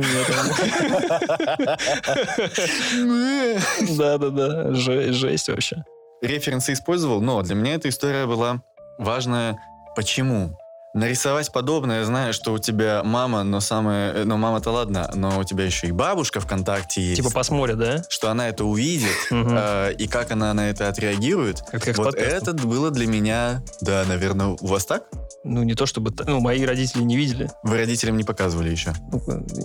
Да-да-да, 3.97 4.73
же- 4.75 5.13
жесть 5.13 5.47
вообще. 5.49 5.83
Референсы 6.23 6.73
использовал, 6.73 7.21
но 7.21 7.41
для 7.41 7.53
меня 7.53 7.75
эта 7.75 7.89
история 7.89 8.25
была 8.25 8.61
важная. 8.97 9.59
Почему? 9.95 10.57
Нарисовать 10.93 11.51
подобное, 11.51 12.05
зная, 12.05 12.33
что 12.33 12.53
у 12.53 12.59
тебя 12.59 13.01
мама, 13.03 13.43
но 13.43 13.59
самое, 13.59 14.25
ну 14.25 14.37
мама-то 14.37 14.69
ладно, 14.69 15.09
но 15.15 15.39
у 15.39 15.43
тебя 15.43 15.65
еще 15.65 15.87
и 15.87 15.91
бабушка 15.91 16.39
ВКонтакте 16.39 17.01
есть, 17.01 17.21
Типа 17.21 17.33
посмотрят, 17.33 17.79
да? 17.79 18.03
что 18.09 18.29
она 18.29 18.47
это 18.47 18.63
увидит, 18.63 19.09
э, 19.31 19.93
и 19.97 20.07
как 20.07 20.31
она 20.31 20.53
на 20.53 20.69
это 20.69 20.87
отреагирует. 20.87 21.63
Это 21.71 21.93
как 21.93 21.97
вот 21.97 22.15
это 22.15 22.53
было 22.53 22.91
для 22.91 23.07
меня, 23.07 23.63
да, 23.81 24.05
наверное, 24.07 24.55
у 24.59 24.67
вас 24.67 24.85
так? 24.85 25.05
Ну, 25.43 25.63
не 25.63 25.73
то 25.73 25.87
чтобы... 25.87 26.13
Ну, 26.25 26.39
мои 26.39 26.63
родители 26.63 27.01
не 27.01 27.17
видели. 27.17 27.49
Вы 27.63 27.77
родителям 27.77 28.15
не 28.15 28.23
показывали 28.23 28.69
еще? 28.69 28.93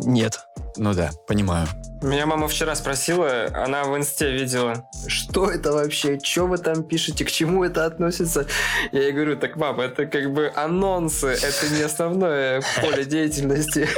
Нет. 0.07 0.41
Ну 0.79 0.95
да, 0.95 1.11
понимаю. 1.27 1.67
Меня 2.03 2.27
мама 2.27 2.47
вчера 2.47 2.77
спросила, 2.77 3.49
она 3.53 3.83
в 3.83 3.97
инсте 3.97 4.31
видела, 4.31 4.89
что 5.09 5.51
это 5.51 5.73
вообще, 5.73 6.21
что 6.23 6.47
вы 6.47 6.59
там 6.59 6.85
пишете, 6.85 7.25
к 7.25 7.31
чему 7.31 7.65
это 7.65 7.85
относится. 7.85 8.47
Я 8.93 9.03
ей 9.03 9.13
говорю, 9.13 9.37
так, 9.37 9.57
мама, 9.57 9.85
это 9.85 10.07
как 10.07 10.33
бы 10.33 10.53
анонсы, 10.55 11.27
это 11.27 11.69
не 11.75 11.83
основное 11.83 12.63
поле 12.81 13.05
деятельности. 13.05 13.89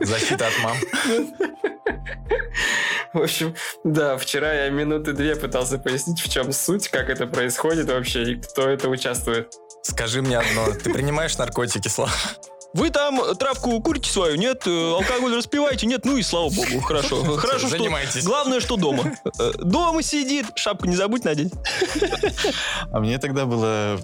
Защита 0.00 0.48
от 0.48 0.58
мам. 0.64 0.76
В 3.12 3.22
общем, 3.22 3.54
да, 3.84 4.16
вчера 4.16 4.52
я 4.52 4.70
минуты 4.70 5.12
две 5.12 5.36
пытался 5.36 5.78
пояснить, 5.78 6.20
в 6.20 6.28
чем 6.28 6.52
суть, 6.52 6.88
как 6.88 7.08
это 7.08 7.26
происходит 7.26 7.88
вообще 7.88 8.32
и 8.32 8.40
кто 8.40 8.68
это 8.68 8.88
участвует. 8.88 9.52
Скажи 9.82 10.22
мне 10.22 10.38
одно. 10.38 10.72
Ты 10.72 10.92
принимаешь 10.92 11.38
наркотики, 11.38 11.88
Слава? 11.88 12.12
Вы 12.72 12.90
там 12.90 13.20
травку 13.36 13.80
курите 13.80 14.10
свою? 14.10 14.36
Нет? 14.36 14.62
Э, 14.66 14.92
Алкоголь 14.94 15.36
распиваете? 15.36 15.86
Нет? 15.86 16.04
Ну 16.04 16.16
и 16.16 16.22
слава 16.22 16.50
богу, 16.50 16.80
хорошо. 16.80 17.22
Хорошо, 17.36 17.66
что... 17.66 17.78
Занимайтесь. 17.78 18.24
Главное, 18.24 18.60
что 18.60 18.76
дома. 18.76 19.12
Э, 19.38 19.52
Дома 19.58 20.02
сидит. 20.02 20.46
Шапку 20.54 20.86
не 20.86 20.94
забудь 20.94 21.24
надеть. 21.24 21.52
А 22.92 23.00
мне 23.00 23.18
тогда 23.18 23.44
было 23.46 23.98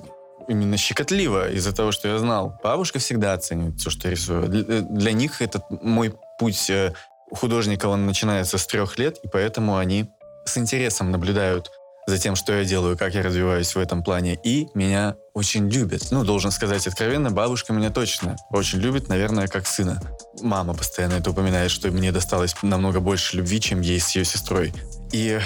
именно 0.49 0.77
щекотливо 0.77 1.51
из-за 1.53 1.75
того, 1.75 1.93
что 1.93 2.09
я 2.09 2.19
знал. 2.19 2.59
Бабушка 2.63 2.99
всегда 2.99 3.35
оценивает 3.35 3.79
все, 3.79 3.91
что 3.91 4.09
я 4.09 4.13
рисую. 4.13 4.49
Для, 4.49 4.61
э, 4.63 4.81
для 4.83 5.13
них 5.13 5.41
этот 5.43 5.63
мой 5.71 6.15
путь 6.39 6.71
художника, 7.31 7.87
он 7.87 8.07
начинается 8.07 8.59
с 8.59 8.67
трех 8.67 8.99
лет, 8.99 9.19
и 9.23 9.29
поэтому 9.29 9.77
они 9.77 10.07
с 10.45 10.57
интересом 10.59 11.11
наблюдают 11.11 11.71
за 12.07 12.19
тем, 12.19 12.37
что 12.37 12.53
я 12.53 12.65
делаю, 12.65 12.97
как 12.97 13.15
я 13.15 13.23
развиваюсь 13.23 13.75
в 13.75 13.79
этом 13.79 14.03
плане, 14.03 14.39
и 14.43 14.69
меня 14.75 15.17
очень 15.35 15.69
любят. 15.69 16.09
Ну, 16.11 16.25
должен 16.25 16.51
сказать 16.51 16.87
откровенно, 16.87 17.31
бабушка 17.31 17.73
меня 17.73 17.91
точно 17.91 18.37
очень 18.51 18.79
любит, 18.79 19.09
наверное, 19.09 19.49
как 19.49 19.67
сына. 19.67 20.01
Мама 20.41 20.75
постоянно 20.75 21.15
это 21.15 21.31
упоминает, 21.31 21.71
что 21.71 21.91
мне 21.91 22.13
досталось 22.13 22.55
намного 22.63 23.01
больше 23.01 23.37
любви, 23.37 23.61
чем 23.61 23.81
ей 23.81 24.01
с 24.01 24.15
ее 24.15 24.25
сестрой. 24.25 24.73
И 25.13 25.41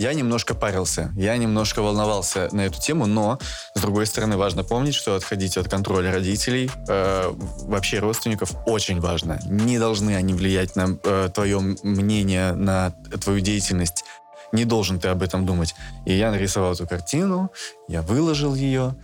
я 0.00 0.14
немножко 0.14 0.54
парился, 0.54 1.12
я 1.14 1.36
немножко 1.36 1.82
волновался 1.82 2.48
на 2.52 2.62
эту 2.62 2.80
тему, 2.80 3.04
но, 3.04 3.38
с 3.74 3.80
другой 3.82 4.06
стороны, 4.06 4.38
важно 4.38 4.64
помнить, 4.64 4.94
что 4.94 5.14
отходить 5.14 5.58
от 5.58 5.68
контроля 5.68 6.10
родителей, 6.10 6.70
э, 6.88 7.30
вообще 7.64 7.98
родственников, 7.98 8.50
очень 8.64 8.98
важно. 8.98 9.38
Не 9.44 9.78
должны 9.78 10.16
они 10.16 10.32
влиять 10.32 10.74
на 10.74 10.98
э, 11.04 11.28
твое 11.34 11.60
мнение, 11.82 12.52
на 12.52 12.92
твою 13.22 13.40
деятельность. 13.40 14.04
Не 14.52 14.64
должен 14.64 14.98
ты 14.98 15.08
об 15.08 15.22
этом 15.22 15.46
думать. 15.46 15.74
И 16.06 16.12
я 16.14 16.30
нарисовал 16.30 16.72
эту 16.72 16.86
картину, 16.86 17.50
я 17.88 18.02
выложил 18.02 18.54
ее, 18.54 18.94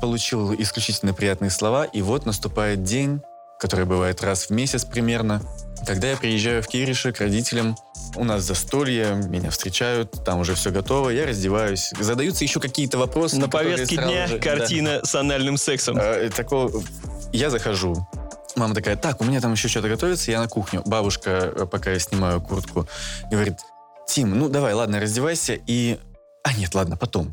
получил 0.00 0.54
исключительно 0.54 1.12
приятные 1.12 1.50
слова, 1.50 1.84
и 1.84 2.02
вот 2.02 2.26
наступает 2.26 2.82
день, 2.82 3.20
который 3.60 3.86
бывает 3.86 4.22
раз 4.22 4.46
в 4.46 4.50
месяц 4.50 4.84
примерно, 4.84 5.42
когда 5.86 6.10
я 6.10 6.16
приезжаю 6.16 6.62
в 6.62 6.66
Кириши 6.66 7.12
к 7.12 7.20
родителям, 7.20 7.76
у 8.16 8.24
нас 8.24 8.42
застолье, 8.42 9.14
меня 9.14 9.50
встречают, 9.50 10.24
там 10.24 10.40
уже 10.40 10.54
все 10.54 10.70
готово, 10.70 11.10
я 11.10 11.26
раздеваюсь. 11.26 11.92
Задаются 11.98 12.44
еще 12.44 12.60
какие-то 12.60 12.98
вопросы. 12.98 13.36
На 13.36 13.48
повестке 13.48 13.96
дня 13.96 14.26
же- 14.26 14.38
картина 14.38 15.00
с 15.04 15.14
анальным 15.14 15.56
сексом. 15.56 15.96
да. 15.96 16.16
Э, 16.16 16.30
такого... 16.30 16.82
Я 17.32 17.50
захожу. 17.50 18.06
Мама 18.56 18.74
такая, 18.74 18.96
так, 18.96 19.20
у 19.20 19.24
меня 19.24 19.40
там 19.40 19.52
еще 19.52 19.66
что-то 19.66 19.88
готовится, 19.88 20.30
я 20.30 20.40
на 20.40 20.48
кухню. 20.48 20.82
Бабушка, 20.86 21.52
э, 21.56 21.66
пока 21.66 21.90
я 21.90 21.98
снимаю 21.98 22.40
куртку, 22.40 22.86
говорит, 23.30 23.56
Тим, 24.06 24.38
ну 24.38 24.48
давай, 24.48 24.74
ладно, 24.74 25.00
раздевайся 25.00 25.54
и... 25.66 25.98
А 26.42 26.52
нет, 26.54 26.74
ладно, 26.74 26.96
потом. 26.96 27.32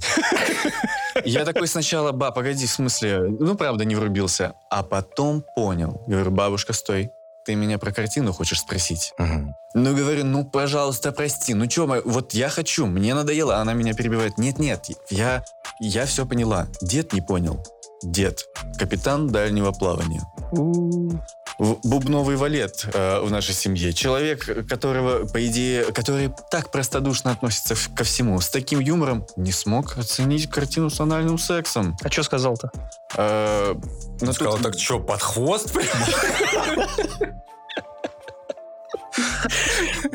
Я 1.26 1.44
такой 1.46 1.68
сначала, 1.68 2.12
ба, 2.14 2.32
погоди, 2.32 2.66
в 2.66 2.72
смысле, 2.72 3.20
ну 3.40 3.56
правда 3.56 3.84
не 3.86 3.96
врубился. 3.96 4.54
А 4.70 4.84
потом 4.84 5.44
понял. 5.56 6.02
Говорю, 6.08 6.32
бабушка, 6.32 6.72
стой, 6.74 7.12
ты 7.46 7.56
меня 7.56 7.78
про 7.78 7.92
картину 7.92 8.32
хочешь 8.32 8.60
спросить? 8.62 9.14
Мгм. 9.18 9.54
Ну, 9.74 9.96
говорю, 9.96 10.24
ну, 10.26 10.46
пожалуйста, 10.46 11.12
прости. 11.12 11.54
Ну, 11.54 11.70
что, 11.70 12.02
вот 12.06 12.34
я 12.34 12.50
хочу, 12.50 12.86
мне 12.86 13.14
надоело. 13.14 13.58
а 13.58 13.62
Она 13.62 13.74
меня 13.74 13.94
перебивает. 13.94 14.38
Нет-нет, 14.38 14.86
я, 15.10 15.44
я 15.82 16.06
все 16.06 16.26
поняла. 16.26 16.68
Дед 16.82 17.12
не 17.14 17.22
понял. 17.22 17.62
Дед. 18.04 18.46
Капитан 18.80 19.28
дальнего 19.28 19.72
плавания. 19.74 20.22
У, 20.54 21.10
В- 21.10 21.20
Бубновый 21.58 22.36
валет 22.38 22.86
э, 22.94 23.20
в 23.22 23.30
нашей 23.30 23.54
семье. 23.54 23.94
Человек, 23.94 24.68
которого, 24.68 25.28
по 25.28 25.46
идее, 25.46 25.86
который 25.86 26.32
так 26.50 26.72
простодушно 26.72 27.32
относится 27.32 27.76
ко 27.96 28.04
всему, 28.04 28.40
с 28.42 28.50
таким 28.50 28.80
юмором, 28.80 29.26
не 29.36 29.52
смог 29.52 29.98
оценить 29.98 30.50
картину 30.50 30.90
с 30.90 31.00
анальным 31.00 31.38
сексом. 31.38 31.96
А 32.04 32.10
что 32.10 32.24
сказал-то? 32.24 32.72
Э, 33.16 33.76
ну, 34.22 34.34
сказал, 34.34 34.54
тут- 34.54 34.64
так 34.64 34.80
что, 34.80 35.00
под 35.00 35.22
хвост? 35.22 35.76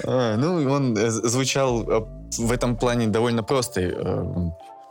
А, 0.05 0.37
ну, 0.37 0.71
он 0.73 0.97
э, 0.97 1.11
звучал 1.11 1.83
э, 1.83 2.07
в 2.39 2.51
этом 2.53 2.77
плане 2.77 3.07
довольно 3.09 3.43
просто. 3.43 3.81
э, 3.83 4.25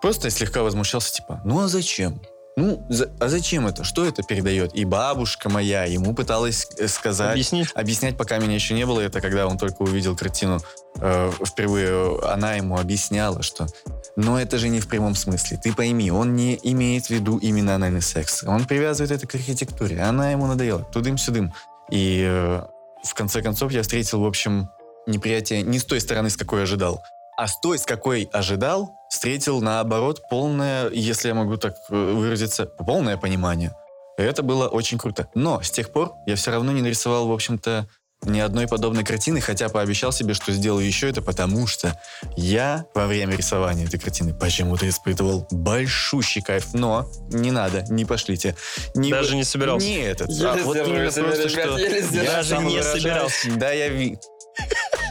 Просто 0.02 0.30
слегка 0.30 0.62
возмущался, 0.62 1.12
типа, 1.14 1.42
ну 1.46 1.62
а 1.62 1.68
зачем? 1.68 2.22
Ну, 2.58 2.86
за- 2.90 3.12
а 3.20 3.28
зачем 3.28 3.68
это? 3.68 3.84
Что 3.84 4.06
это 4.06 4.24
передает? 4.24 4.74
И 4.76 4.86
бабушка 4.86 5.50
моя 5.50 5.84
ему 5.84 6.16
пыталась 6.16 6.68
э, 6.78 6.88
сказать, 6.88 7.32
Объяснить? 7.32 7.70
объяснять, 7.76 8.16
пока 8.18 8.38
меня 8.38 8.56
еще 8.56 8.74
не 8.74 8.86
было. 8.86 9.02
Это 9.02 9.20
когда 9.20 9.46
он 9.46 9.58
только 9.58 9.82
увидел 9.82 10.16
картину 10.16 10.62
э, 11.02 11.32
впервые. 11.46 12.18
Она 12.24 12.54
ему 12.56 12.78
объясняла, 12.78 13.42
что 13.44 13.68
но 14.16 14.40
это 14.40 14.58
же 14.58 14.70
не 14.70 14.80
в 14.80 14.88
прямом 14.88 15.16
смысле. 15.16 15.60
Ты 15.62 15.74
пойми, 15.74 16.10
он 16.12 16.36
не 16.38 16.58
имеет 16.64 17.08
в 17.08 17.10
виду 17.10 17.38
именно 17.38 17.76
анальный 17.76 18.02
секс. 18.02 18.44
Он 18.44 18.64
привязывает 18.66 19.12
это 19.12 19.28
к 19.28 19.36
архитектуре. 19.36 20.02
Она 20.02 20.32
ему 20.32 20.48
надоела. 20.48 20.84
Тудым-сюдым. 20.94 21.54
И 21.92 22.24
э, 22.26 22.62
в 23.04 23.14
конце 23.14 23.42
концов 23.42 23.74
я 23.74 23.82
встретил, 23.82 24.22
в 24.22 24.26
общем, 24.26 24.70
неприятие 25.08 25.62
не 25.62 25.78
с 25.80 25.84
той 25.84 26.00
стороны, 26.00 26.30
с 26.30 26.38
какой 26.38 26.64
ожидал, 26.64 27.04
а 27.38 27.48
с 27.48 27.60
той, 27.60 27.78
с 27.78 27.86
какой 27.86 28.30
ожидал, 28.32 28.96
встретил 29.16 29.62
наоборот 29.62 30.24
полное, 30.30 30.90
если 30.90 31.30
я 31.30 31.34
могу 31.34 31.56
так 31.56 31.74
э, 31.90 31.96
выразиться, 31.96 32.66
полное 32.66 33.16
понимание. 33.16 33.74
И 34.18 34.22
это 34.22 34.44
было 34.44 34.68
очень 34.68 34.98
круто. 34.98 35.30
Но 35.34 35.62
с 35.62 35.72
тех 35.72 35.94
пор 35.94 36.12
я 36.28 36.36
все 36.36 36.52
равно 36.52 36.74
не 36.74 36.82
нарисовал, 36.82 37.30
в 37.30 37.32
общем-то, 37.32 37.88
ни 38.24 38.42
одной 38.42 38.68
подобной 38.68 39.06
картины, 39.06 39.40
хотя 39.40 39.70
пообещал 39.70 40.12
себе, 40.12 40.34
что 40.34 40.52
сделаю 40.52 40.86
еще 40.86 41.10
это, 41.10 41.22
потому 41.22 41.66
что 41.66 41.98
я 42.36 42.86
во 42.94 43.08
время 43.08 43.38
рисования 43.38 43.86
этой 43.86 44.00
картины 44.00 44.34
почему-то 44.34 44.88
испытывал 44.90 45.48
большущий 45.50 46.42
кайф. 46.42 46.74
Но 46.74 47.10
не 47.32 47.52
надо, 47.52 47.86
не 47.90 48.04
пошлите. 48.04 48.58
Не 48.96 49.12
Даже 49.12 49.38
не 49.38 49.46
собирался. 49.46 49.88
Не 49.88 50.00
этот. 50.00 50.30
Еле 50.30 50.50
а 50.50 50.58
вот 50.64 50.76
именно 50.76 51.10
просто, 51.10 51.50
что 51.50 51.78
еле 51.78 52.00
я 52.00 52.02
сдерживаю. 52.02 52.44
же 52.44 52.58
не 52.58 52.84
собирался. 52.84 53.52
Да, 53.56 53.72
я. 53.72 53.90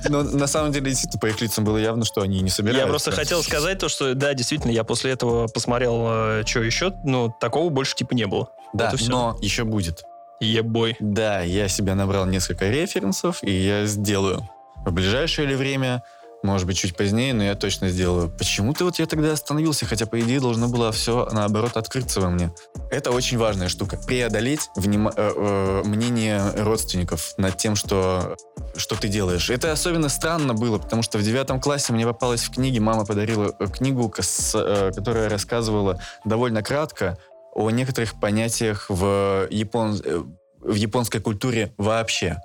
Но 0.09 0.23
на 0.23 0.47
самом 0.47 0.73
деле, 0.73 0.91
действительно, 0.91 1.21
по 1.21 1.27
их 1.27 1.41
лицам 1.41 1.65
было 1.65 1.77
явно, 1.77 2.05
что 2.05 2.21
они 2.23 2.41
не 2.41 2.51
собираются. 2.51 2.85
Я 2.85 2.89
просто 2.89 3.11
хотел 3.13 3.43
сказать 3.43 3.79
то, 3.79 3.89
что, 3.89 4.15
да, 4.15 4.35
действительно, 4.35 4.71
я 4.71 4.85
после 4.85 5.13
этого 5.13 5.49
посмотрел, 5.49 6.07
э, 6.07 6.43
что 6.47 6.63
еще, 6.63 6.93
но 7.05 7.35
такого 7.41 7.71
больше 7.71 7.95
типа 7.95 8.15
не 8.15 8.27
было. 8.27 8.49
Да, 8.73 8.93
но 9.09 9.37
еще 9.41 9.65
будет. 9.65 10.05
Ебой. 10.41 10.97
Да, 11.01 11.41
я 11.41 11.69
себе 11.69 11.95
набрал 11.95 12.27
несколько 12.27 12.69
референсов, 12.69 13.43
и 13.43 13.51
я 13.51 13.87
сделаю. 13.87 14.49
В 14.85 14.93
ближайшее 14.93 15.49
ли 15.49 15.55
время, 15.55 16.03
может 16.45 16.67
быть, 16.67 16.77
чуть 16.77 16.97
позднее, 16.97 17.35
но 17.35 17.43
я 17.43 17.55
точно 17.55 17.89
сделаю. 17.89 18.31
Почему-то 18.31 18.85
вот 18.85 18.99
я 18.99 19.07
тогда 19.07 19.33
остановился, 19.33 19.87
хотя, 19.87 20.07
по 20.07 20.21
идее, 20.21 20.41
должно 20.41 20.69
было 20.69 20.93
все, 20.93 21.29
наоборот, 21.33 21.77
открыться 21.77 22.21
во 22.21 22.31
мне. 22.31 22.53
Это 22.91 23.11
очень 23.11 23.39
важная 23.39 23.69
штука. 23.69 23.97
Преодолеть 24.07 24.69
внима- 24.77 25.13
э, 25.17 25.33
э, 25.35 25.83
мнение 25.89 26.41
родственников 26.57 27.33
над 27.39 27.57
тем, 27.57 27.75
что, 27.77 28.37
что 28.77 28.95
ты 28.95 29.09
делаешь. 29.09 29.51
Это 29.51 29.73
особенно 29.73 30.09
странно 30.09 30.55
было, 30.55 30.79
потому 30.79 31.03
что 31.03 31.19
в 31.19 31.23
девятом 31.23 31.61
классе 31.61 31.93
мне 31.93 32.07
попалась 32.07 32.43
в 32.43 32.53
книге, 32.53 32.81
мама 32.81 33.05
подарила 33.07 33.55
э, 33.59 33.67
книгу, 33.67 34.09
кос- 34.09 34.55
э, 34.55 34.93
которая 34.95 35.29
рассказывала 35.29 35.99
довольно 36.25 36.63
кратко 36.63 37.19
о 37.55 37.71
некоторых 37.71 38.21
понятиях 38.21 38.87
в, 38.89 39.47
япон... 39.51 40.01
э, 40.05 40.23
в 40.61 40.75
японской 40.75 41.21
культуре 41.21 41.73
вообще. 41.79 42.37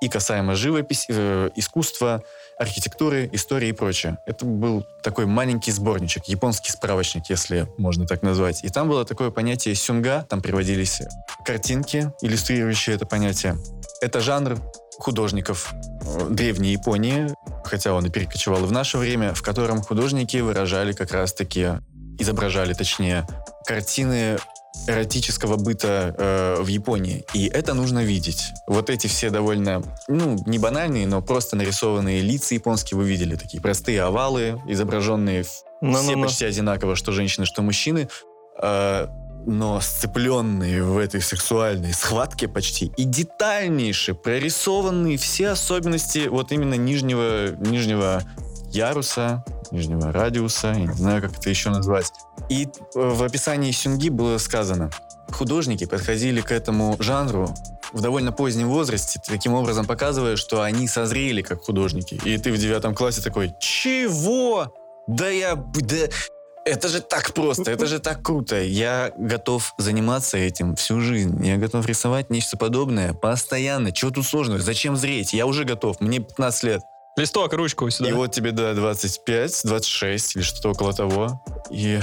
И 0.00 0.08
касаемо 0.08 0.54
живописи, 0.54 1.06
э, 1.08 1.50
искусства, 1.56 2.22
архитектуры, 2.58 3.28
истории 3.32 3.68
и 3.68 3.72
прочее. 3.72 4.18
Это 4.26 4.44
был 4.44 4.84
такой 5.02 5.26
маленький 5.26 5.70
сборничек, 5.70 6.24
японский 6.26 6.72
справочник, 6.72 7.24
если 7.30 7.68
можно 7.78 8.06
так 8.06 8.22
назвать. 8.22 8.64
И 8.64 8.68
там 8.68 8.88
было 8.88 9.04
такое 9.04 9.30
понятие 9.30 9.74
сюнга, 9.74 10.26
там 10.28 10.40
приводились 10.40 11.02
картинки, 11.44 12.12
иллюстрирующие 12.20 12.96
это 12.96 13.06
понятие. 13.06 13.56
Это 14.00 14.20
жанр 14.20 14.58
художников 14.98 15.72
э, 16.02 16.26
древней 16.30 16.72
Японии, 16.72 17.28
хотя 17.64 17.94
он 17.94 18.06
и 18.06 18.10
перекочевал 18.10 18.64
и 18.64 18.66
в 18.66 18.72
наше 18.72 18.98
время, 18.98 19.32
в 19.32 19.42
котором 19.42 19.80
художники 19.80 20.38
выражали 20.38 20.92
как 20.92 21.12
раз-таки, 21.12 21.68
изображали 22.18 22.74
точнее, 22.74 23.26
картины 23.64 24.38
эротического 24.86 25.56
быта 25.56 26.14
э, 26.16 26.62
в 26.62 26.66
Японии. 26.68 27.24
И 27.34 27.46
это 27.48 27.74
нужно 27.74 28.04
видеть. 28.04 28.44
Вот 28.66 28.90
эти 28.90 29.06
все 29.06 29.30
довольно, 29.30 29.82
ну, 30.08 30.36
не 30.46 30.58
банальные, 30.58 31.06
но 31.06 31.20
просто 31.22 31.56
нарисованные 31.56 32.20
лица 32.22 32.54
японские 32.54 32.98
вы 32.98 33.08
видели. 33.08 33.36
Такие 33.36 33.60
простые 33.62 34.02
овалы, 34.02 34.60
изображенные 34.66 35.42
в- 35.42 35.46
все 35.46 35.64
Ну-ну-ну. 35.82 36.22
почти 36.24 36.44
одинаково, 36.44 36.96
что 36.96 37.12
женщины, 37.12 37.46
что 37.46 37.62
мужчины. 37.62 38.08
э, 38.62 39.06
но 39.46 39.80
сцепленные 39.80 40.82
в 40.82 40.98
этой 40.98 41.22
сексуальной 41.22 41.92
схватке 41.94 42.48
почти 42.48 42.92
и 42.96 43.04
детальнейше 43.04 44.12
прорисованные 44.14 45.16
все 45.16 45.50
особенности 45.50 46.26
вот 46.28 46.50
именно 46.52 46.74
нижнего, 46.74 47.50
нижнего 47.60 48.22
яруса, 48.72 49.44
нижнего 49.70 50.12
радиуса, 50.12 50.68
я 50.72 50.86
не 50.86 50.92
знаю, 50.92 51.22
как 51.22 51.38
это 51.38 51.48
еще 51.48 51.70
назвать. 51.70 52.10
И 52.48 52.64
э, 52.64 52.68
в 52.94 53.22
описании 53.22 53.70
Сюнги 53.72 54.08
было 54.08 54.38
сказано, 54.38 54.90
художники 55.30 55.84
подходили 55.86 56.40
к 56.40 56.52
этому 56.52 56.96
жанру 56.98 57.54
в 57.92 58.00
довольно 58.00 58.32
позднем 58.32 58.68
возрасте, 58.68 59.20
таким 59.26 59.54
образом 59.54 59.86
показывая, 59.86 60.36
что 60.36 60.62
они 60.62 60.88
созрели 60.88 61.42
как 61.42 61.62
художники. 61.62 62.20
И 62.24 62.36
ты 62.38 62.52
в 62.52 62.58
девятом 62.58 62.94
классе 62.94 63.22
такой, 63.22 63.54
чего? 63.60 64.74
Да 65.06 65.28
я... 65.28 65.54
Да... 65.54 66.08
Это 66.64 66.88
же 66.88 67.00
так 67.00 67.32
просто, 67.32 67.70
это 67.70 67.86
же 67.86 67.98
так 67.98 68.22
круто. 68.22 68.60
Я 68.60 69.10
готов 69.16 69.72
заниматься 69.78 70.36
этим 70.36 70.76
всю 70.76 71.00
жизнь. 71.00 71.42
Я 71.42 71.56
готов 71.56 71.86
рисовать 71.86 72.28
нечто 72.28 72.58
подобное 72.58 73.14
постоянно. 73.14 73.90
Чего 73.90 74.10
тут 74.10 74.26
сложного? 74.26 74.60
Зачем 74.60 74.94
зреть? 74.94 75.32
Я 75.32 75.46
уже 75.46 75.64
готов. 75.64 75.98
Мне 76.00 76.18
15 76.18 76.62
лет. 76.64 76.82
Листок, 77.18 77.52
ручку 77.52 77.90
сюда. 77.90 78.10
И 78.10 78.12
вот 78.12 78.32
тебе, 78.32 78.52
да, 78.52 78.74
25, 78.74 79.62
26 79.64 80.36
или 80.36 80.42
что-то 80.42 80.70
около 80.70 80.92
того. 80.92 81.42
И 81.70 82.00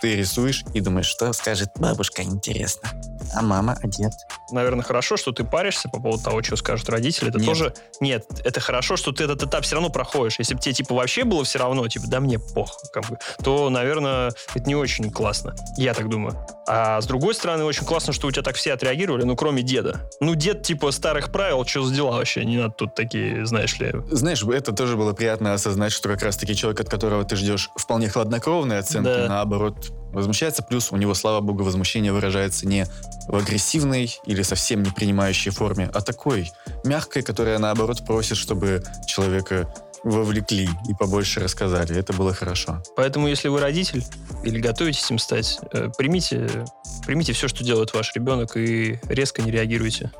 ты 0.00 0.16
рисуешь 0.16 0.64
и 0.74 0.80
думаешь, 0.80 1.06
что 1.06 1.32
скажет 1.32 1.70
бабушка, 1.76 2.22
интересно. 2.22 2.90
А 3.34 3.42
мама, 3.42 3.76
а 3.82 3.86
дед? 3.86 4.12
Наверное, 4.50 4.82
хорошо, 4.84 5.16
что 5.16 5.32
ты 5.32 5.44
паришься 5.44 5.88
по 5.88 6.00
поводу 6.00 6.22
того, 6.22 6.42
что 6.42 6.56
скажут 6.56 6.88
родители. 6.88 7.28
Это 7.30 7.38
Нет. 7.38 7.46
тоже... 7.46 7.74
Нет, 8.00 8.24
это 8.44 8.60
хорошо, 8.60 8.96
что 8.96 9.12
ты 9.12 9.24
этот 9.24 9.42
этап 9.42 9.64
все 9.64 9.74
равно 9.76 9.90
проходишь. 9.90 10.38
Если 10.38 10.54
бы 10.54 10.60
тебе, 10.60 10.74
типа, 10.74 10.94
вообще 10.94 11.24
было 11.24 11.44
все 11.44 11.58
равно, 11.58 11.86
типа, 11.88 12.06
да 12.08 12.20
мне 12.20 12.38
пох, 12.38 12.76
как 12.92 13.08
бы, 13.08 13.18
то, 13.42 13.68
наверное, 13.70 14.32
это 14.54 14.66
не 14.66 14.74
очень 14.74 15.10
классно. 15.10 15.54
Я 15.76 15.94
так 15.94 16.08
думаю. 16.08 16.36
А 16.68 17.00
с 17.00 17.06
другой 17.06 17.34
стороны, 17.34 17.64
очень 17.64 17.84
классно, 17.84 18.12
что 18.12 18.26
у 18.26 18.30
тебя 18.30 18.42
так 18.42 18.56
все 18.56 18.72
отреагировали, 18.72 19.22
ну, 19.24 19.36
кроме 19.36 19.62
деда. 19.62 20.08
Ну, 20.20 20.34
дед, 20.34 20.62
типа, 20.62 20.90
старых 20.90 21.30
правил, 21.30 21.64
что 21.64 21.84
за 21.84 21.94
дела 21.94 22.12
вообще? 22.16 22.44
Не 22.44 22.56
надо 22.58 22.74
тут 22.74 22.94
такие, 22.94 23.46
знаешь 23.46 23.78
ли... 23.78 23.92
Знаешь, 24.10 24.42
это 24.42 24.72
тоже 24.72 24.96
было 24.96 25.12
приятно 25.12 25.54
осознать, 25.54 25.92
что 25.92 26.08
как 26.08 26.22
раз-таки 26.22 26.54
человек, 26.54 26.80
от 26.80 26.88
которого 26.88 27.24
ты 27.24 27.36
ждешь 27.36 27.70
вполне 27.76 28.08
хладнокровной 28.08 28.78
оценки, 28.78 29.06
Да. 29.06 29.26
наоборот, 29.28 29.92
возмущается. 30.16 30.62
Плюс 30.62 30.90
у 30.92 30.96
него, 30.96 31.14
слава 31.14 31.40
богу, 31.40 31.62
возмущение 31.62 32.12
выражается 32.12 32.66
не 32.66 32.86
в 33.28 33.36
агрессивной 33.36 34.18
или 34.24 34.42
совсем 34.42 34.82
не 34.82 34.90
принимающей 34.90 35.50
форме, 35.52 35.90
а 35.92 36.00
такой 36.00 36.50
мягкой, 36.84 37.22
которая, 37.22 37.58
наоборот, 37.58 38.04
просит, 38.04 38.38
чтобы 38.38 38.82
человека 39.06 39.72
вовлекли 40.02 40.68
и 40.88 40.94
побольше 40.94 41.40
рассказали. 41.40 41.96
Это 41.96 42.12
было 42.12 42.32
хорошо. 42.32 42.82
Поэтому, 42.96 43.28
если 43.28 43.48
вы 43.48 43.60
родитель 43.60 44.04
или 44.44 44.58
готовитесь 44.58 45.10
им 45.10 45.18
стать, 45.18 45.58
э, 45.72 45.90
примите, 45.96 46.64
примите 47.04 47.32
все, 47.32 47.48
что 47.48 47.64
делает 47.64 47.92
ваш 47.92 48.14
ребенок, 48.14 48.56
и 48.56 48.98
резко 49.08 49.42
не 49.42 49.50
реагируйте. 49.50 50.12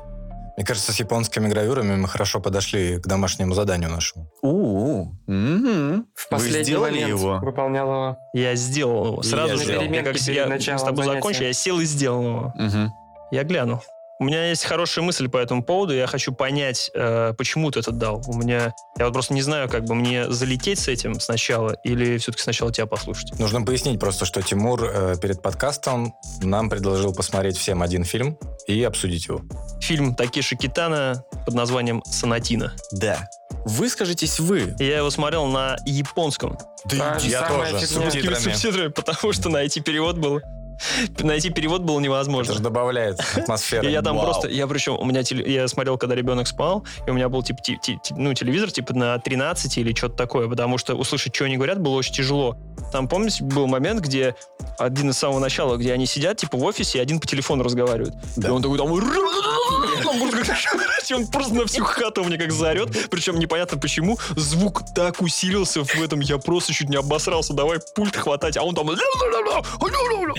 Мне 0.57 0.65
кажется, 0.65 0.91
с 0.91 0.99
японскими 0.99 1.47
гравюрами 1.47 1.95
мы 1.97 2.07
хорошо 2.07 2.39
подошли 2.39 2.97
к 2.97 3.05
домашнему 3.05 3.53
заданию 3.53 3.91
нашему. 3.91 4.31
У-у, 4.41 5.13
мгм. 5.27 6.07
В 6.15 6.23
Вы 6.23 6.29
последний 6.29 6.63
сделали 6.63 6.93
момент 6.93 7.09
его? 7.09 7.39
выполнял 7.39 7.87
его. 7.87 8.17
Я 8.33 8.55
сделал 8.55 9.05
его. 9.05 9.21
Сразу 9.21 9.49
я 9.53 9.57
же. 9.57 9.63
сделал. 9.65 9.83
Я, 9.83 10.03
как 10.03 10.59
я 10.59 10.77
с 10.79 10.83
тобой 10.83 11.05
закончил, 11.05 11.43
я 11.43 11.53
сел 11.53 11.79
и 11.79 11.85
сделал 11.85 12.23
его. 12.23 12.53
Мгм. 12.55 12.91
Я 13.29 13.43
глянул. 13.43 13.81
У 14.19 14.23
меня 14.23 14.49
есть 14.49 14.63
хорошая 14.63 15.05
мысль 15.05 15.29
по 15.29 15.37
этому 15.37 15.63
поводу. 15.63 15.93
Я 15.93 16.07
хочу 16.07 16.33
понять, 16.33 16.89
э, 16.95 17.33
почему 17.37 17.69
ты 17.69 17.81
это 17.81 17.91
дал. 17.91 18.23
У 18.25 18.33
меня... 18.33 18.73
Я 18.97 19.05
вот 19.05 19.13
просто 19.13 19.35
не 19.35 19.43
знаю, 19.43 19.69
как 19.69 19.85
бы 19.85 19.93
мне 19.93 20.27
залететь 20.31 20.79
с 20.79 20.87
этим 20.87 21.19
сначала 21.19 21.73
или 21.83 22.17
все-таки 22.17 22.41
сначала 22.41 22.73
тебя 22.73 22.87
послушать. 22.87 23.37
Нужно 23.37 23.61
пояснить 23.61 23.99
просто, 23.99 24.25
что 24.25 24.41
Тимур 24.41 24.83
э, 24.83 25.15
перед 25.21 25.43
подкастом 25.43 26.15
нам 26.41 26.67
предложил 26.67 27.13
посмотреть 27.13 27.57
всем 27.57 27.83
один 27.83 28.03
фильм 28.03 28.39
и 28.65 28.81
обсудить 28.83 29.27
его. 29.27 29.41
Фильм 29.81 30.15
Такеши 30.15 30.55
Китана 30.55 31.23
под 31.45 31.53
названием 31.53 32.01
«Сонатина». 32.05 32.73
Да. 32.93 33.29
Выскажитесь 33.65 34.39
вы. 34.39 34.73
Я 34.79 34.97
его 34.97 35.11
смотрел 35.11 35.45
на 35.45 35.77
японском. 35.85 36.57
Же 36.89 36.97
я 37.27 37.47
тоже. 37.47 37.85
С 37.85 37.91
субтитрами. 37.91 38.35
субтитрами, 38.35 38.87
потому 38.87 39.31
что 39.31 39.49
найти 39.49 39.79
перевод 39.79 40.17
было... 40.17 40.41
Найти 41.19 41.49
перевод 41.49 41.81
было 41.81 41.99
невозможно. 41.99 42.51
Это 42.51 42.57
же 42.57 42.63
добавляет 42.63 43.19
атмосферы. 43.35 43.87
И 43.87 43.91
я 43.91 44.01
там 44.01 44.19
просто, 44.19 44.47
я 44.49 44.67
причем, 44.67 44.97
у 44.99 45.05
меня, 45.05 45.21
я 45.29 45.67
смотрел, 45.67 45.97
когда 45.97 46.15
ребенок 46.15 46.47
спал, 46.47 46.85
и 47.05 47.09
у 47.09 47.13
меня 47.13 47.29
был, 47.29 47.43
типа, 47.43 47.61
ти- 47.61 47.79
ти- 47.81 47.99
ти- 48.03 48.13
ну, 48.15 48.33
телевизор, 48.33 48.71
типа, 48.71 48.93
на 48.93 49.17
13 49.17 49.77
или 49.77 49.93
что-то 49.93 50.15
такое, 50.15 50.47
потому 50.47 50.77
что 50.77 50.95
услышать, 50.95 51.35
что 51.35 51.45
они 51.45 51.57
говорят, 51.57 51.79
было 51.79 51.95
очень 51.95 52.13
тяжело. 52.13 52.57
Там, 52.91 53.07
помните, 53.07 53.43
был 53.43 53.67
момент, 53.67 54.01
где 54.01 54.35
один 54.77 55.09
из 55.09 55.17
самого 55.17 55.39
начала, 55.39 55.77
где 55.77 55.93
они 55.93 56.05
сидят, 56.05 56.37
типа, 56.37 56.57
в 56.57 56.63
офисе, 56.63 56.99
и 56.99 57.01
один 57.01 57.19
по 57.19 57.27
телефону 57.27 57.63
разговаривает. 57.63 58.13
И 58.37 58.49
он 58.49 58.61
такой 58.61 58.77
там... 58.77 58.87
Он 61.15 61.27
просто 61.27 61.27
как- 61.27 61.27
он 61.27 61.31
просто 61.31 61.53
на 61.55 61.65
всю 61.67 61.83
хату 61.83 62.23
мне 62.23 62.37
как 62.37 62.51
заорет. 62.51 63.09
Причем 63.09 63.39
непонятно 63.39 63.77
почему. 63.77 64.17
Звук 64.35 64.81
так 64.95 65.21
усилился 65.21 65.83
в 65.83 66.01
этом. 66.01 66.19
Я 66.19 66.37
просто 66.37 66.73
чуть 66.73 66.89
не 66.89 66.97
обосрался. 66.97 67.53
Давай 67.53 67.79
пульт 67.95 68.15
хватать. 68.15 68.57
А 68.57 68.63
он 68.63 68.75
там... 68.75 68.89
А 68.89 68.93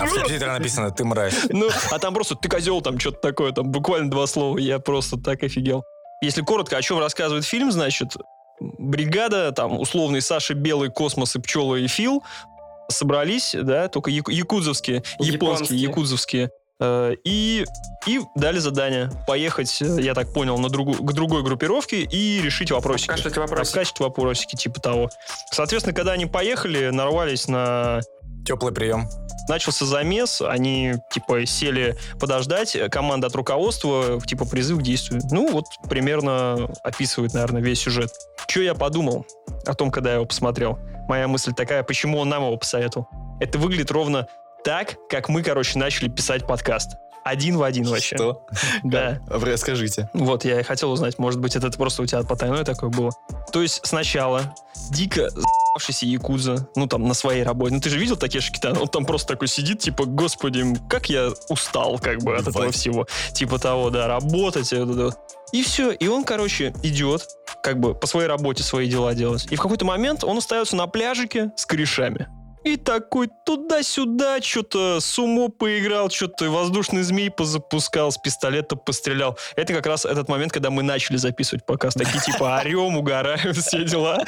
в 0.05 0.09
субтитрах 0.09 0.57
написано 0.59 0.91
«ты 0.91 1.03
мразь». 1.05 1.33
Ну, 1.49 1.69
а 1.91 1.99
там 1.99 2.13
просто 2.13 2.35
ты 2.35 2.49
козел, 2.49 2.81
там 2.81 2.99
что-то 2.99 3.19
такое, 3.19 3.51
там 3.51 3.71
буквально 3.71 4.09
два 4.11 4.27
слова. 4.27 4.57
Я 4.57 4.79
просто 4.79 5.17
так 5.17 5.43
офигел. 5.43 5.83
Если 6.21 6.41
коротко, 6.41 6.77
о 6.77 6.81
чем 6.81 6.99
рассказывает 6.99 7.45
фильм, 7.45 7.71
значит, 7.71 8.15
бригада, 8.59 9.51
там, 9.51 9.79
условный 9.79 10.21
Саша 10.21 10.53
Белый, 10.53 10.89
Космос 10.89 11.35
и 11.35 11.39
Пчела 11.39 11.75
и 11.75 11.87
Фил 11.87 12.23
собрались, 12.89 13.55
да, 13.57 13.87
только 13.87 14.09
яку- 14.11 14.31
якудзовские, 14.31 14.97
японские, 15.19 15.33
Японские. 15.33 15.79
якудзовские, 15.81 16.49
и, 17.25 17.65
и 18.07 18.21
дали 18.35 18.59
задание 18.59 19.11
поехать, 19.27 19.81
э, 19.81 19.97
я 20.01 20.13
так 20.13 20.33
понял, 20.33 20.57
на 20.57 20.69
другу, 20.69 20.93
к 20.93 21.13
другой 21.13 21.43
группировке 21.43 22.03
и 22.03 22.41
решить 22.41 22.71
вопросики. 22.71 23.09
Обкашивать 23.09 23.37
вопросики. 23.37 23.69
Обкачивать 23.69 23.99
вопросики, 23.99 24.55
типа 24.55 24.79
того. 24.79 25.09
Соответственно, 25.51 25.93
когда 25.93 26.13
они 26.13 26.25
поехали, 26.25 26.89
нарвались 26.89 27.47
на 27.47 28.01
Теплый 28.45 28.73
прием. 28.73 29.07
начался 29.47 29.85
замес, 29.85 30.41
они, 30.41 30.95
типа, 31.11 31.45
сели 31.45 31.95
подождать, 32.19 32.75
команда 32.89 33.27
от 33.27 33.35
руководства, 33.35 34.19
типа, 34.25 34.45
призыв 34.45 34.79
к 34.79 34.81
действию. 34.81 35.21
Ну, 35.31 35.51
вот 35.51 35.65
примерно 35.87 36.69
описывает, 36.83 37.33
наверное, 37.33 37.61
весь 37.61 37.79
сюжет. 37.81 38.11
Что 38.47 38.61
я 38.61 38.73
подумал 38.73 39.25
о 39.65 39.73
том, 39.73 39.91
когда 39.91 40.09
я 40.09 40.15
его 40.15 40.25
посмотрел? 40.25 40.79
Моя 41.07 41.27
мысль 41.27 41.53
такая, 41.53 41.83
почему 41.83 42.17
он 42.19 42.29
нам 42.29 42.43
его 42.43 42.57
посоветовал? 42.57 43.07
Это 43.39 43.59
выглядит 43.59 43.91
ровно 43.91 44.27
так, 44.63 44.97
как 45.09 45.29
мы, 45.29 45.43
короче, 45.43 45.77
начали 45.79 46.09
писать 46.09 46.45
подкаст. 46.45 46.91
Один 47.23 47.57
в 47.57 47.63
один 47.63 47.85
вообще. 47.85 48.15
Что? 48.15 48.45
Да. 48.83 49.19
Расскажите. 49.27 50.09
Вот, 50.13 50.45
я 50.45 50.59
и 50.59 50.63
хотел 50.63 50.91
узнать, 50.91 51.19
может 51.19 51.39
быть, 51.39 51.55
это 51.55 51.69
просто 51.71 52.01
у 52.01 52.05
тебя 52.05 52.23
потайное 52.23 52.63
такое 52.63 52.89
было. 52.89 53.11
То 53.51 53.61
есть 53.61 53.81
сначала 53.83 54.55
дико 54.91 55.29
за***вшийся 55.29 56.05
якудза, 56.05 56.67
ну 56.75 56.87
там 56.87 57.07
на 57.07 57.13
своей 57.13 57.43
работе. 57.43 57.75
Ну 57.75 57.81
ты 57.81 57.89
же 57.89 57.99
видел 57.99 58.15
Такеши 58.15 58.51
Китана? 58.51 58.79
Он 58.79 58.87
там 58.87 59.05
просто 59.05 59.27
такой 59.27 59.47
сидит, 59.47 59.79
типа, 59.79 60.05
господи, 60.05 60.65
как 60.89 61.09
я 61.09 61.29
устал 61.49 61.99
как 61.99 62.19
бы 62.23 62.35
от 62.35 62.41
этого 62.47 62.59
Убивать. 62.59 62.75
всего. 62.75 63.07
Типа 63.33 63.59
того, 63.59 63.89
да, 63.89 64.07
работать. 64.07 64.73
И 65.51 65.63
все, 65.63 65.91
и 65.91 66.07
он, 66.07 66.23
короче, 66.23 66.73
идет, 66.83 67.27
как 67.61 67.79
бы 67.79 67.95
по 67.95 68.07
своей 68.07 68.27
работе 68.27 68.63
свои 68.63 68.87
дела 68.89 69.13
делать. 69.13 69.47
И 69.51 69.55
в 69.55 69.61
какой-то 69.61 69.83
момент 69.83 70.23
он 70.23 70.37
остается 70.37 70.75
на 70.75 70.87
пляжике 70.87 71.51
с 71.55 71.65
корешами. 71.65 72.27
И 72.63 72.75
такой 72.75 73.29
туда-сюда, 73.45 74.41
что-то 74.41 74.99
сумо 74.99 75.49
поиграл, 75.49 76.09
что-то 76.09 76.49
воздушный 76.49 77.03
змей 77.03 77.31
позапускал, 77.31 78.11
с 78.11 78.17
пистолета 78.17 78.75
пострелял. 78.75 79.37
Это 79.55 79.73
как 79.73 79.85
раз 79.85 80.03
этот 80.03 80.27
момент, 80.27 80.51
когда 80.51 80.69
мы 80.69 80.83
начали 80.83 81.15
записывать 81.15 81.65
показ. 81.65 81.93
Такие 81.93 82.21
типа 82.21 82.59
орем, 82.59 82.97
угораем, 82.97 83.53
все 83.53 83.85
дела. 83.85 84.23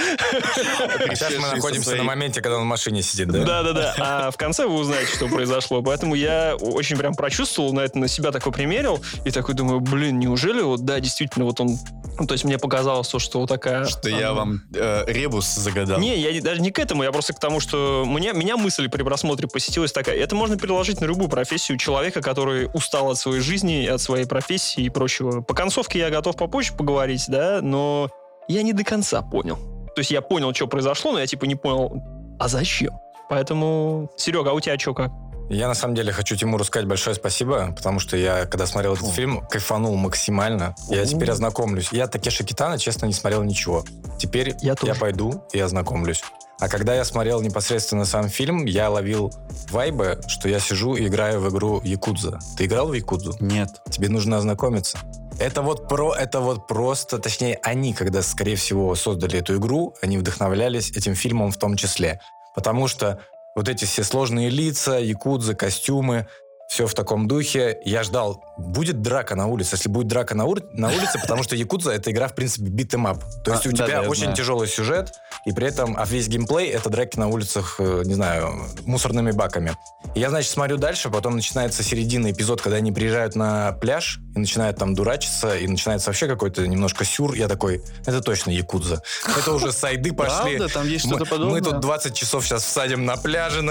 Сейчас 1.09 1.33
мы 1.37 1.53
находимся 1.53 1.95
на 1.97 2.03
моменте, 2.03 2.41
когда 2.41 2.57
он 2.57 2.63
в 2.63 2.67
машине 2.67 3.01
сидит, 3.01 3.27
да? 3.27 3.43
Да-да-да. 3.43 3.95
А 3.97 4.31
в 4.31 4.37
конце 4.37 4.65
вы 4.65 4.75
узнаете, 4.75 5.13
что 5.13 5.27
произошло. 5.27 5.81
Поэтому 5.81 6.15
я 6.15 6.55
очень 6.55 6.97
прям 6.97 7.13
прочувствовал, 7.15 7.73
на 7.73 7.81
это 7.81 7.97
на 7.97 8.07
себя 8.07 8.31
такой 8.31 8.53
примерил. 8.53 9.01
И 9.25 9.31
такой 9.31 9.55
думаю, 9.55 9.81
блин, 9.81 10.19
неужели 10.19 10.61
вот, 10.61 10.85
да, 10.85 10.99
действительно, 10.99 11.45
вот 11.45 11.59
он... 11.59 11.77
Ну, 12.19 12.27
то 12.27 12.33
есть 12.33 12.43
мне 12.43 12.57
показалось 12.57 13.07
то, 13.07 13.19
что 13.19 13.39
вот 13.39 13.49
такая... 13.49 13.85
Что 13.85 14.09
я 14.09 14.33
вам 14.33 14.61
э, 14.73 15.03
ребус 15.07 15.47
загадал. 15.47 15.99
Не, 15.99 16.17
я 16.17 16.41
даже 16.41 16.61
не 16.61 16.71
к 16.71 16.79
этому, 16.79 17.03
я 17.03 17.11
просто 17.11 17.33
к 17.33 17.39
тому, 17.39 17.59
что 17.59 18.03
мне, 18.05 18.20
меня 18.33 18.57
мысль 18.57 18.89
при 18.89 19.03
просмотре 19.03 19.47
посетилась 19.47 19.91
такая. 19.91 20.15
Это 20.15 20.35
можно 20.35 20.57
переложить 20.57 21.01
на 21.01 21.05
любую 21.05 21.29
профессию 21.29 21.77
человека, 21.77 22.21
который 22.21 22.69
устал 22.73 23.11
от 23.11 23.17
своей 23.17 23.41
жизни, 23.41 23.85
от 23.87 24.01
своей 24.01 24.25
профессии 24.25 24.83
и 24.83 24.89
прочего. 24.89 25.41
По 25.41 25.53
концовке 25.53 25.99
я 25.99 26.09
готов 26.09 26.35
попозже 26.35 26.73
поговорить, 26.73 27.25
да, 27.27 27.59
но 27.61 28.09
я 28.47 28.63
не 28.63 28.73
до 28.73 28.83
конца 28.83 29.21
понял. 29.21 29.57
То 29.95 29.99
есть 29.99 30.11
я 30.11 30.21
понял, 30.21 30.53
что 30.53 30.67
произошло, 30.67 31.11
но 31.11 31.19
я 31.19 31.27
типа 31.27 31.45
не 31.45 31.55
понял, 31.55 32.01
а 32.39 32.47
зачем? 32.47 32.93
Поэтому, 33.29 34.09
Серега, 34.17 34.51
а 34.51 34.53
у 34.53 34.59
тебя 34.59 34.77
что 34.77 34.93
как? 34.93 35.11
Я 35.49 35.67
на 35.67 35.73
самом 35.73 35.95
деле 35.95 36.13
хочу 36.13 36.37
Тимуру 36.37 36.63
сказать 36.63 36.87
большое 36.87 37.13
спасибо, 37.13 37.73
потому 37.75 37.99
что 37.99 38.15
я, 38.15 38.45
когда 38.45 38.65
смотрел 38.65 38.93
этот 38.93 39.09
фильм, 39.09 39.45
кайфанул 39.49 39.97
максимально. 39.97 40.75
Я 40.87 41.05
теперь 41.05 41.29
ознакомлюсь. 41.29 41.89
Я 41.91 42.07
Такеши 42.07 42.45
Китана, 42.45 42.77
честно, 42.77 43.05
не 43.05 43.13
смотрел 43.13 43.43
ничего. 43.43 43.83
Теперь 44.17 44.55
Я 44.61 44.75
я, 44.81 44.95
пойду 44.95 45.43
и 45.51 45.59
ознакомлюсь. 45.59 46.23
А 46.61 46.69
когда 46.69 46.93
я 46.93 47.03
смотрел 47.03 47.41
непосредственно 47.41 48.05
сам 48.05 48.29
фильм, 48.29 48.65
я 48.65 48.91
ловил 48.91 49.33
вайбы, 49.71 50.21
что 50.27 50.47
я 50.47 50.59
сижу 50.59 50.95
и 50.95 51.07
играю 51.07 51.41
в 51.41 51.49
игру 51.49 51.81
Якудза. 51.83 52.37
Ты 52.55 52.65
играл 52.65 52.89
в 52.89 52.93
Якудзу? 52.93 53.35
Нет. 53.39 53.69
Тебе 53.89 54.09
нужно 54.09 54.37
ознакомиться. 54.37 54.99
Это 55.39 55.63
вот 55.63 55.87
про, 55.87 56.13
это 56.13 56.39
вот 56.39 56.67
просто, 56.67 57.17
точнее, 57.17 57.57
они, 57.63 57.95
когда, 57.95 58.21
скорее 58.21 58.57
всего, 58.57 58.93
создали 58.93 59.39
эту 59.39 59.57
игру, 59.57 59.95
они 60.03 60.19
вдохновлялись 60.19 60.91
этим 60.91 61.15
фильмом 61.15 61.51
в 61.51 61.57
том 61.57 61.75
числе. 61.75 62.21
Потому 62.53 62.87
что 62.87 63.19
вот 63.55 63.67
эти 63.67 63.85
все 63.85 64.03
сложные 64.03 64.51
лица, 64.51 64.99
якудзы, 64.99 65.55
костюмы, 65.55 66.27
все 66.71 66.87
в 66.87 66.93
таком 66.93 67.27
духе. 67.27 67.79
Я 67.83 68.01
ждал, 68.03 68.45
будет 68.57 69.01
драка 69.01 69.35
на 69.35 69.47
улице. 69.47 69.75
Если 69.75 69.89
будет 69.89 70.07
драка 70.07 70.35
на, 70.35 70.45
ур- 70.45 70.63
на 70.71 70.87
улице, 70.87 71.19
потому 71.21 71.43
что 71.43 71.57
якудза 71.57 71.91
это 71.91 72.11
игра, 72.11 72.29
в 72.29 72.33
принципе, 72.33 72.69
beat 72.69 72.90
'em 72.90 73.06
up. 73.06 73.21
То 73.43 73.51
есть 73.51 73.65
А, 73.65 73.69
у 73.69 73.71
да, 73.73 73.85
тебя 73.87 74.01
да, 74.03 74.07
очень 74.07 74.21
знаю. 74.23 74.37
тяжелый 74.37 74.69
сюжет, 74.69 75.11
и 75.45 75.51
при 75.51 75.67
этом, 75.67 75.97
а 75.97 76.05
весь 76.05 76.29
геймплей 76.29 76.69
это 76.69 76.89
драки 76.89 77.19
на 77.19 77.27
улицах, 77.27 77.75
э, 77.79 78.03
не 78.05 78.13
знаю, 78.13 78.53
мусорными 78.85 79.31
баками. 79.31 79.75
И 80.15 80.21
я, 80.21 80.29
значит, 80.29 80.49
смотрю 80.49 80.77
дальше, 80.77 81.09
потом 81.09 81.35
начинается 81.35 81.83
середина 81.83 82.31
эпизод, 82.31 82.61
когда 82.61 82.77
они 82.77 82.93
приезжают 82.93 83.35
на 83.35 83.73
пляж 83.73 84.19
и 84.33 84.39
начинают 84.39 84.77
там 84.77 84.95
дурачиться, 84.95 85.57
и 85.57 85.67
начинается 85.67 86.07
вообще 86.09 86.27
какой-то 86.29 86.65
немножко 86.65 87.03
сюр. 87.03 87.33
Я 87.33 87.49
такой, 87.49 87.81
это 88.05 88.21
точно 88.21 88.51
якудза. 88.51 89.01
Это 89.37 89.51
уже 89.51 89.73
сайды 89.73 90.13
пошли. 90.13 90.55
Правда? 90.55 90.73
Там 90.73 90.87
есть 90.87 91.05
что-то 91.05 91.25
подобное? 91.25 91.59
мы 91.59 91.61
тут 91.61 91.81
20 91.81 92.13
часов 92.15 92.45
сейчас 92.45 92.63
всадим 92.63 93.03
на 93.05 93.17
пляже, 93.17 93.61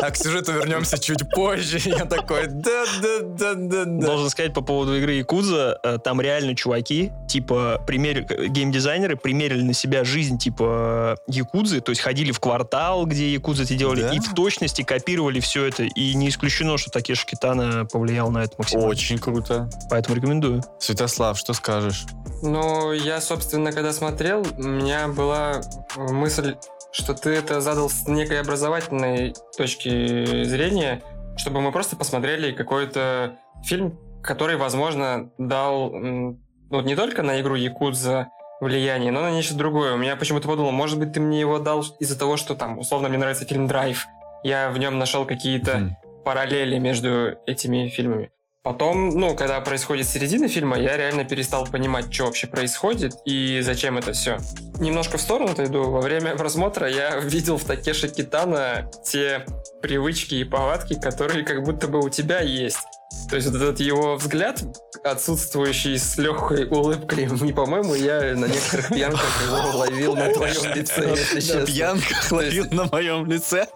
а 0.00 0.10
к 0.10 0.16
сюжету 0.18 0.52
вернемся 0.52 0.98
чуть 0.98 1.24
позже. 1.34 1.78
Я 1.82 2.04
такой, 2.10 2.46
да-да-да-да-да. 2.48 4.06
Должен 4.06 4.30
сказать 4.30 4.52
по 4.52 4.60
поводу 4.60 4.96
игры 4.96 5.12
Якудза, 5.12 5.78
э, 5.82 5.98
там 6.02 6.20
реально 6.20 6.54
чуваки, 6.54 7.12
типа, 7.28 7.82
пример, 7.86 8.26
э, 8.28 8.46
геймдизайнеры 8.48 9.16
примерили 9.16 9.62
на 9.62 9.72
себя 9.72 10.04
жизнь, 10.04 10.38
типа, 10.38 11.16
э, 11.28 11.32
Якудзы, 11.32 11.80
то 11.80 11.90
есть 11.90 12.00
ходили 12.02 12.32
в 12.32 12.40
квартал, 12.40 13.06
где 13.06 13.32
Якудзы 13.32 13.62
эти 13.64 13.74
делали, 13.74 14.02
Да? 14.02 14.14
и 14.14 14.18
в 14.18 14.34
точности 14.34 14.82
копировали 14.82 15.40
все 15.40 15.64
это, 15.64 15.84
и 15.84 16.14
не 16.14 16.28
исключено, 16.28 16.76
что 16.78 16.90
Такеши 16.90 17.26
Китана 17.26 17.86
повлиял 17.86 18.30
на 18.30 18.44
это 18.44 18.54
максимально. 18.58 18.90
Очень 18.90 19.18
круто. 19.18 19.68
Поэтому 19.88 20.16
рекомендую. 20.16 20.62
Святослав, 20.78 21.38
что 21.38 21.52
скажешь? 21.52 22.04
Ну, 22.42 22.92
я, 22.92 23.20
собственно, 23.20 23.72
когда 23.72 23.92
смотрел, 23.92 24.46
у 24.58 24.62
меня 24.62 25.08
была 25.08 25.60
мысль, 25.96 26.56
что 26.92 27.14
ты 27.14 27.30
это 27.30 27.60
задал 27.60 27.88
с 27.90 28.08
некой 28.08 28.40
образовательной 28.40 29.34
точки 29.56 30.44
зрения, 30.44 31.02
чтобы 31.40 31.60
мы 31.60 31.72
просто 31.72 31.96
посмотрели 31.96 32.52
какой-то 32.52 33.38
фильм, 33.64 33.98
который, 34.22 34.56
возможно, 34.56 35.32
дал 35.38 35.90
ну, 35.90 36.38
не 36.70 36.94
только 36.94 37.22
на 37.22 37.40
игру 37.40 37.54
Якудза 37.54 38.28
влияние, 38.60 39.10
но 39.10 39.22
на 39.22 39.30
нечто 39.30 39.54
другое. 39.54 39.94
У 39.94 39.96
меня 39.96 40.16
почему-то 40.16 40.46
подумал, 40.46 40.70
может 40.70 40.98
быть, 40.98 41.14
ты 41.14 41.20
мне 41.20 41.40
его 41.40 41.58
дал 41.58 41.82
из-за 41.98 42.18
того, 42.18 42.36
что 42.36 42.54
там, 42.54 42.78
условно, 42.78 43.08
мне 43.08 43.16
нравится 43.16 43.46
фильм 43.46 43.66
«Драйв». 43.66 44.06
Я 44.44 44.70
в 44.70 44.78
нем 44.78 44.98
нашел 44.98 45.24
какие-то 45.24 45.78
Хм. 45.78 45.96
параллели 46.24 46.78
между 46.78 47.38
этими 47.46 47.88
фильмами. 47.88 48.30
Потом, 48.62 49.08
ну, 49.08 49.34
когда 49.34 49.58
происходит 49.62 50.06
середина 50.06 50.46
фильма, 50.46 50.78
я 50.78 50.98
реально 50.98 51.24
перестал 51.24 51.66
понимать, 51.66 52.12
что 52.12 52.26
вообще 52.26 52.46
происходит 52.46 53.14
и 53.24 53.60
зачем 53.62 53.96
это 53.96 54.12
все. 54.12 54.36
Немножко 54.78 55.16
в 55.16 55.22
сторону 55.22 55.52
отойду. 55.52 55.84
Во 55.84 56.02
время 56.02 56.36
просмотра 56.36 56.86
я 56.86 57.16
видел 57.20 57.56
в 57.56 57.64
Такеши 57.64 58.08
Китана 58.08 58.90
те 59.02 59.46
привычки 59.80 60.34
и 60.34 60.44
повадки, 60.44 60.92
которые 60.92 61.42
как 61.42 61.62
будто 61.62 61.88
бы 61.88 62.00
у 62.00 62.10
тебя 62.10 62.40
есть. 62.40 62.84
То 63.30 63.36
есть 63.36 63.48
вот 63.48 63.56
этот 63.56 63.80
его 63.80 64.16
взгляд, 64.16 64.62
отсутствующий 65.02 65.98
с 65.98 66.16
легкой 66.18 66.66
улыбкой, 66.68 67.26
не 67.26 67.52
по-моему, 67.52 67.94
я 67.94 68.34
на 68.36 68.46
некоторых 68.46 68.88
пьянках 68.88 69.42
его 69.42 69.78
ловил 69.78 70.14
на 70.14 70.32
твоем 70.32 70.74
лице, 70.74 71.16
если 71.34 71.60
На 71.60 71.66
пьянках 71.66 72.32
ловил 72.32 72.66
на 72.70 72.84
моем 72.84 73.26
лице. 73.26 73.66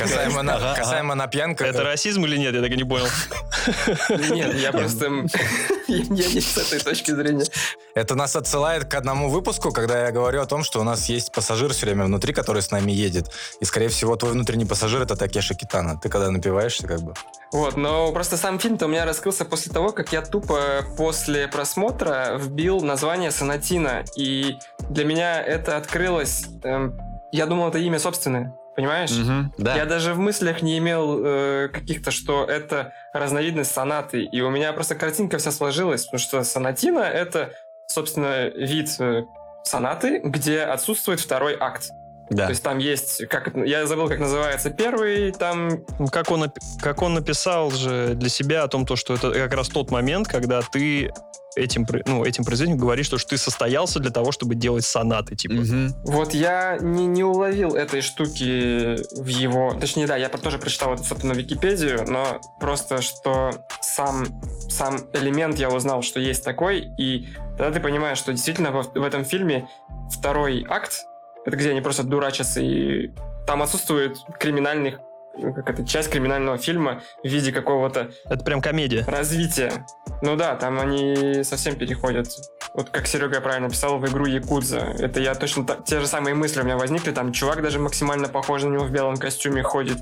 Касаемо 0.00 0.42
на, 0.42 0.74
касаемо 0.74 1.14
на 1.14 1.26
пьянках, 1.26 1.68
Это 1.68 1.82
расизм 1.82 2.24
или 2.24 2.36
нет? 2.36 2.54
Я 2.54 2.62
так 2.62 2.70
и 2.70 2.76
не 2.76 2.84
понял. 2.84 3.06
Нет, 4.30 4.54
я 4.54 4.72
просто... 4.72 5.26
Я 5.88 6.04
не 6.08 6.40
с 6.40 6.56
этой 6.56 6.80
точки 6.80 7.10
зрения. 7.10 7.44
Это 7.94 8.14
нас 8.14 8.34
отсылает 8.36 8.86
к 8.86 8.94
одному 8.94 9.28
выпуску, 9.28 9.72
когда 9.72 10.06
я 10.06 10.12
говорю 10.12 10.40
о 10.40 10.46
том, 10.46 10.64
что 10.64 10.80
у 10.80 10.84
нас 10.84 11.08
есть 11.08 11.32
пассажир 11.32 11.72
все 11.72 11.86
время 11.86 12.06
внутри, 12.06 12.32
который 12.32 12.62
с 12.62 12.70
нами 12.70 12.92
едет. 12.92 13.30
И, 13.60 13.64
скорее 13.64 13.88
всего, 13.88 14.16
твой 14.16 14.32
внутренний 14.32 14.64
пассажир— 14.64 15.02
это 15.02 15.16
Такеши 15.16 15.54
Китана. 15.54 15.98
Ты 16.00 16.08
когда 16.08 16.30
напиваешься, 16.30 16.86
как 16.86 17.02
бы... 17.02 17.14
Вот, 17.52 17.76
но 17.76 18.10
просто 18.12 18.38
сам 18.38 18.58
фильм-то 18.58 18.86
у 18.86 18.88
меня 18.88 19.04
раскрылся 19.04 19.44
после 19.44 19.70
того, 19.70 19.92
как 19.92 20.10
я 20.10 20.21
тупо 20.30 20.84
после 20.96 21.48
просмотра 21.48 22.36
вбил 22.38 22.80
название 22.80 23.30
Сонатина. 23.30 24.04
И 24.16 24.56
для 24.90 25.04
меня 25.04 25.42
это 25.42 25.76
открылось... 25.76 26.46
эм, 26.62 26.98
я 27.32 27.46
думал, 27.46 27.68
это 27.68 27.78
имя 27.78 27.98
собственное. 27.98 28.54
Понимаешь? 28.74 29.10
Мгм, 29.10 29.52
Да. 29.58 29.76
Я 29.76 29.84
даже 29.84 30.14
в 30.14 30.18
мыслях 30.18 30.62
не 30.62 30.78
имел 30.78 31.20
э, 31.22 31.68
каких-то, 31.68 32.10
что 32.10 32.44
это 32.44 32.92
разновидность 33.12 33.72
сонаты. 33.72 34.24
И 34.24 34.40
у 34.40 34.50
меня 34.50 34.72
просто 34.72 34.94
картинка 34.94 35.38
вся 35.38 35.50
сложилась, 35.50 36.04
потому 36.04 36.20
что 36.20 36.42
сонатина— 36.42 37.00
это, 37.00 37.50
собственно, 37.86 38.48
вид 38.48 38.88
э, 38.98 39.24
сонаты, 39.64 40.20
где 40.24 40.62
отсутствует 40.62 41.20
второй 41.20 41.56
акт. 41.58 41.90
Да. 42.32 42.44
То 42.46 42.50
есть 42.50 42.62
там 42.62 42.78
есть, 42.78 43.26
как 43.28 43.52
я 43.54 43.86
забыл, 43.86 44.08
как 44.08 44.18
называется 44.18 44.70
первый, 44.70 45.32
там 45.32 45.84
Ну, 45.98 46.08
Как 46.08 46.30
он, 46.30 46.50
как 46.80 47.02
он 47.02 47.14
написал 47.14 47.70
же 47.70 48.14
для 48.14 48.28
себя 48.28 48.64
о 48.64 48.68
том, 48.68 48.86
то, 48.86 48.96
что 48.96 49.14
это 49.14 49.32
как 49.32 49.54
раз 49.54 49.68
тот 49.68 49.90
момент, 49.90 50.28
когда 50.28 50.60
ты 50.62 51.12
этим, 51.54 51.86
ну, 52.06 52.24
этим 52.24 52.44
произведением 52.44 52.80
говоришь, 52.80 53.06
что, 53.06 53.18
что 53.18 53.30
ты 53.30 53.38
состоялся 53.38 53.98
для 53.98 54.10
того, 54.10 54.32
чтобы 54.32 54.54
делать 54.54 54.84
сонаты, 54.84 55.36
типа. 55.36 55.54
Мгм. 55.54 55.94
Вот 56.04 56.34
я 56.34 56.78
не, 56.80 57.06
не 57.06 57.24
уловил 57.24 57.74
этой 57.74 58.00
штуки 58.00 58.96
в 59.20 59.26
его... 59.26 59.74
Точнее, 59.78 60.06
да, 60.06 60.16
я 60.16 60.28
тоже 60.28 60.58
прочитал 60.58 60.94
это, 60.94 61.04
собственно, 61.04 61.32
Википедию, 61.32 62.04
но 62.08 62.40
просто, 62.58 63.02
что 63.02 63.50
сам, 63.80 64.26
сам 64.70 65.00
элемент 65.12 65.58
я 65.58 65.68
узнал, 65.68 66.02
что 66.02 66.20
есть 66.20 66.44
такой, 66.44 66.90
и 66.98 67.28
тогда 67.58 67.70
ты 67.70 67.80
понимаешь, 67.80 68.18
что 68.18 68.32
действительно 68.32 68.70
во- 68.72 68.82
в 68.82 69.02
этом 69.02 69.24
фильме 69.24 69.68
второй 70.10 70.64
акт, 70.68 71.04
это 71.44 71.56
где 71.56 71.70
они 71.70 71.80
просто 71.80 72.02
дурачатся, 72.04 72.60
и 72.60 73.10
там 73.46 73.62
отсутствует 73.62 74.16
криминальных 74.38 74.98
ну, 75.38 75.54
как 75.54 75.70
это, 75.70 75.86
часть 75.86 76.10
криминального 76.10 76.58
фильма 76.58 77.00
в 77.24 77.26
виде 77.26 77.52
какого-то 77.52 78.10
Это 78.26 78.44
прям 78.44 78.60
комедия. 78.60 79.02
развития. 79.06 79.86
Ну 80.20 80.36
да, 80.36 80.56
там 80.56 80.78
они 80.78 81.42
совсем 81.42 81.76
переходят. 81.76 82.28
Вот 82.74 82.90
как 82.90 83.06
Серега 83.06 83.40
правильно 83.40 83.70
писал, 83.70 83.98
в 83.98 84.06
игру 84.06 84.26
Якудза. 84.26 84.94
Это 84.98 85.20
я 85.20 85.34
точно 85.34 85.64
так, 85.64 85.84
те 85.84 86.00
же 86.00 86.06
самые 86.06 86.34
мысли 86.34 86.60
у 86.60 86.64
меня 86.64 86.76
возникли. 86.76 87.12
Там 87.12 87.32
чувак 87.32 87.62
даже 87.62 87.78
максимально 87.78 88.28
похож 88.28 88.62
на 88.62 88.68
него 88.68 88.84
в 88.84 88.90
белом 88.90 89.16
костюме 89.16 89.62
ходит. 89.62 89.96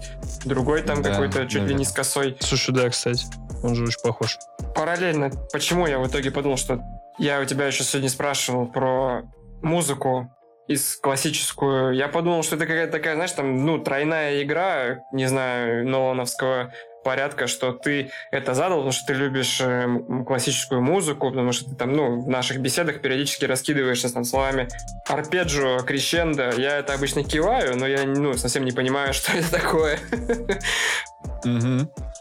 Другой 0.44 0.82
там 0.82 1.00
Да, 1.00 1.10
какой-то 1.10 1.42
чуть 1.44 1.54
ли 1.54 1.60
наверное. 1.60 1.78
не 1.78 1.84
с 1.84 1.92
косой. 1.92 2.36
Слушай, 2.40 2.74
да, 2.74 2.90
кстати. 2.90 3.24
Он 3.62 3.74
же 3.76 3.84
очень 3.84 4.00
похож. 4.02 4.36
Параллельно, 4.74 5.30
почему 5.52 5.86
я 5.86 6.00
в 6.00 6.08
итоге 6.08 6.32
подумал, 6.32 6.56
что 6.56 6.80
я 7.18 7.40
у 7.40 7.44
тебя 7.44 7.66
еще 7.66 7.84
сегодня 7.84 8.08
спрашивал 8.08 8.66
про 8.66 9.22
музыку 9.62 10.28
из 10.70 10.96
классическую. 10.96 11.94
Я 11.94 12.06
подумал, 12.06 12.44
что 12.44 12.54
это 12.54 12.64
какая-то 12.64 12.92
такая, 12.92 13.16
знаешь, 13.16 13.32
там, 13.32 13.66
ну, 13.66 13.78
тройная 13.78 14.40
игра, 14.44 15.00
не 15.10 15.26
знаю, 15.26 15.84
Нолановского 15.84 16.72
порядка, 17.02 17.48
что 17.48 17.72
ты 17.72 18.12
это 18.30 18.54
задал, 18.54 18.78
потому 18.78 18.92
что 18.92 19.06
ты 19.06 19.14
любишь 19.14 19.60
э, 19.60 19.88
классическую 20.24 20.80
музыку, 20.80 21.30
потому 21.30 21.50
что 21.50 21.70
ты 21.70 21.74
там, 21.74 21.96
ну, 21.96 22.20
в 22.20 22.28
наших 22.28 22.60
беседах 22.60 23.00
периодически 23.00 23.46
раскидываешься 23.46 24.12
там 24.12 24.22
словами 24.22 24.68
арпеджио, 25.08 25.78
крещендо. 25.80 26.50
Я 26.56 26.78
это 26.78 26.94
обычно 26.94 27.24
киваю, 27.24 27.76
но 27.76 27.88
я, 27.88 28.04
ну, 28.04 28.34
совсем 28.34 28.64
не 28.64 28.72
понимаю, 28.72 29.12
что 29.12 29.32
это 29.32 29.50
такое. 29.50 29.98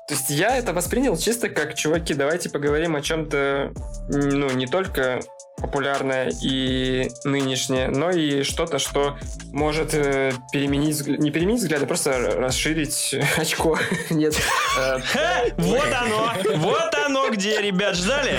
То 0.10 0.16
есть 0.16 0.32
я 0.32 0.58
это 0.58 0.74
воспринял 0.74 1.16
чисто 1.16 1.50
как, 1.50 1.76
чуваки, 1.76 2.16
давайте 2.16 2.50
поговорим 2.50 2.96
о 2.96 3.02
чем-то, 3.02 3.72
ну, 4.08 4.50
не 4.50 4.66
только 4.66 5.20
популярное 5.58 6.32
и 6.42 7.12
нынешнее, 7.26 7.90
но 7.90 8.10
и 8.10 8.42
что-то, 8.42 8.80
что 8.80 9.20
может 9.54 9.94
э, 9.94 10.32
переменить, 10.52 11.06
не 11.06 11.30
переменить 11.30 11.62
взгляды, 11.62 11.86
а 11.86 11.88
просто 11.88 12.18
расширить 12.38 13.14
очко. 13.38 13.78
Нет. 14.10 14.36
Вот 15.58 15.88
оно! 15.94 16.34
Вот 16.56 16.96
оно 17.06 17.30
где, 17.30 17.62
ребят, 17.62 17.96
ждали? 17.96 18.36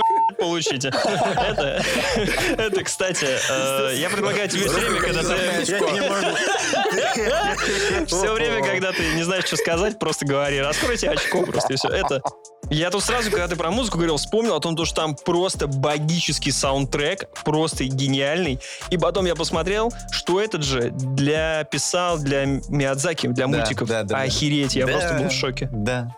Получите. 0.46 0.88
Это, 0.88 1.82
это, 2.56 2.84
кстати, 2.84 3.26
э, 3.26 3.94
я 3.96 4.08
предлагаю 4.08 4.48
тебе 4.48 4.68
все 4.68 4.78
время, 4.78 5.00
когда 5.00 5.22
ты... 5.22 5.64
Все 8.06 8.32
время, 8.32 8.64
когда 8.64 8.92
ты 8.92 9.14
не 9.14 9.22
знаешь, 9.22 9.44
что 9.46 9.56
сказать, 9.56 9.98
просто 9.98 10.24
говори. 10.24 10.60
Раскройте 10.60 11.10
очко 11.10 11.42
просто 11.42 11.72
и 11.72 11.76
все. 11.76 11.88
Это... 11.88 12.20
Я 12.70 12.90
тут 12.90 13.04
сразу, 13.04 13.30
когда 13.30 13.46
ты 13.46 13.54
про 13.54 13.70
музыку 13.70 13.96
говорил, 13.98 14.16
вспомнил 14.16 14.54
о 14.54 14.60
том, 14.60 14.76
что 14.84 14.94
там 14.94 15.14
просто 15.14 15.68
богический 15.68 16.50
саундтрек, 16.50 17.28
просто 17.44 17.84
гениальный. 17.84 18.58
И 18.90 18.98
потом 18.98 19.24
я 19.26 19.36
посмотрел, 19.36 19.92
что 20.10 20.40
этот 20.40 20.64
же 20.64 20.90
для 20.90 21.62
писал 21.64 22.18
для 22.18 22.44
Миядзаки, 22.44 23.28
для 23.28 23.46
мультиков. 23.46 23.88
Да, 23.88 24.02
да, 24.02 24.18
Охереть, 24.18 24.74
я 24.74 24.86
просто 24.86 25.14
был 25.14 25.28
в 25.28 25.32
шоке. 25.32 25.68
Да, 25.72 26.08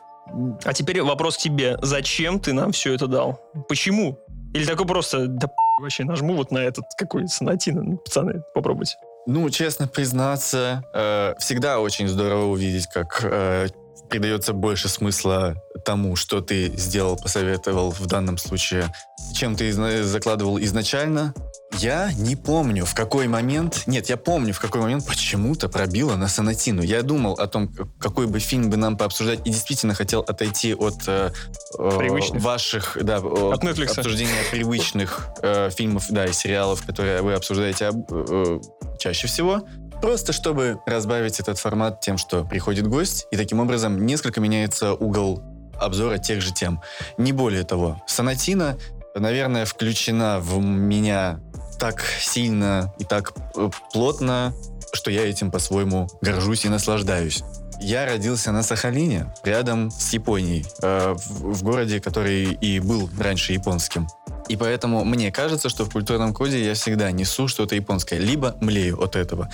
а 0.64 0.72
теперь 0.72 1.02
вопрос 1.02 1.36
к 1.36 1.40
тебе. 1.40 1.78
Зачем 1.82 2.40
ты 2.40 2.52
нам 2.52 2.72
все 2.72 2.94
это 2.94 3.06
дал? 3.06 3.40
Почему? 3.68 4.18
Или 4.54 4.64
такой 4.64 4.86
просто, 4.86 5.26
да 5.26 5.48
вообще 5.80 6.04
нажму 6.04 6.34
вот 6.34 6.50
на 6.50 6.58
этот 6.58 6.84
какой 6.96 7.28
сонатин, 7.28 7.82
ну, 7.82 7.96
пацаны, 7.98 8.42
попробуйте. 8.54 8.96
Ну, 9.26 9.48
честно 9.50 9.86
признаться, 9.86 10.82
э, 10.94 11.34
всегда 11.38 11.80
очень 11.80 12.08
здорово 12.08 12.46
увидеть, 12.46 12.86
как 12.86 13.20
э, 13.22 13.68
придается 14.08 14.52
больше 14.52 14.88
смысла 14.88 15.54
тому, 15.84 16.16
что 16.16 16.40
ты 16.40 16.68
сделал, 16.76 17.16
посоветовал 17.16 17.90
в 17.90 18.06
данном 18.06 18.38
случае, 18.38 18.92
чем 19.34 19.54
ты 19.54 19.70
закладывал 20.02 20.58
изначально. 20.58 21.34
Я 21.76 22.12
не 22.12 22.34
помню, 22.34 22.84
в 22.84 22.94
какой 22.94 23.28
момент... 23.28 23.84
Нет, 23.86 24.08
я 24.08 24.16
помню, 24.16 24.52
в 24.52 24.60
какой 24.60 24.80
момент 24.80 25.06
почему-то 25.06 25.68
пробило 25.68 26.16
на 26.16 26.28
Сонатину. 26.28 26.82
Я 26.82 27.02
думал 27.02 27.34
о 27.34 27.46
том, 27.46 27.72
какой 28.00 28.26
бы 28.26 28.40
фильм 28.40 28.70
бы 28.70 28.76
нам 28.76 28.96
пообсуждать, 28.96 29.40
и 29.44 29.50
действительно 29.50 29.94
хотел 29.94 30.20
отойти 30.20 30.74
от 30.74 30.96
э, 31.06 31.30
привычных. 31.76 32.42
ваших... 32.42 32.98
Да, 33.00 33.18
от 33.18 33.62
Netflix. 33.62 33.98
обсуждения 33.98 34.42
привычных 34.50 35.28
э, 35.42 35.70
фильмов, 35.70 36.06
да, 36.08 36.26
и 36.26 36.32
сериалов, 36.32 36.84
которые 36.84 37.22
вы 37.22 37.34
обсуждаете 37.34 37.90
э, 38.10 38.60
чаще 38.98 39.26
всего. 39.26 39.62
Просто 40.00 40.32
чтобы 40.32 40.80
разбавить 40.86 41.40
этот 41.40 41.58
формат 41.58 42.00
тем, 42.00 42.18
что 42.18 42.44
приходит 42.44 42.86
гость, 42.86 43.26
и 43.30 43.36
таким 43.36 43.60
образом 43.60 44.06
несколько 44.06 44.40
меняется 44.40 44.94
угол 44.94 45.42
обзора 45.78 46.18
тех 46.18 46.40
же 46.40 46.52
тем. 46.52 46.80
Не 47.18 47.32
более 47.32 47.64
того, 47.64 48.02
Сонатина, 48.06 48.76
наверное, 49.14 49.64
включена 49.64 50.38
в 50.40 50.58
меня 50.60 51.40
так 51.78 52.02
сильно 52.20 52.92
и 52.98 53.04
так 53.04 53.32
э, 53.56 53.70
плотно, 53.92 54.52
что 54.92 55.10
я 55.10 55.28
этим 55.28 55.50
по-своему 55.50 56.08
горжусь 56.20 56.64
и 56.64 56.68
наслаждаюсь. 56.68 57.42
Я 57.80 58.06
родился 58.06 58.50
на 58.50 58.62
Сахалине, 58.62 59.32
рядом 59.44 59.90
с 59.90 60.12
Японией, 60.12 60.66
э, 60.82 61.14
в, 61.14 61.62
городе, 61.62 62.00
который 62.00 62.52
и 62.52 62.80
был 62.80 63.08
раньше 63.18 63.52
японским. 63.52 64.08
И 64.48 64.56
поэтому 64.56 65.04
мне 65.04 65.30
кажется, 65.30 65.68
что 65.68 65.84
в 65.84 65.92
культурном 65.92 66.34
коде 66.34 66.64
я 66.64 66.74
всегда 66.74 67.10
несу 67.12 67.46
что-то 67.46 67.76
японское, 67.76 68.18
либо 68.18 68.56
млею 68.60 69.00
от 69.00 69.14
этого. 69.14 69.48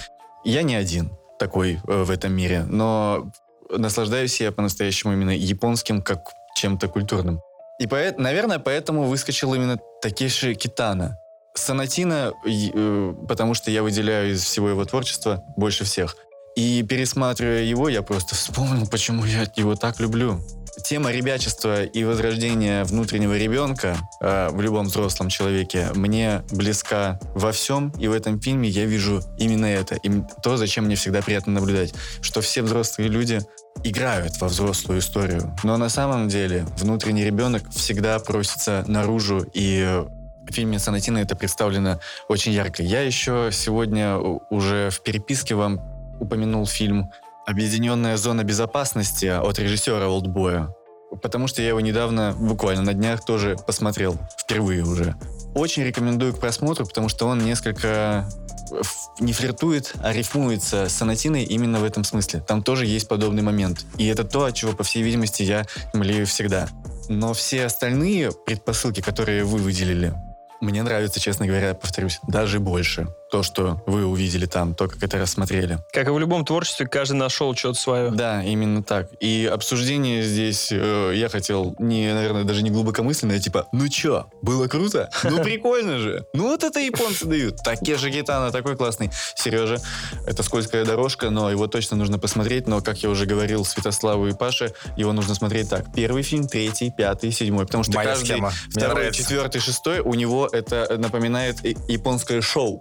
Я 0.44 0.62
не 0.62 0.74
один 0.74 1.10
такой 1.38 1.80
э, 1.86 2.02
в 2.02 2.10
этом 2.10 2.32
мире, 2.32 2.64
но 2.64 3.30
наслаждаюсь 3.70 4.40
я 4.40 4.52
по-настоящему 4.52 5.12
именно 5.12 5.36
японским 5.36 6.00
как 6.00 6.20
чем-то 6.56 6.88
культурным. 6.88 7.40
И, 7.78 7.86
поэт, 7.86 8.18
наверное, 8.18 8.58
поэтому 8.58 9.04
выскочил 9.04 9.52
именно 9.52 9.78
Такеши 10.00 10.54
Китана. 10.54 11.18
Сонатина, 11.54 12.32
э, 12.44 13.14
потому 13.28 13.54
что 13.54 13.70
я 13.70 13.82
выделяю 13.82 14.32
из 14.32 14.42
всего 14.42 14.68
его 14.68 14.84
творчества 14.84 15.44
больше 15.56 15.84
всех. 15.84 16.16
И 16.56 16.84
пересматривая 16.88 17.62
его, 17.62 17.88
я 17.88 18.02
просто 18.02 18.34
вспомнил, 18.34 18.86
почему 18.86 19.24
я 19.24 19.46
его 19.56 19.74
так 19.74 20.00
люблю. 20.00 20.40
Тема 20.84 21.12
ребячества 21.12 21.84
и 21.84 22.02
возрождения 22.02 22.84
внутреннего 22.84 23.36
ребенка 23.38 23.96
э, 24.20 24.48
в 24.50 24.60
любом 24.60 24.86
взрослом 24.86 25.28
человеке 25.28 25.90
мне 25.94 26.42
близка 26.50 27.20
во 27.34 27.52
всем, 27.52 27.90
и 27.98 28.08
в 28.08 28.12
этом 28.12 28.40
фильме 28.40 28.68
я 28.68 28.84
вижу 28.84 29.22
именно 29.38 29.66
это, 29.66 29.94
и 29.94 30.10
то, 30.42 30.56
зачем 30.56 30.86
мне 30.86 30.96
всегда 30.96 31.22
приятно 31.22 31.52
наблюдать, 31.52 31.94
что 32.20 32.40
все 32.40 32.62
взрослые 32.62 33.08
люди 33.08 33.40
играют 33.84 34.40
во 34.40 34.48
взрослую 34.48 34.98
историю, 34.98 35.56
но 35.62 35.76
на 35.76 35.88
самом 35.88 36.28
деле 36.28 36.66
внутренний 36.78 37.24
ребенок 37.24 37.70
всегда 37.70 38.18
просится 38.18 38.84
наружу, 38.88 39.46
и 39.54 40.04
в 40.48 40.52
фильме 40.52 40.78
Санатина 40.78 41.18
это 41.18 41.36
представлено 41.36 42.00
очень 42.28 42.52
ярко. 42.52 42.82
Я 42.82 43.02
еще 43.02 43.50
сегодня 43.52 44.16
уже 44.16 44.90
в 44.90 45.00
переписке 45.02 45.54
вам 45.54 45.80
упомянул 46.20 46.66
фильм 46.66 47.10
Объединенная 47.46 48.16
зона 48.16 48.42
безопасности 48.42 49.26
от 49.26 49.58
режиссера 49.58 50.08
Олдбоя. 50.08 50.74
Потому 51.22 51.46
что 51.46 51.62
я 51.62 51.68
его 51.68 51.80
недавно, 51.80 52.34
буквально 52.36 52.82
на 52.82 52.94
днях, 52.94 53.24
тоже 53.24 53.56
посмотрел. 53.66 54.18
Впервые 54.38 54.82
уже. 54.82 55.14
Очень 55.54 55.84
рекомендую 55.84 56.34
к 56.34 56.40
просмотру, 56.40 56.86
потому 56.86 57.08
что 57.08 57.26
он 57.26 57.38
несколько 57.44 58.26
не 59.20 59.32
флиртует, 59.32 59.92
а 60.02 60.12
рифмуется 60.12 60.88
с 60.88 61.02
Анатиной 61.02 61.44
именно 61.44 61.78
в 61.78 61.84
этом 61.84 62.02
смысле. 62.02 62.40
Там 62.40 62.62
тоже 62.62 62.86
есть 62.86 63.08
подобный 63.08 63.42
момент. 63.42 63.84
И 63.98 64.06
это 64.06 64.24
то, 64.24 64.44
от 64.44 64.54
чего, 64.54 64.72
по 64.72 64.82
всей 64.82 65.02
видимости, 65.02 65.42
я 65.42 65.66
млею 65.92 66.26
всегда. 66.26 66.68
Но 67.08 67.34
все 67.34 67.66
остальные 67.66 68.32
предпосылки, 68.32 69.00
которые 69.00 69.44
вы 69.44 69.58
выделили, 69.58 70.14
мне 70.64 70.82
нравится, 70.82 71.20
честно 71.20 71.46
говоря, 71.46 71.74
повторюсь, 71.74 72.18
даже 72.26 72.60
больше 72.60 73.06
то, 73.34 73.42
что 73.42 73.82
вы 73.86 74.06
увидели 74.06 74.46
там, 74.46 74.76
то, 74.76 74.86
как 74.86 75.02
это 75.02 75.18
рассмотрели. 75.18 75.80
Как 75.92 76.06
и 76.06 76.10
в 76.10 76.18
любом 76.20 76.44
творчестве, 76.44 76.86
каждый 76.86 77.14
нашел 77.14 77.52
что-то 77.56 77.80
свое. 77.80 78.10
Да, 78.12 78.44
именно 78.44 78.84
так. 78.84 79.10
И 79.18 79.50
обсуждение 79.52 80.22
здесь 80.22 80.68
э, 80.70 81.14
я 81.16 81.28
хотел 81.28 81.74
не, 81.80 82.14
наверное, 82.14 82.44
даже 82.44 82.62
не 82.62 82.70
глубокомысленное, 82.70 83.40
типа, 83.40 83.66
ну 83.72 83.88
чё, 83.88 84.28
было 84.40 84.68
круто? 84.68 85.10
Ну 85.24 85.38
прикольно 85.42 85.98
же. 85.98 86.24
Ну 86.32 86.44
вот 86.44 86.62
это 86.62 86.78
японцы 86.78 87.24
дают. 87.24 87.56
Такие 87.64 87.96
Гитана 87.96 88.52
такой 88.52 88.76
классный. 88.76 89.10
Сережа, 89.34 89.78
это 90.28 90.44
скользкая 90.44 90.84
дорожка, 90.84 91.30
но 91.30 91.50
его 91.50 91.66
точно 91.66 91.96
нужно 91.96 92.20
посмотреть. 92.20 92.68
Но, 92.68 92.82
как 92.82 92.98
я 92.98 93.10
уже 93.10 93.26
говорил 93.26 93.64
Святославу 93.64 94.28
и 94.28 94.32
Паше, 94.32 94.74
его 94.96 95.12
нужно 95.12 95.34
смотреть 95.34 95.70
так. 95.70 95.92
Первый 95.92 96.22
фильм, 96.22 96.46
третий, 96.46 96.92
пятый, 96.96 97.32
седьмой. 97.32 97.66
Потому 97.66 97.82
что 97.82 97.94
Моя 97.94 98.10
каждый 98.10 98.26
схема. 98.26 98.52
второй, 98.70 99.12
четвертый, 99.12 99.60
шестой 99.60 99.98
у 99.98 100.14
него 100.14 100.48
это 100.52 100.98
напоминает 100.98 101.56
японское 101.88 102.40
шоу 102.40 102.80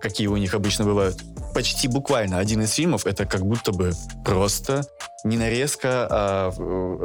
какие 0.00 0.26
у 0.26 0.36
них 0.36 0.54
обычно 0.54 0.84
бывают. 0.84 1.16
Почти 1.54 1.88
буквально 1.88 2.38
один 2.38 2.62
из 2.62 2.72
фильмов 2.72 3.06
это 3.06 3.26
как 3.26 3.46
будто 3.46 3.72
бы 3.72 3.92
просто 4.24 4.84
не 5.24 5.36
нарезка, 5.36 6.06
а 6.10 6.50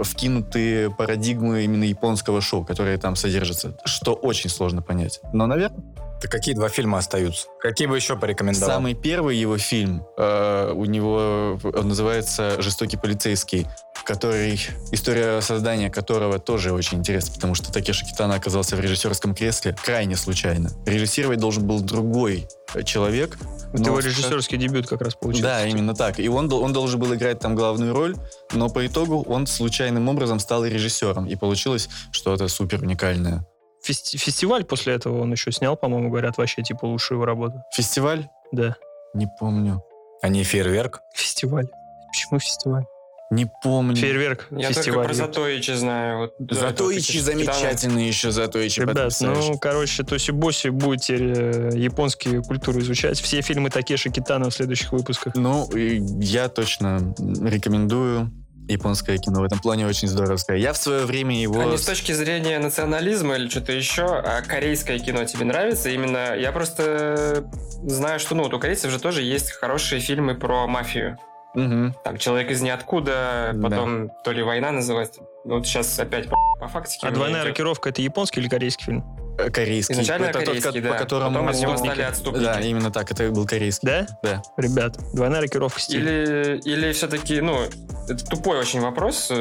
вкинутые 0.03 0.91
парадигмы 0.91 1.63
именно 1.63 1.83
японского 1.83 2.41
шоу, 2.41 2.65
которые 2.65 2.97
там 2.97 3.15
содержатся, 3.15 3.77
что 3.85 4.13
очень 4.13 4.49
сложно 4.49 4.81
понять. 4.81 5.19
Но, 5.33 5.47
наверное... 5.47 5.83
Да 6.21 6.27
какие 6.27 6.53
два 6.53 6.69
фильма 6.69 6.97
остаются? 6.97 7.47
Какие 7.59 7.87
бы 7.87 7.95
еще 7.95 8.17
порекомендовал? 8.17 8.75
Самый 8.75 8.93
первый 8.93 9.37
его 9.37 9.57
фильм, 9.57 10.05
э, 10.17 10.73
у 10.75 10.85
него 10.85 11.59
он 11.63 11.87
называется 11.87 12.61
«Жестокий 12.61 12.97
полицейский», 12.97 13.67
который, 14.03 14.59
история 14.91 15.41
создания 15.41 15.89
которого 15.89 16.39
тоже 16.39 16.73
очень 16.73 16.99
интересна, 16.99 17.35
потому 17.35 17.55
что 17.55 17.71
Такеши 17.71 18.05
Китана 18.05 18.35
оказался 18.35 18.75
в 18.75 18.79
режиссерском 18.79 19.35
кресле 19.35 19.75
крайне 19.83 20.15
случайно. 20.15 20.71
Режиссировать 20.85 21.39
должен 21.39 21.65
был 21.65 21.79
другой 21.81 22.47
человек. 22.85 23.37
Это 23.73 23.83
его 23.83 23.99
режиссерский 23.99 24.57
дебют 24.57 24.87
как 24.87 25.01
раз 25.01 25.15
получился. 25.15 25.43
Да, 25.43 25.65
именно 25.67 25.93
так. 25.93 26.19
И 26.19 26.27
он, 26.27 26.51
он 26.51 26.73
должен 26.73 26.99
был 26.99 27.13
играть 27.13 27.39
там 27.39 27.55
главную 27.55 27.93
роль, 27.93 28.15
но 28.53 28.69
по 28.69 28.85
итогу 28.85 29.23
он 29.27 29.47
случайным 29.47 30.09
образом 30.09 30.39
стал 30.39 30.65
режиссером. 30.65 31.27
И 31.27 31.35
получилось 31.35 31.89
что-то 32.11 32.47
супер 32.47 32.81
уникальное. 32.81 33.45
Фести- 33.89 34.17
фестиваль 34.17 34.63
после 34.65 34.93
этого 34.93 35.21
он 35.21 35.31
еще 35.31 35.51
снял, 35.51 35.75
по-моему, 35.75 36.09
говорят, 36.09 36.37
вообще 36.37 36.61
типа 36.61 36.85
лучшую 36.85 37.17
его 37.17 37.25
работу. 37.25 37.63
Фестиваль? 37.73 38.27
Да. 38.51 38.75
Не 39.13 39.27
помню. 39.39 39.83
А 40.21 40.29
не 40.29 40.43
фейерверк? 40.43 41.01
Фестиваль. 41.15 41.67
Почему 42.11 42.39
фестиваль? 42.39 42.83
Не 43.31 43.47
помню. 43.63 43.95
Фейерверк, 43.95 44.47
Я 44.49 44.69
только 44.69 44.73
фестиваль. 44.73 45.05
про 45.05 45.13
Затоичи 45.13 45.71
знаю. 45.75 46.17
Вот, 46.17 46.33
да, 46.39 46.55
Затоичи 46.55 47.19
замечательные 47.19 48.07
еще, 48.07 48.31
Затоичи 48.31 48.79
Ребят, 48.81 49.13
ну, 49.21 49.57
короче, 49.59 50.03
Тоси 50.03 50.31
Боси 50.31 50.69
будет 50.69 51.01
теперь 51.01 51.33
э, 51.37 51.69
японские 51.75 52.41
культуры 52.41 52.79
изучать. 52.79 53.19
Все 53.21 53.41
фильмы 53.41 53.69
Такеши 53.69 54.09
Китана 54.09 54.49
в 54.49 54.53
следующих 54.55 54.91
выпусках. 54.91 55.35
Ну, 55.35 55.67
и 55.75 55.99
я 56.21 56.49
точно 56.49 57.13
рекомендую 57.19 58.31
японское 58.73 59.17
кино. 59.17 59.41
В 59.41 59.43
этом 59.43 59.59
плане 59.59 59.87
очень 59.87 60.07
здоровское. 60.07 60.57
Я 60.57 60.73
в 60.73 60.77
свое 60.77 61.05
время 61.05 61.39
его... 61.39 61.59
А 61.59 61.65
не 61.65 61.77
с 61.77 61.85
точки 61.85 62.11
зрения 62.11 62.59
национализма 62.59 63.35
или 63.35 63.47
что-то 63.49 63.71
еще, 63.71 64.05
а 64.05 64.41
корейское 64.41 64.99
кино 64.99 65.23
тебе 65.25 65.45
нравится? 65.45 65.89
Именно 65.89 66.35
я 66.35 66.51
просто 66.51 67.45
знаю, 67.83 68.19
что 68.19 68.35
ну 68.35 68.43
вот 68.43 68.53
у 68.53 68.59
корейцев 68.59 68.91
же 68.91 68.99
тоже 68.99 69.21
есть 69.23 69.51
хорошие 69.51 70.01
фильмы 70.01 70.35
про 70.35 70.67
мафию. 70.67 71.17
Мгм. 71.55 71.95
Там 72.03 72.17
«Человек 72.17 72.51
из 72.51 72.61
ниоткуда», 72.61 73.51
Да. 73.53 73.69
потом 73.69 74.11
то 74.23 74.31
ли 74.31 74.43
«Война» 74.43 74.71
называется. 74.71 75.21
Ну, 75.45 75.55
Вот 75.55 75.65
сейчас 75.65 75.97
опять 75.97 76.29
по, 76.29 76.35
по 76.59 76.67
фактике. 76.67 77.07
А 77.07 77.11
«Двойная 77.11 77.41
идет. 77.41 77.49
рокировка»— 77.53 77.89
это 77.91 78.03
японский 78.03 78.39
или 78.39 78.47
корейский 78.47 78.85
фильм? 78.85 79.03
Корейский. 79.51 79.93
Изначально 79.95 80.25
Это 80.25 80.39
тот, 80.39 80.47
корейский, 80.47 80.71
ко- 80.73 80.81
да. 80.81 80.93
по 80.93 80.97
которому... 80.99 81.31
Потом 81.39 81.49
из 81.51 81.59
него 81.61 81.77
стали 81.77 82.01
отступники. 82.01 82.43
Да, 82.43 82.59
именно 82.59 82.91
так. 82.91 83.11
Это 83.11 83.29
был 83.31 83.45
корейский. 83.45 83.87
Да? 83.87 84.07
Да. 84.23 84.41
Ребят, 84.57 84.97
«Двойная 85.13 85.41
рокировка» 85.41 85.79
стиль. 85.79 86.01
Или, 86.07 86.61
или 86.65 86.91
все-таки, 86.93 87.41
ну, 87.41 87.61
это 88.07 88.25
тупой 88.25 88.59
очень 88.59 88.81
вопрос. 88.81 89.31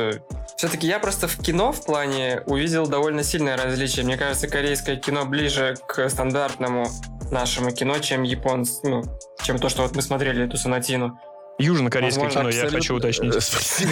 Все-таки 0.56 0.86
я 0.86 0.98
просто 0.98 1.28
в 1.28 1.36
кино 1.38 1.72
в 1.72 1.84
плане 1.84 2.42
увидел 2.46 2.86
довольно 2.86 3.22
сильное 3.22 3.56
различие. 3.56 4.04
Мне 4.04 4.16
кажется, 4.16 4.48
корейское 4.48 4.96
кино 4.96 5.24
ближе 5.24 5.76
к 5.86 6.08
стандартному 6.08 6.88
нашему 7.30 7.70
кино, 7.70 7.98
чем 7.98 8.22
японц, 8.22 8.78
ну, 8.82 9.02
чем 9.44 9.58
то, 9.58 9.68
что 9.68 9.82
вот 9.82 9.94
мы 9.94 10.02
смотрели 10.02 10.44
эту 10.46 10.56
сонатину. 10.56 11.18
Южнокорейское 11.60 12.24
Возможно, 12.24 12.50
кино, 12.50 12.56
я 12.56 12.62
Абсолютно. 12.64 12.78
хочу 12.78 12.94
уточнить. 12.96 13.34
Э, 13.34 13.40
Спасибо 13.40 13.90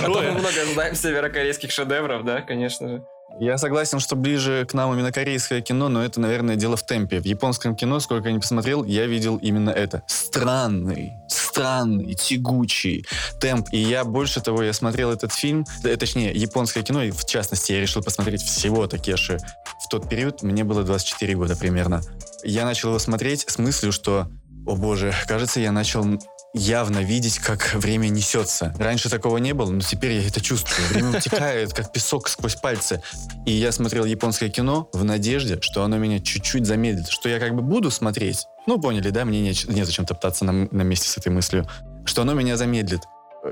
А 0.00 0.04
то 0.06 0.08
мы 0.08 0.14
большое. 0.14 0.32
много 0.32 0.72
знаем 0.72 0.94
северокорейских 0.94 1.70
шедевров, 1.70 2.24
да, 2.24 2.40
конечно 2.40 2.88
же. 2.88 3.04
Я 3.40 3.58
согласен, 3.58 3.98
что 3.98 4.16
ближе 4.16 4.66
к 4.68 4.74
нам 4.74 4.92
именно 4.92 5.10
корейское 5.10 5.60
кино, 5.60 5.88
но 5.88 6.04
это, 6.04 6.20
наверное, 6.20 6.56
дело 6.56 6.76
в 6.76 6.84
темпе. 6.84 7.20
В 7.20 7.24
японском 7.24 7.74
кино, 7.74 7.98
сколько 8.00 8.28
я 8.28 8.34
не 8.34 8.40
посмотрел, 8.40 8.84
я 8.84 9.06
видел 9.06 9.36
именно 9.36 9.70
это. 9.70 10.02
Странный, 10.06 11.12
странный, 11.28 12.14
тягучий 12.14 13.06
темп. 13.40 13.68
И 13.72 13.78
я, 13.78 14.04
больше 14.04 14.40
того, 14.40 14.62
я 14.62 14.72
смотрел 14.72 15.10
этот 15.10 15.32
фильм, 15.32 15.64
э, 15.84 15.96
точнее, 15.96 16.32
японское 16.32 16.82
кино, 16.82 17.02
и 17.02 17.10
в 17.10 17.24
частности, 17.24 17.72
я 17.72 17.80
решил 17.80 18.02
посмотреть 18.02 18.42
всего 18.42 18.86
Такеши. 18.86 19.38
В 19.84 19.88
тот 19.88 20.08
период 20.08 20.42
мне 20.42 20.64
было 20.64 20.82
24 20.82 21.34
года 21.34 21.56
примерно. 21.56 22.02
Я 22.44 22.64
начал 22.64 22.90
его 22.90 22.98
смотреть 22.98 23.44
с 23.48 23.58
мыслью, 23.58 23.92
что, 23.92 24.28
о 24.66 24.76
боже, 24.76 25.14
кажется, 25.26 25.60
я 25.60 25.72
начал 25.72 26.04
явно 26.54 26.98
видеть, 26.98 27.38
как 27.38 27.74
время 27.74 28.08
несется. 28.08 28.74
Раньше 28.78 29.08
такого 29.08 29.38
не 29.38 29.54
было, 29.54 29.70
но 29.70 29.80
теперь 29.80 30.12
я 30.12 30.26
это 30.26 30.40
чувствую. 30.40 30.86
Время 30.88 31.18
утекает, 31.18 31.72
как 31.72 31.92
песок 31.92 32.28
сквозь 32.28 32.56
пальцы. 32.56 33.02
И 33.46 33.52
я 33.52 33.72
смотрел 33.72 34.04
японское 34.04 34.50
кино 34.50 34.88
в 34.92 35.04
надежде, 35.04 35.60
что 35.60 35.82
оно 35.82 35.98
меня 35.98 36.20
чуть-чуть 36.20 36.66
замедлит, 36.66 37.08
что 37.08 37.28
я 37.28 37.38
как 37.38 37.54
бы 37.54 37.62
буду 37.62 37.90
смотреть. 37.90 38.46
Ну, 38.66 38.80
поняли, 38.80 39.10
да? 39.10 39.24
Мне 39.24 39.40
не, 39.40 39.54
незачем 39.68 40.04
топтаться 40.04 40.44
на, 40.44 40.68
на 40.70 40.82
месте 40.82 41.08
с 41.08 41.16
этой 41.16 41.32
мыслью. 41.32 41.66
Что 42.04 42.22
оно 42.22 42.34
меня 42.34 42.56
замедлит. 42.56 43.02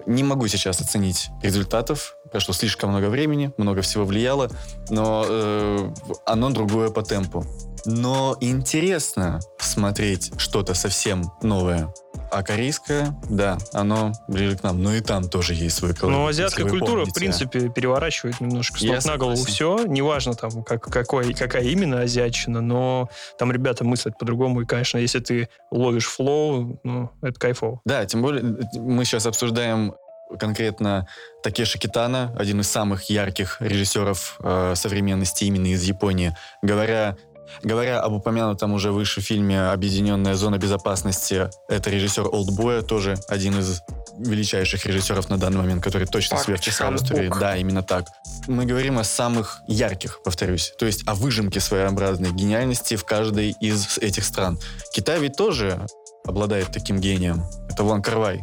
Не 0.06 0.22
могу 0.22 0.46
сейчас 0.46 0.80
оценить 0.80 1.30
результатов. 1.42 2.14
Прошло 2.30 2.54
слишком 2.54 2.90
много 2.90 3.06
времени, 3.06 3.52
много 3.56 3.82
всего 3.82 4.04
влияло, 4.04 4.48
но 4.88 5.24
э, 5.28 5.92
оно 6.26 6.50
другое 6.50 6.90
по 6.90 7.02
темпу. 7.02 7.44
Но 7.86 8.36
интересно 8.40 9.40
смотреть 9.58 10.32
что-то 10.36 10.74
совсем 10.74 11.32
новое. 11.42 11.92
А 12.30 12.42
корейское, 12.42 13.14
да, 13.28 13.58
оно 13.72 14.12
ближе 14.28 14.56
к 14.56 14.62
нам. 14.62 14.82
Но 14.82 14.94
и 14.94 15.00
там 15.00 15.28
тоже 15.28 15.54
есть 15.54 15.76
свой 15.76 15.94
колорит. 15.94 16.18
Но 16.18 16.28
если 16.28 16.42
азиатская 16.42 16.68
культура, 16.68 17.00
в 17.04 17.12
помните. 17.12 17.20
принципе, 17.20 17.68
переворачивает 17.68 18.40
немножко 18.40 18.78
с 18.78 18.82
Я 18.82 18.94
ног 18.96 19.04
на 19.04 19.16
голову 19.16 19.44
все. 19.44 19.84
Неважно, 19.86 20.34
там, 20.34 20.62
как, 20.62 20.82
какой, 20.84 21.34
какая 21.34 21.64
именно 21.64 22.02
азиатчина, 22.02 22.60
но 22.60 23.08
там 23.38 23.50
ребята 23.52 23.84
мыслят 23.84 24.18
по-другому. 24.18 24.62
И, 24.62 24.66
конечно, 24.66 24.98
если 24.98 25.18
ты 25.20 25.48
ловишь 25.70 26.06
флоу, 26.06 26.80
ну, 26.84 27.10
это 27.22 27.38
кайфово. 27.38 27.80
Да, 27.84 28.04
тем 28.06 28.22
более 28.22 28.44
мы 28.74 29.04
сейчас 29.04 29.26
обсуждаем 29.26 29.94
конкретно 30.38 31.06
Такеши 31.42 31.78
Китана, 31.78 32.34
один 32.38 32.60
из 32.60 32.70
самых 32.70 33.04
ярких 33.10 33.56
режиссеров 33.60 34.38
э, 34.42 34.74
современности 34.76 35.44
именно 35.44 35.68
из 35.68 35.82
Японии. 35.82 36.36
Говоря, 36.62 37.16
говоря 37.62 38.00
об 38.00 38.12
упомянутом 38.12 38.72
уже 38.72 38.92
выше 38.92 39.20
фильме 39.20 39.68
«Объединенная 39.70 40.34
зона 40.34 40.58
безопасности», 40.58 41.50
это 41.68 41.90
режиссер 41.90 42.26
«Олдбоя», 42.26 42.82
тоже 42.82 43.16
один 43.28 43.58
из 43.58 43.82
величайших 44.18 44.84
режиссеров 44.86 45.28
на 45.30 45.38
данный 45.38 45.58
момент, 45.58 45.82
который 45.82 46.06
точно 46.06 46.36
Пак 46.36 46.46
себя 46.46 46.56
вписал 46.56 46.92
в. 46.92 47.12
Ук. 47.12 47.38
Да, 47.38 47.56
именно 47.56 47.82
так. 47.82 48.06
Мы 48.46 48.66
говорим 48.66 48.98
о 48.98 49.04
самых 49.04 49.60
ярких, 49.66 50.22
повторюсь, 50.22 50.72
то 50.78 50.86
есть 50.86 51.06
о 51.06 51.14
выжимке 51.14 51.60
своеобразной 51.60 52.32
гениальности 52.32 52.96
в 52.96 53.04
каждой 53.04 53.50
из 53.60 53.98
этих 53.98 54.24
стран. 54.24 54.58
Китай 54.92 55.20
ведь 55.20 55.36
тоже 55.36 55.86
обладает 56.26 56.70
таким 56.72 57.00
гением. 57.00 57.44
Это 57.70 57.82
Ван 57.84 58.02
Карвай. 58.02 58.42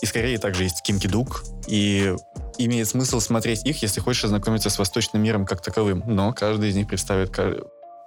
Из 0.00 0.12
Кореи 0.12 0.36
также 0.36 0.64
есть 0.64 0.82
Ким 0.82 0.98
Кидук. 0.98 1.44
И 1.66 2.14
имеет 2.58 2.88
смысл 2.88 3.20
смотреть 3.20 3.64
их, 3.64 3.82
если 3.82 4.00
хочешь 4.00 4.24
ознакомиться 4.24 4.70
с 4.70 4.78
восточным 4.78 5.22
миром 5.22 5.46
как 5.46 5.62
таковым. 5.62 6.02
Но 6.06 6.32
каждый 6.32 6.70
из 6.70 6.76
них 6.76 6.88
представит 6.88 7.30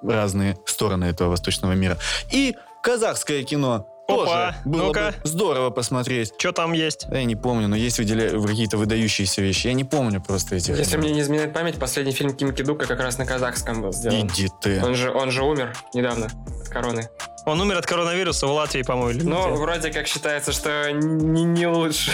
разные 0.02 0.58
стороны 0.66 1.06
этого 1.06 1.30
восточного 1.30 1.74
мира. 1.74 1.98
И 2.32 2.56
казахское 2.82 3.44
кино 3.44 3.88
Опа, 4.08 4.16
тоже 4.16 4.56
было 4.66 4.84
ну-ка. 4.84 5.16
бы 5.24 5.28
здорово 5.30 5.70
посмотреть. 5.72 6.34
Что 6.38 6.52
там 6.52 6.74
есть? 6.74 7.08
Я 7.10 7.24
не 7.24 7.36
помню, 7.36 7.68
но 7.68 7.76
есть 7.76 8.00
выделя- 8.00 8.40
какие-то 8.46 8.78
выдающиеся 8.78 9.42
вещи. 9.42 9.68
Я 9.68 9.74
не 9.74 9.84
помню 9.84 10.22
просто 10.22 10.56
этих. 10.56 10.78
Если 10.78 10.98
мне 10.98 11.12
не 11.12 11.22
изменяет 11.22 11.54
память, 11.54 11.80
последний 11.80 12.12
фильм 12.12 12.36
Ким 12.36 12.54
Кидука 12.54 12.86
как 12.86 13.00
раз 13.00 13.18
на 13.18 13.26
казахском 13.26 13.82
был 13.82 13.92
сделан. 13.94 14.28
Иди 14.28 14.50
ты. 14.62 14.84
Он 14.84 14.94
же, 14.94 15.12
он 15.12 15.32
же 15.32 15.44
умер 15.44 15.76
недавно 15.94 16.28
от 16.62 16.70
короны. 16.70 17.10
Он 17.48 17.60
умер 17.62 17.78
от 17.78 17.86
коронавируса 17.86 18.48
в 18.48 18.52
Латвии, 18.52 18.84
по-моему. 18.84 19.20
где? 19.20 19.30
вроде 19.30 19.92
как 19.92 20.08
считается, 20.08 20.52
что 20.52 20.92
не, 20.92 21.44
не 21.44 21.68
лучше. 21.68 22.12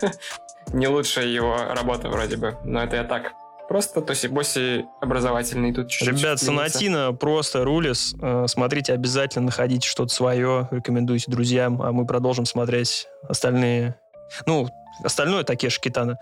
не 0.72 0.86
лучшая 0.88 1.26
его 1.26 1.56
работа 1.70 2.08
вроде 2.08 2.36
бы. 2.36 2.56
Но 2.64 2.82
это 2.82 2.96
я 2.96 3.04
так. 3.04 3.32
Просто 3.68 4.00
Тоси-Боси 4.00 4.84
образовательный 5.00 5.72
тут 5.72 5.88
чуть-чуть. 5.88 6.18
Ребят. 6.20 6.38
Сонатина 6.38 7.12
просто 7.12 7.64
рулис. 7.64 8.14
Э, 8.20 8.44
Смотрите, 8.46 8.92
обязательно 8.92 9.46
находите 9.46 9.88
что-то 9.88 10.12
свое, 10.12 10.68
рекомендуйте 10.70 11.30
друзьям, 11.30 11.80
а 11.80 11.92
мы 11.92 12.06
продолжим 12.06 12.44
смотреть 12.44 13.06
остальные. 13.28 13.96
Ну, 14.46 14.68
остальное 15.02 15.44
Такеши 15.44 15.80
Китана. 15.80 16.18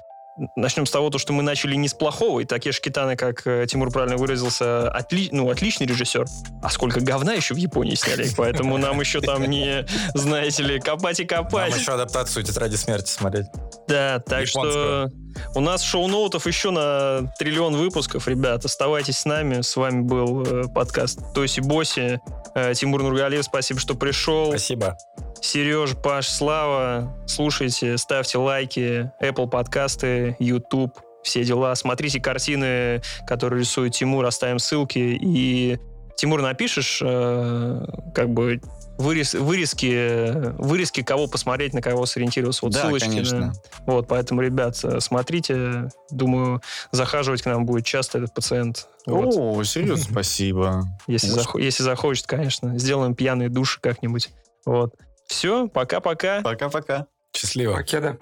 Начнем 0.56 0.86
с 0.86 0.90
того, 0.90 1.10
то, 1.10 1.18
что 1.18 1.32
мы 1.34 1.42
начали 1.42 1.74
не 1.74 1.88
с 1.88 1.94
плохого, 1.94 2.40
и 2.40 2.44
Такеши 2.44 2.80
Китана, 2.80 3.16
как 3.16 3.46
э, 3.46 3.66
Тимур 3.68 3.90
правильно 3.90 4.16
выразился, 4.16 4.88
отли- 4.88 5.28
ну, 5.30 5.50
отличный 5.50 5.86
режиссер. 5.86 6.24
А 6.62 6.70
сколько 6.70 7.00
говна 7.00 7.34
еще 7.34 7.52
в 7.52 7.58
Японии 7.58 7.94
сняли, 7.94 8.28
поэтому 8.36 8.78
нам 8.78 8.98
еще 9.00 9.20
там 9.20 9.44
не, 9.44 9.86
знаете 10.14 10.62
ли, 10.62 10.80
копать 10.80 11.20
и 11.20 11.26
Нам 11.30 11.44
копать. 11.44 11.76
еще 11.76 11.92
адаптацию 11.92 12.44
«Тетради 12.44 12.76
смерти» 12.76 13.10
смотреть. 13.10 13.46
Да, 13.88 14.20
так 14.20 14.46
что 14.46 15.10
у 15.54 15.60
нас 15.60 15.82
шоу-ноутов 15.82 16.46
еще 16.46 16.70
на 16.70 17.30
триллион 17.38 17.76
выпусков, 17.76 18.26
ребят. 18.26 18.64
Оставайтесь 18.64 19.18
с 19.18 19.24
нами. 19.26 19.60
С 19.60 19.76
вами 19.76 20.00
был 20.00 20.42
э, 20.44 20.64
подкаст 20.74 21.20
Тоси 21.34 21.60
Боси. 21.60 22.20
Э, 22.54 22.74
Тимур 22.74 23.02
Нургалиев, 23.02 23.44
спасибо, 23.44 23.80
что 23.80 23.94
пришел. 23.94 24.48
Спасибо. 24.48 24.96
Сереж, 25.40 25.96
Паш, 25.96 26.28
Слава. 26.28 27.16
Слушайте, 27.26 27.98
ставьте 27.98 28.38
лайки. 28.38 29.10
Apple 29.20 29.48
подкасты, 29.48 30.36
YouTube, 30.38 30.98
все 31.22 31.44
дела. 31.44 31.74
Смотрите 31.74 32.20
картины, 32.20 33.00
которые 33.26 33.60
рисует 33.60 33.94
Тимур. 33.94 34.24
Оставим 34.24 34.58
ссылки. 34.58 35.18
И, 35.20 35.78
Тимур, 36.16 36.42
напишешь 36.42 37.00
э, 37.02 37.84
как 38.14 38.30
бы 38.30 38.60
вырез, 39.02 39.34
вырезки, 39.34 40.52
вырезки, 40.58 41.02
кого 41.02 41.26
посмотреть, 41.26 41.74
на 41.74 41.82
кого 41.82 42.06
сориентироваться. 42.06 42.64
Вот 42.64 42.72
да, 42.72 42.82
ссылочки. 42.82 43.06
на- 43.08 43.12
конечно. 43.14 43.52
вот, 43.86 44.08
поэтому, 44.08 44.40
ребят, 44.40 44.78
э, 44.84 45.00
смотрите. 45.00 45.90
Думаю, 46.10 46.62
захаживать 46.92 47.42
к 47.42 47.46
нам 47.46 47.66
будет 47.66 47.84
часто 47.84 48.18
этот 48.18 48.34
пациент. 48.34 48.88
Вот. 49.06 49.34
О, 49.36 49.62
серьезно, 49.64 50.04
спасибо. 50.10 50.84
Если, 51.06 51.28
захо- 51.28 51.60
если 51.60 51.82
захочет, 51.82 52.26
конечно. 52.26 52.78
Сделаем 52.78 53.14
пьяные 53.14 53.48
души 53.48 53.80
как-нибудь. 53.80 54.30
Вот. 54.64 54.94
Все, 55.26 55.68
пока-пока. 55.68 56.40
Пока-пока. 56.42 57.06
Счастливо. 57.34 57.74
Покеда.「 57.74 58.18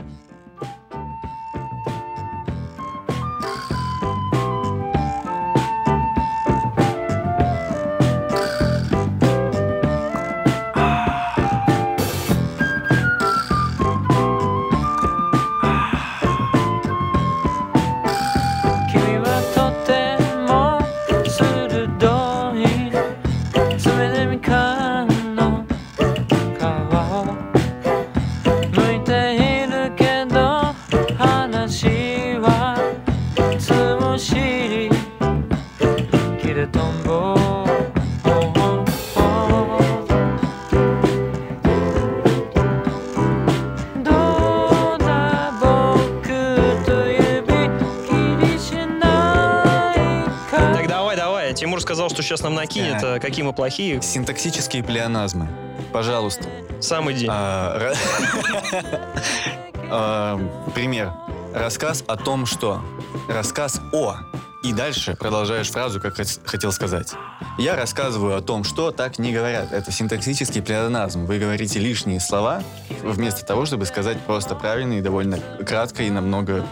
сейчас 52.30 52.42
нам 52.44 52.54
накинет, 52.54 53.00
Да. 53.02 53.14
а 53.14 53.18
какие 53.18 53.44
мы 53.44 53.52
плохие. 53.52 54.00
Синтаксические 54.00 54.84
плеоназмы. 54.84 55.48
Пожалуйста. 55.92 56.44
Сам 56.80 57.10
иди. 57.10 57.26
А, 57.28 57.92
А, 59.92 60.38
Пример. 60.72 61.12
Рассказ 61.52 62.04
о 62.06 62.16
том, 62.16 62.46
что. 62.46 62.80
Рассказ 63.28 63.80
о. 63.92 64.14
И 64.62 64.72
дальше 64.72 65.16
продолжаешь 65.18 65.68
фразу, 65.70 66.00
как 66.00 66.20
хот- 66.20 66.40
хотел 66.44 66.70
сказать. 66.70 67.14
Я 67.58 67.74
рассказываю 67.74 68.36
о 68.36 68.40
том, 68.42 68.62
что 68.62 68.92
так 68.92 69.18
не 69.18 69.32
говорят. 69.32 69.72
Это 69.72 69.90
синтаксический 69.90 70.62
плеоназм. 70.62 71.24
Вы 71.26 71.38
говорите 71.40 71.80
лишние 71.80 72.20
слова, 72.20 72.62
вместо 73.02 73.44
того, 73.44 73.66
чтобы 73.66 73.86
сказать 73.86 74.20
просто 74.20 74.54
правильно 74.54 74.92
и 74.92 75.00
довольно 75.00 75.40
кратко 75.66 76.04
и 76.04 76.10
намного 76.10 76.64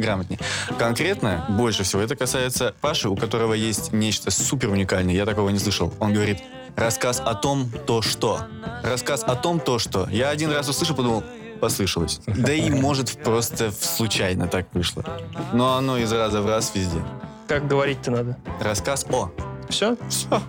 грамотнее. 0.00 0.38
Конкретно, 0.78 1.44
больше 1.48 1.82
всего 1.84 2.02
это 2.02 2.16
касается 2.16 2.74
Паши, 2.80 3.08
у 3.08 3.16
которого 3.16 3.54
есть 3.54 3.92
нечто 3.92 4.30
супер 4.30 4.70
уникальное. 4.70 5.14
Я 5.14 5.24
такого 5.26 5.50
не 5.50 5.58
слышал. 5.58 5.92
Он 5.98 6.12
говорит, 6.12 6.42
рассказ 6.76 7.20
о 7.24 7.34
том, 7.34 7.70
то 7.86 8.02
что. 8.02 8.40
Рассказ 8.82 9.24
о 9.24 9.34
том, 9.36 9.60
то 9.60 9.78
что. 9.78 10.08
Я 10.10 10.30
один 10.30 10.50
раз 10.50 10.68
услышал, 10.68 10.94
подумал, 10.96 11.24
послышалось. 11.60 12.20
Да 12.26 12.52
и 12.52 12.70
может 12.70 13.22
просто 13.22 13.72
случайно 13.72 14.46
так 14.48 14.66
вышло. 14.72 15.04
Но 15.52 15.76
оно 15.76 15.98
из 15.98 16.12
раза 16.12 16.42
в 16.42 16.46
раз 16.46 16.72
везде. 16.74 17.02
Как 17.48 17.66
говорить-то 17.66 18.10
надо? 18.10 18.36
Рассказ 18.60 19.06
о. 19.10 19.30
Все? 19.68 19.96
Все. 20.08 20.42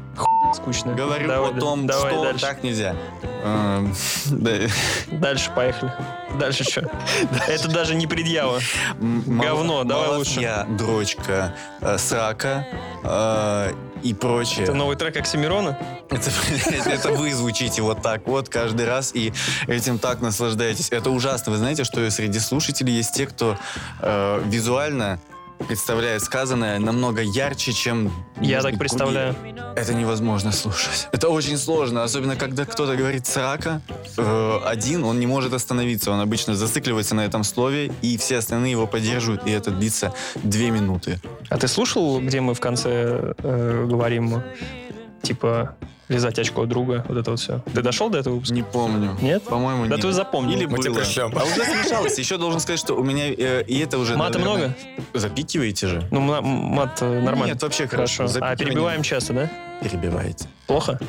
Скучно. 0.53 0.93
Говорю 0.93 1.27
Давай, 1.27 1.51
о 1.51 1.59
том, 1.59 1.87
давай 1.87 2.13
что 2.13 2.23
дальше. 2.23 2.41
так 2.41 2.63
нельзя. 2.63 2.95
Да. 4.29 4.51
Дальше 5.11 5.51
поехали. 5.55 5.93
Дальше 6.37 6.63
что? 6.63 6.89
Это 7.47 7.69
даже 7.69 7.95
не 7.95 8.05
предъява. 8.05 8.59
Говно, 8.99 9.83
давай 9.83 10.17
лучше. 10.17 10.41
Я, 10.41 10.65
дрочка, 10.65 11.55
э, 11.79 11.97
срака 11.97 12.67
э, 13.03 13.73
и 14.03 14.13
прочее. 14.13 14.63
Это 14.63 14.73
новый 14.73 14.97
трек 14.97 15.15
Оксимирона? 15.17 15.77
Это, 16.09 16.29
это 16.89 17.11
вы 17.11 17.33
звучите 17.33 17.81
вот 17.81 18.01
так 18.01 18.27
вот 18.27 18.49
каждый 18.49 18.85
раз 18.85 19.15
и 19.15 19.33
этим 19.67 19.97
так 19.97 20.19
наслаждаетесь. 20.21 20.89
Это 20.91 21.09
ужасно. 21.09 21.51
Вы 21.53 21.57
знаете, 21.57 21.83
что 21.83 22.09
среди 22.11 22.39
слушателей 22.39 22.93
есть 22.93 23.13
те, 23.13 23.27
кто 23.27 23.57
э, 24.01 24.41
визуально 24.45 25.19
представляет 25.67 26.23
сказанное 26.23 26.79
намного 26.79 27.21
ярче, 27.21 27.73
чем... 27.73 28.11
Я 28.39 28.61
так 28.61 28.71
быть, 28.71 28.79
представляю. 28.79 29.33
другие. 29.33 29.57
Это 29.75 29.93
невозможно 29.93 30.51
слушать. 30.51 31.07
Это 31.11 31.29
очень 31.29 31.57
сложно, 31.57 32.03
особенно 32.03 32.35
когда 32.35 32.65
кто-то 32.65 32.95
говорит 32.95 33.27
срака 33.27 33.81
э, 34.17 34.59
один, 34.65 35.03
он 35.03 35.19
не 35.19 35.27
может 35.27 35.53
остановиться. 35.53 36.11
Он 36.11 36.19
обычно 36.19 36.55
зацикливается 36.55 37.15
на 37.15 37.25
этом 37.25 37.43
слове, 37.43 37.91
и 38.01 38.17
все 38.17 38.37
остальные 38.37 38.71
его 38.71 38.87
поддерживают, 38.87 39.45
и 39.45 39.51
это 39.51 39.71
длится 39.71 40.13
две 40.35 40.71
минуты. 40.71 41.19
А 41.49 41.57
ты 41.57 41.67
слушал, 41.67 42.19
где 42.19 42.41
мы 42.41 42.53
в 42.53 42.59
конце 42.59 43.33
э, 43.37 43.85
говорим, 43.87 44.41
типа, 45.21 45.75
лизать 46.09 46.39
очко 46.39 46.65
друга, 46.65 47.03
вот 47.07 47.17
это 47.17 47.31
вот 47.31 47.39
все? 47.39 47.61
Ты 47.73 47.81
дошел 47.81 48.09
до 48.09 48.17
этого 48.19 48.35
выпуска? 48.35 48.55
Не 48.55 48.63
помню. 48.63 49.17
Нет? 49.21 49.43
По-моему, 49.43 49.83
Да 49.87 49.95
нет. 49.95 50.01
ты 50.01 50.11
запомнил. 50.11 50.55
Или 50.55 50.65
Мы 50.65 50.77
было. 50.77 50.93
пришлем. 50.95 51.33
А 51.37 51.43
уже 51.43 51.63
смешалось. 51.65 52.17
Еще 52.17 52.37
должен 52.37 52.59
сказать, 52.59 52.79
что 52.79 52.93
у 52.95 53.03
меня 53.03 53.29
э, 53.31 53.63
и 53.63 53.79
это 53.79 53.97
уже... 53.97 54.15
Мата 54.15 54.39
наверное, 54.39 54.67
много? 54.67 54.75
Запикиваете 55.13 55.87
же? 55.87 56.07
Ну, 56.11 56.19
ма- 56.21 56.41
мат 56.41 56.97
э, 57.01 57.21
нормально. 57.21 57.53
Нет, 57.53 57.61
вообще 57.61 57.87
хорошо. 57.87 58.27
Хорошо. 58.27 58.39
А 58.41 58.55
перебиваем 58.55 59.03
часто, 59.03 59.33
да? 59.33 59.51
Перебиваете. 59.81 60.47
Плохо? 60.65 60.99